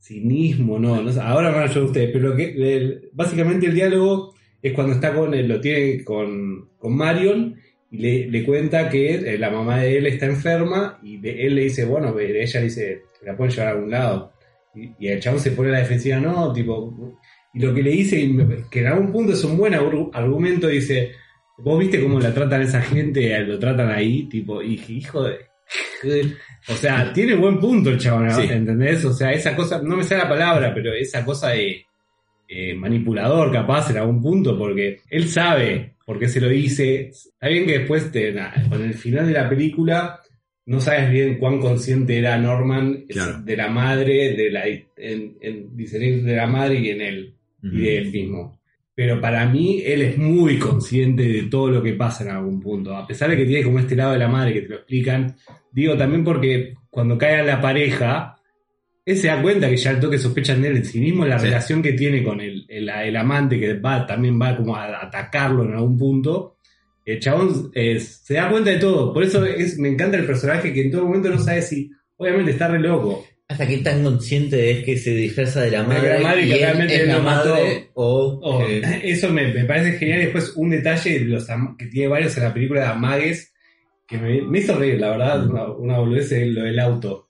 cinismo, 0.00 0.78
no, 0.78 1.02
no 1.02 1.12
sé, 1.12 1.20
ahora 1.20 1.50
van 1.50 1.60
a 1.60 1.64
ayudar 1.64 1.84
ustedes, 1.84 2.10
pero 2.12 2.34
que 2.36 2.44
el- 2.76 3.10
básicamente 3.12 3.66
el 3.66 3.74
diálogo 3.74 4.34
es 4.62 4.72
cuando 4.72 4.94
está 4.94 5.12
con 5.14 5.34
él, 5.34 5.46
lo 5.48 5.60
tiene 5.60 6.02
con, 6.04 6.70
con 6.78 6.96
Marion 6.96 7.56
le, 7.90 8.26
le 8.28 8.44
cuenta 8.44 8.88
que 8.88 9.14
eh, 9.14 9.38
la 9.38 9.50
mamá 9.50 9.80
de 9.80 9.98
él 9.98 10.06
está 10.06 10.26
enferma 10.26 10.98
y 11.02 11.18
de- 11.18 11.46
él 11.46 11.54
le 11.54 11.64
dice, 11.64 11.84
bueno, 11.84 12.18
ella 12.18 12.60
le 12.60 12.64
dice, 12.66 13.02
la 13.22 13.36
pueden 13.36 13.52
llevar 13.54 13.68
a 13.68 13.70
algún 13.72 13.90
lado. 13.90 14.32
Y, 14.74 14.90
y 14.98 15.08
el 15.08 15.20
chabón 15.20 15.40
se 15.40 15.52
pone 15.52 15.70
a 15.70 15.72
la 15.72 15.78
defensiva, 15.80 16.18
no, 16.18 16.52
tipo, 16.52 17.18
y 17.54 17.60
lo 17.60 17.72
que 17.72 17.82
le 17.82 17.90
dice, 17.90 18.28
que 18.70 18.80
en 18.80 18.86
algún 18.86 19.10
punto 19.12 19.32
es 19.32 19.42
un 19.44 19.56
buen 19.56 19.72
argu- 19.72 20.10
argumento, 20.12 20.68
dice, 20.68 21.12
vos 21.58 21.78
viste 21.78 22.02
cómo 22.02 22.20
la 22.20 22.34
tratan 22.34 22.62
esa 22.62 22.82
gente, 22.82 23.32
eh, 23.34 23.40
lo 23.40 23.58
tratan 23.58 23.90
ahí, 23.90 24.28
tipo, 24.28 24.60
y 24.62 24.74
hijo 24.88 25.24
de... 25.24 25.38
O 26.68 26.74
sea, 26.74 27.12
tiene 27.12 27.34
buen 27.34 27.58
punto 27.58 27.90
el 27.90 27.98
chabón. 27.98 28.30
Sí. 28.32 28.42
¿entendés? 28.50 29.04
O 29.04 29.12
sea, 29.12 29.32
esa 29.32 29.56
cosa, 29.56 29.80
no 29.82 29.96
me 29.96 30.04
sale 30.04 30.22
la 30.22 30.28
palabra, 30.28 30.72
pero 30.74 30.92
esa 30.92 31.24
cosa 31.24 31.50
de 31.50 31.85
eh, 32.48 32.74
manipulador 32.74 33.52
capaz 33.52 33.90
en 33.90 33.98
algún 33.98 34.20
punto, 34.22 34.56
porque 34.58 35.00
él 35.10 35.28
sabe 35.28 35.94
por 36.04 36.18
qué 36.18 36.28
se 36.28 36.40
lo 36.40 36.48
dice. 36.48 37.08
Está 37.08 37.48
bien 37.48 37.66
que 37.66 37.78
después, 37.80 38.10
te, 38.12 38.32
na- 38.32 38.52
con 38.68 38.82
el 38.82 38.94
final 38.94 39.26
de 39.26 39.32
la 39.32 39.48
película, 39.48 40.20
no 40.66 40.80
sabes 40.80 41.10
bien 41.10 41.38
cuán 41.38 41.58
consciente 41.60 42.18
era 42.18 42.38
Norman 42.38 43.04
Claro. 43.08 43.40
de 43.42 43.56
la 43.56 43.68
madre, 43.68 44.34
de 44.36 44.50
la, 44.50 44.66
en, 44.66 45.36
en 45.40 45.76
discernir 45.76 46.22
de 46.24 46.36
la 46.36 46.46
madre 46.46 46.80
y 46.80 46.90
en 46.90 47.00
él, 47.00 47.34
y 47.62 47.78
de 47.80 47.98
él 47.98 48.10
mismo. 48.12 48.58
Pero 48.94 49.20
para 49.20 49.46
mí, 49.46 49.82
él 49.84 50.00
es 50.02 50.16
muy 50.16 50.58
consciente 50.58 51.22
de 51.24 51.42
todo 51.44 51.70
lo 51.70 51.82
que 51.82 51.92
pasa 51.92 52.24
en 52.24 52.30
algún 52.30 52.60
punto. 52.60 52.96
A 52.96 53.06
pesar 53.06 53.28
de 53.28 53.36
que 53.36 53.44
tiene 53.44 53.62
como 53.62 53.78
este 53.78 53.94
lado 53.94 54.12
de 54.12 54.18
la 54.18 54.28
madre 54.28 54.54
que 54.54 54.62
te 54.62 54.68
lo 54.68 54.76
explican, 54.76 55.36
digo 55.70 55.96
también 55.96 56.24
porque 56.24 56.74
cuando 56.88 57.18
cae 57.18 57.40
a 57.40 57.42
la 57.42 57.60
pareja, 57.60 58.35
él 59.06 59.16
se 59.16 59.28
da 59.28 59.40
cuenta 59.40 59.70
que 59.70 59.76
ya 59.78 59.90
al 59.90 60.00
toque 60.00 60.18
sospechan 60.18 60.60
de 60.60 60.68
él 60.68 60.76
en 60.78 60.84
sí 60.84 61.00
mismo 61.00 61.24
la 61.24 61.38
Sí. 61.38 61.46
relación 61.46 61.80
que 61.82 61.92
tiene 61.94 62.22
con 62.22 62.40
el, 62.40 62.66
el- 62.68 62.88
el 62.90 63.16
amante 63.16 63.58
que 63.58 63.74
va, 63.74 64.04
también 64.06 64.38
va 64.40 64.56
como 64.56 64.76
a 64.76 65.02
atacarlo 65.02 65.64
en 65.64 65.72
algún 65.74 65.96
punto. 65.96 66.56
El 67.04 67.20
chabón 67.20 67.70
eh, 67.74 68.00
se 68.00 68.34
da 68.34 68.50
cuenta 68.50 68.70
de 68.70 68.78
todo. 68.78 69.14
Por 69.14 69.22
eso 69.22 69.44
es, 69.46 69.78
me 69.78 69.88
encanta 69.88 70.16
el 70.18 70.26
personaje 70.26 70.72
que 70.72 70.82
en 70.82 70.90
todo 70.90 71.04
momento 71.06 71.30
no 71.30 71.38
sabe 71.38 71.62
si, 71.62 71.88
obviamente 72.16 72.50
está 72.50 72.66
re 72.68 72.80
loco. 72.80 73.24
Hasta 73.48 73.64
que 73.64 73.78
tan 73.78 74.02
consciente 74.02 74.72
es 74.72 74.84
que 74.84 74.96
se 74.96 75.10
disfraza 75.14 75.60
de 75.60 75.70
la 75.70 75.84
madre, 75.84 76.14
la 76.14 76.18
madre 76.20 76.42
y 76.46 76.48
que 76.48 76.56
realmente 76.58 76.94
es 76.96 77.00
él 77.02 77.06
la 77.08 77.16
lo 77.18 77.22
mató. 77.22 77.50
madre 77.50 77.90
o 77.94 78.40
Oh, 78.42 78.66
eh, 78.66 78.82
eso 79.04 79.30
me, 79.30 79.54
me 79.54 79.64
parece 79.66 79.98
genial. 79.98 80.18
Después, 80.18 80.52
un 80.56 80.70
detalle 80.70 81.20
de 81.20 81.24
los 81.26 81.48
am- 81.48 81.76
que 81.76 81.86
tiene 81.86 82.08
varios 82.08 82.36
en 82.36 82.42
la 82.42 82.52
película 82.52 82.80
de 82.80 82.86
Amagues 82.88 83.52
que 84.08 84.18
me, 84.18 84.42
me 84.42 84.58
hizo 84.58 84.76
reír, 84.76 84.98
la 84.98 85.10
verdad. 85.10 85.46
Una, 85.48 85.70
una 85.70 85.98
boludez 85.98 86.32
lo 86.48 86.64
del 86.64 86.78
auto. 86.80 87.25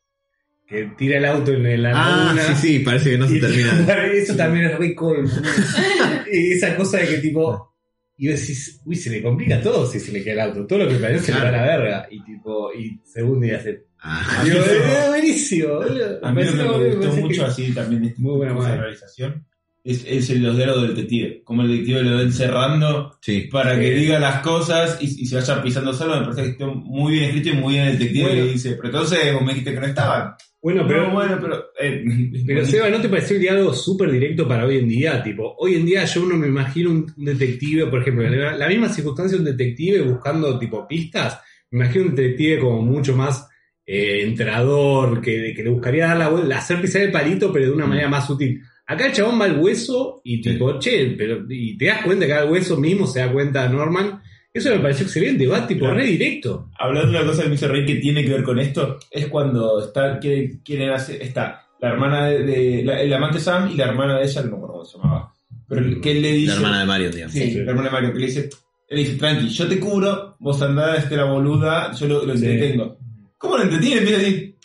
Que 0.68 0.90
tira 0.98 1.18
el 1.18 1.24
auto 1.26 1.52
en 1.52 1.82
la 1.82 1.90
Ah, 1.94 2.24
laguna. 2.34 2.42
sí, 2.56 2.68
sí, 2.68 2.78
parece 2.80 3.10
que 3.10 3.18
no 3.18 3.28
se 3.28 3.36
Y- 3.36 3.40
termina. 3.40 4.06
Eso 4.12 4.34
también 4.34 4.64
es 4.66 4.78
rico. 4.78 5.14
y 6.32 6.52
esa 6.52 6.76
cosa 6.76 6.98
de 6.98 7.08
que 7.08 7.18
tipo. 7.18 7.72
Y 8.18 8.30
vos 8.30 8.40
decís, 8.40 8.80
uy, 8.86 8.96
se 8.96 9.10
le 9.10 9.22
complica 9.22 9.60
todo 9.60 9.86
si 9.86 10.00
se 10.00 10.10
le 10.10 10.24
queda 10.24 10.32
el 10.34 10.40
auto. 10.50 10.66
Todo 10.66 10.78
lo 10.80 10.88
que 10.88 10.94
parece 10.96 11.26
se 11.26 11.32
le 11.34 11.40
va 11.40 11.48
a 11.48 11.52
la 11.52 11.62
verga. 11.62 12.08
Y 12.10 12.24
tipo, 12.24 12.72
y 12.72 12.98
segundo 13.04 13.46
día 13.46 13.60
se. 13.62 13.84
Ah, 14.00 14.40
Digo, 14.44 14.56
no. 14.58 14.64
"Eh, 14.64 15.08
buenísimo, 15.08 15.74
boludo". 15.74 16.18
A 16.24 16.32
mí 16.32 16.42
lo 16.44 16.50
que 16.50 16.56
me 16.56 16.94
gustó 16.96 17.12
mucho 17.20 17.42
que- 17.44 17.48
así 17.50 17.72
también 17.74 18.02
de 18.02 18.08
este 18.08 18.20
Muy 18.22 18.36
buena 18.38 18.54
madre. 18.54 18.80
realización 18.80 19.44
es, 19.84 20.02
es 20.08 20.30
el 20.30 20.42
los 20.42 20.56
diálogos 20.56 20.82
del 20.82 20.94
detective. 20.96 21.42
Como 21.44 21.62
el 21.62 21.68
detective 21.68 22.02
lo 22.02 22.16
va 22.16 22.22
encerrando 22.22 23.18
sí. 23.20 23.48
para 23.52 23.78
que 23.78 23.86
Sí. 23.94 24.00
diga 24.00 24.18
las 24.18 24.40
cosas 24.40 24.98
y, 25.00 25.04
y 25.22 25.26
se 25.26 25.36
vaya 25.36 25.62
pisando 25.62 25.92
solo. 25.92 26.16
Me 26.18 26.22
parece 26.24 26.42
que 26.42 26.48
está 26.50 26.66
muy 26.66 27.12
bien 27.12 27.24
escrito 27.24 27.50
y 27.50 27.52
muy 27.52 27.74
bien 27.74 27.86
el 27.88 27.98
detective 27.98 28.24
Bueno. 28.28 28.44
que 28.46 28.52
dice, 28.52 28.70
pero 28.76 28.88
entonces 28.88 29.32
vos 29.34 29.42
me 29.42 29.48
dijiste 29.52 29.74
que 29.74 29.80
no 29.80 29.86
estaban. 29.86 30.32
Bueno, 30.66 30.84
pero. 30.84 31.12
Bueno, 31.12 31.38
pero... 31.40 31.66
eh, 31.80 32.04
Pero 32.44 32.66
Seba, 32.66 32.90
¿no 32.90 33.00
te 33.00 33.08
pareció 33.08 33.36
el 33.36 33.42
diálogo 33.42 33.72
súper 33.72 34.10
directo 34.10 34.48
para 34.48 34.66
hoy 34.66 34.78
en 34.78 34.88
día? 34.88 35.22
Tipo, 35.22 35.54
hoy 35.58 35.76
en 35.76 35.86
día 35.86 36.04
yo 36.06 36.26
no 36.26 36.36
me 36.36 36.48
imagino 36.48 36.90
un, 36.90 37.06
un 37.16 37.24
detective, 37.24 37.86
por 37.86 38.00
ejemplo, 38.00 38.26
en 38.26 38.40
la, 38.40 38.56
la 38.56 38.66
misma 38.66 38.88
circunstancia 38.88 39.38
un 39.38 39.44
detective 39.44 40.02
buscando 40.02 40.58
tipo 40.58 40.84
pistas, 40.88 41.40
me 41.70 41.84
imagino 41.84 42.06
un 42.06 42.16
detective 42.16 42.58
como 42.58 42.82
mucho 42.82 43.14
más 43.14 43.48
eh, 43.86 44.24
entrador, 44.24 45.20
que, 45.20 45.54
que 45.54 45.62
le 45.62 45.70
buscaría 45.70 46.08
dar 46.08 46.16
la 46.16 46.30
vuelta, 46.30 46.58
hacer 46.58 46.80
pisar 46.80 47.02
el 47.02 47.12
palito, 47.12 47.52
pero 47.52 47.66
de 47.66 47.70
una 47.70 47.86
manera 47.86 48.08
más 48.08 48.26
sutil. 48.26 48.60
Acá 48.88 49.06
el 49.06 49.12
chabón 49.12 49.40
va 49.40 49.44
al 49.44 49.60
hueso 49.60 50.20
y 50.24 50.40
tipo, 50.40 50.80
che, 50.80 51.14
pero, 51.16 51.44
y 51.48 51.78
te 51.78 51.84
das 51.84 52.02
cuenta 52.02 52.26
que 52.26 52.32
al 52.32 52.50
hueso 52.50 52.76
mismo 52.76 53.06
se 53.06 53.20
da 53.20 53.30
cuenta 53.32 53.68
Norman. 53.68 54.20
Eso 54.56 54.70
me 54.70 54.78
pareció 54.80 55.04
excelente, 55.06 55.46
va 55.46 55.66
tipo 55.66 55.80
Claro. 55.80 55.96
re 55.96 56.06
directo. 56.06 56.70
Hablando 56.78 57.12
de 57.12 57.18
una 57.18 57.26
cosa 57.26 57.42
que 57.42 57.48
me 57.48 57.54
hizo 57.56 57.68
reír 57.68 57.86
que 57.86 57.96
tiene 57.96 58.24
que 58.24 58.30
ver 58.30 58.42
con 58.42 58.58
esto, 58.58 58.98
es 59.10 59.26
cuando 59.26 59.80
está, 59.84 60.18
quiere, 60.18 60.60
quieren 60.64 60.90
hacer, 60.90 61.20
está 61.22 61.62
la 61.80 61.88
hermana 61.90 62.26
de, 62.26 62.42
de- 62.44 62.82
la, 62.84 63.00
el 63.02 63.12
amante 63.12 63.38
Sam 63.38 63.70
y 63.72 63.76
la 63.76 63.84
hermana 63.86 64.18
de 64.18 64.24
ella, 64.24 64.42
no 64.42 64.48
me 64.50 64.56
acuerdo 64.56 64.72
cómo 64.74 64.84
se 64.84 64.98
llamaba. 64.98 65.32
Pero 65.68 66.00
que 66.00 66.12
él 66.12 66.22
le 66.22 66.32
dice. 66.32 66.46
La 66.52 66.54
hermana 66.56 66.80
de 66.80 66.86
Mario, 66.86 67.10
digamos. 67.10 67.32
Sí, 67.34 67.50
Sí. 67.50 67.54
la 67.62 67.70
hermana 67.70 67.88
de 67.88 67.92
Mario, 67.92 68.12
que 68.12 68.18
le 68.20 68.26
dice, 68.26 68.50
él 68.88 68.98
dice, 68.98 69.14
tranqui, 69.16 69.48
yo 69.48 69.68
te 69.68 69.78
cubro, 69.80 70.36
vos 70.38 70.62
andás, 70.62 70.98
este 71.00 71.16
la 71.16 71.24
boluda, 71.24 71.92
yo 71.92 72.06
lo, 72.06 72.24
lo 72.24 72.36
Sí. 72.36 72.46
entretengo. 72.46 72.98
¿Cómo 73.36 73.56
lo 73.58 73.64
entretiene? 73.64 73.98
Empieza 73.98 74.20
a 74.20 74.24
decir, 74.24 74.55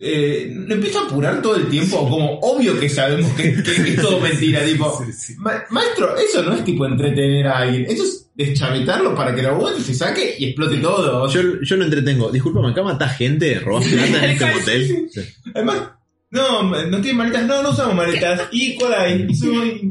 eh, 0.00 0.50
¿lo 0.66 0.74
empieza 0.74 1.00
a 1.00 1.04
apurar 1.04 1.42
todo 1.42 1.56
el 1.56 1.68
tiempo? 1.68 2.08
Como 2.08 2.38
obvio 2.40 2.78
que 2.80 2.88
sabemos 2.88 3.30
que, 3.34 3.48
es 3.50 3.96
todo 4.00 4.18
mentira, 4.20 4.64
tipo, 4.64 5.04
"Ma- 5.38 5.64
maestro, 5.70 6.16
eso 6.16 6.42
no 6.42 6.54
es 6.54 6.64
tipo 6.64 6.86
entretener 6.86 7.46
a 7.46 7.58
alguien, 7.58 7.84
eso 7.88 8.02
es 8.04 8.26
deschavetarlo 8.34 9.14
para 9.14 9.34
que 9.34 9.42
lo 9.42 9.50
aguante, 9.50 9.82
se 9.82 9.94
saque 9.94 10.36
y 10.38 10.46
explote 10.46 10.78
todo. 10.78 11.28
Yo, 11.28 11.42
yo 11.62 11.76
lo 11.76 11.84
entretengo. 11.84 12.30
Disculpa, 12.30 12.66
acá 12.66 12.82
matás 12.82 13.16
gente, 13.18 13.60
robás 13.60 13.84
plata 13.88 14.24
en 14.24 14.30
este 14.30 14.46
motel. 14.46 15.10
Además, 15.54 15.82
no, 16.30 16.62
no 16.86 17.00
tiene 17.00 17.18
maletas, 17.18 17.46
no, 17.46 17.62
no 17.62 17.70
usamos 17.70 17.94
maletas. 17.94 18.48
¿Y 18.52 18.74
cuál 18.76 18.94
hay? 18.94 19.26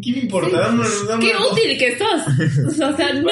¿Qué 0.02 0.12
me 0.14 0.20
importa? 0.20 0.60
Dame 0.60 0.80
una- 0.80 0.90
dame 1.08 1.26
¡Qué 1.26 1.32
útil 1.36 1.78
que 1.78 1.98
sos! 1.98 2.74
O 2.84 2.96
sea, 2.98 3.14
no. 3.22 3.30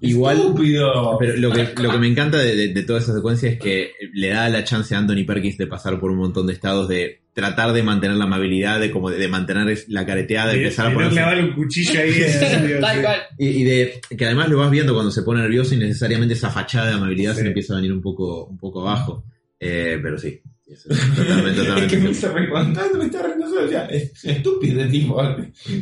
Igual, 0.00 0.36
Estúpido. 0.38 1.16
pero 1.20 1.36
lo 1.36 1.52
que, 1.52 1.68
lo 1.80 1.90
que 1.92 1.98
me 1.98 2.08
encanta 2.08 2.38
de, 2.38 2.56
de- 2.56 2.68
de 2.74 2.82
toda 2.82 2.98
esa 2.98 3.14
secuencia 3.14 3.48
es 3.50 3.58
que 3.60 3.92
le 4.12 4.28
da 4.30 4.48
la 4.48 4.64
chance 4.64 4.92
a 4.94 4.98
Anthony 4.98 5.24
Perkins 5.24 5.56
de 5.58 5.68
pasar 5.68 6.00
por 6.00 6.10
un 6.10 6.18
montón 6.18 6.48
de 6.48 6.54
estados 6.54 6.88
de 6.88 7.20
tratar 7.32 7.72
de 7.72 7.84
mantener 7.84 8.16
la 8.16 8.24
amabilidad, 8.24 8.80
de 8.80 8.90
como 8.90 9.10
de, 9.10 9.16
de 9.18 9.28
mantener 9.28 9.78
la 9.86 10.04
careteada, 10.04 10.50
de 10.52 10.58
empezar 10.58 10.86
a 10.86 10.88
no 10.90 10.94
ponerse 10.96 11.16
clavarle 11.16 11.44
un 11.44 11.54
cuchillo 11.54 12.00
ahí. 12.00 12.08
en 12.10 12.14
el 12.16 12.22
estudio, 12.24 12.80
Tal 12.80 12.96
sí. 12.96 13.02
cual. 13.02 13.16
Y, 13.38 13.46
y 13.48 13.62
de 13.64 14.00
que 14.18 14.26
además 14.26 14.48
lo 14.48 14.58
vas 14.58 14.70
viendo 14.72 14.92
cuando 14.92 15.12
se 15.12 15.22
pone 15.22 15.40
nervioso 15.40 15.74
y 15.74 15.78
necesariamente 15.78 16.34
esa 16.34 16.50
fachada 16.50 16.88
de 16.88 16.94
amabilidad 16.94 17.36
se 17.36 17.42
le 17.42 17.48
empieza 17.50 17.74
a 17.74 17.76
venir 17.76 17.92
un 17.92 18.02
poco, 18.02 18.46
un 18.46 18.58
poco 18.58 18.80
abajo. 18.80 19.24
Eh, 19.60 20.00
pero 20.02 20.18
sí, 20.18 20.40
eso 20.72 20.90
es 20.90 21.16
totalmente, 21.16 21.60
Es 21.86 21.90
que 21.92 21.98
me 21.98 22.10
está 22.10 22.32
recontando, 22.32 22.98
me 22.98 23.04
está 23.06 23.22
riendo 23.22 23.48
solo. 23.48 23.70
ya, 23.70 23.86
Es 23.86 24.24
estúpido, 24.24 24.88
tipo. 24.88 25.20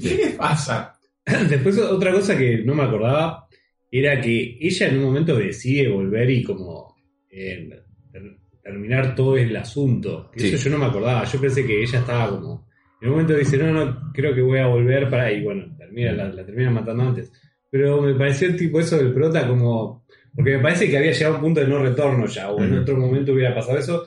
¿Qué 0.02 0.14
le 0.16 0.30
pasa? 0.36 0.94
Después 1.48 1.78
otra 1.78 2.12
cosa 2.12 2.36
que 2.36 2.58
no 2.64 2.74
me 2.74 2.82
acordaba 2.84 3.46
era 3.90 4.20
que 4.20 4.58
ella 4.60 4.88
en 4.88 4.98
un 4.98 5.04
momento 5.04 5.36
decide 5.36 5.88
volver 5.88 6.30
y 6.30 6.42
como 6.42 6.94
eh, 7.30 7.68
ter- 8.12 8.36
terminar 8.62 9.14
todo 9.14 9.36
el 9.36 9.54
asunto. 9.56 10.30
Que 10.32 10.40
Sí. 10.40 10.54
Eso 10.54 10.64
yo 10.68 10.70
no 10.76 10.78
me 10.78 10.86
acordaba. 10.86 11.24
Yo 11.24 11.40
pensé 11.40 11.66
que 11.66 11.82
ella 11.82 11.98
estaba 12.00 12.30
como... 12.30 12.68
En 13.00 13.08
un 13.08 13.14
momento 13.14 13.34
dice, 13.34 13.56
no, 13.56 13.72
no, 13.72 14.12
creo 14.12 14.34
que 14.34 14.42
voy 14.42 14.58
a 14.58 14.66
volver 14.66 15.08
para... 15.08 15.32
Y 15.32 15.42
bueno, 15.42 15.74
termina, 15.78 16.12
la, 16.12 16.28
la 16.28 16.44
termina 16.44 16.70
matando 16.70 17.02
antes. 17.04 17.32
Pero 17.70 18.02
me 18.02 18.14
pareció 18.14 18.54
tipo 18.56 18.78
eso 18.80 18.96
del 18.98 19.12
prota 19.12 19.46
como... 19.48 20.04
Porque 20.34 20.56
me 20.56 20.62
parece 20.62 20.88
que 20.88 20.96
había 20.98 21.10
llegado 21.12 21.34
a 21.34 21.36
un 21.38 21.42
punto 21.44 21.60
de 21.60 21.66
no 21.66 21.82
retorno 21.82 22.26
ya. 22.26 22.50
O 22.50 22.62
en 22.62 22.78
otro 22.78 22.96
momento 22.96 23.32
hubiera 23.32 23.54
pasado 23.54 23.78
eso. 23.78 24.04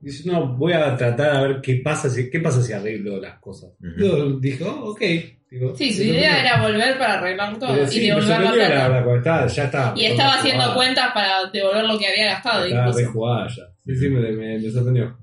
Dice, 0.00 0.28
no, 0.30 0.56
voy 0.56 0.72
a 0.74 0.96
tratar 0.96 1.36
a 1.36 1.42
ver 1.42 1.60
qué 1.60 1.80
pasa 1.82 2.08
si, 2.10 2.30
qué 2.30 2.38
pasa 2.40 2.62
si 2.62 2.72
arreglo 2.72 3.20
las 3.20 3.38
cosas. 3.40 3.70
Yo 3.98 4.38
dije, 4.38 4.62
oh, 4.64 4.90
ok. 4.90 5.00
Digo, 5.50 5.74
Sí, 5.76 5.92
su 5.92 6.02
idea 6.02 6.40
era 6.40 6.60
volver 6.62 6.98
para 6.98 7.18
arreglar 7.20 7.58
todo 7.58 7.86
sí, 7.86 7.98
y 7.98 8.00
me 8.00 8.06
devolver 8.16 8.28
la 8.40 8.88
la 8.88 9.16
estaba- 9.16 9.46
ya 9.46 9.64
estaba. 9.64 9.94
Y 9.96 10.04
estaba 10.06 10.34
haciendo 10.34 10.62
jugada. 10.64 10.74
cuentas 10.76 11.12
para 11.14 11.50
devolver 11.52 11.84
lo 11.84 11.98
que 11.98 12.06
había 12.08 12.24
gastado. 12.26 12.64
Estaba 12.64 12.84
re 12.86 12.90
Incluso. 12.90 13.12
jugada 13.12 13.48
ya. 13.48 13.62
Sí, 13.86 13.96
sí, 13.96 14.08
me, 14.08 14.32
me, 14.32 14.58
me 14.58 14.70
sorprendió. 14.70 15.18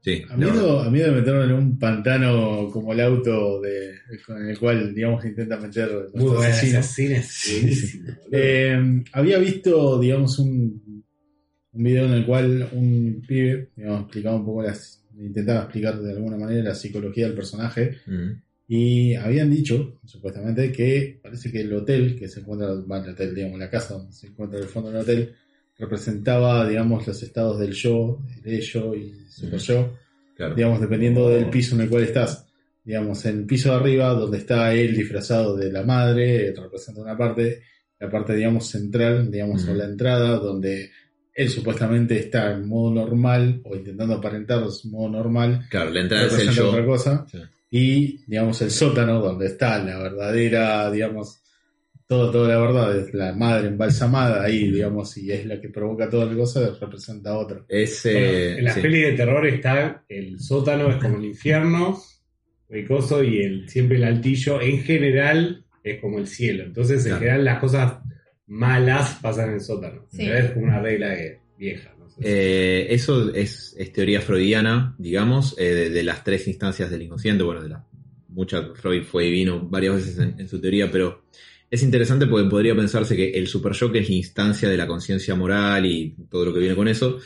Sí, 0.00 0.22
A 0.30 0.36
miedo, 0.36 0.80
a 0.80 0.90
miedo 0.90 1.06
de 1.12 1.20
meterlo 1.20 1.44
en 1.44 1.52
un 1.52 1.78
pantano 1.78 2.70
como 2.72 2.92
el 2.92 3.00
auto 3.00 3.60
de, 3.60 3.94
con 4.24 4.48
el 4.48 4.58
cual, 4.58 4.94
digamos, 4.94 5.24
intenta 5.24 5.56
meter 5.58 5.90
Muy 6.14 6.44
asesinos. 6.46 6.94
boludo. 6.96 8.28
Eh, 8.32 9.02
había 9.12 9.38
visto, 9.38 9.98
digamos, 9.98 10.38
un, 10.38 10.97
un 11.72 11.82
video 11.82 12.06
en 12.06 12.12
el 12.12 12.26
cual 12.26 12.68
un 12.72 13.22
pibe, 13.26 13.68
digamos, 13.76 14.02
explicaba 14.02 14.36
un 14.36 14.44
poco 14.46 14.62
las, 14.62 15.04
intentaba 15.18 15.60
explicar 15.62 16.00
de 16.00 16.12
alguna 16.12 16.36
manera 16.36 16.62
la 16.62 16.74
psicología 16.74 17.26
del 17.26 17.34
personaje 17.36 17.98
Ujú. 18.06 18.36
y 18.68 19.14
habían 19.14 19.50
dicho, 19.50 19.98
supuestamente, 20.04 20.72
que 20.72 21.18
parece 21.22 21.50
que 21.52 21.60
el 21.60 21.72
hotel 21.72 22.16
que 22.18 22.28
se 22.28 22.40
encuentra, 22.40 22.74
bueno, 22.74 23.04
el 23.04 23.10
hotel, 23.12 23.34
digamos, 23.34 23.58
la 23.58 23.70
casa 23.70 23.94
donde 23.94 24.12
se 24.12 24.28
encuentra 24.28 24.58
el 24.58 24.66
fondo 24.66 24.90
del 24.90 25.02
hotel, 25.02 25.34
representaba, 25.78 26.68
digamos, 26.68 27.06
los 27.06 27.22
estados 27.22 27.58
del 27.60 27.72
yo, 27.72 28.20
el 28.44 28.52
ello 28.54 28.94
y 28.94 29.14
super 29.28 29.58
yo, 29.60 29.94
Claro. 30.36 30.54
digamos, 30.54 30.80
dependiendo 30.80 31.28
del 31.30 31.50
piso 31.50 31.74
en 31.74 31.80
el 31.82 31.88
cual 31.88 32.04
estás. 32.04 32.46
Digamos, 32.84 33.24
en 33.26 33.38
el 33.38 33.44
piso 33.44 33.70
de 33.70 33.76
arriba, 33.76 34.08
donde 34.14 34.38
está 34.38 34.72
él 34.72 34.96
disfrazado 34.96 35.56
de 35.56 35.70
la 35.72 35.82
madre, 35.82 36.52
representa 36.56 37.00
una 37.00 37.16
parte, 37.18 37.62
la 37.98 38.08
parte, 38.08 38.34
digamos, 38.36 38.66
central, 38.68 39.30
digamos, 39.30 39.62
Ujú. 39.64 39.72
o 39.72 39.74
la 39.74 39.84
entrada, 39.84 40.36
donde 40.38 40.90
él 41.42 41.48
supuestamente 41.50 42.18
está 42.18 42.52
en 42.52 42.68
modo 42.68 42.92
normal, 42.94 43.60
o 43.64 43.76
intentando 43.76 44.14
aparentar 44.14 44.68
su 44.70 44.88
modo 44.90 45.08
normal, 45.10 45.66
Claro, 45.70 45.90
la 45.90 46.00
entrada 46.00 46.26
es 46.26 46.38
el 46.38 46.48
otra 46.60 46.80
yo. 46.80 46.86
cosa. 46.86 47.26
Sí. 47.30 47.38
Y, 47.70 48.24
digamos, 48.26 48.60
el 48.62 48.70
sótano, 48.70 49.20
donde 49.20 49.46
está 49.46 49.78
la 49.84 49.98
verdadera, 49.98 50.90
digamos, 50.90 51.40
todo, 52.06 52.30
toda 52.30 52.48
la 52.48 52.58
verdad, 52.58 52.98
es 52.98 53.12
la 53.12 53.34
madre 53.34 53.68
embalsamada 53.68 54.42
ahí, 54.42 54.70
digamos, 54.72 55.16
y 55.18 55.30
es 55.30 55.44
la 55.46 55.60
que 55.60 55.68
provoca 55.68 56.08
toda 56.08 56.24
la 56.24 56.34
cosa, 56.34 56.70
representa 56.80 57.36
otra. 57.36 57.64
Es, 57.68 58.00
Bueno, 58.04 58.18
en 58.20 58.64
las 58.64 58.74
sí. 58.74 58.80
pelis 58.80 59.02
de 59.06 59.12
terror 59.12 59.46
está 59.46 60.04
el 60.08 60.40
sótano, 60.40 60.88
es 60.90 60.96
como 60.96 61.18
el 61.18 61.26
infierno, 61.26 61.98
el 62.70 62.86
coso, 62.88 63.22
y 63.22 63.42
el, 63.42 63.68
siempre 63.68 63.98
el 63.98 64.04
altillo, 64.04 64.60
en 64.60 64.82
general, 64.82 65.64
es 65.84 66.00
como 66.00 66.18
el 66.18 66.26
cielo. 66.26 66.64
Entonces, 66.64 66.98
en 67.00 67.10
Claro. 67.10 67.18
general, 67.20 67.44
las 67.44 67.58
cosas 67.60 67.92
malas 68.48 69.18
pasan 69.22 69.50
en 69.50 69.54
el 69.54 69.60
sótano. 69.60 70.06
Sí. 70.10 70.28
Es 70.28 70.50
como 70.50 70.66
una 70.66 70.80
regla 70.80 71.14
vieja. 71.56 71.94
No 71.98 72.10
sé. 72.10 72.20
Eh, 72.22 72.86
eso 72.90 73.32
es, 73.32 73.74
es 73.78 73.92
teoría 73.92 74.20
freudiana, 74.20 74.94
digamos, 74.98 75.54
eh, 75.58 75.74
de, 75.74 75.90
de 75.90 76.02
las 76.02 76.24
tres 76.24 76.48
instancias 76.48 76.90
del 76.90 77.02
inconsciente. 77.02 77.44
Bueno, 77.44 77.62
de 77.62 77.68
la, 77.68 77.86
mucha, 78.28 78.74
Freud 78.74 79.04
fue 79.04 79.24
divino 79.24 79.60
varias 79.68 79.96
veces 79.96 80.18
en, 80.18 80.34
en 80.38 80.48
su 80.48 80.60
teoría, 80.60 80.90
pero 80.90 81.24
es 81.70 81.82
interesante 81.82 82.26
porque 82.26 82.48
podría 82.48 82.74
pensarse 82.74 83.14
que 83.14 83.30
el 83.30 83.46
super 83.46 83.72
yo, 83.72 83.92
que 83.92 83.98
es 83.98 84.08
la 84.08 84.14
instancia 84.14 84.68
de 84.68 84.76
la 84.76 84.86
conciencia 84.86 85.34
moral 85.34 85.84
y 85.84 86.16
todo 86.30 86.46
lo 86.46 86.54
que 86.54 86.60
viene 86.60 86.74
con 86.74 86.88
eso, 86.88 87.18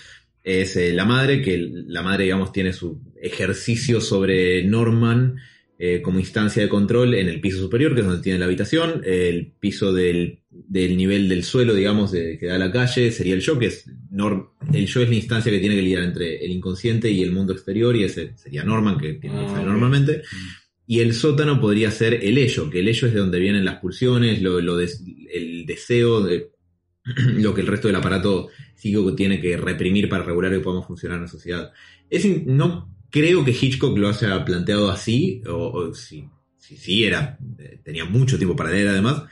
es 0.42 0.76
eh, 0.76 0.92
la 0.92 1.04
madre, 1.04 1.40
que 1.40 1.56
la 1.86 2.02
madre, 2.02 2.24
digamos, 2.24 2.52
tiene 2.52 2.72
su 2.72 3.00
ejercicio 3.20 4.00
sobre 4.00 4.64
Norman 4.64 5.36
eh, 5.85 6.01
como 6.01 6.20
instancia 6.20 6.62
de 6.62 6.68
control 6.68 7.12
en 7.14 7.28
el 7.28 7.41
piso 7.41 7.59
superior, 7.59 7.93
que 7.93 8.03
es 8.03 8.07
donde 8.07 8.22
tiene 8.22 8.39
la 8.39 8.45
habitación, 8.45 9.03
el 9.05 9.53
piso 9.59 9.93
del, 9.93 10.39
del 10.49 10.97
nivel 10.97 11.28
del 11.28 11.43
suelo, 11.43 11.74
digamos, 11.74 12.12
de, 12.12 12.39
que 12.39 12.47
da 12.47 12.55
a 12.55 12.59
la 12.59 12.70
calle, 12.70 13.11
sería 13.11 13.35
el 13.35 13.41
yo, 13.41 13.59
que 13.59 13.66
es 13.66 13.87
Norm- 14.12 14.51
el 14.72 14.87
yo 14.87 15.01
es 15.03 15.09
la 15.09 15.16
instancia 15.16 15.51
que 15.51 15.59
tiene 15.59 15.74
que 15.74 15.83
lidiar 15.83 16.05
entre 16.05 16.45
el 16.45 16.53
inconsciente 16.53 17.11
y 17.11 17.20
el 17.22 17.33
mundo 17.33 17.53
exterior, 17.53 17.97
y 17.97 18.05
ese 18.05 18.33
sería 18.37 18.62
Norman, 18.62 18.97
que 18.97 19.14
tiene 19.14 19.41
que 19.41 19.47
Ah, 19.57 19.62
normalmente. 19.64 20.22
Y 20.87 21.01
el 21.01 21.14
sótano 21.14 21.61
podría 21.61 21.91
ser 21.91 22.14
el 22.14 22.39
ello, 22.39 22.70
que 22.70 22.78
el 22.78 22.87
ello 22.87 23.09
es 23.09 23.14
de 23.14 23.18
donde 23.18 23.41
vienen 23.41 23.64
las 23.64 23.80
pulsiones, 23.80 24.41
lo, 24.41 24.59
el 24.61 25.64
deseo, 25.66 26.20
de, 26.22 26.51
lo 27.41 27.55
que 27.55 27.61
el 27.62 27.66
resto 27.66 27.89
del 27.89 27.97
aparato 27.97 28.51
psíquico 28.76 29.16
tiene 29.16 29.41
que 29.41 29.57
reprimir 29.57 30.09
para 30.09 30.22
regular 30.22 30.53
que 30.53 30.61
podamos 30.61 30.87
funcionar 30.87 31.16
en 31.18 31.22
la 31.24 31.28
sociedad. 31.28 31.72
Es 32.09 32.24
no 32.47 32.91
creo 33.12 33.44
que 33.44 33.52
Hitchcock 33.52 33.96
lo 33.96 34.08
haya 34.08 34.44
planteado 34.44 34.90
así, 34.90 35.40
o, 35.46 35.70
o 35.70 35.94
si, 35.94 36.28
si 36.58 36.76
sí 36.76 37.04
era, 37.04 37.38
eh, 37.58 37.78
tenía 37.84 38.04
mucho 38.04 38.36
tiempo 38.38 38.56
para 38.56 38.70
leer 38.70 38.88
además, 38.88 39.22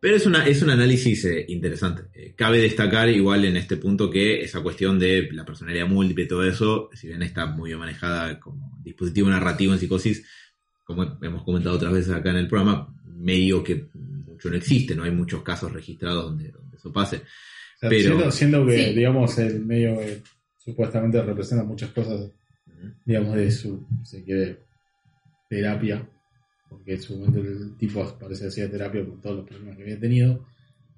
pero 0.00 0.16
es, 0.16 0.26
una, 0.26 0.46
es 0.46 0.60
un 0.60 0.68
análisis 0.68 1.24
eh, 1.24 1.46
interesante. 1.48 2.02
Eh, 2.12 2.34
cabe 2.36 2.58
destacar 2.60 3.08
igual 3.08 3.46
en 3.46 3.56
este 3.56 3.78
punto 3.78 4.10
que 4.10 4.42
esa 4.42 4.60
cuestión 4.62 4.98
de 4.98 5.30
la 5.32 5.46
personalidad 5.46 5.86
múltiple 5.88 6.24
y 6.24 6.28
todo 6.28 6.44
eso, 6.44 6.90
si 6.92 7.06
bien 7.06 7.22
está 7.22 7.46
muy 7.46 7.70
bien 7.70 7.78
manejada 7.78 8.38
como 8.38 8.78
dispositivo 8.82 9.30
narrativo 9.30 9.72
en 9.72 9.78
psicosis, 9.78 10.26
como 10.84 11.16
hemos 11.22 11.42
comentado 11.44 11.76
otras 11.76 11.92
veces 11.94 12.12
acá 12.12 12.30
en 12.30 12.36
el 12.36 12.48
programa, 12.48 12.94
medio 13.16 13.64
que 13.64 13.86
mucho 13.94 14.50
no 14.50 14.56
existe, 14.56 14.94
no 14.94 15.04
hay 15.04 15.12
muchos 15.12 15.42
casos 15.42 15.72
registrados 15.72 16.24
donde, 16.24 16.50
donde 16.50 16.76
eso 16.76 16.92
pase. 16.92 17.16
O 17.16 17.78
sea, 17.80 17.88
Pero- 17.88 18.02
siendo, 18.02 18.30
siendo 18.30 18.66
que, 18.66 18.84
Sí. 18.88 18.94
digamos, 18.94 19.38
el 19.38 19.64
medio 19.64 19.98
que 19.98 20.20
supuestamente 20.62 21.22
representa 21.22 21.64
muchas 21.64 21.90
cosas, 21.92 22.30
digamos, 23.04 23.34
de 23.36 23.50
su, 23.50 23.86
se 24.02 24.22
quiere, 24.24 24.58
terapia, 25.48 26.06
porque 26.68 26.94
en 26.94 27.02
su 27.02 27.16
momento 27.18 27.40
el 27.40 27.76
tipo 27.76 28.04
parece 28.18 28.48
hacía 28.48 28.70
terapia 28.70 29.04
por 29.04 29.20
todos 29.20 29.36
los 29.36 29.46
problemas 29.46 29.76
que 29.76 29.82
había 29.82 30.00
tenido. 30.00 30.44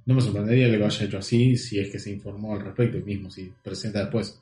No 0.07 0.15
me 0.15 0.21
sorprendería 0.21 0.71
que 0.71 0.77
lo 0.79 0.87
haya 0.87 1.05
hecho 1.05 1.19
así 1.19 1.57
si 1.57 1.79
es 1.81 1.91
que 1.91 1.99
se 1.99 2.11
informó 2.13 2.55
al 2.55 2.61
respecto, 2.61 2.97
y 2.99 3.03
mismo 3.03 3.31
si 3.31 3.53
presenta 3.63 4.01
después 4.01 4.41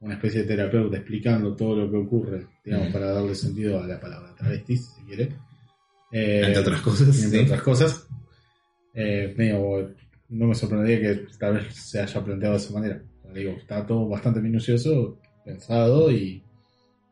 una 0.00 0.14
especie 0.14 0.42
de 0.42 0.48
terapeuta 0.48 0.96
explicando 0.96 1.54
todo 1.54 1.76
lo 1.76 1.90
que 1.90 1.96
ocurre, 1.96 2.46
digamos, 2.64 2.88
Mm. 2.88 2.92
para 2.92 3.12
darle 3.12 3.34
sentido 3.34 3.80
a 3.80 3.86
la 3.86 4.00
palabra 4.00 4.34
travestis, 4.34 4.86
si 4.96 5.02
quiere. 5.02 5.28
Eh, 6.12 6.42
Entre 6.46 6.58
otras 6.60 6.80
cosas. 6.80 7.22
entre 7.24 7.38
sí. 7.40 7.44
otras 7.44 7.62
cosas. 7.62 8.06
Eh, 8.94 9.34
medio, 9.36 9.94
no 10.30 10.46
me 10.46 10.54
sorprendería 10.54 11.00
que 11.00 11.26
tal 11.38 11.54
vez 11.54 11.74
se 11.74 12.00
haya 12.00 12.24
planteado 12.24 12.54
de 12.54 12.60
esa 12.60 12.72
manera. 12.72 13.02
Digo, 13.34 13.50
está 13.52 13.86
todo 13.86 14.08
bastante 14.08 14.40
minucioso, 14.40 15.18
pensado 15.44 16.10
y 16.10 16.42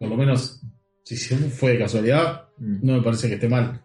por 0.08 0.10
lo 0.12 0.16
menos, 0.24 0.60
si 1.02 1.16
se- 1.16 1.36
fue 1.36 1.72
de 1.72 1.78
casualidad, 1.78 2.48
Mm. 2.58 2.78
no 2.86 2.92
me 2.96 3.02
parece 3.02 3.28
que 3.28 3.34
esté 3.34 3.48
mal. 3.48 3.80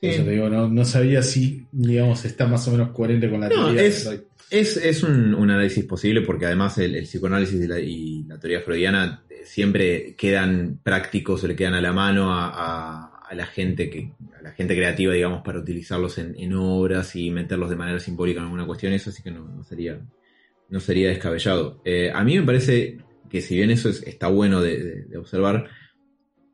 Por 0.00 0.10
eso 0.10 0.22
te 0.24 0.30
digo, 0.30 0.48
no, 0.48 0.68
no 0.68 0.84
sabía 0.84 1.22
si, 1.22 1.66
digamos, 1.72 2.24
está 2.24 2.46
más 2.46 2.66
o 2.68 2.70
menos 2.72 2.90
coherente 2.90 3.28
con 3.28 3.40
la 3.40 3.48
No, 3.48 3.66
teoría. 3.66 3.82
es-. 3.82 4.08
Es, 4.50 4.76
es 4.78 5.02
un, 5.02 5.34
un 5.34 5.50
análisis 5.50 5.84
posible 5.84 6.22
porque 6.22 6.46
además 6.46 6.78
el, 6.78 6.94
el 6.94 7.04
psicoanálisis 7.04 7.60
y 7.62 7.66
la, 7.66 7.78
y 7.80 8.22
la 8.24 8.38
teoría 8.38 8.62
freudiana 8.62 9.22
eh, 9.28 9.42
siempre 9.44 10.14
quedan 10.16 10.80
prácticos 10.82 11.44
o 11.44 11.48
le 11.48 11.54
quedan 11.54 11.74
a 11.74 11.82
la 11.82 11.92
mano 11.92 12.32
a, 12.32 12.48
a- 12.54 13.14
a 13.28 13.34
la 13.34 13.44
gente 13.44 13.90
que 13.90 14.10
a 14.38 14.40
la 14.40 14.52
gente 14.52 14.74
creativa 14.74 15.12
digamos 15.12 15.42
para 15.44 15.58
utilizarlos 15.58 16.16
en, 16.16 16.34
en 16.38 16.54
obras 16.54 17.14
y 17.14 17.30
meterlos 17.30 17.68
de 17.68 17.76
manera 17.76 18.00
simbólica 18.00 18.38
en 18.40 18.44
alguna 18.46 18.64
cuestión 18.64 18.94
eso 18.94 19.10
así 19.10 19.22
que 19.22 19.30
no, 19.30 19.46
no 19.46 19.62
sería 19.64 20.00
no 20.70 20.80
sería 20.80 21.08
descabellado 21.10 21.82
Eh, 21.84 22.10
a 22.10 22.24
mí 22.24 22.38
me 22.38 22.46
parece 22.46 22.96
que 23.28 23.40
si 23.40 23.56
bien 23.56 23.70
eso 23.70 23.88
es- 23.88 24.02
está 24.04 24.28
bueno 24.28 24.60
de, 24.60 24.82
de- 24.82 25.02
de 25.04 25.16
observar 25.18 25.68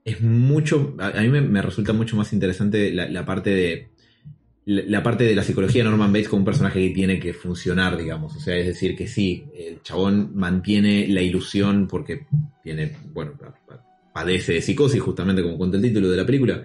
es 0.04 0.20
mucho 0.20 0.94
a, 0.98 1.08
a 1.18 1.22
mí 1.22 1.28
me, 1.28 1.40
me 1.40 1.62
resulta 1.62 1.92
mucho 1.92 2.16
más 2.16 2.32
interesante 2.32 2.92
la, 2.92 3.08
la 3.08 3.24
parte 3.24 3.50
de 3.50 3.88
la, 4.66 4.82
la 4.86 5.02
parte 5.02 5.24
de 5.24 5.34
la 5.34 5.42
psicología 5.44 5.82
de 5.84 5.90
Norman 5.90 6.12
Bates 6.12 6.28
como 6.28 6.40
un 6.40 6.44
personaje 6.46 6.80
que 6.88 6.94
tiene 6.94 7.20
que 7.20 7.34
funcionar, 7.34 7.98
digamos. 7.98 8.34
O 8.34 8.40
sea, 8.40 8.56
es 8.56 8.66
decir, 8.66 8.96
que 8.96 9.06
sí, 9.06 9.44
el 9.54 9.82
chabón 9.82 10.32
mantiene 10.34 11.06
la 11.08 11.20
ilusión 11.20 11.86
porque 11.86 12.26
tiene, 12.62 12.92
bueno, 13.12 13.32
pa- 13.38 13.54
pa- 13.66 13.84
padece 14.14 14.54
de 14.54 14.62
psicosis, 14.62 15.00
justamente 15.02 15.42
como 15.42 15.58
cuenta 15.58 15.76
el 15.76 15.82
título 15.82 16.08
de 16.10 16.16
la 16.16 16.24
película, 16.24 16.64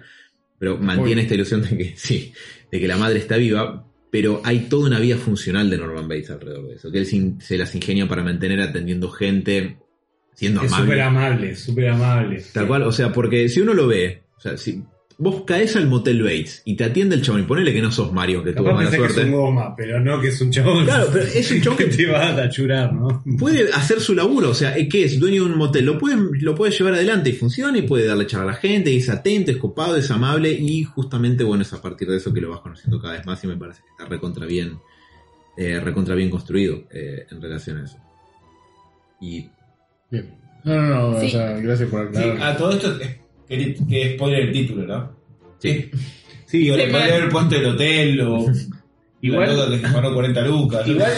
pero 0.58 0.78
mantiene 0.78 1.22
esta 1.22 1.34
ilusión 1.34 1.60
de 1.62 1.76
que 1.76 1.92
sí, 1.96 2.32
de 2.72 2.80
que 2.80 2.88
la 2.88 2.96
madre 2.96 3.18
está 3.18 3.36
viva, 3.36 3.86
pero 4.10 4.40
hay 4.44 4.60
toda 4.60 4.86
una 4.86 4.98
vida 4.98 5.16
funcional 5.18 5.68
de 5.68 5.76
Norman 5.78 6.08
Bates 6.08 6.30
alrededor 6.30 6.68
de 6.68 6.74
eso, 6.76 6.90
que 6.90 6.98
él 6.98 7.36
se 7.40 7.58
las 7.58 7.74
ingenia 7.74 8.08
para 8.08 8.22
mantener 8.24 8.60
atendiendo 8.62 9.10
gente, 9.10 9.76
siendo 10.40 10.62
Es 10.62 10.72
amable. 10.72 10.86
súper 10.86 11.00
amable, 11.02 11.54
súper 11.56 11.88
amable. 11.90 12.44
Tal 12.54 12.66
cual, 12.66 12.82
o 12.84 12.92
sea, 12.92 13.12
porque 13.12 13.46
si 13.50 13.60
uno 13.60 13.74
lo 13.74 13.86
ve, 13.86 14.22
o 14.38 14.40
sea, 14.40 14.56
si 14.56 14.82
vos 15.18 15.42
caes 15.46 15.76
al 15.76 15.86
motel 15.86 16.22
Bates 16.22 16.62
y 16.64 16.76
te 16.76 16.84
atiende 16.84 17.14
el 17.14 17.20
chabón 17.20 17.42
y 17.42 17.44
ponele 17.44 17.74
que 17.74 17.82
no 17.82 17.92
sos 17.92 18.10
Mario, 18.10 18.42
que 18.42 18.54
tuvo 18.54 18.72
mala 18.72 18.88
pensé 18.88 18.96
que 18.96 19.04
es 19.04 19.12
suerte. 19.12 19.30
un 19.30 19.36
goma, 19.36 19.76
pero 19.76 20.00
no 20.00 20.18
que 20.18 20.28
es 20.28 20.40
un 20.40 20.50
chabón. 20.50 20.86
Claro, 20.86 21.08
pero 21.12 21.26
es 21.26 21.50
un 21.50 21.60
chabón 21.60 21.76
que 21.78 21.90
que 21.90 21.94
te 21.94 22.06
va 22.06 22.28
a 22.30 22.36
tachurar, 22.36 22.90
¿no? 22.94 23.22
puede 23.38 23.70
hacer 23.70 24.00
su 24.00 24.14
laburo, 24.14 24.48
o 24.48 24.54
sea, 24.54 24.74
¿qué 24.88 25.04
es? 25.04 25.20
Dueño 25.20 25.44
de 25.44 25.50
un 25.50 25.58
motel, 25.58 25.84
lo 25.84 25.98
puede, 25.98 26.16
lo 26.40 26.54
puede 26.54 26.72
llevar 26.72 26.94
adelante 26.94 27.28
y 27.28 27.32
funciona 27.34 27.76
y 27.76 27.82
puede 27.82 28.06
darle 28.06 28.26
charla 28.26 28.44
a 28.44 28.54
la 28.54 28.58
gente, 28.58 28.90
y 28.90 28.96
es 28.96 29.10
atento, 29.10 29.50
es 29.50 29.58
copado, 29.58 29.94
es 29.98 30.10
amable 30.10 30.52
y 30.52 30.84
justamente, 30.84 31.44
bueno, 31.44 31.64
es 31.64 31.72
a 31.74 31.82
partir 31.82 32.08
de 32.08 32.16
eso 32.16 32.32
que 32.32 32.40
lo 32.40 32.48
vas 32.48 32.60
conociendo 32.60 32.98
cada 32.98 33.12
vez 33.12 33.26
más 33.26 33.44
y 33.44 33.46
me 33.46 33.58
parece 33.58 33.82
que 33.82 33.90
está 33.90 34.06
recontra 34.06 34.46
bien, 34.46 34.78
eh, 35.58 35.80
recontra 35.80 36.14
bien 36.14 36.30
construido 36.30 36.84
eh, 36.90 37.26
en 37.30 37.42
relación 37.42 37.76
a 37.76 37.84
eso. 37.84 37.98
Y 39.20 39.50
Bien. 40.10 40.34
No, 40.64 40.74
no, 40.76 41.10
no, 41.12 41.20
Sí. 41.20 41.26
o 41.26 41.30
sea, 41.30 41.52
gracias 41.58 41.88
por 41.88 42.12
Sí, 42.12 42.18
aclarar. 42.18 42.42
a 42.52 42.56
todo 42.56 42.70
esto 42.72 42.98
que, 43.48 43.74
que, 43.88 44.14
spoiler 44.14 44.40
el 44.40 44.52
título, 44.52 44.86
¿no? 44.86 45.10
sí, 45.58 45.90
Sí, 46.46 46.58
Digo, 46.58 46.76
le 46.76 46.88
podría 46.88 47.14
haber 47.16 47.28
puesto 47.28 47.54
el 47.56 47.66
hotel 47.66 48.20
o 48.22 48.46
Igual- 49.22 49.56
la 49.56 49.66
que 49.76 49.86
se 49.86 49.92
ganó 49.94 50.12
40 50.14 50.40
lucas. 50.42 50.86
¿no? 50.86 50.92
Igual, 50.94 51.12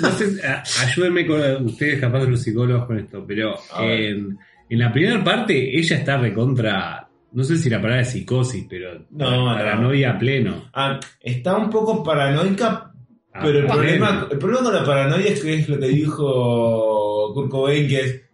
no 0.00 0.10
sé, 0.10 0.42
ayúdenme 0.86 1.26
con 1.26 1.40
ustedes, 1.66 2.00
capaz 2.00 2.20
de 2.20 2.30
los 2.30 2.42
psicólogos 2.42 2.86
con 2.86 2.98
esto, 2.98 3.24
pero 3.26 3.54
en, 3.80 4.38
en 4.68 4.78
la 4.78 4.92
primera 4.92 5.24
parte 5.24 5.76
ella 5.78 5.96
está 5.96 6.18
recontra, 6.18 7.08
no 7.32 7.42
sé 7.44 7.56
si 7.58 7.68
la 7.70 7.80
palabra 7.80 8.02
es 8.02 8.10
psicosis, 8.12 8.66
pero 8.68 9.06
No, 9.10 9.46
paranoia 9.46 10.10
a 10.12 10.18
pleno. 10.18 10.64
Ah, 10.74 11.00
está 11.20 11.56
un 11.56 11.68
poco 11.70 12.04
paranoica, 12.04 12.92
pero 13.32 13.48
el 13.60 13.64
pleno. 13.66 13.72
problema, 13.74 14.28
el 14.30 14.38
problema 14.38 14.62
con 14.64 14.74
la 14.74 14.84
paranoia 14.84 15.26
es 15.26 15.40
que 15.42 15.54
es 15.54 15.68
lo 15.68 15.78
que 15.80 15.88
dijo 15.88 17.32
Kurt 17.34 17.50
Cobain, 17.50 17.88
que 17.88 18.00
es 18.00 18.22
ah, 18.22 18.25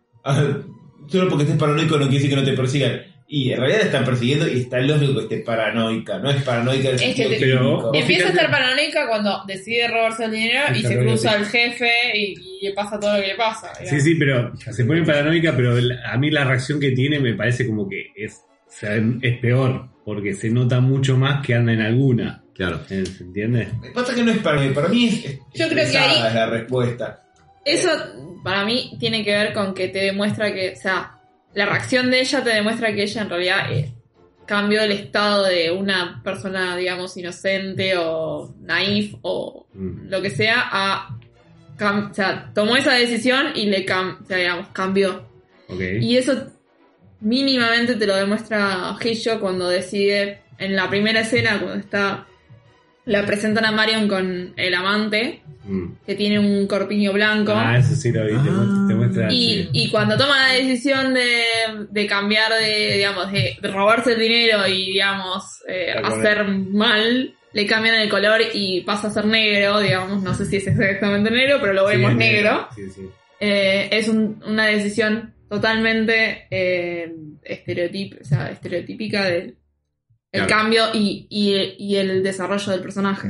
solo 1.08 1.28
porque 1.28 1.44
estés 1.44 1.58
paranoico 1.58 1.94
no 1.96 2.02
quiere 2.08 2.14
decir 2.16 2.30
que 2.30 2.36
no 2.36 2.44
te 2.44 2.52
persigan. 2.52 3.02
Y 3.28 3.50
en 3.50 3.60
realidad 3.60 3.80
están 3.82 4.04
persiguiendo 4.04 4.46
y 4.46 4.60
está 4.60 4.78
lógico 4.80 5.14
que 5.14 5.20
estés 5.22 5.40
paranoica, 5.42 6.18
no 6.18 6.30
es 6.30 6.42
paranoica 6.42 6.88
del 6.90 7.02
Es 7.02 7.14
que 7.14 7.24
te- 7.28 7.36
Pero- 7.40 7.94
Empieza 7.94 8.26
a 8.26 8.28
estar 8.30 8.50
paranoica 8.50 9.08
cuando 9.08 9.42
decide 9.46 9.88
robarse 9.88 10.26
el 10.26 10.32
dinero 10.32 10.64
y 10.74 10.82
se 10.82 10.98
cruza 10.98 11.30
al 11.32 11.46
jefe 11.46 11.88
y, 12.14 12.34
y 12.60 12.66
le 12.66 12.74
pasa 12.74 13.00
todo 13.00 13.16
lo 13.16 13.22
que 13.22 13.28
le 13.28 13.34
pasa. 13.36 13.72
Sí, 13.76 13.84
digamos. 13.84 14.02
sí, 14.04 14.14
pero 14.18 14.52
se 14.74 14.84
pone 14.84 15.02
paranoica, 15.02 15.54
pero 15.56 15.72
a 16.04 16.16
mí 16.18 16.30
la 16.30 16.44
reacción 16.44 16.78
que 16.78 16.90
tiene 16.90 17.20
me 17.20 17.32
parece 17.34 17.66
como 17.66 17.88
que 17.88 18.08
es, 18.14 18.34
o 18.68 18.70
sea, 18.70 18.96
es 19.22 19.38
peor, 19.38 19.88
porque 20.04 20.34
se 20.34 20.50
nota 20.50 20.80
mucho 20.80 21.16
más 21.16 21.44
que 21.46 21.54
anda 21.54 21.72
en 21.72 21.80
alguna. 21.80 22.44
claro. 22.54 22.80
¿Se 22.86 22.98
entiende? 22.98 23.68
Lo 23.76 23.80
que 23.80 23.90
pasa 23.92 24.10
es 24.12 24.18
que 24.18 24.24
no 24.24 24.30
es 24.32 24.38
paranoia, 24.38 24.74
para 24.74 24.88
mí 24.88 25.06
es, 25.08 25.24
es 25.24 25.38
Yo 25.54 25.68
creo 25.70 25.90
que 25.90 25.96
ahí- 25.96 26.26
es 26.28 26.34
la 26.34 26.46
respuesta. 26.50 27.21
Eso 27.64 27.90
para 28.42 28.64
mí 28.64 28.96
tiene 28.98 29.24
que 29.24 29.32
ver 29.32 29.52
con 29.52 29.74
que 29.74 29.88
te 29.88 30.00
demuestra 30.00 30.52
que, 30.52 30.72
o 30.76 30.80
sea, 30.80 31.18
la 31.54 31.66
reacción 31.66 32.10
de 32.10 32.20
ella 32.20 32.42
te 32.42 32.50
demuestra 32.50 32.92
que 32.94 33.02
ella 33.02 33.22
en 33.22 33.28
realidad 33.30 33.72
eh, 33.72 33.92
cambió 34.46 34.82
el 34.82 34.92
estado 34.92 35.44
de 35.44 35.70
una 35.70 36.20
persona, 36.24 36.76
digamos, 36.76 37.16
inocente 37.16 37.94
o 37.96 38.54
naif 38.60 39.14
o 39.22 39.66
Mm. 39.74 40.08
lo 40.10 40.20
que 40.20 40.28
sea 40.30 40.56
a... 40.70 41.16
o 41.80 42.14
sea, 42.14 42.50
tomó 42.54 42.76
esa 42.76 42.92
decisión 42.94 43.46
y 43.54 43.66
le 43.66 43.86
cam- 43.86 44.18
o 44.22 44.26
sea, 44.26 44.36
digamos, 44.36 44.68
cambió. 44.68 45.26
Y 46.02 46.16
eso 46.18 46.48
mínimamente 47.20 47.94
te 47.94 48.06
lo 48.06 48.14
demuestra 48.16 48.96
Hitchcock 49.00 49.40
cuando 49.40 49.68
decide, 49.68 50.42
en 50.58 50.74
la 50.76 50.88
primera 50.90 51.20
escena, 51.20 51.58
cuando 51.60 51.78
está... 51.78 52.26
La 53.04 53.24
presentan 53.26 53.64
a 53.64 53.72
Marion 53.72 54.06
con 54.06 54.52
el 54.56 54.74
amante, 54.74 55.41
Mm. 55.64 55.92
que 56.06 56.14
tiene 56.14 56.38
un 56.38 56.66
corpiño 56.66 57.12
blanco. 57.12 57.52
Ah, 57.54 57.78
eso 57.78 57.94
sí 57.94 58.10
lo 58.12 58.22
vi, 58.24 58.32
te 58.32 58.50
muestra. 58.50 58.86
te 58.88 58.94
muestra- 58.94 59.32
Y, 59.32 59.68
y 59.72 59.90
cuando 59.90 60.16
toma 60.16 60.48
la 60.48 60.54
decisión 60.54 61.14
de, 61.14 61.42
de 61.90 62.06
cambiar 62.06 62.52
de, 62.52 62.94
digamos, 62.96 63.30
de, 63.30 63.56
de 63.60 63.68
robarse 63.68 64.12
el 64.14 64.20
dinero 64.20 64.66
y, 64.66 64.92
digamos, 64.92 65.44
eh, 65.68 65.92
hacer 66.02 66.44
mal, 66.48 67.34
le 67.52 67.66
cambian 67.66 67.94
el 67.96 68.08
color 68.08 68.40
y 68.54 68.80
pasa 68.80 69.08
a 69.08 69.12
ser 69.12 69.26
negro, 69.26 69.80
digamos, 69.80 70.22
no 70.22 70.34
sé 70.34 70.46
si 70.46 70.56
es 70.56 70.66
exactamente 70.66 71.30
negro, 71.30 71.58
pero 71.60 71.72
lo 71.74 71.86
vemos 71.86 72.14
negro. 72.14 72.66
Sí, 72.74 72.82
sí. 72.90 73.02
Eh, 73.38 73.88
es 73.92 74.08
un- 74.08 74.42
una 74.46 74.66
decisión 74.66 75.34
totalmente 75.48 76.46
eh, 76.50 77.12
estereotip- 77.44 78.20
o 78.20 78.24
sea, 78.24 78.50
estereotípica 78.50 79.24
del 79.26 79.58
el 80.32 80.46
Claro. 80.46 80.48
cambio 80.48 80.84
y, 80.94 81.26
y- 81.28 81.74
y 81.78 81.96
el 81.96 82.22
desarrollo 82.22 82.72
del 82.72 82.80
personaje. 82.80 83.28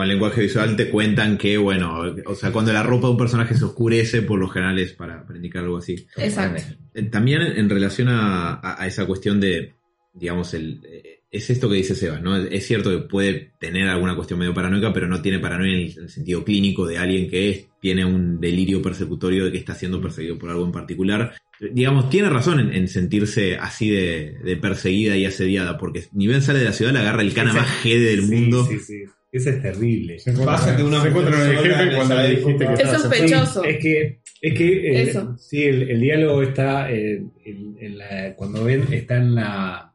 Con 0.00 0.04
el 0.04 0.14
lenguaje 0.14 0.40
visual 0.40 0.76
te 0.76 0.88
cuentan 0.88 1.36
que, 1.36 1.58
bueno, 1.58 2.00
o 2.24 2.34
sea, 2.34 2.52
cuando 2.52 2.72
la 2.72 2.82
ropa 2.82 3.06
de 3.08 3.12
un 3.12 3.18
personaje 3.18 3.54
se 3.54 3.66
oscurece, 3.66 4.22
por 4.22 4.38
lo 4.38 4.48
general 4.48 4.78
es 4.78 4.94
para, 4.94 5.26
para 5.26 5.36
indicar 5.36 5.62
algo 5.62 5.76
así. 5.76 6.06
Exacto. 6.16 6.62
Eh, 6.94 7.02
También 7.02 7.42
en 7.42 7.68
relación 7.68 8.08
a, 8.08 8.54
a- 8.54 8.82
a 8.82 8.86
esa 8.86 9.04
cuestión 9.04 9.40
de, 9.40 9.74
digamos, 10.14 10.54
el, 10.54 10.80
eh, 10.90 11.20
es 11.30 11.50
esto 11.50 11.68
que 11.68 11.76
dice 11.76 11.94
Seba, 11.94 12.18
¿no? 12.18 12.34
Es 12.34 12.66
cierto 12.66 12.88
que 12.90 13.06
puede 13.06 13.52
tener 13.60 13.88
alguna 13.88 14.16
cuestión 14.16 14.38
medio 14.38 14.54
paranoica, 14.54 14.90
pero 14.90 15.06
no 15.06 15.20
tiene 15.20 15.38
paranoia 15.38 15.74
en 15.74 15.80
el, 15.80 15.92
en 15.98 16.02
el 16.04 16.08
sentido 16.08 16.44
clínico 16.44 16.86
de 16.86 16.96
alguien 16.96 17.28
que 17.28 17.50
es- 17.50 17.66
tiene 17.82 18.02
un 18.06 18.40
delirio 18.40 18.80
persecutorio 18.80 19.44
de 19.44 19.52
que 19.52 19.58
está 19.58 19.74
siendo 19.74 20.00
perseguido 20.00 20.38
por 20.38 20.48
algo 20.48 20.64
en 20.64 20.72
particular. 20.72 21.34
Digamos, 21.72 22.08
tiene 22.08 22.30
razón 22.30 22.58
en, 22.58 22.72
en 22.72 22.88
sentirse 22.88 23.56
así 23.58 23.90
de, 23.90 24.38
de 24.42 24.56
perseguida 24.56 25.14
y 25.18 25.26
asediada, 25.26 25.76
porque 25.76 26.04
ni 26.14 26.26
bien 26.26 26.40
sale 26.40 26.60
de 26.60 26.64
la 26.64 26.72
ciudad, 26.72 26.94
le 26.94 27.00
agarra 27.00 27.20
el 27.20 27.34
cana 27.34 27.52
más 27.52 27.68
jede 27.82 28.16
del 28.16 28.24
sí, 28.24 28.34
mundo. 28.34 28.64
Sí, 28.64 28.78
sí. 28.78 29.02
Eso 29.32 29.50
es 29.50 29.62
terrible. 29.62 30.18
Se 30.18 30.30
encuentra, 30.30 30.76
que 30.76 30.82
una 30.82 31.02
se 31.02 31.08
encuentra 31.08 31.36
con 31.38 31.48
el 31.48 31.56
jefe 31.58 31.82
en 31.82 31.94
cuando 31.96 32.14
le 32.16 32.30
dijiste 32.30 32.66
que 32.66 32.72
Es 32.82 32.90
sospechoso. 32.90 33.64
Es 33.64 33.78
que, 33.78 34.20
es 34.42 34.54
que 34.54 34.72
eh, 34.72 35.02
Eso. 35.02 35.36
sí, 35.38 35.62
el, 35.64 35.88
el 35.90 36.00
diálogo 36.00 36.42
está 36.42 36.90
eh, 36.90 37.22
en- 37.44 37.76
en 37.80 37.98
la- 37.98 38.34
cuando 38.34 38.64
ven, 38.64 38.84
está 38.92 39.16
en 39.18 39.34
la, 39.36 39.92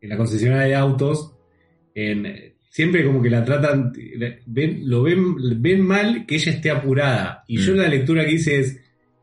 en 0.00 0.08
la 0.08 0.16
concesionaria 0.16 0.66
de 0.68 0.74
autos, 0.76 1.34
en, 1.94 2.54
siempre 2.70 3.04
como 3.04 3.20
que 3.20 3.28
la 3.30 3.44
tratan, 3.44 3.92
ven, 4.46 4.80
lo 4.88 5.02
ven, 5.02 5.34
ven 5.60 5.82
mal 5.82 6.24
que 6.26 6.36
ella 6.36 6.52
esté 6.52 6.70
apurada. 6.70 7.44
Y 7.48 7.58
yo 7.58 7.74
Mm. 7.74 7.76
la 7.76 7.88
lectura 7.88 8.24
que 8.24 8.32
hice 8.32 8.60
es, 8.60 8.80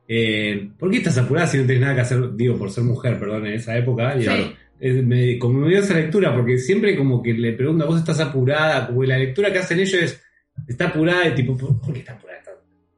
eh, 0.07 0.69
¿por 0.77 0.91
qué 0.91 0.97
estás 0.97 1.17
apurada 1.17 1.47
si 1.47 1.57
no 1.57 1.63
tienes 1.65 1.81
nada 1.81 1.95
que 1.95 2.01
hacer? 2.01 2.35
Digo, 2.35 2.57
por 2.57 2.69
ser 2.69 2.83
mujer, 2.83 3.17
perdón, 3.19 3.47
en 3.47 3.53
esa 3.53 3.75
época. 3.75 4.15
y 4.15 4.19
Sí. 4.19 4.25
claro, 4.27 4.53
me, 4.79 5.37
dio 5.69 5.79
esa 5.79 5.93
lectura, 5.95 6.33
porque 6.35 6.57
siempre 6.57 6.95
como 6.95 7.21
que 7.21 7.33
le 7.33 7.53
pregunta, 7.53 7.85
vos 7.85 7.99
estás 7.99 8.19
apurada, 8.19 8.87
como 8.87 9.01
que 9.01 9.07
la 9.07 9.17
lectura 9.17 9.51
que 9.51 9.59
hacen 9.59 9.79
ellos 9.79 10.01
es, 10.01 10.23
está 10.67 10.87
apurada, 10.87 11.27
y 11.27 11.35
tipo, 11.35 11.57
¿por, 11.57 11.79
por 11.79 11.93
qué 11.93 11.99
está 11.99 12.13
apurada? 12.13 12.26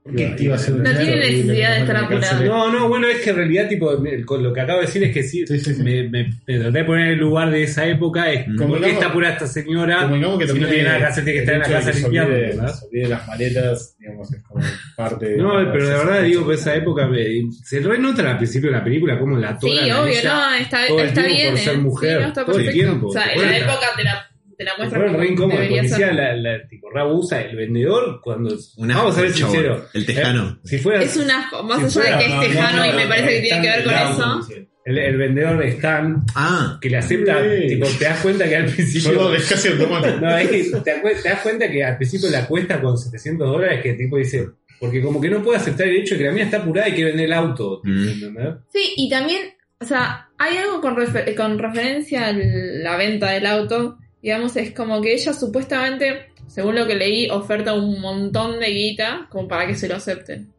¿Por 0.02 0.16
qué? 0.16 0.34
Iba 0.40 0.56
a 0.56 0.58
ser 0.58 0.76
No 0.76 0.84
tiene 0.98 1.16
necesidad 1.18 1.72
de 1.76 1.80
estar 1.82 2.00
que 2.00 2.16
apurado. 2.16 2.46
No, 2.46 2.72
no, 2.72 2.88
bueno, 2.88 3.08
es 3.08 3.18
que 3.20 3.30
en 3.32 3.36
realidad, 3.36 3.68
tipo, 3.68 3.96
me- 4.00 4.24
con 4.24 4.42
lo 4.42 4.54
que 4.54 4.62
acabo 4.62 4.80
de 4.80 4.86
decir 4.88 5.04
es 5.04 5.14
que 5.14 5.24
sí, 5.24 5.46
Sí, 5.46 5.60
sí, 5.60 5.74
sí. 5.76 5.84
Me, 5.84 6.04
me- 6.10 6.30
me 6.48 6.58
traté 6.60 6.78
de 6.80 6.84
poner 6.86 7.06
en 7.08 7.14
el 7.14 7.20
lugar 7.20 7.52
de 7.52 7.64
esa 7.64 7.86
época, 7.86 8.32
es 8.32 8.46
Como 8.46 8.58
¿por 8.58 8.68
qué 8.80 8.86
digamos- 8.86 8.94
está 8.94 9.08
apurada 9.08 9.34
esta 9.34 9.48
señora? 9.48 10.02
Como 10.04 10.16
digamos 10.16 10.40
que 10.40 10.48
si 10.48 10.60
no 10.60 10.68
tiene 10.68 10.84
nada 10.84 10.98
que 11.00 11.04
hacer, 11.06 11.24
tiene 11.26 11.34
que 11.38 11.40
estar 11.44 11.56
en 11.56 11.60
la 11.62 11.66
el 11.68 11.72
de 11.72 11.78
casa 11.80 11.92
que 11.92 12.00
limpiando, 12.00 13.10
las 13.10 13.28
maletas, 13.28 13.96
digamos, 14.00 14.34
es 14.34 14.44
como 14.44 14.66
parte 14.96 15.26
de. 15.30 15.38
No, 15.38 15.52
pero 15.72 15.86
de 15.90 15.94
verdad 15.96 16.24
digo 16.24 16.48
que 16.48 16.54
esa 16.56 16.76
época 16.76 17.06
me- 17.08 17.26
se 17.64 17.80
renota 17.82 18.32
al 18.32 18.38
principio 18.38 18.72
de 18.72 18.78
la 18.78 18.84
película 18.84 19.20
como 19.20 19.38
la 19.38 19.60
Sí, 19.60 19.68
toran 19.76 19.92
a 19.92 20.02
obvio, 20.02 20.14
ella. 20.20 20.34
no, 20.34 20.56
está, 20.56 20.88
todo 20.88 21.00
el 21.02 21.08
está 21.10 21.22
tiempo 21.24 21.38
bien. 21.42 21.54
por 21.54 21.60
ser 21.64 21.74
¿eh? 21.74 21.78
mujer, 21.78 22.10
Sí, 22.18 22.22
no, 22.22 22.28
está 22.30 22.46
todo 22.46 22.58
el 22.60 22.72
tiempo. 22.72 23.08
O 23.08 23.12
sea, 23.12 23.34
en 23.34 23.42
la 23.42 23.58
época 23.58 23.86
te 23.98 24.04
la, 24.06 24.29
te 24.60 24.66
la 24.66 24.72
muestra 24.78 25.00
fueron 25.00 25.14
re 25.16 25.20
como 25.22 25.32
incómodo, 25.32 25.56
debería 25.58 25.82
porque 25.84 25.96
ser. 25.96 26.14
la, 26.16 26.36
la, 26.36 26.68
tipo, 26.68 26.90
Rabusa, 26.90 27.42
el 27.42 27.56
vendedor, 27.56 28.20
cuando... 28.22 28.56
Un 28.76 28.88
vamos 28.90 29.18
a 29.18 29.22
ser 29.22 29.34
chabón. 29.34 29.54
sinceros. 29.56 29.82
El 29.94 30.06
tejano. 30.06 30.50
eh, 30.50 30.68
si 30.68 30.78
fuera... 30.80 31.02
Es 31.02 31.16
un 31.16 31.32
asco, 31.32 31.64
más 31.64 31.92
Si 31.94 32.00
allá 32.00 32.10
de 32.10 32.16
fuera- 32.16 32.18
que 32.20 32.26
es 32.26 32.30
no, 32.30 32.36
no, 32.36 32.42
tejano 32.42 32.78
no, 32.78 32.86
y 32.86 32.94
me 32.96 33.04
no, 33.04 33.10
parece 33.10 33.30
que 33.30 33.40
tiene 33.42 33.62
que 33.62 33.68
ver 33.70 33.84
con 33.86 33.94
eso. 33.94 34.48
El 34.86 34.98
El, 34.98 34.98
el 34.98 35.18
vendedor 35.18 35.64
Stan, 35.64 36.24
Ah, 36.36 36.78
que 36.82 36.90
le 36.90 36.98
acepta, 36.98 37.38
Sí. 37.42 37.68
tipo, 37.70 37.88
te 37.98 38.04
das 38.06 38.20
cuenta 38.20 38.50
que 38.50 38.56
al 38.58 38.66
principio. 38.66 39.10
Perdón, 39.12 39.36
es 39.36 39.50
casi 39.50 39.68
automático. 39.70 40.18
No, 40.20 40.38
es 40.38 40.50
que 40.50 40.64
te, 40.84 41.30
das 41.30 41.42
cuenta 41.42 41.72
que 41.72 41.84
al 41.84 41.96
principio 41.98 42.30
la 42.30 42.46
cuesta 42.46 42.82
con 42.82 42.98
700 42.98 43.48
dólares, 43.50 43.82
que 43.82 43.92
el 43.92 43.98
tipo 43.98 44.18
dice, 44.18 44.46
porque 44.80 45.02
como 45.02 45.22
que 45.22 45.30
no 45.30 45.42
puede 45.42 45.58
aceptar 45.58 45.88
el 45.88 45.98
hecho 45.98 46.16
de 46.16 46.20
que 46.20 46.26
la 46.26 46.32
mina 46.34 46.44
está 46.46 46.58
apurada 46.58 46.90
y 46.90 46.94
quiere 46.94 47.12
vender 47.12 47.26
el 47.28 47.34
auto. 47.34 47.80
Mm. 47.86 48.08
¿entendés? 48.10 48.56
Sí, 48.74 48.94
y 48.98 49.10
también, 49.10 49.42
o 49.80 49.86
sea, 49.86 50.28
hay 50.38 50.58
algo 50.58 50.82
con, 50.82 50.96
refer- 50.98 51.34
con 51.36 51.60
referencia 51.60 52.28
a 52.28 52.34
la 52.34 52.98
venta 52.98 53.32
del 53.32 53.46
auto. 53.46 53.98
Digamos, 54.22 54.56
es 54.58 54.72
como 54.72 55.02
que 55.02 55.14
ella 55.14 55.34
supuestamente, 55.34 56.28
según 56.48 56.76
lo 56.76 56.86
que 56.88 56.96
leí, 56.96 57.30
oferta 57.30 57.74
un 57.74 58.02
montón 58.02 58.60
de 58.60 58.68
guita 58.70 59.28
como 59.30 59.48
para 59.48 59.66
que 59.68 59.76
se 59.76 59.88
lo 59.88 59.96
acepten. 59.96 60.50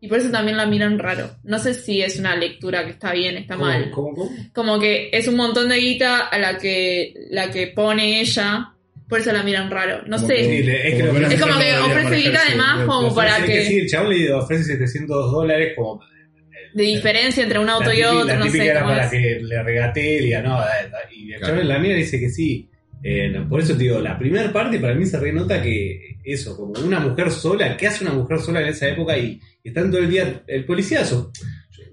Y 0.00 0.08
por 0.08 0.18
eso 0.18 0.30
también 0.30 0.58
la 0.58 0.66
miran 0.66 0.98
raro. 0.98 1.30
No 1.42 1.58
sé 1.58 1.72
si 1.72 2.02
es 2.02 2.18
una 2.18 2.36
lectura 2.36 2.84
que 2.84 2.90
está 2.90 3.12
bien, 3.12 3.36
está 3.38 3.54
¿Cómo, 3.54 3.66
mal. 3.66 3.90
cómo, 3.90 4.14
cómo? 4.14 4.30
Como 4.52 4.78
que 4.78 5.08
es 5.12 5.26
un 5.26 5.36
montón 5.36 5.70
de 5.70 5.76
guita 5.78 6.26
a 6.26 6.38
la 6.38 6.58
que, 6.58 7.14
la 7.30 7.50
que 7.50 7.68
pone 7.68 8.20
ella, 8.20 8.72
por 9.08 9.20
eso 9.20 9.32
la 9.32 9.42
miran 9.42 9.70
raro. 9.70 10.02
No 10.06 10.16
Como 10.16 10.28
sé. 10.28 10.34
Le- 10.62 10.88
es 10.88 10.94
que 10.96 11.02
lo- 11.02 11.12
no 11.14 11.26
Es 11.26 11.40
como 11.40 11.58
que 11.58 11.72
ofrece 11.78 12.16
guita 12.16 12.40
además 12.46 12.84
como 12.86 13.08
Lo 13.08 13.14
para 13.14 13.42
que- 13.46 13.64
sí, 13.64 13.78
el 13.78 13.88
chabón 13.88 14.10
le 14.10 14.32
ofrece 14.32 14.64
700 14.64 15.32
dólares 15.32 15.72
como 15.74 16.00
De 16.74 16.82
diferencia 16.82 17.42
entre 17.42 17.58
un 17.58 17.70
auto 17.70 17.88
la 17.88 17.94
y 17.94 18.02
otro, 18.02 18.24
la 18.24 18.36
no 18.36 18.50
sé 18.50 18.66
era 18.66 18.80
cómo 18.80 18.92
para 18.92 19.04
es. 19.06 19.10
que 19.10 19.40
le 19.42 19.62
regatee 19.62 20.30
no, 20.42 20.50
da- 20.58 20.66
da- 20.90 20.98
y 21.10 21.32
el 21.32 21.38
Claro. 21.38 21.46
chabón 21.46 21.60
en 21.62 21.68
la 21.68 21.78
mía 21.78 21.94
dice 21.96 22.20
que 22.20 22.28
sí. 22.28 22.68
Eh, 23.02 23.28
no, 23.28 23.48
por 23.48 23.60
eso 23.60 23.74
te 23.76 23.84
digo, 23.84 24.00
la 24.00 24.18
primera 24.18 24.52
parte 24.52 24.80
para 24.80 24.94
mí 24.94 25.04
se 25.06 25.18
renota 25.20 25.62
que 25.62 26.16
eso, 26.24 26.56
como 26.56 26.72
una 26.84 26.98
mujer 27.00 27.30
sola, 27.30 27.76
¿qué 27.76 27.86
hace 27.86 28.04
una 28.04 28.14
mujer 28.14 28.40
sola 28.40 28.60
en 28.62 28.68
esa 28.68 28.88
época? 28.88 29.16
Y, 29.16 29.40
y 29.62 29.68
están 29.68 29.90
todo 29.90 30.00
el 30.00 30.10
día, 30.10 30.42
el 30.46 30.64
policía, 30.64 31.04
so- 31.04 31.30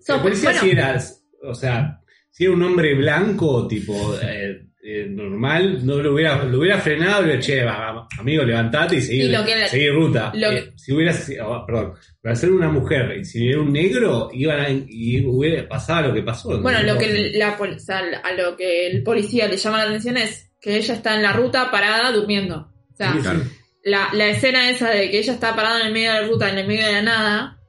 So, 0.01 0.16
el 0.16 0.22
policía 0.22 0.49
bueno. 0.51 0.62
si 0.66 0.70
era, 0.72 1.01
o 1.43 1.54
sea, 1.56 1.99
si 2.30 2.43
era 2.45 2.54
un 2.54 2.64
hombre 2.64 2.93
blanco, 2.95 3.68
tipo, 3.68 4.18
eh, 4.22 4.66
eh, 4.84 5.08
normal, 5.10 5.86
no 5.86 5.97
lo 6.01 6.14
hubiera, 6.14 6.43
lo 6.43 6.60
hubiera 6.60 6.78
frenado 6.80 7.22
y 7.22 7.28
le 7.28 7.34
hubiera, 7.34 7.41
che, 7.41 7.64
va, 7.64 8.08
amigo, 8.20 8.43
levantate 8.43 8.97
y 8.97 9.01
seguí, 9.01 9.22
seguí 9.70 9.89
ruta. 9.89 10.32
lo 10.36 10.51
Eh, 10.51 10.74
si 10.76 10.91
hubiera, 10.93 11.14
sido- 11.14 11.47
oh, 11.49 11.66
perdón, 11.66 11.93
para 12.22 12.36
ser 12.36 12.51
una 12.51 12.70
mujer 12.70 13.18
y 13.20 13.24
si 13.24 13.47
era 13.47 13.62
un 13.62 13.72
negro, 13.72 14.30
iban 14.34 14.60
a, 14.60 14.70
y 14.70 15.24
hubiera 15.26 15.68
pasado 15.70 16.10
lo 16.10 16.14
que 16.14 16.24
pasó. 16.24 16.60
Bueno, 16.62 16.82
¿no? 16.82 16.93
lo 16.93 16.99
que 16.99 17.32
la, 17.36 17.58
o 17.58 17.80
sea, 17.80 17.99
a 18.24 18.34
lo 18.34 18.58
que 18.58 18.88
el 18.88 19.04
policía 19.04 19.47
le 19.47 19.56
llama 19.58 19.78
la 19.78 19.84
atención 19.89 20.18
es 20.18 20.49
que 20.64 20.78
ella 20.78 20.93
está 20.93 21.16
en 21.16 21.22
la 21.24 21.34
ruta 21.34 21.70
parada 21.70 22.11
durmiendo. 22.11 22.72
O 22.93 22.95
sea, 22.95 23.11
Sí, 23.14 23.20
claro. 23.20 23.41
la, 23.84 24.09
la 24.14 24.28
escena 24.30 24.70
esa 24.70 24.89
de 24.89 25.11
que 25.11 25.20
ella 25.20 25.34
está 25.34 25.55
parada 25.55 25.82
en 25.82 25.88
el 25.88 25.93
medio 25.93 26.14
de 26.14 26.22
la 26.22 26.28
ruta, 26.28 26.49
en 26.49 26.57
el 26.57 26.68
medio 26.68 26.86
de 26.86 26.91
la 26.93 27.01
nada, 27.01 27.59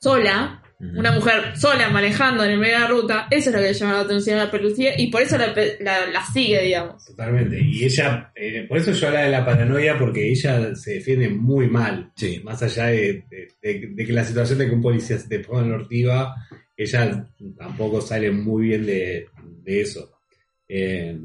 sola, 0.00 0.62
una 0.78 1.10
mujer 1.10 1.56
sola 1.56 1.88
manejando 1.88 2.44
en 2.44 2.50
el 2.52 2.58
medio 2.58 2.74
de 2.74 2.80
la 2.80 2.86
ruta, 2.88 3.28
eso 3.30 3.48
es 3.48 3.56
lo 3.56 3.62
que 3.62 3.68
le 3.68 3.72
llama 3.74 3.92
la 3.94 4.00
atención 4.00 4.38
a 4.38 4.44
la 4.44 4.50
policía 4.50 4.92
y 5.00 5.06
por 5.10 5.22
eso 5.22 5.38
la, 5.38 5.54
la- 5.80 6.06
la 6.06 6.22
sigue, 6.26 6.62
digamos. 6.62 7.02
Totalmente. 7.06 7.58
Y 7.62 7.84
ella, 7.84 8.30
eh, 8.34 8.66
por 8.68 8.76
eso 8.78 8.92
yo 8.92 9.06
hablaba 9.08 9.24
de 9.24 9.30
la 9.32 9.44
paranoia, 9.44 9.98
porque 9.98 10.28
ella 10.30 10.74
se 10.74 10.94
defiende 10.94 11.28
muy 11.30 11.66
mal. 11.68 12.12
Sí. 12.16 12.40
Más 12.44 12.62
allá 12.62 12.86
de, 12.88 13.24
de- 13.30 13.48
de- 13.62 13.86
de 13.94 14.06
que 14.06 14.12
la 14.12 14.24
situación 14.24 14.58
de 14.58 14.66
que 14.68 14.74
un 14.74 14.82
policía 14.82 15.18
se 15.18 15.28
te 15.28 15.38
ponga 15.40 15.62
en 15.62 15.70
la 15.70 15.76
ortiva, 15.76 16.34
ella 16.76 17.26
tampoco 17.58 18.00
sale 18.02 18.30
muy 18.30 18.68
bien 18.68 18.84
de, 18.86 19.28
de 19.62 19.80
eso. 19.80 20.18
Eh, 20.68 21.18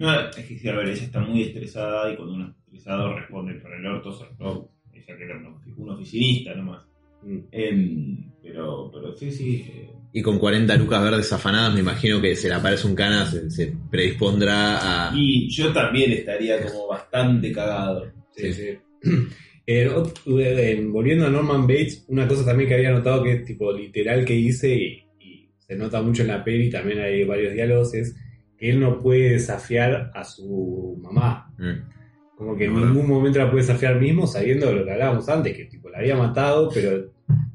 No, 0.00 0.20
es 0.30 0.60
que 0.62 0.68
a 0.70 0.76
ver, 0.76 0.88
ella 0.88 1.02
está 1.04 1.20
muy 1.20 1.42
estresada 1.42 2.12
y 2.12 2.16
cuando 2.16 2.34
uno 2.34 2.46
está 2.48 2.58
estresado 2.64 3.16
responde 3.16 3.54
para 3.54 3.76
el 3.76 3.86
orto, 3.86 4.12
sobre 4.12 4.34
todo 4.36 4.70
ella 4.92 5.16
que 5.16 5.24
era 5.24 5.36
una- 5.38 5.56
un 5.76 5.90
oficinista 5.90 6.54
nomás. 6.54 6.82
mm. 7.22 7.38
Em, 7.52 8.30
pero, 8.42 8.90
pero 8.92 9.14
sí, 9.14 9.30
sí. 9.30 9.64
eh, 9.68 9.90
Y 10.12 10.22
con 10.22 10.38
40 10.38 10.74
lucas 10.76 11.02
verdes 11.02 11.32
afanadas, 11.32 11.74
me 11.74 11.80
imagino 11.80 12.20
que 12.20 12.34
se 12.34 12.48
le 12.48 12.54
aparece 12.54 12.86
un 12.88 12.94
cana, 12.96 13.26
se, 13.26 13.50
se 13.50 13.72
predispondrá 13.90 15.10
a. 15.10 15.12
y 15.16 15.48
yo 15.50 15.72
también 15.72 16.10
estaría 16.12 16.60
como 16.64 16.88
bastante 16.88 17.52
cagado. 17.52 18.10
Sí, 18.34 18.52
sí. 18.52 18.68
Eh, 19.66 19.88
eh, 20.26 20.84
volviendo 20.88 21.26
a 21.26 21.30
Norman 21.30 21.64
Bates, 21.64 22.04
una 22.08 22.26
cosa 22.26 22.44
también 22.44 22.68
que 22.68 22.74
había 22.74 22.90
notado 22.90 23.22
que 23.22 23.34
es 23.34 23.44
tipo 23.44 23.72
literal 23.72 24.24
que 24.24 24.34
hice 24.34 24.74
y, 24.74 25.04
y 25.20 25.48
se 25.58 25.76
nota 25.76 26.02
mucho 26.02 26.22
en 26.22 26.28
la 26.28 26.42
peli, 26.42 26.68
también 26.70 26.98
hay 26.98 27.22
varios 27.22 27.52
diálogos, 27.54 27.94
es 27.94 28.16
él 28.60 28.78
no 28.80 28.98
puede 28.98 29.30
desafiar 29.32 30.10
a 30.14 30.22
su 30.24 30.98
mamá. 31.02 31.52
Mm. 31.58 32.36
Como 32.36 32.56
que 32.56 32.64
en 32.66 32.74
ningún 32.74 33.06
momento 33.06 33.38
la 33.38 33.50
puede 33.50 33.62
desafiar 33.66 34.00
mismo, 34.00 34.26
sabiendo 34.26 34.72
lo 34.72 34.84
que 34.84 34.92
hablábamos 34.92 35.28
antes, 35.28 35.56
que 35.56 35.64
tipo 35.66 35.88
la 35.90 35.98
había 35.98 36.16
matado, 36.16 36.70
pero 36.72 37.12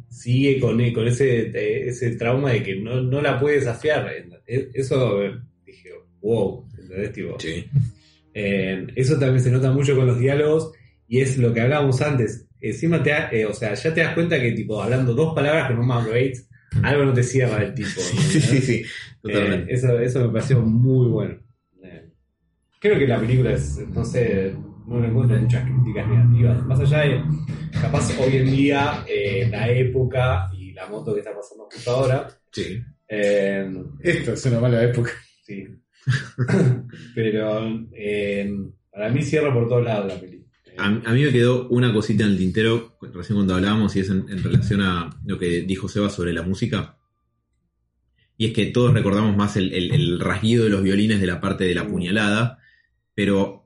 sigue 0.09 0.59
con, 0.59 0.79
e- 0.79 0.93
con 0.93 1.07
ese, 1.07 1.47
eh, 1.47 1.89
ese 1.89 2.15
trauma 2.15 2.51
de 2.51 2.61
que 2.63 2.75
no, 2.75 3.01
no 3.01 3.21
la 3.21 3.39
puede 3.39 3.55
desafiar. 3.59 4.07
Eh, 4.47 4.69
Eso 4.73 5.23
eh, 5.23 5.35
dije, 5.65 5.89
wow, 6.21 6.67
¿entendés? 6.77 7.11
Tipo, 7.13 7.39
Sí. 7.39 7.65
eh, 8.33 8.85
eso 8.95 9.17
también 9.17 9.41
se 9.43 9.51
nota 9.51 9.71
mucho 9.71 9.95
con 9.95 10.05
los 10.07 10.19
diálogos 10.19 10.71
y 11.07 11.19
es 11.21 11.37
lo 11.37 11.53
que 11.53 11.61
hablábamos 11.61 12.01
antes. 12.01 12.47
Encima 12.61 13.01
te 13.03 13.11
eh, 13.31 13.45
o 13.45 13.53
sea, 13.53 13.73
ya 13.73 13.93
te 13.93 14.01
das 14.01 14.13
cuenta 14.13 14.39
que 14.39 14.51
tipo 14.53 14.81
hablando 14.81 15.13
dos 15.13 15.33
palabras 15.35 15.67
con 15.67 15.77
Norman 15.77 16.05
Bates, 16.05 16.47
algo 16.83 17.05
no 17.05 17.13
te 17.13 17.23
cierra 17.23 17.63
el 17.63 17.73
tipo. 17.73 17.89
Sí, 18.01 18.39
sí, 18.41 18.61
sí. 18.61 18.83
Eh, 19.27 19.65
eso, 19.69 19.99
eso 19.99 20.19
me 20.27 20.33
pareció 20.33 20.61
muy 20.61 21.07
bueno. 21.07 21.35
Eh, 21.83 22.09
creo 22.79 22.97
que 22.99 23.07
la 23.07 23.19
película 23.19 23.53
es, 23.53 23.79
no 23.89 24.03
sé, 24.05 24.55
no 24.87 24.99
le 24.99 25.07
encuentro 25.07 25.37
muchas 25.39 25.63
críticas 25.63 26.07
negativas. 26.07 26.65
Más 26.65 26.79
allá 26.79 26.99
de, 26.99 27.21
capaz 27.81 28.17
hoy 28.19 28.37
en 28.37 28.45
día, 28.51 29.03
eh, 29.07 29.47
la 29.49 29.69
época 29.69 30.49
y 30.57 30.71
la 30.73 30.87
moto 30.87 31.13
que 31.13 31.19
está 31.19 31.33
pasando 31.35 31.67
justo 31.71 31.91
ahora. 31.91 32.27
Sí. 32.51 32.79
eh, 33.07 33.71
Esta 34.01 34.33
es 34.33 34.45
una 34.45 34.59
mala 34.59 34.83
época. 34.83 35.11
Sí. 35.43 35.65
Pero 37.15 37.67
eh, 37.93 38.51
para 38.91 39.09
mí 39.09 39.21
cierra 39.21 39.53
por 39.53 39.67
todos 39.67 39.83
lados 39.83 40.07
la 40.13 40.19
película. 40.19 40.45
A, 40.77 40.87
a 40.87 41.13
mí 41.13 41.23
me 41.23 41.31
quedó 41.31 41.69
una 41.69 41.93
cosita 41.93 42.25
en 42.25 42.31
el 42.31 42.37
tintero, 42.37 42.97
recién 43.13 43.37
cuando 43.37 43.55
hablábamos, 43.55 43.95
y 43.95 44.01
es 44.01 44.09
en, 44.09 44.25
en 44.29 44.43
relación 44.43 44.81
a 44.81 45.09
lo 45.25 45.39
que 45.39 45.61
dijo 45.61 45.87
Seba 45.87 46.09
sobre 46.09 46.33
la 46.33 46.41
música. 46.41 46.97
Y 48.37 48.47
es 48.47 48.53
que 48.53 48.65
todos 48.67 48.93
recordamos 48.93 49.35
más 49.37 49.55
el, 49.57 49.71
el, 49.73 49.91
el 49.93 50.19
rasguido 50.19 50.63
de 50.65 50.69
los 50.69 50.83
violines 50.83 51.21
de 51.21 51.27
la 51.27 51.39
parte 51.39 51.63
de 51.63 51.75
la 51.75 51.87
puñalada, 51.87 52.59
pero 53.13 53.65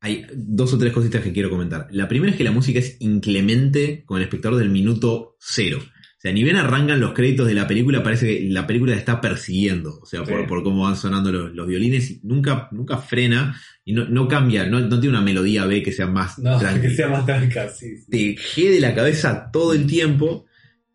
hay 0.00 0.26
dos 0.34 0.72
o 0.74 0.78
tres 0.78 0.92
cositas 0.92 1.22
que 1.22 1.32
quiero 1.32 1.48
comentar. 1.48 1.88
La 1.90 2.06
primera 2.08 2.30
es 2.32 2.36
que 2.36 2.44
la 2.44 2.52
música 2.52 2.78
es 2.78 2.96
inclemente 3.00 4.02
con 4.04 4.18
el 4.18 4.24
espectador 4.24 4.58
del 4.58 4.68
minuto 4.68 5.36
cero. 5.40 5.78
O 5.82 6.20
sea, 6.24 6.32
ni 6.32 6.42
bien 6.42 6.56
arrancan 6.56 7.00
los 7.00 7.12
créditos 7.12 7.46
de 7.46 7.54
la 7.54 7.66
película, 7.66 8.02
parece 8.02 8.26
que 8.26 8.48
la 8.50 8.66
película 8.66 8.94
está 8.94 9.20
persiguiendo. 9.20 9.98
O 10.00 10.06
sea, 10.06 10.24
por, 10.24 10.40
Sí. 10.42 10.46
por 10.48 10.62
cómo 10.62 10.84
van 10.84 10.96
sonando 10.96 11.30
los, 11.32 11.54
los 11.54 11.66
violines, 11.66 12.22
nunca, 12.24 12.68
nunca 12.72 12.96
frena 12.98 13.58
y 13.84 13.92
no, 13.92 14.06
no 14.06 14.26
cambia, 14.28 14.66
no, 14.66 14.80
no 14.80 15.00
tiene 15.00 15.16
una 15.16 15.24
melodía 15.24 15.66
B 15.66 15.82
que 15.82 15.92
sea 15.92 16.06
más 16.06 16.38
No, 16.38 16.58
tranquila 16.58 16.82
que 16.88 16.94
sea 16.96 17.08
más 17.08 17.26
tranca, 17.26 17.68
sí. 17.70 17.96
sí. 17.98 18.04
te 18.10 18.36
jede 18.36 18.80
la 18.80 18.94
cabeza 18.94 19.50
todo 19.52 19.72
el 19.74 19.86
tiempo. 19.86 20.46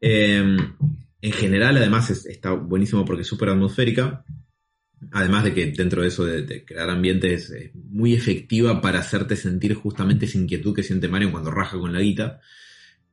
Eh, 0.01 0.57
en 1.21 1.31
general, 1.31 1.77
además, 1.77 2.09
es- 2.09 2.25
está 2.25 2.53
buenísimo 2.53 3.05
porque 3.05 3.21
es 3.23 3.27
súper 3.27 3.49
atmosférica. 3.49 4.23
Además 5.11 5.45
de 5.45 5.53
que 5.53 5.67
dentro 5.67 6.01
de 6.01 6.09
eso 6.09 6.25
de, 6.25 6.65
crear 6.65 6.89
ambientes 6.89 7.49
es 7.51 7.73
muy 7.73 8.13
efectiva 8.13 8.81
para 8.81 8.99
hacerte 8.99 9.35
sentir 9.35 9.73
justamente 9.73 10.25
esa 10.25 10.37
inquietud 10.37 10.75
que 10.75 10.83
siente 10.83 11.07
Mario 11.07 11.31
cuando 11.31 11.51
raja 11.51 11.77
con 11.79 11.93
la 11.93 12.01
guita. 12.01 12.41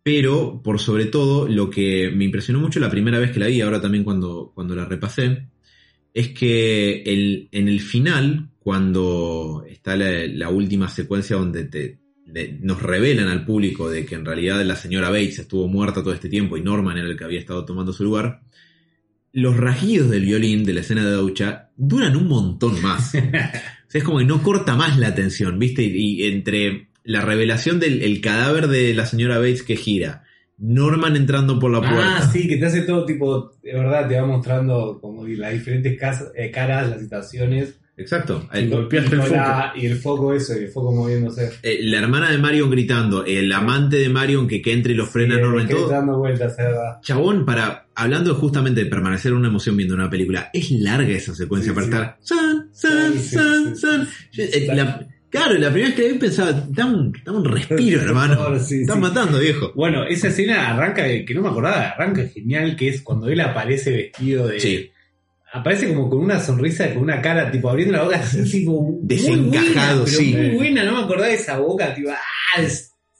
Pero, 0.03 0.63
por 0.63 0.81
sobre 0.81 1.07
todo, 1.07 1.49
lo 1.49 1.71
que 1.71 2.11
me 2.15 2.25
impresionó 2.25 2.61
mucho 2.61 2.81
la 2.81 2.91
primera 2.91 3.19
vez 3.19 3.33
que 3.33 3.41
la 3.41 3.47
vi, 3.47 3.61
ahora 3.61 3.81
también 3.81 4.05
cuando, 4.05 4.53
cuando 4.55 4.75
la 4.75 4.85
repasé, 4.85 5.49
es 6.15 6.29
que 6.29 7.49
en 7.53 7.69
el 7.69 7.81
final, 7.81 8.51
cuando 8.59 9.65
está 9.69 9.97
la 9.97 10.49
última 10.49 10.89
secuencia 10.89 11.37
donde 11.37 11.65
te, 11.65 11.99
nos 12.61 12.83
revelan 12.83 13.29
al 13.29 13.45
público 13.45 13.89
de 13.89 14.05
que 14.05 14.17
en 14.17 14.25
realidad 14.25 14.63
la 14.65 14.77
señora 14.77 15.11
Bates 15.11 15.39
estuvo 15.39 15.69
muerta 15.69 16.03
todo 16.03 16.13
este 16.13 16.29
tiempo 16.29 16.57
y 16.57 16.63
Norman 16.63 16.99
era 16.99 17.09
el 17.09 17.17
que 17.17 17.25
había 17.25 17.39
estado 17.39 17.65
tomando 17.65 17.93
su 17.93 18.05
lugar, 18.05 18.43
los 19.33 19.57
rasguidos 19.57 20.11
del 20.11 20.25
violín 20.25 20.65
de 20.65 20.73
la 20.73 20.81
escena 20.81 21.05
de 21.05 21.13
ducha 21.13 21.71
duran 21.77 22.17
un 22.17 22.29
montón 22.29 22.81
más. 22.83 23.15
O 23.87 23.89
sea, 23.89 24.01
es 24.01 24.05
como 24.05 24.19
que 24.19 24.25
no 24.25 24.43
corta 24.43 24.75
más 24.75 24.99
la 24.99 25.07
atención, 25.07 25.61
¿viste? 25.61 25.85
Y, 25.85 26.21
y 26.21 26.27
entre 26.27 26.89
la 27.05 27.21
revelación 27.21 27.79
del 27.79 28.03
el 28.03 28.21
cadáver 28.21 28.67
de 28.67 28.93
la 28.95 29.07
señora 29.07 29.39
Bates 29.39 29.63
que 29.63 29.77
gira, 29.77 30.25
Norman 30.59 31.17
entrando 31.17 31.59
por 31.59 31.71
la 31.71 31.81
puerta. 31.81 32.17
Ah, 32.19 32.31
sí, 32.33 32.49
que 32.49 32.57
te 32.57 32.67
hace 32.67 32.83
todo 32.83 33.05
tipo, 33.05 33.53
de 33.63 33.75
verdad, 33.75 34.09
te 34.09 34.19
va 34.19 34.27
mostrando 34.27 34.99
como 35.01 35.27
las 35.27 35.53
diferentes 35.53 35.99
eh, 36.35 36.51
caras, 36.51 36.91
las 36.91 37.01
situaciones. 37.01 37.79
Exacto. 37.99 38.47
Y 38.53 38.59
El- 38.59 38.71
golpeaste 38.71 39.15
el 39.17 39.23
foco. 39.23 39.35
y 39.77 39.87
el 39.87 39.97
foco 39.99 40.35
eso, 40.35 40.55
y 40.59 40.65
el 40.65 40.69
foco 40.69 40.93
moviéndose. 40.93 41.51
eh, 41.63 41.79
la 41.83 41.99
hermana 41.99 42.31
de 42.31 42.39
Marion 42.39 42.71
gritando, 42.71 43.25
el 43.25 43.51
amante 43.53 43.97
de 43.97 44.09
Marion 44.11 44.47
que, 44.47 44.61
que 44.61 44.73
entre 44.73 44.93
y 44.93 44.97
lo 44.97 45.07
frena 45.07 45.37
Sí, 45.37 45.41
Norman, 45.41 45.67
que 45.67 45.75
todo. 45.75 45.89
dando 45.89 46.19
vueltas, 46.19 46.57
verdad. 46.59 47.01
Chabón, 47.03 47.47
para, 47.47 47.87
hablando 47.95 48.35
justamente 48.35 48.85
de 48.85 48.91
permanecer 48.91 49.33
en 49.33 49.39
una 49.39 49.49
emoción 49.49 49.77
viendo 49.79 49.95
una 49.95 50.11
película, 50.11 50.51
es 50.53 50.71
larga 50.73 51.09
esa 51.17 51.35
secuencia 51.35 51.73
Sí, 51.73 51.75
para 51.75 51.87
sí. 51.87 51.93
estar. 51.93 52.17
San, 52.21 52.69
san, 52.73 53.19
san, 53.19 53.77
san. 53.77 54.09
Eh, 54.37 54.69
la- 54.75 55.07
claro, 55.31 55.55
la 55.55 55.71
primera 55.71 55.89
vez 55.89 55.95
que 55.97 56.03
la 56.07 56.13
vi 56.13 56.19
pensaba, 56.19 56.53
da 56.69 56.85
un, 56.85 57.13
un 57.27 57.45
respiro, 57.47 58.01
hermano. 58.03 58.59
Sí. 58.59 58.85
matando, 58.99 59.39
viejo. 59.39 59.73
Bueno, 59.75 60.05
esa 60.05 60.29
escena 60.29 60.69
arranca, 60.75 61.05
que 61.07 61.33
no 61.35 61.41
me 61.41 61.49
acordaba, 61.49 61.89
arranca 61.91 62.27
genial, 62.29 62.77
que 62.77 62.89
es 62.89 63.01
cuando 63.01 63.29
él 63.29 63.41
aparece 63.41 63.91
vestido 63.91 64.49
de... 64.49 64.61
Aparece 65.61 65.89
como 65.89 66.09
con 66.11 66.21
una 66.21 66.39
sonrisa, 66.41 66.93
con 66.95 67.03
una 67.05 67.21
cara, 67.21 67.51
tipo 67.51 67.69
abriendo 67.71 67.97
la 67.97 68.05
boca, 68.05 68.17
así 68.23 68.65
como 68.65 68.83
muy 68.83 68.99
Desencajado, 69.03 70.01
buena, 70.01 70.05
pero 70.05 70.07
sí. 70.07 70.35
Muy 70.35 70.51
buena, 70.51 70.85
no 70.85 70.93
me 70.93 71.03
acordaba 71.05 71.29
de 71.29 71.35
esa 71.35 71.59
boca, 71.59 71.95
tipo, 71.95 72.11
ah, 72.11 72.61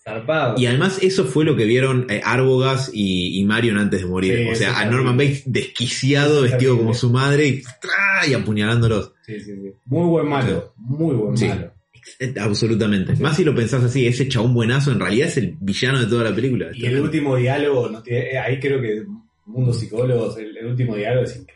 zarpado. 0.03 0.55
Y 0.59 0.67
además 0.67 0.99
eso 1.03 1.25
fue 1.25 1.45
lo 1.45 1.57
que 1.57 1.65
vieron 1.65 2.07
eh, 2.09 2.21
Arbogast 2.25 2.91
y, 2.93 3.39
y 3.41 3.45
Marion 3.45 3.79
antes 3.79 4.01
de 4.03 4.07
morir. 4.07 4.39
Sí, 4.39 4.49
o 4.53 4.55
sea, 4.55 4.79
a. 4.79 4.85
Norman 4.87 5.17
Bates 5.17 5.43
desquiciado, 5.47 6.45
Es 6.45 6.53
vestido 6.53 6.77
como 6.79 6.95
su 6.95 7.11
madre 7.11 7.49
y, 7.49 7.63
y 8.31 8.35
apuñalándolos. 8.35 9.13
Sí, 9.25 9.41
sí, 9.41 9.53
sí. 9.55 9.73
Muy 9.87 10.07
buen 10.09 10.29
malo, 10.29 10.73
muy 10.77 11.15
buen 11.17 11.37
Sí. 11.37 11.49
malo. 11.49 11.73
Absolutamente. 12.41 13.17
Más 13.17 13.37
si 13.37 13.45
lo 13.45 13.55
pensás 13.55 13.83
así, 13.83 14.07
ese 14.07 14.29
chabón 14.29 14.55
buenazo 14.55 14.93
en 14.93 15.01
realidad 15.01 15.29
es 15.29 15.39
el 15.39 15.57
villano 15.61 15.99
de 15.99 16.07
toda 16.07 16.23
la 16.23 16.35
película. 16.35 16.69
Y 16.73 16.87
el 16.87 17.01
último 17.01 17.37
diálogo, 17.37 17.89
no 17.89 18.03
eh, 18.07 18.39
ahí 18.39 18.61
creo 18.61 18.81
que 18.81 19.03
mundo 19.47 19.73
psicólogos, 19.73 20.39
el, 20.39 20.57
el 20.57 20.67
último 20.67 20.95
diálogo 20.97 21.25
es 21.25 21.37
increíble, 21.37 21.56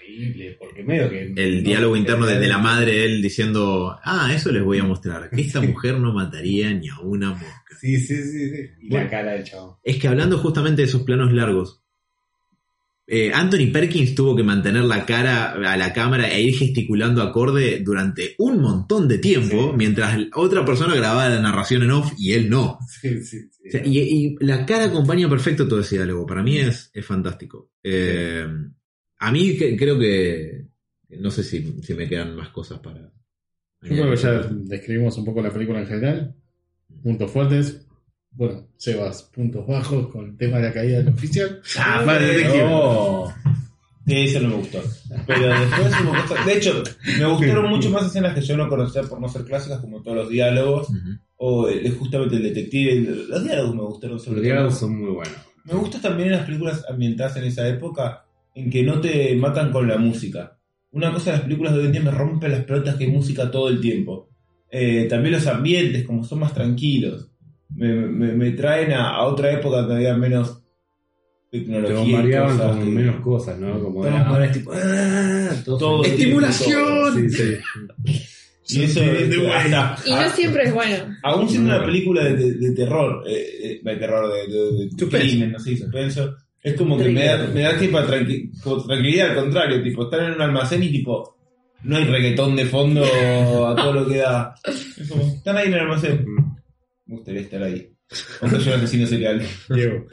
porque 0.59 0.83
medio 0.85 1.09
que... 1.11 1.33
El 1.37 1.63
no- 1.63 1.69
diálogo 1.69 1.97
interno 1.97 2.27
desde 2.27 2.49
la 2.49 2.59
madre, 2.59 3.05
él 3.05 3.21
diciendo, 3.23 3.99
ah, 4.05 4.33
eso 4.35 4.51
les 4.53 4.63
voy 4.63 4.79
a 4.79 4.85
mostrar. 4.85 5.31
que 5.31 5.41
Esta 5.43 5.61
mujer 5.63 5.99
no 5.99 6.13
mataría 6.13 6.73
ni 6.73 6.89
a 6.89 6.99
una 7.01 7.31
mosca. 7.31 7.65
Sí, 7.81 7.99
sí, 7.99 8.17
sí, 8.23 8.51
sí. 8.51 8.57
Y 8.83 8.89
Bueno. 8.89 9.05
la 9.05 9.11
cara 9.11 9.33
del 9.33 9.45
chabón. 9.45 9.77
Es 9.83 9.97
que 9.99 10.09
hablando 10.09 10.39
justamente 10.39 10.83
de 10.83 10.89
esos 10.89 11.03
planos 11.03 11.33
largos, 11.33 11.81
eh, 13.13 13.33
Anthony 13.35 13.73
Perkins 13.73 14.15
tuvo 14.15 14.37
que 14.37 14.45
mantener 14.45 14.85
la 14.85 15.05
cara 15.05 15.53
a 15.53 15.77
la 15.77 15.93
cámara 15.93 16.29
e 16.33 16.43
ir 16.43 16.55
gesticulando 16.57 17.23
acorde 17.23 17.81
durante 17.81 18.37
un 18.39 18.61
montón 18.61 19.09
de 19.09 19.19
tiempo, 19.19 19.71
Sí. 19.71 19.77
mientras 19.77 20.17
otra 20.35 20.65
persona 20.65 20.95
grababa 20.95 21.29
la 21.29 21.41
narración 21.41 21.83
en 21.83 21.91
off 21.91 22.13
y 22.17 22.35
él 22.35 22.49
no. 22.49 22.79
Sí, 23.01 23.21
sí, 23.25 23.39
sí. 23.51 23.67
O 23.67 23.71
sea, 23.73 23.83
y, 23.85 23.99
y 23.99 24.37
la 24.41 24.65
cara 24.65 24.85
acompaña 24.85 25.29
perfecto 25.29 25.67
todo 25.67 25.81
ese 25.81 25.97
diálogo. 25.97 26.25
Para 26.25 26.45
mí 26.45 26.59
es, 26.59 26.91
es 26.95 27.05
fantástico. 27.05 27.71
Eh, 27.83 28.47
a 29.21 29.31
mí 29.33 29.57
que- 29.57 29.77
creo 29.77 29.99
que... 29.99 30.67
No 31.19 31.31
sé 31.31 31.43
si, 31.43 31.81
si 31.83 31.95
me 31.95 32.09
quedan 32.09 32.35
más 32.37 32.49
cosas 32.51 32.79
para... 32.81 33.01
Yo 33.83 33.89
creo 33.89 34.11
que 34.11 34.17
ya 34.17 34.33
describimos 34.51 35.17
un 35.19 35.25
poco 35.25 35.41
la 35.43 35.51
película 35.51 35.81
en 35.81 35.87
general. 35.87 36.35
Puntos 37.03 37.31
fuertes. 37.31 37.87
Bueno, 38.33 38.69
Sebas, 38.77 39.23
puntos 39.25 39.67
bajos 39.67 40.09
con 40.09 40.27
el 40.27 40.37
tema 40.37 40.59
de 40.59 40.65
la 40.65 40.73
caída 40.73 40.99
del 40.99 41.09
oficial. 41.15 41.61
Ah, 41.79 42.03
padre 42.05 42.27
detective. 42.27 42.65
No. 42.65 43.25
Sí, 44.07 44.15
eso 44.17 44.41
no 44.41 44.49
me 44.51 44.55
gustó. 44.57 44.83
Pero 45.27 45.49
después 45.49 45.95
cosas- 46.29 46.47
De 46.47 46.53
hecho, 46.57 46.83
me 47.19 47.27
gustaron 47.27 47.71
mucho 47.71 47.91
más 47.91 48.07
escenas 48.07 48.35
que 48.35 48.41
yo 48.43 48.57
no 48.57 48.69
conocía 48.69 49.03
por 49.03 49.21
no 49.21 49.29
ser 49.29 49.45
clásicas, 49.45 49.81
como 49.81 50.03
todos 50.03 50.17
los 50.17 50.29
diálogos, 50.31 50.89
Ujú. 50.91 50.99
o 51.37 51.69
el- 51.69 51.93
justamente 51.97 52.37
el 52.37 52.43
detective. 52.45 52.95
Los 53.29 53.45
diálogos 53.45 53.75
me 53.75 53.83
gustaron 53.83 54.19
sobre 54.19 54.37
Los 54.37 54.43
todo. 54.43 54.53
diálogos 54.53 54.79
son 54.79 54.99
muy 55.01 55.11
buenos. 55.11 55.37
Me 55.65 55.75
gusta 55.75 56.01
también 56.01 56.31
las 56.33 56.45
películas 56.45 56.85
ambientadas 56.89 57.37
en 57.37 57.45
esa 57.45 57.69
época 57.69 58.25
en 58.55 58.71
que 58.71 58.83
no 58.83 59.01
te 59.01 59.35
matan 59.37 59.71
con 59.73 59.87
la 59.89 59.97
música. 59.99 60.57
Una 60.93 61.13
cosa 61.13 61.31
de 61.31 61.37
las 61.37 61.45
películas 61.47 61.73
de 61.75 61.81
hoy 61.81 61.87
en 61.87 61.93
día 61.93 62.03
me 62.03 62.11
rompe 62.11 62.49
las 62.49 62.65
pelotas 62.65 62.97
que 62.97 63.05
hay 63.05 63.11
música 63.11 63.51
todo 63.51 63.69
el 63.69 63.81
tiempo. 63.81 64.29
Eh, 64.71 65.07
también 65.09 65.35
los 65.35 65.47
ambientes, 65.47 66.05
como 66.05 66.25
son 66.25 66.41
más 66.41 66.53
tranquilos, 66.55 67.29
me, 67.75 67.93
me- 67.95 68.33
me 68.33 68.51
traen 68.53 68.93
a, 68.93 69.11
a 69.17 69.25
otra 69.27 69.53
época 69.53 69.79
donde 69.79 69.95
había 69.97 70.17
menos 70.17 70.63
Te 71.51 71.59
tecnología. 71.61 71.95
y 72.03 72.13
bombardeaban 72.13 72.57
cosas 72.57 72.77
con 72.77 72.85
que- 72.85 72.91
menos 72.91 73.17
cosas, 73.21 73.59
¿no? 73.59 73.83
Como 73.83 74.05
es 74.39 74.53
tipo... 74.53 74.73
¡ah! 74.75 75.51
Todo 75.65 76.03
tiempo, 76.03 76.41
Sí, 76.53 77.31
sí. 77.31 77.55
Y 78.73 78.83
eso 78.85 79.01
De 79.01 79.51
hasta- 79.53 79.97
Y 80.07 80.13
no 80.13 80.29
siempre 80.31 80.65
es 80.65 80.75
bueno. 80.75 81.17
Aún 81.25 81.49
siendo 81.49 81.75
una 81.75 81.85
película 81.85 82.23
de, 82.25 82.37
de- 82.37 82.55
de 82.55 82.71
terror, 82.73 83.25
eh, 83.29 83.47
eh, 83.63 83.81
de 83.83 83.97
terror, 83.97 84.33
de, 84.33 84.53
de, 84.53 84.73
de 84.85 84.91
Suspenso. 84.91 85.19
crimen, 85.27 85.53
no 85.53 85.59
sé, 85.59 85.77
suspenso, 85.77 86.37
es 86.63 86.75
como 86.75 86.99
que 86.99 87.09
me 87.09 87.25
da, 87.25 87.47
me 87.53 87.61
da 87.63 87.79
tipo 87.79 87.99
tranqui- 87.99 88.51
como 88.63 88.83
tranquilidad, 88.85 89.31
al 89.31 89.37
contrario, 89.45 89.83
tipo, 89.83 90.05
estar 90.05 90.21
en 90.23 90.33
un 90.35 90.41
almacén 90.43 90.83
y 90.83 90.91
tipo, 90.91 91.37
no 91.85 91.97
hay 91.97 92.05
reggaetón 92.05 92.55
de 92.57 92.67
fondo 92.67 93.03
a 93.67 93.75
todo 93.77 93.93
lo 93.93 94.07
que 94.09 94.17
da. 94.19 94.55
Es 94.65 95.09
como, 95.09 95.23
están 95.23 95.57
ahí 95.57 95.69
en 95.69 95.75
el 95.75 95.81
almacén. 95.81 96.25
Me 97.07 97.17
gustaría 97.17 97.41
estar 97.41 97.63
ahí. 97.63 97.89
Aunque 98.43 98.57
un 98.59 98.69
asesino 98.75 99.07
serial. 99.07 99.43
Diego. 99.75 100.07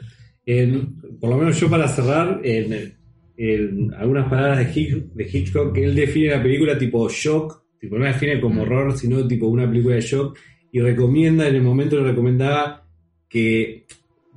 En- 0.46 0.96
por 1.20 1.30
lo 1.30 1.36
menos 1.36 1.60
yo 1.60 1.68
para 1.68 1.86
cerrar, 1.88 2.40
en, 2.42 2.94
en 3.36 3.94
algunas 3.94 4.28
palabras 4.30 4.58
de, 4.58 4.72
Hitch- 4.72 5.12
de 5.12 5.24
Hitchcock, 5.30 5.74
que 5.74 5.84
él 5.84 5.94
define 5.94 6.30
la 6.30 6.42
película 6.42 6.78
tipo 6.78 7.08
shock, 7.10 7.64
tipo 7.78 7.96
no 7.98 8.04
la 8.04 8.12
define 8.12 8.40
como 8.40 8.62
horror, 8.62 8.96
sino 8.96 9.26
tipo 9.28 9.46
una 9.48 9.68
película 9.68 9.96
de 9.96 10.00
shock, 10.00 10.38
y 10.72 10.80
recomienda, 10.80 11.46
en 11.48 11.56
el 11.56 11.62
momento 11.62 11.96
le 12.00 12.08
recomendaba 12.10 12.86
que 13.28 13.86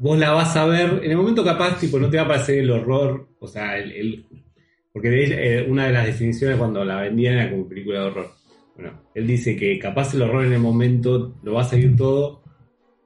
vos 0.01 0.17
la 0.17 0.31
vas 0.31 0.55
a 0.57 0.65
ver, 0.65 1.01
en 1.03 1.11
el 1.11 1.17
momento 1.17 1.43
capaz 1.43 1.79
tipo 1.79 1.99
no 1.99 2.09
te 2.09 2.17
va 2.17 2.23
a 2.23 2.27
parecer 2.27 2.57
el 2.59 2.71
horror, 2.71 3.27
o 3.39 3.47
sea, 3.47 3.77
el, 3.77 3.91
el- 3.91 4.25
porque 4.91 5.09
de 5.09 5.23
él, 5.23 5.31
eh, 5.33 5.65
una 5.69 5.85
de 5.87 5.93
las 5.93 6.05
definiciones 6.07 6.57
cuando 6.57 6.83
la 6.83 7.01
vendían 7.01 7.35
era 7.37 7.51
como 7.51 7.69
película 7.69 7.99
de 8.01 8.05
horror. 8.07 8.31
Bueno, 8.75 9.01
él 9.13 9.27
dice 9.27 9.55
que 9.55 9.77
capaz 9.79 10.13
el 10.15 10.23
horror 10.23 10.45
en 10.45 10.53
el 10.53 10.59
momento 10.59 11.35
lo 11.43 11.53
va 11.53 11.61
a 11.61 11.65
seguir 11.65 11.95
todo, 11.95 12.41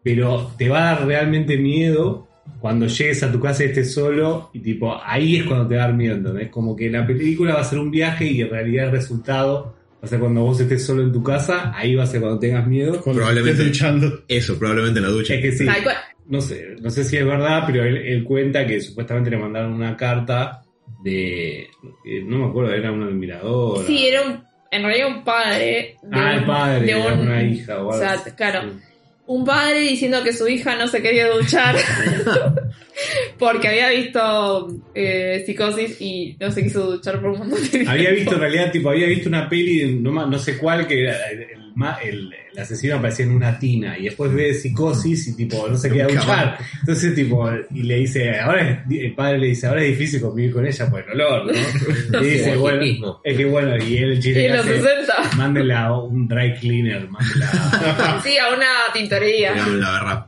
pero 0.03 0.51
te 0.57 0.69
va 0.69 0.79
a 0.91 0.95
dar 0.95 1.05
realmente 1.07 1.57
miedo 1.57 2.27
cuando 2.59 2.87
llegues 2.87 3.21
a 3.23 3.31
tu 3.31 3.39
casa 3.39 3.63
y 3.63 3.67
estés 3.67 3.93
solo 3.93 4.49
y 4.53 4.59
tipo 4.59 4.95
ahí 5.03 5.35
es 5.37 5.43
cuando 5.43 5.67
te 5.67 5.75
va 5.75 5.83
a 5.83 5.87
dar 5.87 5.95
miedo, 5.95 6.15
¿entendés? 6.15 6.49
Como 6.49 6.75
que 6.75 6.89
la 6.89 7.05
película 7.05 7.55
va 7.55 7.61
a 7.61 7.65
ser 7.65 7.79
un 7.79 7.91
viaje 7.91 8.25
y 8.25 8.41
en 8.41 8.49
realidad 8.49 8.85
el 8.85 8.91
resultado 8.91 9.75
va 9.93 9.99
a 10.01 10.07
ser 10.07 10.19
cuando 10.19 10.41
vos 10.41 10.59
estés 10.59 10.85
solo 10.85 11.03
en 11.03 11.11
tu 11.11 11.21
casa, 11.23 11.71
ahí 11.75 11.93
va 11.95 12.03
a 12.03 12.07
ser 12.07 12.21
cuando 12.21 12.39
tengas 12.39 12.65
miedo. 12.67 13.01
Probablemente. 13.03 13.51
estés 13.51 13.67
luchando. 13.67 14.23
Eso, 14.27 14.57
probablemente 14.57 14.99
en 14.99 15.05
la 15.05 15.11
ducha. 15.11 15.33
Es 15.35 15.41
que 15.41 15.51
sí, 15.51 15.65
Tal 15.65 15.83
cual. 15.83 15.95
No 16.27 16.41
sé, 16.41 16.75
no 16.81 16.89
sé 16.89 17.03
si 17.03 17.17
es 17.17 17.25
verdad, 17.25 17.63
pero 17.67 17.83
él, 17.83 17.97
él 17.97 18.23
cuenta 18.23 18.65
que 18.65 18.81
supuestamente 18.81 19.29
le 19.29 19.37
mandaron 19.37 19.73
una 19.73 19.95
carta 19.95 20.61
de, 21.03 21.61
eh, 22.05 22.21
no 22.23 22.37
me 22.39 22.45
acuerdo, 22.47 22.73
era 22.73 22.91
una 22.91 23.05
admiradora. 23.07 23.85
Sí, 23.85 24.07
era 24.07 24.21
un, 24.23 24.43
en 24.71 24.83
realidad 24.83 25.07
un 25.07 25.23
padre. 25.23 25.97
de 26.01 26.19
Ah, 26.19 26.35
el 26.35 26.45
padre, 26.45 26.85
de 26.85 26.91
era 26.91 27.13
un- 27.13 27.19
una 27.19 27.43
hija 27.43 27.75
o 27.81 27.87
O 27.87 27.91
algo 27.93 27.97
sea, 28.05 28.13
así. 28.13 28.31
claro. 28.31 28.61
Sí. 28.63 28.79
Un 29.27 29.43
padre 29.43 29.79
diciendo 29.79 30.23
que 30.23 30.31
su 30.33 30.47
hija 30.47 30.75
no 30.75 30.87
se 30.87 31.01
quería 31.01 31.27
duchar 31.27 31.75
porque 33.39 33.67
había 33.67 33.89
visto 33.89 34.67
eh, 34.93 35.43
psicosis 35.45 35.99
y 35.99 36.37
no 36.39 36.51
se 36.51 36.63
quiso 36.63 36.91
duchar 36.91 37.19
por 37.21 37.31
un 37.31 37.39
montón 37.39 37.61
de 37.61 37.69
tiempo. 37.69 37.91
Había 37.91 38.11
visto 38.11 38.35
en 38.35 38.39
realidad, 38.39 38.71
tipo, 38.71 38.89
había 38.89 39.07
visto 39.07 39.29
una 39.29 39.49
peli, 39.49 39.95
no, 39.99 40.25
no 40.27 40.37
sé 40.39 40.57
cuál, 40.57 40.87
que 40.87 41.01
era 41.01 41.15
el, 42.03 42.33
asesino 42.57 42.95
aparecía 42.95 43.25
en 43.25 43.31
una 43.31 43.59
tina 43.59 43.97
y 43.97 44.05
después 44.05 44.33
ve 44.33 44.53
psicosis 44.53 45.27
y 45.27 45.35
tipo 45.35 45.67
no 45.67 45.77
se 45.77 45.91
queda 45.91 46.07
duchar. 46.07 46.57
Entonces 46.79 47.13
tipo, 47.13 47.49
y 47.71 47.83
le 47.83 47.95
dice, 47.95 48.39
ahora 48.39 48.69
es, 48.69 48.79
el 48.89 49.13
padre 49.13 49.39
le 49.39 49.47
dice, 49.47 49.67
ahora 49.67 49.83
es 49.83 49.89
difícil 49.97 50.21
convivir 50.21 50.53
con 50.53 50.65
ella 50.65 50.89
por 50.89 51.01
el 51.01 51.21
olor, 51.21 51.45
¿no? 51.47 52.21
Y 52.21 52.25
dice, 52.25 52.55
bueno, 52.55 53.19
es 53.23 53.37
que 53.37 53.45
bueno, 53.45 53.75
y 53.77 53.97
él 53.97 54.11
el 54.11 54.17
Y 54.17 54.21
chiste 54.21 54.39
que 54.39 54.47
en 54.47 54.57
los 54.57 54.65
hace, 54.65 54.81
60. 54.81 55.13
mándenla 55.37 55.85
a 55.85 55.99
un 55.99 56.27
dry 56.27 56.53
cleaner, 56.55 57.09
mándenla 57.09 58.21
Sí, 58.23 58.37
a 58.37 58.53
una 58.55 58.93
tintorería. 58.93 59.55
La 59.55 59.91
verdad. 59.91 60.25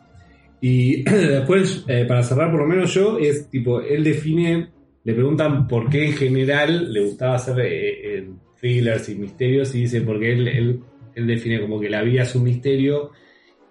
Y 0.62 1.04
después, 1.04 1.86
eh, 1.88 2.06
para 2.08 2.24
cerrar 2.24 2.52
por 2.52 2.62
lo 2.62 2.68
menos 2.68 2.94
yo, 2.94 3.20
es 3.20 3.50
tipo, 3.50 3.82
él 3.82 4.04
define, 4.04 4.70
le 5.04 5.14
preguntan 5.14 5.68
por 5.68 5.90
qué 5.90 6.08
en 6.08 6.14
general 6.14 6.92
le 6.92 7.02
gustaba 7.06 7.36
hacer 7.36 7.60
eh, 7.60 8.18
eh, 8.18 8.30
thrillers 8.60 9.10
y 9.10 9.16
misterios 9.16 9.74
y 9.76 9.82
dice 9.82 10.02
porque 10.02 10.34
él, 10.34 10.48
él, 10.48 10.80
él 11.18 11.28
define 11.28 11.60
como 11.60 11.80
que 11.80 11.90
la 11.90 12.02
vida 12.04 12.24
es 12.24 12.36
un 12.36 12.44
misterio 12.44 13.12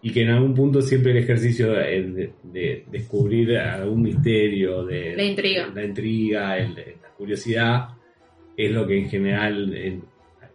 y 0.02 0.10
que 0.12 0.22
en 0.22 0.30
algún 0.30 0.54
punto 0.54 0.80
siempre 0.82 1.12
el 1.12 1.18
ejercicio 1.18 1.72
de, 1.72 2.02
de- 2.12 2.32
de 2.44 2.84
descubrir 2.90 3.56
algún 3.56 4.02
misterio, 4.02 4.84
de 4.84 5.16
La 5.16 5.22
intriga. 5.24 5.72
la 5.74 5.84
intriga, 5.84 6.58
el- 6.58 6.74
la 6.74 7.08
curiosidad, 7.16 7.88
es 8.56 8.70
lo 8.70 8.86
que 8.86 8.98
en 8.98 9.08
general 9.08 9.72
eh, 9.74 10.00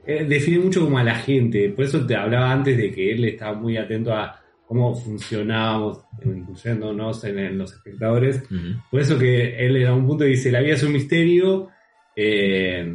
eh, 0.08 0.26
define 0.26 0.60
mucho 0.60 0.82
como 0.84 0.98
a 0.98 1.04
la 1.04 1.16
gente. 1.16 1.70
Por 1.70 1.86
eso 1.86 2.06
te 2.06 2.16
hablaba 2.16 2.52
antes 2.52 2.78
de 2.78 2.92
que 2.92 3.12
él 3.12 3.26
estaba 3.26 3.54
muy 3.60 3.78
atento 3.78 4.14
a 4.14 4.40
cómo 4.66 4.96
funcionábamos, 4.96 6.02
incluyéndonos 6.24 7.24
en, 7.26 7.40
en 7.40 7.58
los 7.58 7.74
espectadores. 7.74 8.44
Por 8.90 9.02
eso 9.02 9.20
que 9.20 9.56
él 9.66 9.76
en 9.76 9.88
algún 9.88 10.08
punto 10.08 10.24
dice, 10.24 10.52
la 10.52 10.62
vida 10.62 10.76
es 10.76 10.84
un 10.84 10.94
misterio. 10.94 11.68
eh, 12.16 12.86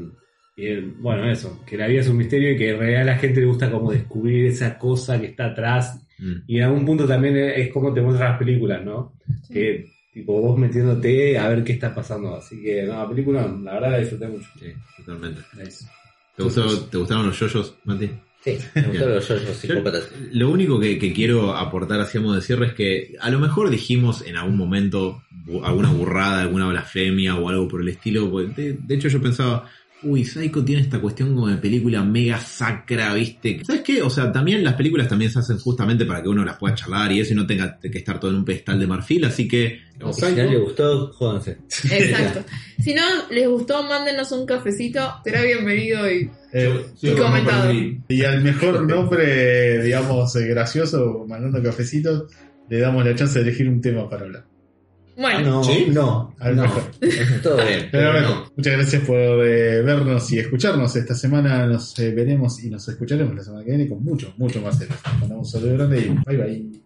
y 0.57 0.75
bueno, 1.01 1.31
eso, 1.31 1.63
que 1.67 1.77
la 1.77 1.87
vida 1.87 2.01
es 2.01 2.09
un 2.09 2.17
misterio 2.17 2.53
y 2.53 2.57
que 2.57 2.71
en 2.71 2.79
realidad 2.79 3.03
a 3.03 3.13
la 3.13 3.19
gente 3.19 3.41
le 3.41 3.47
gusta 3.47 3.71
como 3.71 3.93
descubrir 3.93 4.47
esa 4.47 4.79
cosa 4.79 5.21
que 5.21 5.27
está 5.27 5.47
atrás. 5.47 6.01
Mm. 6.19 6.33
Y 6.47 6.57
en 6.59 6.63
algún 6.65 6.87
punto 6.87 7.07
también 7.07 7.37
es 7.37 7.71
como 7.73 7.93
te 7.93 8.01
muestran 8.01 8.31
las 8.31 8.39
películas, 8.39 8.83
¿no? 8.85 9.13
Que 9.53 9.87
tipo 10.15 10.41
vos 10.41 10.59
metiéndote 10.59 11.37
a 11.39 11.49
ver 11.49 11.63
qué 11.63 11.73
está 11.75 11.95
pasando. 11.95 12.35
Así 12.35 12.63
que, 12.63 12.85
no, 12.85 12.95
la 12.95 13.09
película, 13.09 13.47
la 13.63 13.75
verdad 13.75 13.91
la 13.93 13.99
disfruté 13.99 14.29
mucho. 14.29 14.49
Sí, 14.59 14.67
totalmente. 14.97 15.43
¿Te, 16.37 16.43
gustó- 16.43 16.85
¿Te 16.87 16.97
gustaron 16.99 17.27
los 17.27 17.39
yoyos, 17.39 17.75
Mati? 17.85 18.11
Sí, 18.43 18.57
me 18.77 18.83
gustaron 18.83 19.15
los 19.17 19.29
yoyos 19.29 19.57
psicópatas. 19.57 20.11
Lo 20.33 20.51
único 20.51 20.79
que, 20.81 20.99
que 20.99 21.13
quiero 21.13 21.55
aportar 21.55 22.01
así 22.01 22.19
de 22.19 22.41
cierre 22.41 22.67
es 22.69 22.73
que 22.75 23.15
a 23.21 23.29
lo 23.31 23.41
mejor 23.41 23.69
dijimos 23.71 24.25
en 24.27 24.37
algún 24.37 24.57
momento 24.57 25.23
alguna 25.65 25.91
burrada, 25.91 26.43
alguna 26.43 26.69
blasfemia 26.69 27.37
o 27.37 27.49
algo 27.49 27.69
por 27.69 27.81
el 27.83 27.89
estilo. 27.89 28.31
porque 28.31 28.63
De, 28.63 28.73
de 28.75 28.95
hecho, 28.95 29.09
yo 29.09 29.21
pensaba, 29.21 29.69
Uy, 30.07 30.25
Psycho 30.25 30.65
tiene 30.65 30.83
esta 30.83 31.01
cuestión 31.01 31.35
como 31.35 31.49
de 31.49 31.57
película 31.57 32.03
mega 32.05 32.39
sacra, 32.39 33.13
¿viste? 33.15 33.61
¿Sabes 33.65 33.83
qué? 33.83 34.03
O 34.03 34.11
sea, 34.11 34.31
también 34.31 34.63
las 34.63 34.75
películas 34.75 35.09
también 35.09 35.31
se 35.31 35.39
hacen 35.41 35.59
justamente 35.59 36.05
para 36.05 36.23
que 36.23 36.29
uno 36.29 36.45
las 36.45 36.57
pueda 36.57 36.75
charlar 36.75 37.11
y 37.13 37.21
eso 37.21 37.33
y 37.33 37.37
no 37.37 37.47
tenga 37.47 37.79
que 37.81 37.99
estar 37.99 38.21
todo 38.21 38.31
en 38.31 38.39
un 38.39 38.45
pedestal 38.45 38.79
de 38.79 38.87
marfil, 38.87 39.25
así 39.25 39.49
que... 39.49 39.81
O 40.03 40.13
Si 40.13 40.21
no 40.23 40.29
le 40.29 40.45
Psycho, 40.47 40.61
gustó, 40.63 41.13
jódanse. 41.13 41.59
Exacto. 41.91 42.45
Si 42.79 42.95
no 42.95 43.03
les 43.31 43.49
gustó, 43.49 43.83
mándenos 43.83 44.31
un 44.33 44.47
cafecito. 44.47 45.01
Será 45.25 45.43
bienvenido 45.43 46.11
y 46.11 46.31
eh, 46.53 46.85
Y 47.03 47.11
comentado. 47.13 47.73
y 48.09 48.23
al 48.25 48.43
mejor 48.43 48.83
nombre, 48.87 49.83
digamos, 49.83 50.37
eh, 50.37 50.47
gracioso, 50.49 51.25
mandando 51.27 51.63
cafecitos, 51.63 52.25
le 52.69 52.79
damos 52.79 53.05
la 53.05 53.15
chance 53.15 53.39
de 53.39 53.49
elegir 53.49 53.69
un 53.69 53.81
tema 53.81 54.09
para 54.09 54.25
hablar. 54.25 54.45
Bueno. 55.17 55.41
No, 55.51 55.65
¿Sí? 55.65 55.87
no, 55.91 56.35
Al 56.39 56.57
no. 56.57 56.63
mejor. 56.63 56.83
Todo 57.43 57.57
bien. 57.57 57.89
Pero 57.91 58.13
bueno, 58.13 58.29
no. 58.29 58.53
muchas 58.57 58.73
gracias 58.75 59.03
por 59.03 59.17
eh, 59.19 59.83
vernos 59.83 60.31
y 60.33 60.39
escucharnos. 60.39 60.95
Esta 60.97 61.15
semana 61.15 61.67
nos 61.67 61.99
eh, 61.99 62.13
veremos 62.13 62.63
y 62.63 62.71
nos 62.71 62.87
escucharemos 62.89 63.35
la 63.35 63.43
semana 63.43 63.65
que 63.65 63.71
viene 63.71 63.89
con 63.89 64.03
mucho, 64.05 64.33
mucho 64.37 64.61
más. 64.61 64.79
Les 64.81 64.89
Mandamos 65.21 65.53
un 65.53 65.61
saludo 65.61 65.75
grande 65.77 66.01
y 66.01 66.09
bye 66.25 66.37
bye. 66.37 66.86